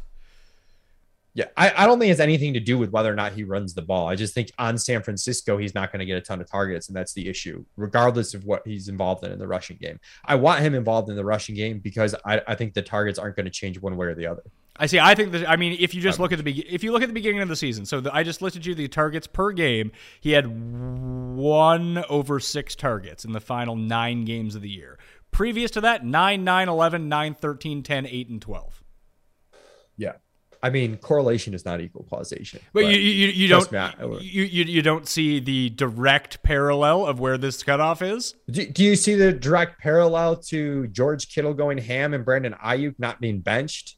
Yeah, 1.36 1.48
I, 1.58 1.84
I 1.84 1.86
don't 1.86 2.00
think 2.00 2.12
it's 2.12 2.22
anything 2.22 2.54
to 2.54 2.62
do 2.62 2.78
with 2.78 2.92
whether 2.92 3.12
or 3.12 3.16
not 3.16 3.34
he 3.34 3.44
runs 3.44 3.74
the 3.74 3.82
ball. 3.82 4.08
I 4.08 4.16
just 4.16 4.34
think 4.34 4.52
on 4.58 4.78
San 4.78 5.04
Francisco, 5.04 5.58
he's 5.58 5.76
not 5.76 5.92
going 5.92 6.00
to 6.00 6.06
get 6.06 6.18
a 6.18 6.22
ton 6.22 6.40
of 6.40 6.50
targets, 6.50 6.88
and 6.88 6.96
that's 6.96 7.12
the 7.12 7.28
issue, 7.28 7.66
regardless 7.76 8.34
of 8.34 8.46
what 8.46 8.66
he's 8.66 8.88
involved 8.88 9.26
in 9.26 9.34
in 9.34 9.38
the 9.38 9.48
rushing 9.48 9.76
game. 9.76 10.00
I 10.24 10.36
want 10.36 10.62
him 10.62 10.74
involved 10.74 11.10
in 11.10 11.18
the 11.18 11.26
rushing 11.26 11.54
game 11.54 11.80
because 11.80 12.16
I, 12.26 12.42
I 12.48 12.56
think 12.56 12.74
the 12.74 12.82
targets 12.82 13.20
aren't 13.20 13.36
going 13.36 13.48
to 13.48 13.52
change 13.52 13.78
one 13.82 13.98
way 13.98 14.08
or 14.08 14.16
the 14.16 14.28
other. 14.28 14.44
I 14.78 14.86
see. 14.86 14.98
I 14.98 15.14
think 15.14 15.34
that. 15.34 15.50
I 15.50 15.58
mean, 15.58 15.78
if 15.80 15.94
you 15.94 16.02
just 16.02 16.20
look 16.20 16.32
at 16.32 16.38
the 16.38 16.44
be- 16.44 16.68
if 16.68 16.86
you 16.86 16.94
look 16.94 17.02
at 17.02 17.08
the 17.08 17.14
beginning 17.14 17.42
of 17.42 17.50
the 17.50 17.56
season, 17.58 17.86
so 17.86 18.00
the, 18.00 18.16
I 18.16 18.24
just 18.24 18.42
listed 18.42 18.66
you 18.66 18.74
the 18.74 18.88
targets 18.88 19.28
per 19.28 19.52
game. 19.52 19.92
He 20.22 20.32
had 20.32 20.48
one 20.48 22.04
over 22.10 22.40
six 22.40 22.76
targets 22.76 23.26
in 23.26 23.34
the 23.34 23.42
final 23.42 23.76
nine 23.76 24.24
games 24.24 24.56
of 24.56 24.62
the 24.62 24.70
year. 24.70 24.98
Previous 25.32 25.70
to 25.72 25.82
that, 25.82 26.06
9, 26.06 26.46
9, 26.46 26.70
11, 26.70 27.10
9, 27.10 27.34
13, 27.36 27.84
10, 27.84 28.06
8, 28.06 28.30
and 28.30 28.42
12. 28.42 28.85
I 30.66 30.72
mean, 30.72 30.98
correlation 30.98 31.54
is 31.54 31.64
not 31.64 31.80
equal 31.80 32.08
causation. 32.10 32.60
But, 32.74 32.86
you, 32.88 32.98
you, 32.98 33.28
you 33.28 33.48
don't 33.48 33.72
me, 33.72 33.78
I- 33.78 33.94
you, 34.20 34.44
you 34.44 34.64
you 34.64 34.82
don't 34.82 35.08
see 35.08 35.40
the 35.40 35.70
direct 35.70 36.42
parallel 36.42 37.06
of 37.06 37.20
where 37.20 37.38
this 37.38 37.62
cutoff 37.62 38.02
is. 38.02 38.34
Do, 38.50 38.66
do 38.66 38.84
you 38.84 38.96
see 38.96 39.14
the 39.14 39.32
direct 39.32 39.80
parallel 39.80 40.38
to 40.48 40.88
George 40.88 41.30
Kittle 41.32 41.54
going 41.54 41.78
ham 41.78 42.16
and 42.16 42.26
Brandon 42.26 42.56
Aiyuk 42.66 42.96
not 42.98 43.22
being 43.22 43.42
benched? 43.42 43.98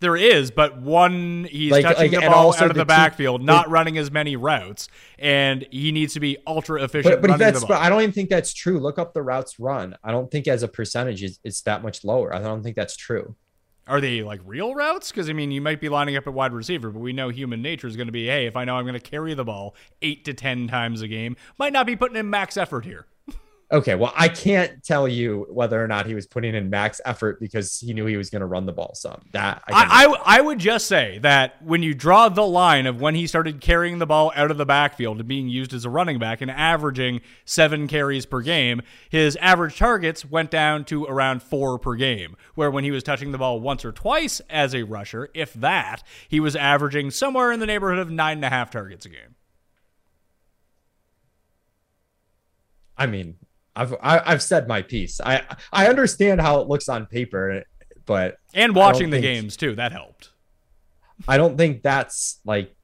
There 0.00 0.16
is, 0.16 0.50
but 0.50 0.80
one 0.80 1.46
he's 1.48 1.70
Like- 1.70 1.84
touching 1.84 2.10
like, 2.10 2.20
the 2.20 2.28
ball 2.28 2.52
out 2.52 2.62
of 2.62 2.68
the, 2.68 2.74
the 2.74 2.80
two- 2.80 2.84
backfield, 2.86 3.42
the- 3.42 3.44
not 3.44 3.70
running 3.70 3.96
as 3.96 4.10
many 4.10 4.34
routes, 4.34 4.88
and 5.20 5.64
he 5.70 5.92
needs 5.92 6.14
to 6.14 6.20
be 6.20 6.36
ultra 6.48 6.82
efficient. 6.82 7.22
But, 7.22 7.28
but 7.28 7.38
that's 7.38 7.64
but. 7.64 7.78
I 7.80 7.88
don't 7.88 8.00
even 8.00 8.12
think 8.12 8.28
that's 8.28 8.52
true. 8.52 8.80
Look 8.80 8.98
up 8.98 9.14
the 9.14 9.22
routes 9.22 9.60
run. 9.60 9.94
I 10.02 10.10
don't 10.10 10.28
think 10.32 10.48
as 10.48 10.64
a 10.64 10.68
percentage 10.68 11.22
it's, 11.22 11.38
it's 11.44 11.60
that 11.62 11.84
much 11.84 12.02
lower. 12.02 12.34
I 12.34 12.40
don't 12.40 12.64
think 12.64 12.74
that's 12.74 12.96
true. 12.96 13.36
Are 13.90 14.00
they 14.00 14.22
like 14.22 14.40
real 14.46 14.72
routes? 14.72 15.10
Because 15.10 15.28
I 15.28 15.32
mean, 15.32 15.50
you 15.50 15.60
might 15.60 15.80
be 15.80 15.88
lining 15.88 16.16
up 16.16 16.28
at 16.28 16.32
wide 16.32 16.52
receiver, 16.52 16.90
but 16.90 17.00
we 17.00 17.12
know 17.12 17.28
human 17.28 17.60
nature 17.60 17.88
is 17.88 17.96
going 17.96 18.06
to 18.06 18.12
be, 18.12 18.26
hey, 18.26 18.46
if 18.46 18.56
I 18.56 18.64
know 18.64 18.76
I'm 18.76 18.84
going 18.84 18.94
to 18.94 19.00
carry 19.00 19.34
the 19.34 19.44
ball 19.44 19.74
eight 20.00 20.24
to 20.26 20.32
ten 20.32 20.68
times 20.68 21.02
a 21.02 21.08
game, 21.08 21.36
might 21.58 21.72
not 21.72 21.86
be 21.86 21.96
putting 21.96 22.16
in 22.16 22.30
max 22.30 22.56
effort 22.56 22.84
here. 22.84 23.06
Okay, 23.72 23.94
well, 23.94 24.12
I 24.16 24.28
can't 24.28 24.82
tell 24.82 25.06
you 25.06 25.46
whether 25.48 25.82
or 25.82 25.86
not 25.86 26.04
he 26.04 26.14
was 26.16 26.26
putting 26.26 26.56
in 26.56 26.70
max 26.70 27.00
effort 27.04 27.38
because 27.38 27.78
he 27.78 27.94
knew 27.94 28.04
he 28.04 28.16
was 28.16 28.28
going 28.28 28.40
to 28.40 28.46
run 28.46 28.66
the 28.66 28.72
ball 28.72 28.96
some. 28.96 29.22
That 29.30 29.62
I, 29.68 29.72
I, 29.72 30.06
I, 30.06 30.38
I 30.38 30.40
would 30.40 30.58
just 30.58 30.88
say 30.88 31.20
that 31.22 31.62
when 31.62 31.80
you 31.80 31.94
draw 31.94 32.28
the 32.28 32.46
line 32.46 32.86
of 32.86 33.00
when 33.00 33.14
he 33.14 33.28
started 33.28 33.60
carrying 33.60 33.98
the 33.98 34.06
ball 34.06 34.32
out 34.34 34.50
of 34.50 34.56
the 34.58 34.66
backfield 34.66 35.20
and 35.20 35.28
being 35.28 35.48
used 35.48 35.72
as 35.72 35.84
a 35.84 35.90
running 35.90 36.18
back 36.18 36.40
and 36.40 36.50
averaging 36.50 37.20
seven 37.44 37.86
carries 37.86 38.26
per 38.26 38.40
game, 38.40 38.82
his 39.08 39.36
average 39.36 39.78
targets 39.78 40.24
went 40.24 40.50
down 40.50 40.84
to 40.86 41.04
around 41.04 41.40
four 41.40 41.78
per 41.78 41.94
game. 41.94 42.36
Where 42.56 42.72
when 42.72 42.82
he 42.82 42.90
was 42.90 43.04
touching 43.04 43.30
the 43.30 43.38
ball 43.38 43.60
once 43.60 43.84
or 43.84 43.92
twice 43.92 44.40
as 44.50 44.74
a 44.74 44.82
rusher, 44.82 45.28
if 45.32 45.54
that, 45.54 46.02
he 46.28 46.40
was 46.40 46.56
averaging 46.56 47.12
somewhere 47.12 47.52
in 47.52 47.60
the 47.60 47.66
neighborhood 47.66 48.00
of 48.00 48.10
nine 48.10 48.38
and 48.38 48.44
a 48.44 48.50
half 48.50 48.70
targets 48.70 49.06
a 49.06 49.10
game. 49.10 49.36
I 52.96 53.06
mean, 53.06 53.36
I've 53.76 53.94
I, 54.00 54.12
have 54.12 54.22
i 54.26 54.30
have 54.30 54.42
said 54.42 54.68
my 54.68 54.82
piece. 54.82 55.20
I 55.20 55.42
I 55.72 55.88
understand 55.88 56.40
how 56.40 56.60
it 56.60 56.68
looks 56.68 56.88
on 56.88 57.06
paper, 57.06 57.64
but 58.06 58.38
and 58.54 58.74
watching 58.74 59.10
the 59.10 59.20
think, 59.20 59.24
games 59.24 59.56
too 59.56 59.74
that 59.76 59.92
helped. 59.92 60.30
I 61.28 61.36
don't 61.36 61.56
think 61.56 61.82
that's 61.82 62.40
like 62.44 62.74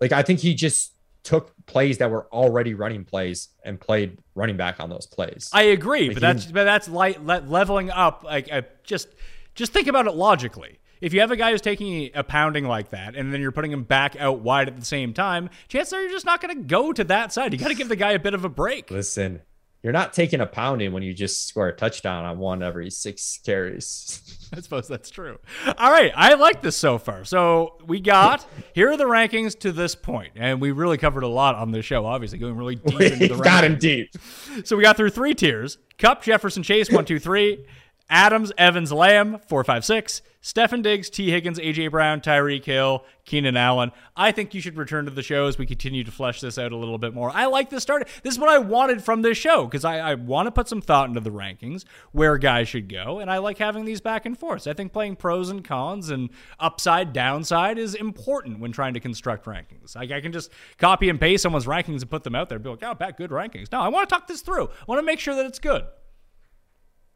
like 0.00 0.12
I 0.12 0.22
think 0.22 0.40
he 0.40 0.54
just 0.54 0.92
took 1.22 1.52
plays 1.66 1.98
that 1.98 2.10
were 2.10 2.26
already 2.32 2.74
running 2.74 3.04
plays 3.04 3.48
and 3.64 3.80
played 3.80 4.18
running 4.34 4.56
back 4.56 4.78
on 4.78 4.90
those 4.90 5.06
plays. 5.06 5.50
I 5.52 5.62
agree, 5.62 6.08
like 6.08 6.16
but 6.16 6.20
that's 6.20 6.46
but 6.46 6.64
that's 6.64 6.88
light 6.88 7.24
leveling 7.24 7.90
up. 7.90 8.24
Like 8.24 8.52
uh, 8.52 8.62
just 8.84 9.08
just 9.54 9.72
think 9.72 9.88
about 9.88 10.06
it 10.06 10.14
logically. 10.14 10.78
If 11.00 11.12
you 11.12 11.20
have 11.20 11.30
a 11.30 11.36
guy 11.36 11.50
who's 11.50 11.60
taking 11.60 12.10
a 12.14 12.22
pounding 12.22 12.64
like 12.64 12.90
that, 12.90 13.14
and 13.14 13.32
then 13.32 13.40
you're 13.40 13.52
putting 13.52 13.72
him 13.72 13.82
back 13.82 14.16
out 14.18 14.40
wide 14.40 14.68
at 14.68 14.78
the 14.78 14.84
same 14.84 15.12
time, 15.12 15.50
chances 15.68 15.92
are 15.92 16.00
you're 16.00 16.10
just 16.10 16.24
not 16.24 16.40
going 16.40 16.56
to 16.56 16.62
go 16.62 16.92
to 16.92 17.04
that 17.04 17.32
side. 17.32 17.52
You 17.52 17.58
got 17.58 17.68
to 17.68 17.74
give 17.74 17.88
the 17.88 17.96
guy 17.96 18.12
a 18.12 18.18
bit 18.18 18.32
of 18.32 18.44
a 18.44 18.48
break. 18.48 18.90
Listen, 18.90 19.42
you're 19.84 19.92
not 19.92 20.14
taking 20.14 20.40
a 20.40 20.46
pounding 20.46 20.92
when 20.92 21.02
you 21.02 21.12
just 21.12 21.46
score 21.46 21.68
a 21.68 21.76
touchdown 21.76 22.24
on 22.24 22.38
one 22.38 22.62
every 22.62 22.88
six 22.88 23.38
carries. 23.44 24.48
I 24.56 24.60
suppose 24.60 24.88
that's 24.88 25.10
true. 25.10 25.38
All 25.76 25.90
right, 25.90 26.10
I 26.16 26.34
like 26.34 26.62
this 26.62 26.74
so 26.74 26.96
far. 26.96 27.26
So 27.26 27.76
we 27.86 28.00
got 28.00 28.46
here 28.72 28.90
are 28.90 28.96
the 28.96 29.04
rankings 29.04 29.58
to 29.60 29.72
this 29.72 29.94
point, 29.94 30.32
and 30.36 30.58
we 30.58 30.72
really 30.72 30.96
covered 30.96 31.22
a 31.22 31.28
lot 31.28 31.54
on 31.54 31.70
this 31.70 31.84
show. 31.84 32.06
Obviously, 32.06 32.38
going 32.38 32.56
really 32.56 32.76
deep 32.76 32.98
into 32.98 33.36
the 33.36 33.42
got 33.42 33.62
in 33.64 33.78
deep. 33.78 34.16
So 34.64 34.74
we 34.74 34.82
got 34.82 34.96
through 34.96 35.10
three 35.10 35.34
tiers: 35.34 35.76
Kupp, 35.98 36.22
Jefferson, 36.22 36.62
Chase, 36.62 36.90
one, 36.90 37.04
two, 37.04 37.18
three. 37.18 37.66
Adams, 38.10 38.52
Evans, 38.58 38.92
Lamb, 38.92 39.38
four, 39.48 39.64
five, 39.64 39.84
six. 39.84 40.22
Stefon 40.44 40.82
Diggs, 40.82 41.08
T. 41.08 41.30
Higgins, 41.30 41.58
AJ 41.58 41.90
Brown, 41.90 42.20
Tyreek 42.20 42.66
Hill, 42.66 43.02
Keenan 43.24 43.56
Allen. 43.56 43.92
I 44.14 44.30
think 44.30 44.52
you 44.52 44.60
should 44.60 44.76
return 44.76 45.06
to 45.06 45.10
the 45.10 45.22
show 45.22 45.46
as 45.46 45.56
we 45.56 45.64
continue 45.64 46.04
to 46.04 46.12
flesh 46.12 46.42
this 46.42 46.58
out 46.58 46.70
a 46.70 46.76
little 46.76 46.98
bit 46.98 47.14
more. 47.14 47.30
I 47.30 47.46
like 47.46 47.70
this 47.70 47.82
start. 47.82 48.06
This 48.22 48.34
is 48.34 48.38
what 48.38 48.50
I 48.50 48.58
wanted 48.58 49.02
from 49.02 49.22
this 49.22 49.38
show 49.38 49.64
because 49.64 49.86
I, 49.86 49.98
I 50.00 50.14
want 50.14 50.46
to 50.46 50.50
put 50.50 50.68
some 50.68 50.82
thought 50.82 51.08
into 51.08 51.20
the 51.20 51.30
rankings, 51.30 51.86
where 52.12 52.36
guys 52.36 52.68
should 52.68 52.90
go, 52.90 53.20
and 53.20 53.30
I 53.30 53.38
like 53.38 53.56
having 53.56 53.86
these 53.86 54.02
back 54.02 54.26
and 54.26 54.38
forth. 54.38 54.68
I 54.68 54.74
think 54.74 54.92
playing 54.92 55.16
pros 55.16 55.48
and 55.48 55.64
cons 55.64 56.10
and 56.10 56.28
upside, 56.60 57.14
downside 57.14 57.78
is 57.78 57.94
important 57.94 58.60
when 58.60 58.70
trying 58.70 58.92
to 58.92 59.00
construct 59.00 59.46
rankings. 59.46 59.96
Like 59.96 60.10
I 60.10 60.20
can 60.20 60.30
just 60.30 60.50
copy 60.76 61.08
and 61.08 61.18
paste 61.18 61.42
someone's 61.42 61.64
rankings 61.64 62.02
and 62.02 62.10
put 62.10 62.22
them 62.22 62.34
out 62.34 62.50
there 62.50 62.56
and 62.56 62.62
be 62.62 62.68
like, 62.68 62.82
oh, 62.82 62.94
Pat, 62.94 63.16
good 63.16 63.30
rankings. 63.30 63.72
No, 63.72 63.80
I 63.80 63.88
want 63.88 64.06
to 64.06 64.14
talk 64.14 64.26
this 64.26 64.42
through. 64.42 64.66
I 64.66 64.84
want 64.86 64.98
to 64.98 65.06
make 65.06 65.20
sure 65.20 65.34
that 65.36 65.46
it's 65.46 65.58
good. 65.58 65.84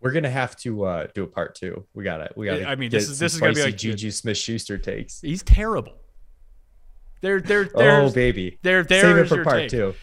We're 0.01 0.13
gonna 0.13 0.31
have 0.31 0.57
to 0.59 0.85
uh, 0.85 1.07
do 1.15 1.25
a 1.25 1.27
part 1.27 1.55
two. 1.55 1.85
We 1.95 2.05
got 2.05 2.21
it. 2.21 2.33
We 2.37 2.47
got 2.47 2.59
it. 2.59 2.67
I 2.67 2.77
mean, 2.77 2.91
this 2.91 3.09
is 3.09 3.19
this 3.19 3.35
is 3.35 3.41
gonna 3.41 3.53
be 3.53 3.63
like 3.63 3.77
Juju 3.77 4.11
Smith 4.11 4.37
Schuster 4.37 4.79
takes. 4.79 5.21
He's 5.21 5.43
terrible. 5.43 5.95
They're 7.21 7.41
they're 7.41 7.65
they're 7.65 8.03
oh 8.03 8.11
baby. 8.11 8.59
They're 8.63 8.85
there. 8.85 9.03
Save 9.03 9.19
it 9.19 9.29
for 9.29 9.43
part 9.43 9.63
take. 9.63 9.71
two. 9.71 9.95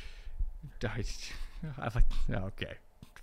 I 0.84 1.90
like 1.96 2.04
okay, 2.30 2.74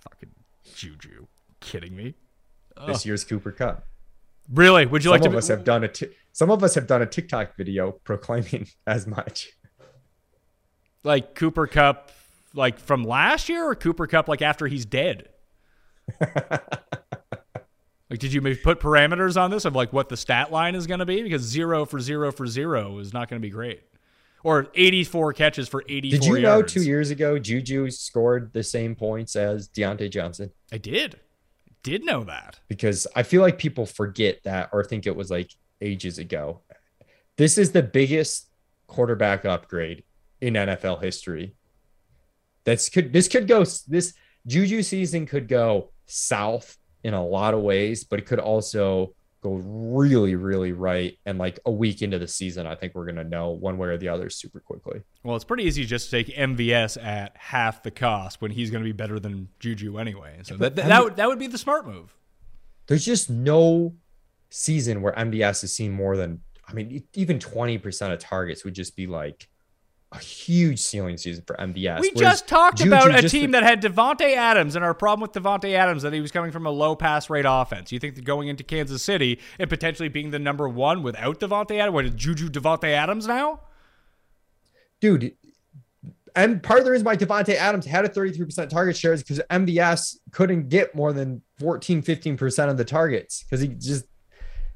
fucking 0.01 0.31
Juju. 0.75 1.27
Kidding 1.61 1.95
me? 1.95 2.15
This 2.87 3.07
year's 3.07 3.25
Cooper 3.25 3.53
Kupp. 3.53 3.87
Really? 4.51 4.87
Would 4.87 5.05
you 5.05 5.09
some 5.09 5.13
like 5.13 5.23
to? 5.23 5.27
Some 5.27 5.33
of 5.35 5.39
us 5.39 5.49
have 5.49 5.65
done 5.65 5.85
a. 5.85 5.89
T- 5.89 6.09
some 6.33 6.51
of 6.51 6.65
us 6.65 6.75
have 6.75 6.87
done 6.87 7.03
a 7.03 7.07
TikTok 7.07 7.57
video 7.57 7.93
proclaiming 7.93 8.67
as 8.87 9.07
much. 9.07 9.51
Like 11.05 11.35
Cooper 11.35 11.67
Kupp, 11.67 12.11
like 12.55 12.79
from 12.79 13.05
last 13.05 13.49
year, 13.49 13.65
or 13.65 13.75
Cooper 13.75 14.07
Kupp, 14.07 14.29
like 14.29 14.43
after 14.43 14.67
he's 14.67 14.85
dead. 14.85 15.29
Like, 16.21 18.19
did 18.19 18.33
you 18.33 18.41
put 18.57 18.81
parameters 18.81 19.41
on 19.41 19.51
this 19.51 19.65
of 19.65 19.75
like 19.75 19.93
what 19.93 20.09
the 20.09 20.17
stat 20.17 20.53
line 20.53 20.75
is 20.75 20.87
going 20.87 21.01
to 21.01 21.07
be? 21.07 21.23
Because 21.23 21.43
zero 21.43 21.85
for 21.85 22.01
zero 22.01 22.33
for 22.33 22.47
zero 22.47 22.99
is 22.99 23.13
not 23.13 23.29
going 23.29 23.41
to 23.41 23.47
be 23.47 23.51
great. 23.51 23.83
Or 24.45 24.69
84 24.75 25.35
catches 25.35 25.69
for 25.69 25.85
84 25.89 26.19
Did 26.19 26.25
you 26.27 26.37
yards. 26.37 26.75
know 26.75 26.81
two 26.81 26.87
years 26.87 27.11
ago 27.11 27.39
Juju 27.39 27.91
scored 27.91 28.53
the 28.53 28.63
same 28.63 28.97
points 28.97 29.37
as 29.37 29.69
Diontae 29.69 30.11
Johnson? 30.11 30.51
I 30.73 30.79
did. 30.79 31.21
Did 31.83 32.05
know 32.05 32.25
that. 32.25 32.59
Because 32.69 33.07
I 33.15 33.23
feel 33.23 33.43
like 33.43 33.59
people 33.59 33.87
forget 33.87 34.43
that 34.45 34.71
or 34.73 34.85
think 34.85 35.07
it 35.07 35.15
was 35.15 35.31
like 35.31 35.51
ages 35.81 36.19
ago. 36.19 36.61
This 37.37 37.57
is 37.57 37.73
the 37.73 37.83
biggest 37.83 38.49
quarterback 38.87 39.45
upgrade 39.45 40.05
in 40.41 40.55
NFL 40.55 41.03
history. 41.03 41.55
That's 42.65 42.89
could 42.89 43.13
this 43.13 43.29
could 43.29 43.49
go 43.49 43.65
this 43.89 44.15
Juju 44.47 44.83
season 44.83 45.27
could 45.27 45.49
go 45.49 45.91
south 46.07 46.79
in 47.05 47.15
a 47.15 47.25
lot 47.25 47.55
of 47.55 47.61
ways, 47.61 48.05
but 48.05 48.19
it 48.19 48.27
could 48.27 48.39
also 48.39 49.15
go 49.43 49.55
really, 49.55 50.37
really 50.37 50.73
right. 50.73 51.19
And 51.27 51.39
like 51.39 51.59
a 51.67 51.71
week 51.71 52.01
into 52.01 52.19
the 52.19 52.29
season, 52.29 52.67
I 52.67 52.75
think 52.75 52.95
we're 52.95 53.05
going 53.05 53.17
to 53.17 53.25
know 53.25 53.51
one 53.51 53.77
way 53.77 53.89
or 53.89 53.99
the 53.99 54.09
other 54.09 54.31
super 54.31 54.61
quickly. 54.61 55.03
Well, 55.25 55.35
it's 55.35 55.45
pretty 55.45 55.65
easy 55.65 55.85
just 55.85 56.11
to 56.11 56.23
take 56.23 56.35
MVS 56.35 57.03
at 57.03 57.37
half 57.37 57.83
the 57.83 57.91
cost 57.91 58.41
when 58.41 58.53
he's 58.53 58.71
going 58.71 58.83
to 58.83 58.89
be 58.89 58.93
better 58.93 59.19
than 59.19 59.49
Juju 59.59 59.99
anyway. 59.99 60.39
So 60.43 60.57
that, 60.57 60.77
that, 60.77 60.87
that, 60.87 61.05
would, 61.05 61.17
that 61.17 61.29
would 61.29 61.41
be 61.41 61.49
the 61.49 61.59
smart 61.59 61.87
move. 61.87 62.15
There's 62.87 63.05
just 63.05 63.31
no 63.31 63.95
season 64.51 65.03
where 65.03 65.13
MVS 65.13 65.63
has 65.63 65.75
seen 65.75 65.93
more 65.93 66.17
than, 66.17 66.41
I 66.69 66.73
mean, 66.73 67.03
even 67.15 67.39
20% 67.39 68.13
of 68.13 68.19
targets 68.21 68.65
would 68.65 68.75
just 68.75 68.95
be 68.95 69.07
like, 69.07 69.49
a 70.13 70.19
huge 70.19 70.79
ceiling 70.79 71.17
season 71.17 71.43
for 71.47 71.57
MVS. 71.57 72.01
We 72.01 72.13
just 72.13 72.47
talked 72.47 72.79
Juju 72.79 72.91
about 72.91 73.25
a 73.25 73.29
team 73.29 73.53
that 73.53 73.63
had 73.63 73.83
Davante 73.83 74.35
Adams, 74.35 74.77
and 74.77 74.85
our 74.85 74.95
problem 74.95 75.23
with 75.23 75.33
Davante 75.33 75.73
Adams 75.75 76.03
that 76.03 76.13
he 76.13 76.21
was 76.21 76.31
coming 76.31 76.51
from 76.51 76.67
a 76.67 76.71
low 76.71 76.95
pass 76.95 77.31
rate 77.31 77.47
offense. 77.49 77.91
You 77.93 77.99
think 77.99 78.15
that 78.17 78.25
going 78.25 78.49
into 78.49 78.63
Kansas 78.63 79.03
City 79.03 79.41
and 79.59 79.69
potentially 79.69 80.09
being 80.09 80.31
the 80.31 80.39
number 80.39 80.69
one 80.69 81.03
without 81.03 81.41
Davante 81.41 81.79
Adams, 81.79 81.95
what 81.95 82.05
is 82.05 82.15
Juju 82.15 82.51
Davante 82.51 82.91
Adams 82.91 83.27
now? 83.27 83.61
Dude, 85.01 85.35
and 86.35 86.63
part 86.63 86.79
of 86.79 86.85
the 86.85 86.91
reason 86.91 87.05
why 87.05 87.17
Davante 87.17 87.55
Adams 87.55 87.87
had 87.87 88.05
a 88.05 88.09
33% 88.09 88.69
target 88.69 88.97
share 88.97 89.13
is 89.13 89.23
because 89.23 89.41
MVS 89.51 90.17
couldn't 90.31 90.69
get 90.69 90.95
more 90.95 91.13
than 91.13 91.43
14, 91.59 92.03
15% 92.03 92.71
of 92.71 92.77
the 92.77 92.85
targets 92.85 93.43
because 93.43 93.61
he 93.61 93.69
just 93.69 94.05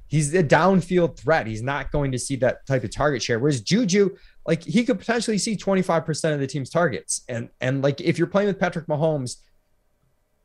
he's 0.08 0.34
a 0.34 0.42
downfield 0.42 1.16
threat. 1.16 1.46
He's 1.46 1.62
not 1.62 1.90
going 1.92 2.12
to 2.12 2.18
see 2.18 2.36
that 2.36 2.66
type 2.66 2.84
of 2.84 2.90
target 2.90 3.22
share. 3.22 3.38
Whereas 3.38 3.60
Juju, 3.60 4.16
like 4.46 4.62
he 4.64 4.84
could 4.84 4.98
potentially 4.98 5.38
see 5.38 5.56
25% 5.56 6.34
of 6.34 6.40
the 6.40 6.46
team's 6.46 6.70
targets. 6.70 7.22
And 7.28 7.48
and 7.60 7.82
like 7.82 8.00
if 8.00 8.18
you're 8.18 8.26
playing 8.26 8.48
with 8.48 8.60
Patrick 8.60 8.86
Mahomes, 8.86 9.36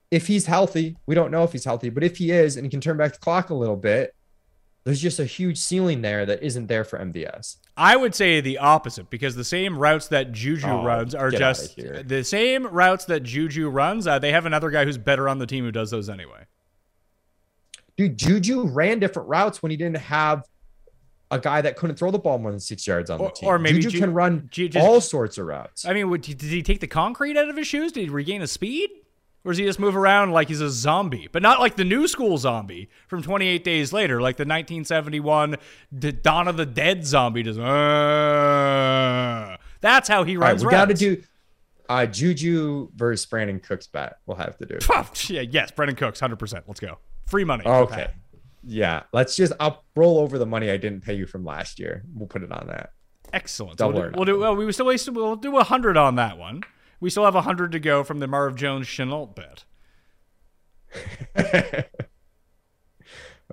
if 0.09 0.27
he's 0.27 0.45
healthy, 0.45 0.97
we 1.05 1.15
don't 1.15 1.31
know 1.31 1.43
if 1.43 1.51
he's 1.51 1.65
healthy, 1.65 1.89
but 1.89 2.03
if 2.03 2.17
he 2.17 2.31
is 2.31 2.57
and 2.57 2.65
he 2.65 2.69
can 2.69 2.81
turn 2.81 2.97
back 2.97 3.13
the 3.13 3.19
clock 3.19 3.49
a 3.49 3.53
little 3.53 3.77
bit, 3.77 4.13
there's 4.83 5.01
just 5.01 5.19
a 5.19 5.25
huge 5.25 5.57
ceiling 5.57 6.01
there 6.01 6.25
that 6.25 6.41
isn't 6.41 6.67
there 6.67 6.83
for 6.83 6.97
MVS. 6.97 7.57
I 7.77 7.95
would 7.95 8.15
say 8.15 8.41
the 8.41 8.57
opposite 8.57 9.09
because 9.09 9.35
the 9.35 9.43
same 9.43 9.77
routes 9.77 10.07
that 10.07 10.31
Juju 10.31 10.67
oh, 10.67 10.83
runs 10.83 11.13
are 11.13 11.29
just 11.29 11.77
the 11.77 12.23
same 12.23 12.65
routes 12.65 13.05
that 13.05 13.21
Juju 13.21 13.69
runs. 13.69 14.07
Uh, 14.07 14.19
they 14.19 14.31
have 14.31 14.45
another 14.45 14.71
guy 14.71 14.83
who's 14.83 14.97
better 14.97 15.29
on 15.29 15.37
the 15.37 15.47
team 15.47 15.63
who 15.63 15.71
does 15.71 15.91
those 15.91 16.09
anyway. 16.09 16.45
Dude, 17.95 18.17
Juju 18.17 18.67
ran 18.67 18.99
different 18.99 19.29
routes 19.29 19.61
when 19.61 19.69
he 19.69 19.77
didn't 19.77 19.97
have 19.97 20.43
a 21.31 21.39
guy 21.39 21.61
that 21.61 21.77
couldn't 21.77 21.95
throw 21.95 22.11
the 22.11 22.19
ball 22.19 22.37
more 22.37 22.51
than 22.51 22.59
six 22.59 22.85
yards 22.85 23.09
on 23.09 23.17
the 23.19 23.29
team. 23.29 23.49
Or 23.49 23.57
maybe 23.57 23.79
Juju 23.79 23.91
Ju- 23.91 23.99
can 24.01 24.13
run 24.13 24.49
Ju- 24.51 24.69
just, 24.69 24.85
all 24.85 25.01
sorts 25.01 25.37
of 25.37 25.47
routes. 25.47 25.85
I 25.85 25.93
mean, 25.93 26.09
would, 26.09 26.21
did 26.21 26.41
he 26.41 26.61
take 26.61 26.81
the 26.81 26.87
concrete 26.87 27.37
out 27.37 27.49
of 27.49 27.55
his 27.55 27.65
shoes? 27.67 27.91
Did 27.93 28.03
he 28.03 28.09
regain 28.09 28.41
his 28.41 28.51
speed? 28.51 28.89
Or 29.43 29.51
does 29.51 29.57
he 29.57 29.65
just 29.65 29.79
move 29.79 29.95
around 29.95 30.31
like 30.33 30.49
he's 30.49 30.61
a 30.61 30.69
zombie? 30.69 31.27
But 31.31 31.41
not 31.41 31.59
like 31.59 31.75
the 31.75 31.83
new 31.83 32.07
school 32.07 32.37
zombie 32.37 32.89
from 33.07 33.23
28 33.23 33.63
Days 33.63 33.91
Later, 33.91 34.21
like 34.21 34.37
the 34.37 34.43
1971 34.43 35.55
Dawn 36.21 36.47
of 36.47 36.57
the 36.57 36.65
Dead 36.65 37.03
zombie. 37.07 37.41
Just, 37.41 37.59
uh, 37.59 39.57
that's 39.79 40.07
how 40.07 40.23
he 40.23 40.37
runs. 40.37 40.63
Right, 40.63 40.71
we 40.71 40.77
got 40.77 40.89
to 40.89 40.93
do 40.93 41.23
uh, 41.89 42.05
Juju 42.05 42.89
versus 42.95 43.25
Brandin 43.25 43.63
Cooks 43.63 43.87
bet. 43.87 44.17
We'll 44.27 44.37
have 44.37 44.57
to 44.59 44.65
do. 44.65 44.77
yeah, 45.33 45.41
yes, 45.41 45.71
Brandin 45.71 45.97
Cooks, 45.97 46.21
100%. 46.21 46.63
Let's 46.67 46.79
go. 46.79 46.99
Free 47.25 47.43
money. 47.43 47.65
Okay. 47.65 48.09
Yeah, 48.63 49.03
let's 49.11 49.35
just 49.35 49.53
I'll 49.59 49.83
roll 49.95 50.19
over 50.19 50.37
the 50.37 50.45
money 50.45 50.69
I 50.69 50.77
didn't 50.77 51.01
pay 51.01 51.15
you 51.15 51.25
from 51.25 51.43
last 51.43 51.79
year. 51.79 52.03
We'll 52.13 52.27
put 52.27 52.43
it 52.43 52.51
on 52.51 52.67
that. 52.67 52.93
Excellent. 53.33 53.77
Double 53.77 53.93
we'll, 53.93 54.09
do, 54.09 54.15
we'll 54.15 54.25
do. 54.25 54.39
Well, 54.39 54.55
we 54.55 54.71
still 54.71 54.85
wasted. 54.85 55.15
We'll 55.15 55.35
do 55.35 55.57
a 55.57 55.63
hundred 55.63 55.97
on 55.97 56.15
that 56.15 56.37
one. 56.37 56.61
We 56.99 57.09
still 57.09 57.25
have 57.25 57.35
a 57.35 57.41
hundred 57.41 57.71
to 57.71 57.79
go 57.79 58.03
from 58.03 58.19
the 58.19 58.27
Marv 58.27 58.55
Jones 58.55 58.87
Shenault 58.87 59.35
bet. 59.35 59.63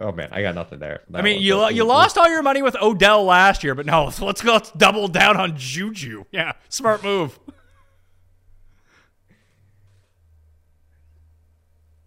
oh 0.00 0.12
man, 0.12 0.28
I 0.32 0.42
got 0.42 0.54
nothing 0.54 0.80
there. 0.80 1.02
That 1.10 1.20
I 1.20 1.22
mean, 1.22 1.40
you 1.40 1.68
you 1.70 1.84
lost 1.84 2.18
all 2.18 2.28
your 2.28 2.42
money 2.42 2.62
with 2.62 2.76
Odell 2.76 3.24
last 3.24 3.64
year, 3.64 3.74
but 3.74 3.86
no, 3.86 4.12
let's 4.20 4.42
go. 4.42 4.52
Let's 4.52 4.72
double 4.72 5.08
down 5.08 5.36
on 5.36 5.56
Juju. 5.56 6.24
Yeah, 6.32 6.52
smart 6.68 7.02
move. 7.02 7.38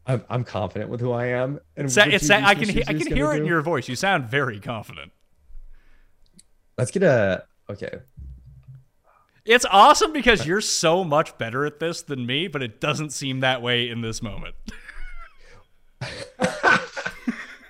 I'm, 0.06 0.23
I'm 0.30 0.44
confident 0.44 0.90
with 0.90 0.99
who 0.99 1.11
I 1.11 1.28
am. 1.28 1.60
And 1.78 1.90
what 1.90 2.14
it's, 2.14 2.30
I 2.30 2.56
can 2.56 2.69
he- 2.69 2.84
I 2.88 2.94
can 2.94 3.07
hear 3.07 3.32
it 3.34 3.41
in 3.41 3.45
your 3.45 3.61
voice. 3.61 3.88
You 3.88 3.95
sound 3.95 4.26
very 4.26 4.60
confident. 4.60 5.11
Let's 6.78 6.91
get 6.91 7.03
a 7.03 7.44
okay. 7.69 7.99
It's 9.45 9.65
awesome 9.65 10.14
because 10.14 10.45
you're 10.45 10.61
so 10.61 11.03
much 11.03 11.38
better 11.38 11.65
at 11.65 11.80
this 11.80 12.03
than 12.03 12.26
me, 12.26 12.48
but 12.48 12.61
it 12.61 12.80
doesn't 12.80 13.11
seem 13.11 13.40
that 13.40 13.61
way 13.61 13.90
in 13.90 14.02
this 14.02 14.22
moment. 14.22 14.56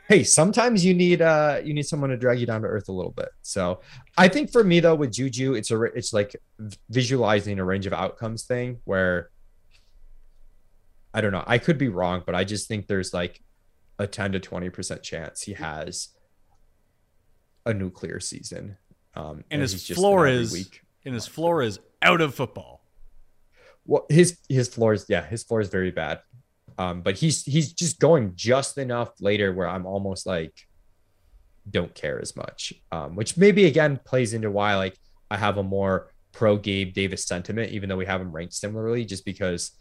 hey, 0.08 0.24
sometimes 0.24 0.86
you 0.86 0.94
need 0.94 1.22
uh 1.22 1.60
you 1.64 1.74
need 1.74 1.84
someone 1.84 2.10
to 2.10 2.18
drag 2.18 2.40
you 2.40 2.46
down 2.46 2.62
to 2.62 2.68
earth 2.68 2.90
a 2.90 2.92
little 2.92 3.12
bit. 3.12 3.30
So 3.42 3.82
I 4.18 4.28
think 4.28 4.52
for 4.52 4.64
me 4.64 4.80
though 4.80 4.96
with 4.96 5.12
Juju, 5.12 5.54
it's 5.54 5.72
a 5.72 5.82
it's 5.84 6.14
like 6.14 6.36
visualizing 6.90 7.60
a 7.60 7.66
range 7.66 7.88
of 7.88 7.94
outcomes 7.94 8.44
thing 8.44 8.80
where 8.86 9.31
I 11.14 11.22
don't 11.22 11.32
know. 11.32 11.44
I 11.46 11.58
could 11.58 11.78
be 11.78 11.90
wrong, 11.90 12.24
but 12.26 12.36
I 12.36 12.44
just 12.44 12.68
think 12.68 12.88
there's 12.88 13.14
like 13.14 13.42
a 14.00 14.08
10 14.08 14.32
to 14.34 14.40
20% 14.40 15.02
chance 15.04 15.42
he 15.42 15.54
has 15.54 16.10
a 17.66 17.74
nuclear 17.74 18.20
season. 18.20 18.78
Um, 19.16 19.44
And 19.52 19.62
his 19.62 19.74
he's 19.74 19.84
just 19.84 20.00
floor 20.00 20.28
is 20.28 20.52
week. 20.54 20.82
and 21.06 21.14
his 21.14 21.28
floor 21.28 21.62
is 21.62 21.80
out 22.02 22.22
of 22.22 22.34
football. 22.34 22.86
Well, 23.86 24.06
his 24.10 24.38
his 24.48 24.68
floor 24.70 24.94
is 24.94 25.06
yeah, 25.10 25.26
his 25.26 25.44
floor 25.44 25.60
is 25.60 25.70
very 25.70 25.92
bad. 25.92 26.22
Um, 26.78 27.02
but 27.02 27.16
he's 27.18 27.44
he's 27.44 27.74
just 27.74 28.00
going 28.00 28.34
just 28.36 28.78
enough 28.78 29.10
later 29.20 29.52
where 29.54 29.68
I'm 29.68 29.86
almost 29.86 30.26
like 30.26 30.54
don't 31.70 31.94
care 31.94 32.20
as 32.22 32.36
much. 32.36 32.74
Um, 32.92 33.16
which 33.16 33.38
maybe 33.38 33.66
again 33.66 34.00
plays 34.06 34.34
into 34.34 34.50
why 34.50 34.76
like 34.76 34.98
I 35.30 35.38
have 35.38 35.58
a 35.58 35.64
more 35.64 36.12
pro 36.32 36.58
Gabe 36.58 36.94
Davis 36.94 37.26
sentiment, 37.26 37.72
even 37.72 37.90
though 37.90 37.98
we 37.98 38.06
have 38.06 38.22
him 38.22 38.32
ranked 38.32 38.54
similarly, 38.54 39.04
just 39.04 39.26
because 39.26 39.72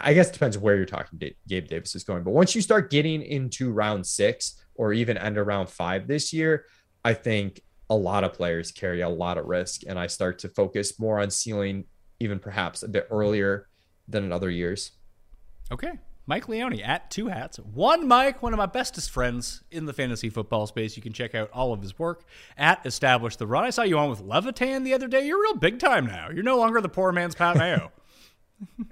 I 0.00 0.14
guess 0.14 0.28
it 0.28 0.32
depends 0.34 0.56
where 0.58 0.76
you're 0.76 0.86
talking 0.86 1.18
Gabe 1.48 1.66
Davis 1.68 1.94
is 1.94 2.04
going. 2.04 2.22
But 2.22 2.32
once 2.32 2.54
you 2.54 2.62
start 2.62 2.90
getting 2.90 3.22
into 3.22 3.70
round 3.70 4.06
six 4.06 4.62
or 4.74 4.92
even 4.92 5.16
end 5.16 5.36
of 5.38 5.46
round 5.46 5.68
five 5.68 6.06
this 6.06 6.32
year, 6.32 6.66
I 7.04 7.14
think 7.14 7.60
a 7.88 7.96
lot 7.96 8.24
of 8.24 8.32
players 8.32 8.70
carry 8.70 9.00
a 9.00 9.08
lot 9.08 9.36
of 9.36 9.46
risk, 9.46 9.82
and 9.86 9.98
I 9.98 10.06
start 10.06 10.38
to 10.40 10.48
focus 10.48 10.98
more 11.00 11.18
on 11.18 11.30
ceiling, 11.30 11.84
even 12.20 12.38
perhaps 12.38 12.82
a 12.82 12.88
bit 12.88 13.08
earlier 13.10 13.68
than 14.06 14.24
in 14.24 14.32
other 14.32 14.50
years. 14.50 14.92
Okay. 15.72 15.92
Mike 16.26 16.48
Leone 16.48 16.80
at 16.80 17.10
Two 17.10 17.26
Hats. 17.26 17.58
One 17.58 18.06
Mic, 18.06 18.40
one 18.40 18.52
of 18.52 18.58
my 18.58 18.66
bestest 18.66 19.10
friends 19.10 19.64
in 19.72 19.86
the 19.86 19.92
fantasy 19.92 20.30
football 20.30 20.68
space. 20.68 20.96
You 20.96 21.02
can 21.02 21.12
check 21.12 21.34
out 21.34 21.50
all 21.52 21.72
of 21.72 21.82
his 21.82 21.98
work 21.98 22.22
at 22.56 22.86
Establish 22.86 23.34
the 23.34 23.48
Run. 23.48 23.64
I 23.64 23.70
saw 23.70 23.82
you 23.82 23.98
on 23.98 24.10
with 24.10 24.20
Levitan 24.20 24.84
the 24.84 24.94
other 24.94 25.08
day. 25.08 25.26
You're 25.26 25.42
real 25.42 25.56
big 25.56 25.80
time 25.80 26.06
now. 26.06 26.28
You're 26.30 26.44
no 26.44 26.56
longer 26.56 26.80
the 26.80 26.88
poor 26.88 27.10
man's 27.10 27.34
Pat 27.34 27.56
Mayo. 27.56 27.90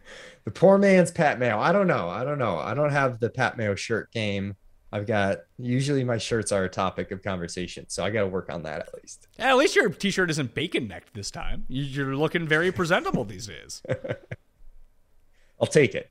The 0.45 0.51
poor 0.53 0.78
man's 0.78 1.11
Pat 1.11 1.39
Mayo. 1.39 1.59
I 1.59 1.73
don't 1.73 1.86
know. 1.86 2.09
I 2.09 2.24
don't 2.24 2.39
know. 2.39 2.57
I 2.57 2.73
don't 2.73 2.90
have 2.90 3.20
the 3.20 3.28
Pat 3.28 3.59
Mayo 3.59 3.74
shirt 3.74 4.11
game. 4.12 4.57
I've 4.90 5.07
got 5.07 5.40
usually 5.59 6.03
my 6.05 6.16
shirts 6.16 6.53
are 6.53 6.65
a 6.65 6.69
topic 6.70 7.11
of 7.11 7.23
conversation, 7.23 7.85
so 7.89 8.03
I 8.03 8.09
got 8.09 8.23
to 8.23 8.28
work 8.28 8.51
on 8.51 8.62
that 8.62 8.81
at 8.81 8.95
least. 8.95 9.28
at 9.39 9.55
least 9.59 9.77
your 9.77 9.90
t 9.90 10.11
shirt 10.11 10.31
isn't 10.31 10.55
bacon 10.55 10.89
necked 10.89 11.12
this 11.12 11.31
time. 11.31 11.66
You- 11.69 11.82
You're 11.82 12.16
looking 12.16 12.49
very 12.49 12.73
presentable 12.73 13.24
these 13.27 13.47
days. 13.49 13.82
I'll 15.61 15.66
take 15.66 15.95
it. 15.95 16.11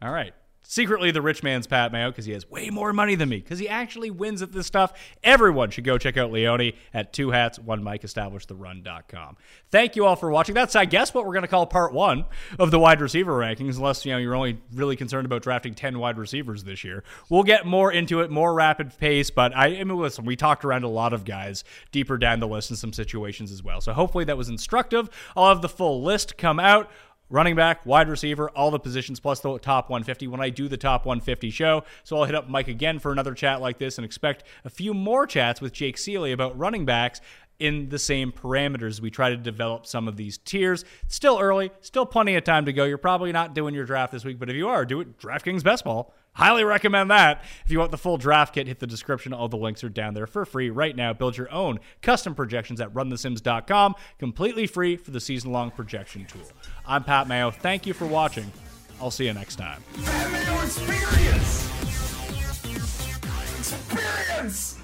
All 0.00 0.12
right. 0.12 0.32
Secretly, 0.66 1.10
the 1.10 1.20
rich 1.20 1.42
man's 1.42 1.66
Pat 1.66 1.92
Mayo 1.92 2.10
because 2.10 2.24
he 2.24 2.32
has 2.32 2.50
way 2.50 2.70
more 2.70 2.94
money 2.94 3.14
than 3.14 3.28
me 3.28 3.36
because 3.36 3.58
he 3.58 3.68
actually 3.68 4.10
wins 4.10 4.40
at 4.40 4.52
this 4.52 4.66
stuff. 4.66 4.94
Everyone 5.22 5.70
should 5.70 5.84
go 5.84 5.98
check 5.98 6.16
out 6.16 6.32
Leone 6.32 6.72
at 6.94 7.12
two 7.12 7.30
hats, 7.32 7.58
one 7.58 7.84
mic, 7.84 8.00
establishtheRun.com. 8.00 9.36
Thank 9.70 9.94
you 9.94 10.06
all 10.06 10.16
for 10.16 10.30
watching. 10.30 10.54
That's, 10.54 10.74
I 10.74 10.86
guess, 10.86 11.12
what 11.12 11.26
we're 11.26 11.34
going 11.34 11.42
to 11.42 11.48
call 11.48 11.66
part 11.66 11.92
one 11.92 12.24
of 12.58 12.70
the 12.70 12.78
wide 12.78 13.02
receiver 13.02 13.32
rankings, 13.32 13.76
unless 13.76 14.06
you 14.06 14.12
know 14.12 14.18
you're 14.18 14.34
only 14.34 14.58
really 14.72 14.96
concerned 14.96 15.26
about 15.26 15.42
drafting 15.42 15.74
10 15.74 15.98
wide 15.98 16.16
receivers 16.16 16.64
this 16.64 16.82
year. 16.82 17.04
We'll 17.28 17.42
get 17.42 17.66
more 17.66 17.92
into 17.92 18.20
it, 18.20 18.30
more 18.30 18.54
rapid 18.54 18.96
pace, 18.98 19.28
but 19.28 19.54
I, 19.54 19.66
I 19.66 19.84
mean, 19.84 19.98
listen, 19.98 20.24
we 20.24 20.34
talked 20.34 20.64
around 20.64 20.84
a 20.84 20.88
lot 20.88 21.12
of 21.12 21.26
guys 21.26 21.62
deeper 21.92 22.16
down 22.16 22.40
the 22.40 22.48
list 22.48 22.70
in 22.70 22.76
some 22.76 22.94
situations 22.94 23.52
as 23.52 23.62
well. 23.62 23.82
So 23.82 23.92
hopefully 23.92 24.24
that 24.24 24.38
was 24.38 24.48
instructive. 24.48 25.10
I'll 25.36 25.48
have 25.48 25.60
the 25.60 25.68
full 25.68 26.02
list 26.02 26.38
come 26.38 26.58
out 26.58 26.90
running 27.30 27.56
back, 27.56 27.84
wide 27.86 28.08
receiver, 28.08 28.50
all 28.50 28.70
the 28.70 28.78
positions, 28.78 29.20
plus 29.20 29.40
the 29.40 29.58
top 29.58 29.90
150 29.90 30.26
when 30.28 30.40
I 30.40 30.50
do 30.50 30.68
the 30.68 30.76
top 30.76 31.06
150 31.06 31.50
show. 31.50 31.84
So 32.02 32.18
I'll 32.18 32.24
hit 32.24 32.34
up 32.34 32.48
Mike 32.48 32.68
again 32.68 32.98
for 32.98 33.12
another 33.12 33.34
chat 33.34 33.60
like 33.60 33.78
this 33.78 33.98
and 33.98 34.04
expect 34.04 34.44
a 34.64 34.70
few 34.70 34.94
more 34.94 35.26
chats 35.26 35.60
with 35.60 35.72
Jake 35.72 35.96
Ciely 35.96 36.32
about 36.32 36.56
running 36.58 36.84
backs 36.84 37.20
in 37.58 37.88
the 37.88 37.98
same 37.98 38.32
parameters. 38.32 39.00
We 39.00 39.10
try 39.10 39.30
to 39.30 39.36
develop 39.36 39.86
some 39.86 40.08
of 40.08 40.16
these 40.16 40.38
tiers. 40.38 40.84
Still 41.08 41.38
early, 41.40 41.70
still 41.80 42.06
plenty 42.06 42.34
of 42.34 42.44
time 42.44 42.66
to 42.66 42.72
go. 42.72 42.84
You're 42.84 42.98
probably 42.98 43.32
not 43.32 43.54
doing 43.54 43.74
your 43.74 43.84
draft 43.84 44.12
this 44.12 44.24
week, 44.24 44.38
but 44.38 44.50
if 44.50 44.56
you 44.56 44.68
are, 44.68 44.84
do 44.84 45.00
it 45.00 45.18
DraftKings 45.18 45.62
Best 45.62 45.84
Ball. 45.84 46.12
Highly 46.34 46.64
recommend 46.64 47.12
that. 47.12 47.44
If 47.64 47.70
you 47.70 47.78
want 47.78 47.92
the 47.92 47.98
full 47.98 48.16
draft 48.16 48.54
kit, 48.54 48.66
hit 48.66 48.80
the 48.80 48.88
description. 48.88 49.32
All 49.32 49.48
the 49.48 49.56
links 49.56 49.84
are 49.84 49.88
down 49.88 50.14
there 50.14 50.26
for 50.26 50.44
free 50.44 50.68
right 50.68 50.96
now. 50.96 51.12
Build 51.12 51.36
your 51.36 51.50
own 51.52 51.78
custom 52.02 52.34
projections 52.34 52.80
at 52.80 52.92
runthesims.com, 52.92 53.94
completely 54.18 54.66
free 54.66 54.96
for 54.96 55.12
the 55.12 55.20
season 55.20 55.52
long 55.52 55.70
projection 55.70 56.26
tool. 56.26 56.42
I'm 56.86 57.04
Pat 57.04 57.28
Mayo. 57.28 57.52
Thank 57.52 57.86
you 57.86 57.94
for 57.94 58.06
watching. 58.06 58.50
I'll 59.00 59.12
see 59.12 59.26
you 59.26 59.32
next 59.32 59.56
time. 59.56 59.82
Experience! 60.64 61.70
Experience! 63.58 64.83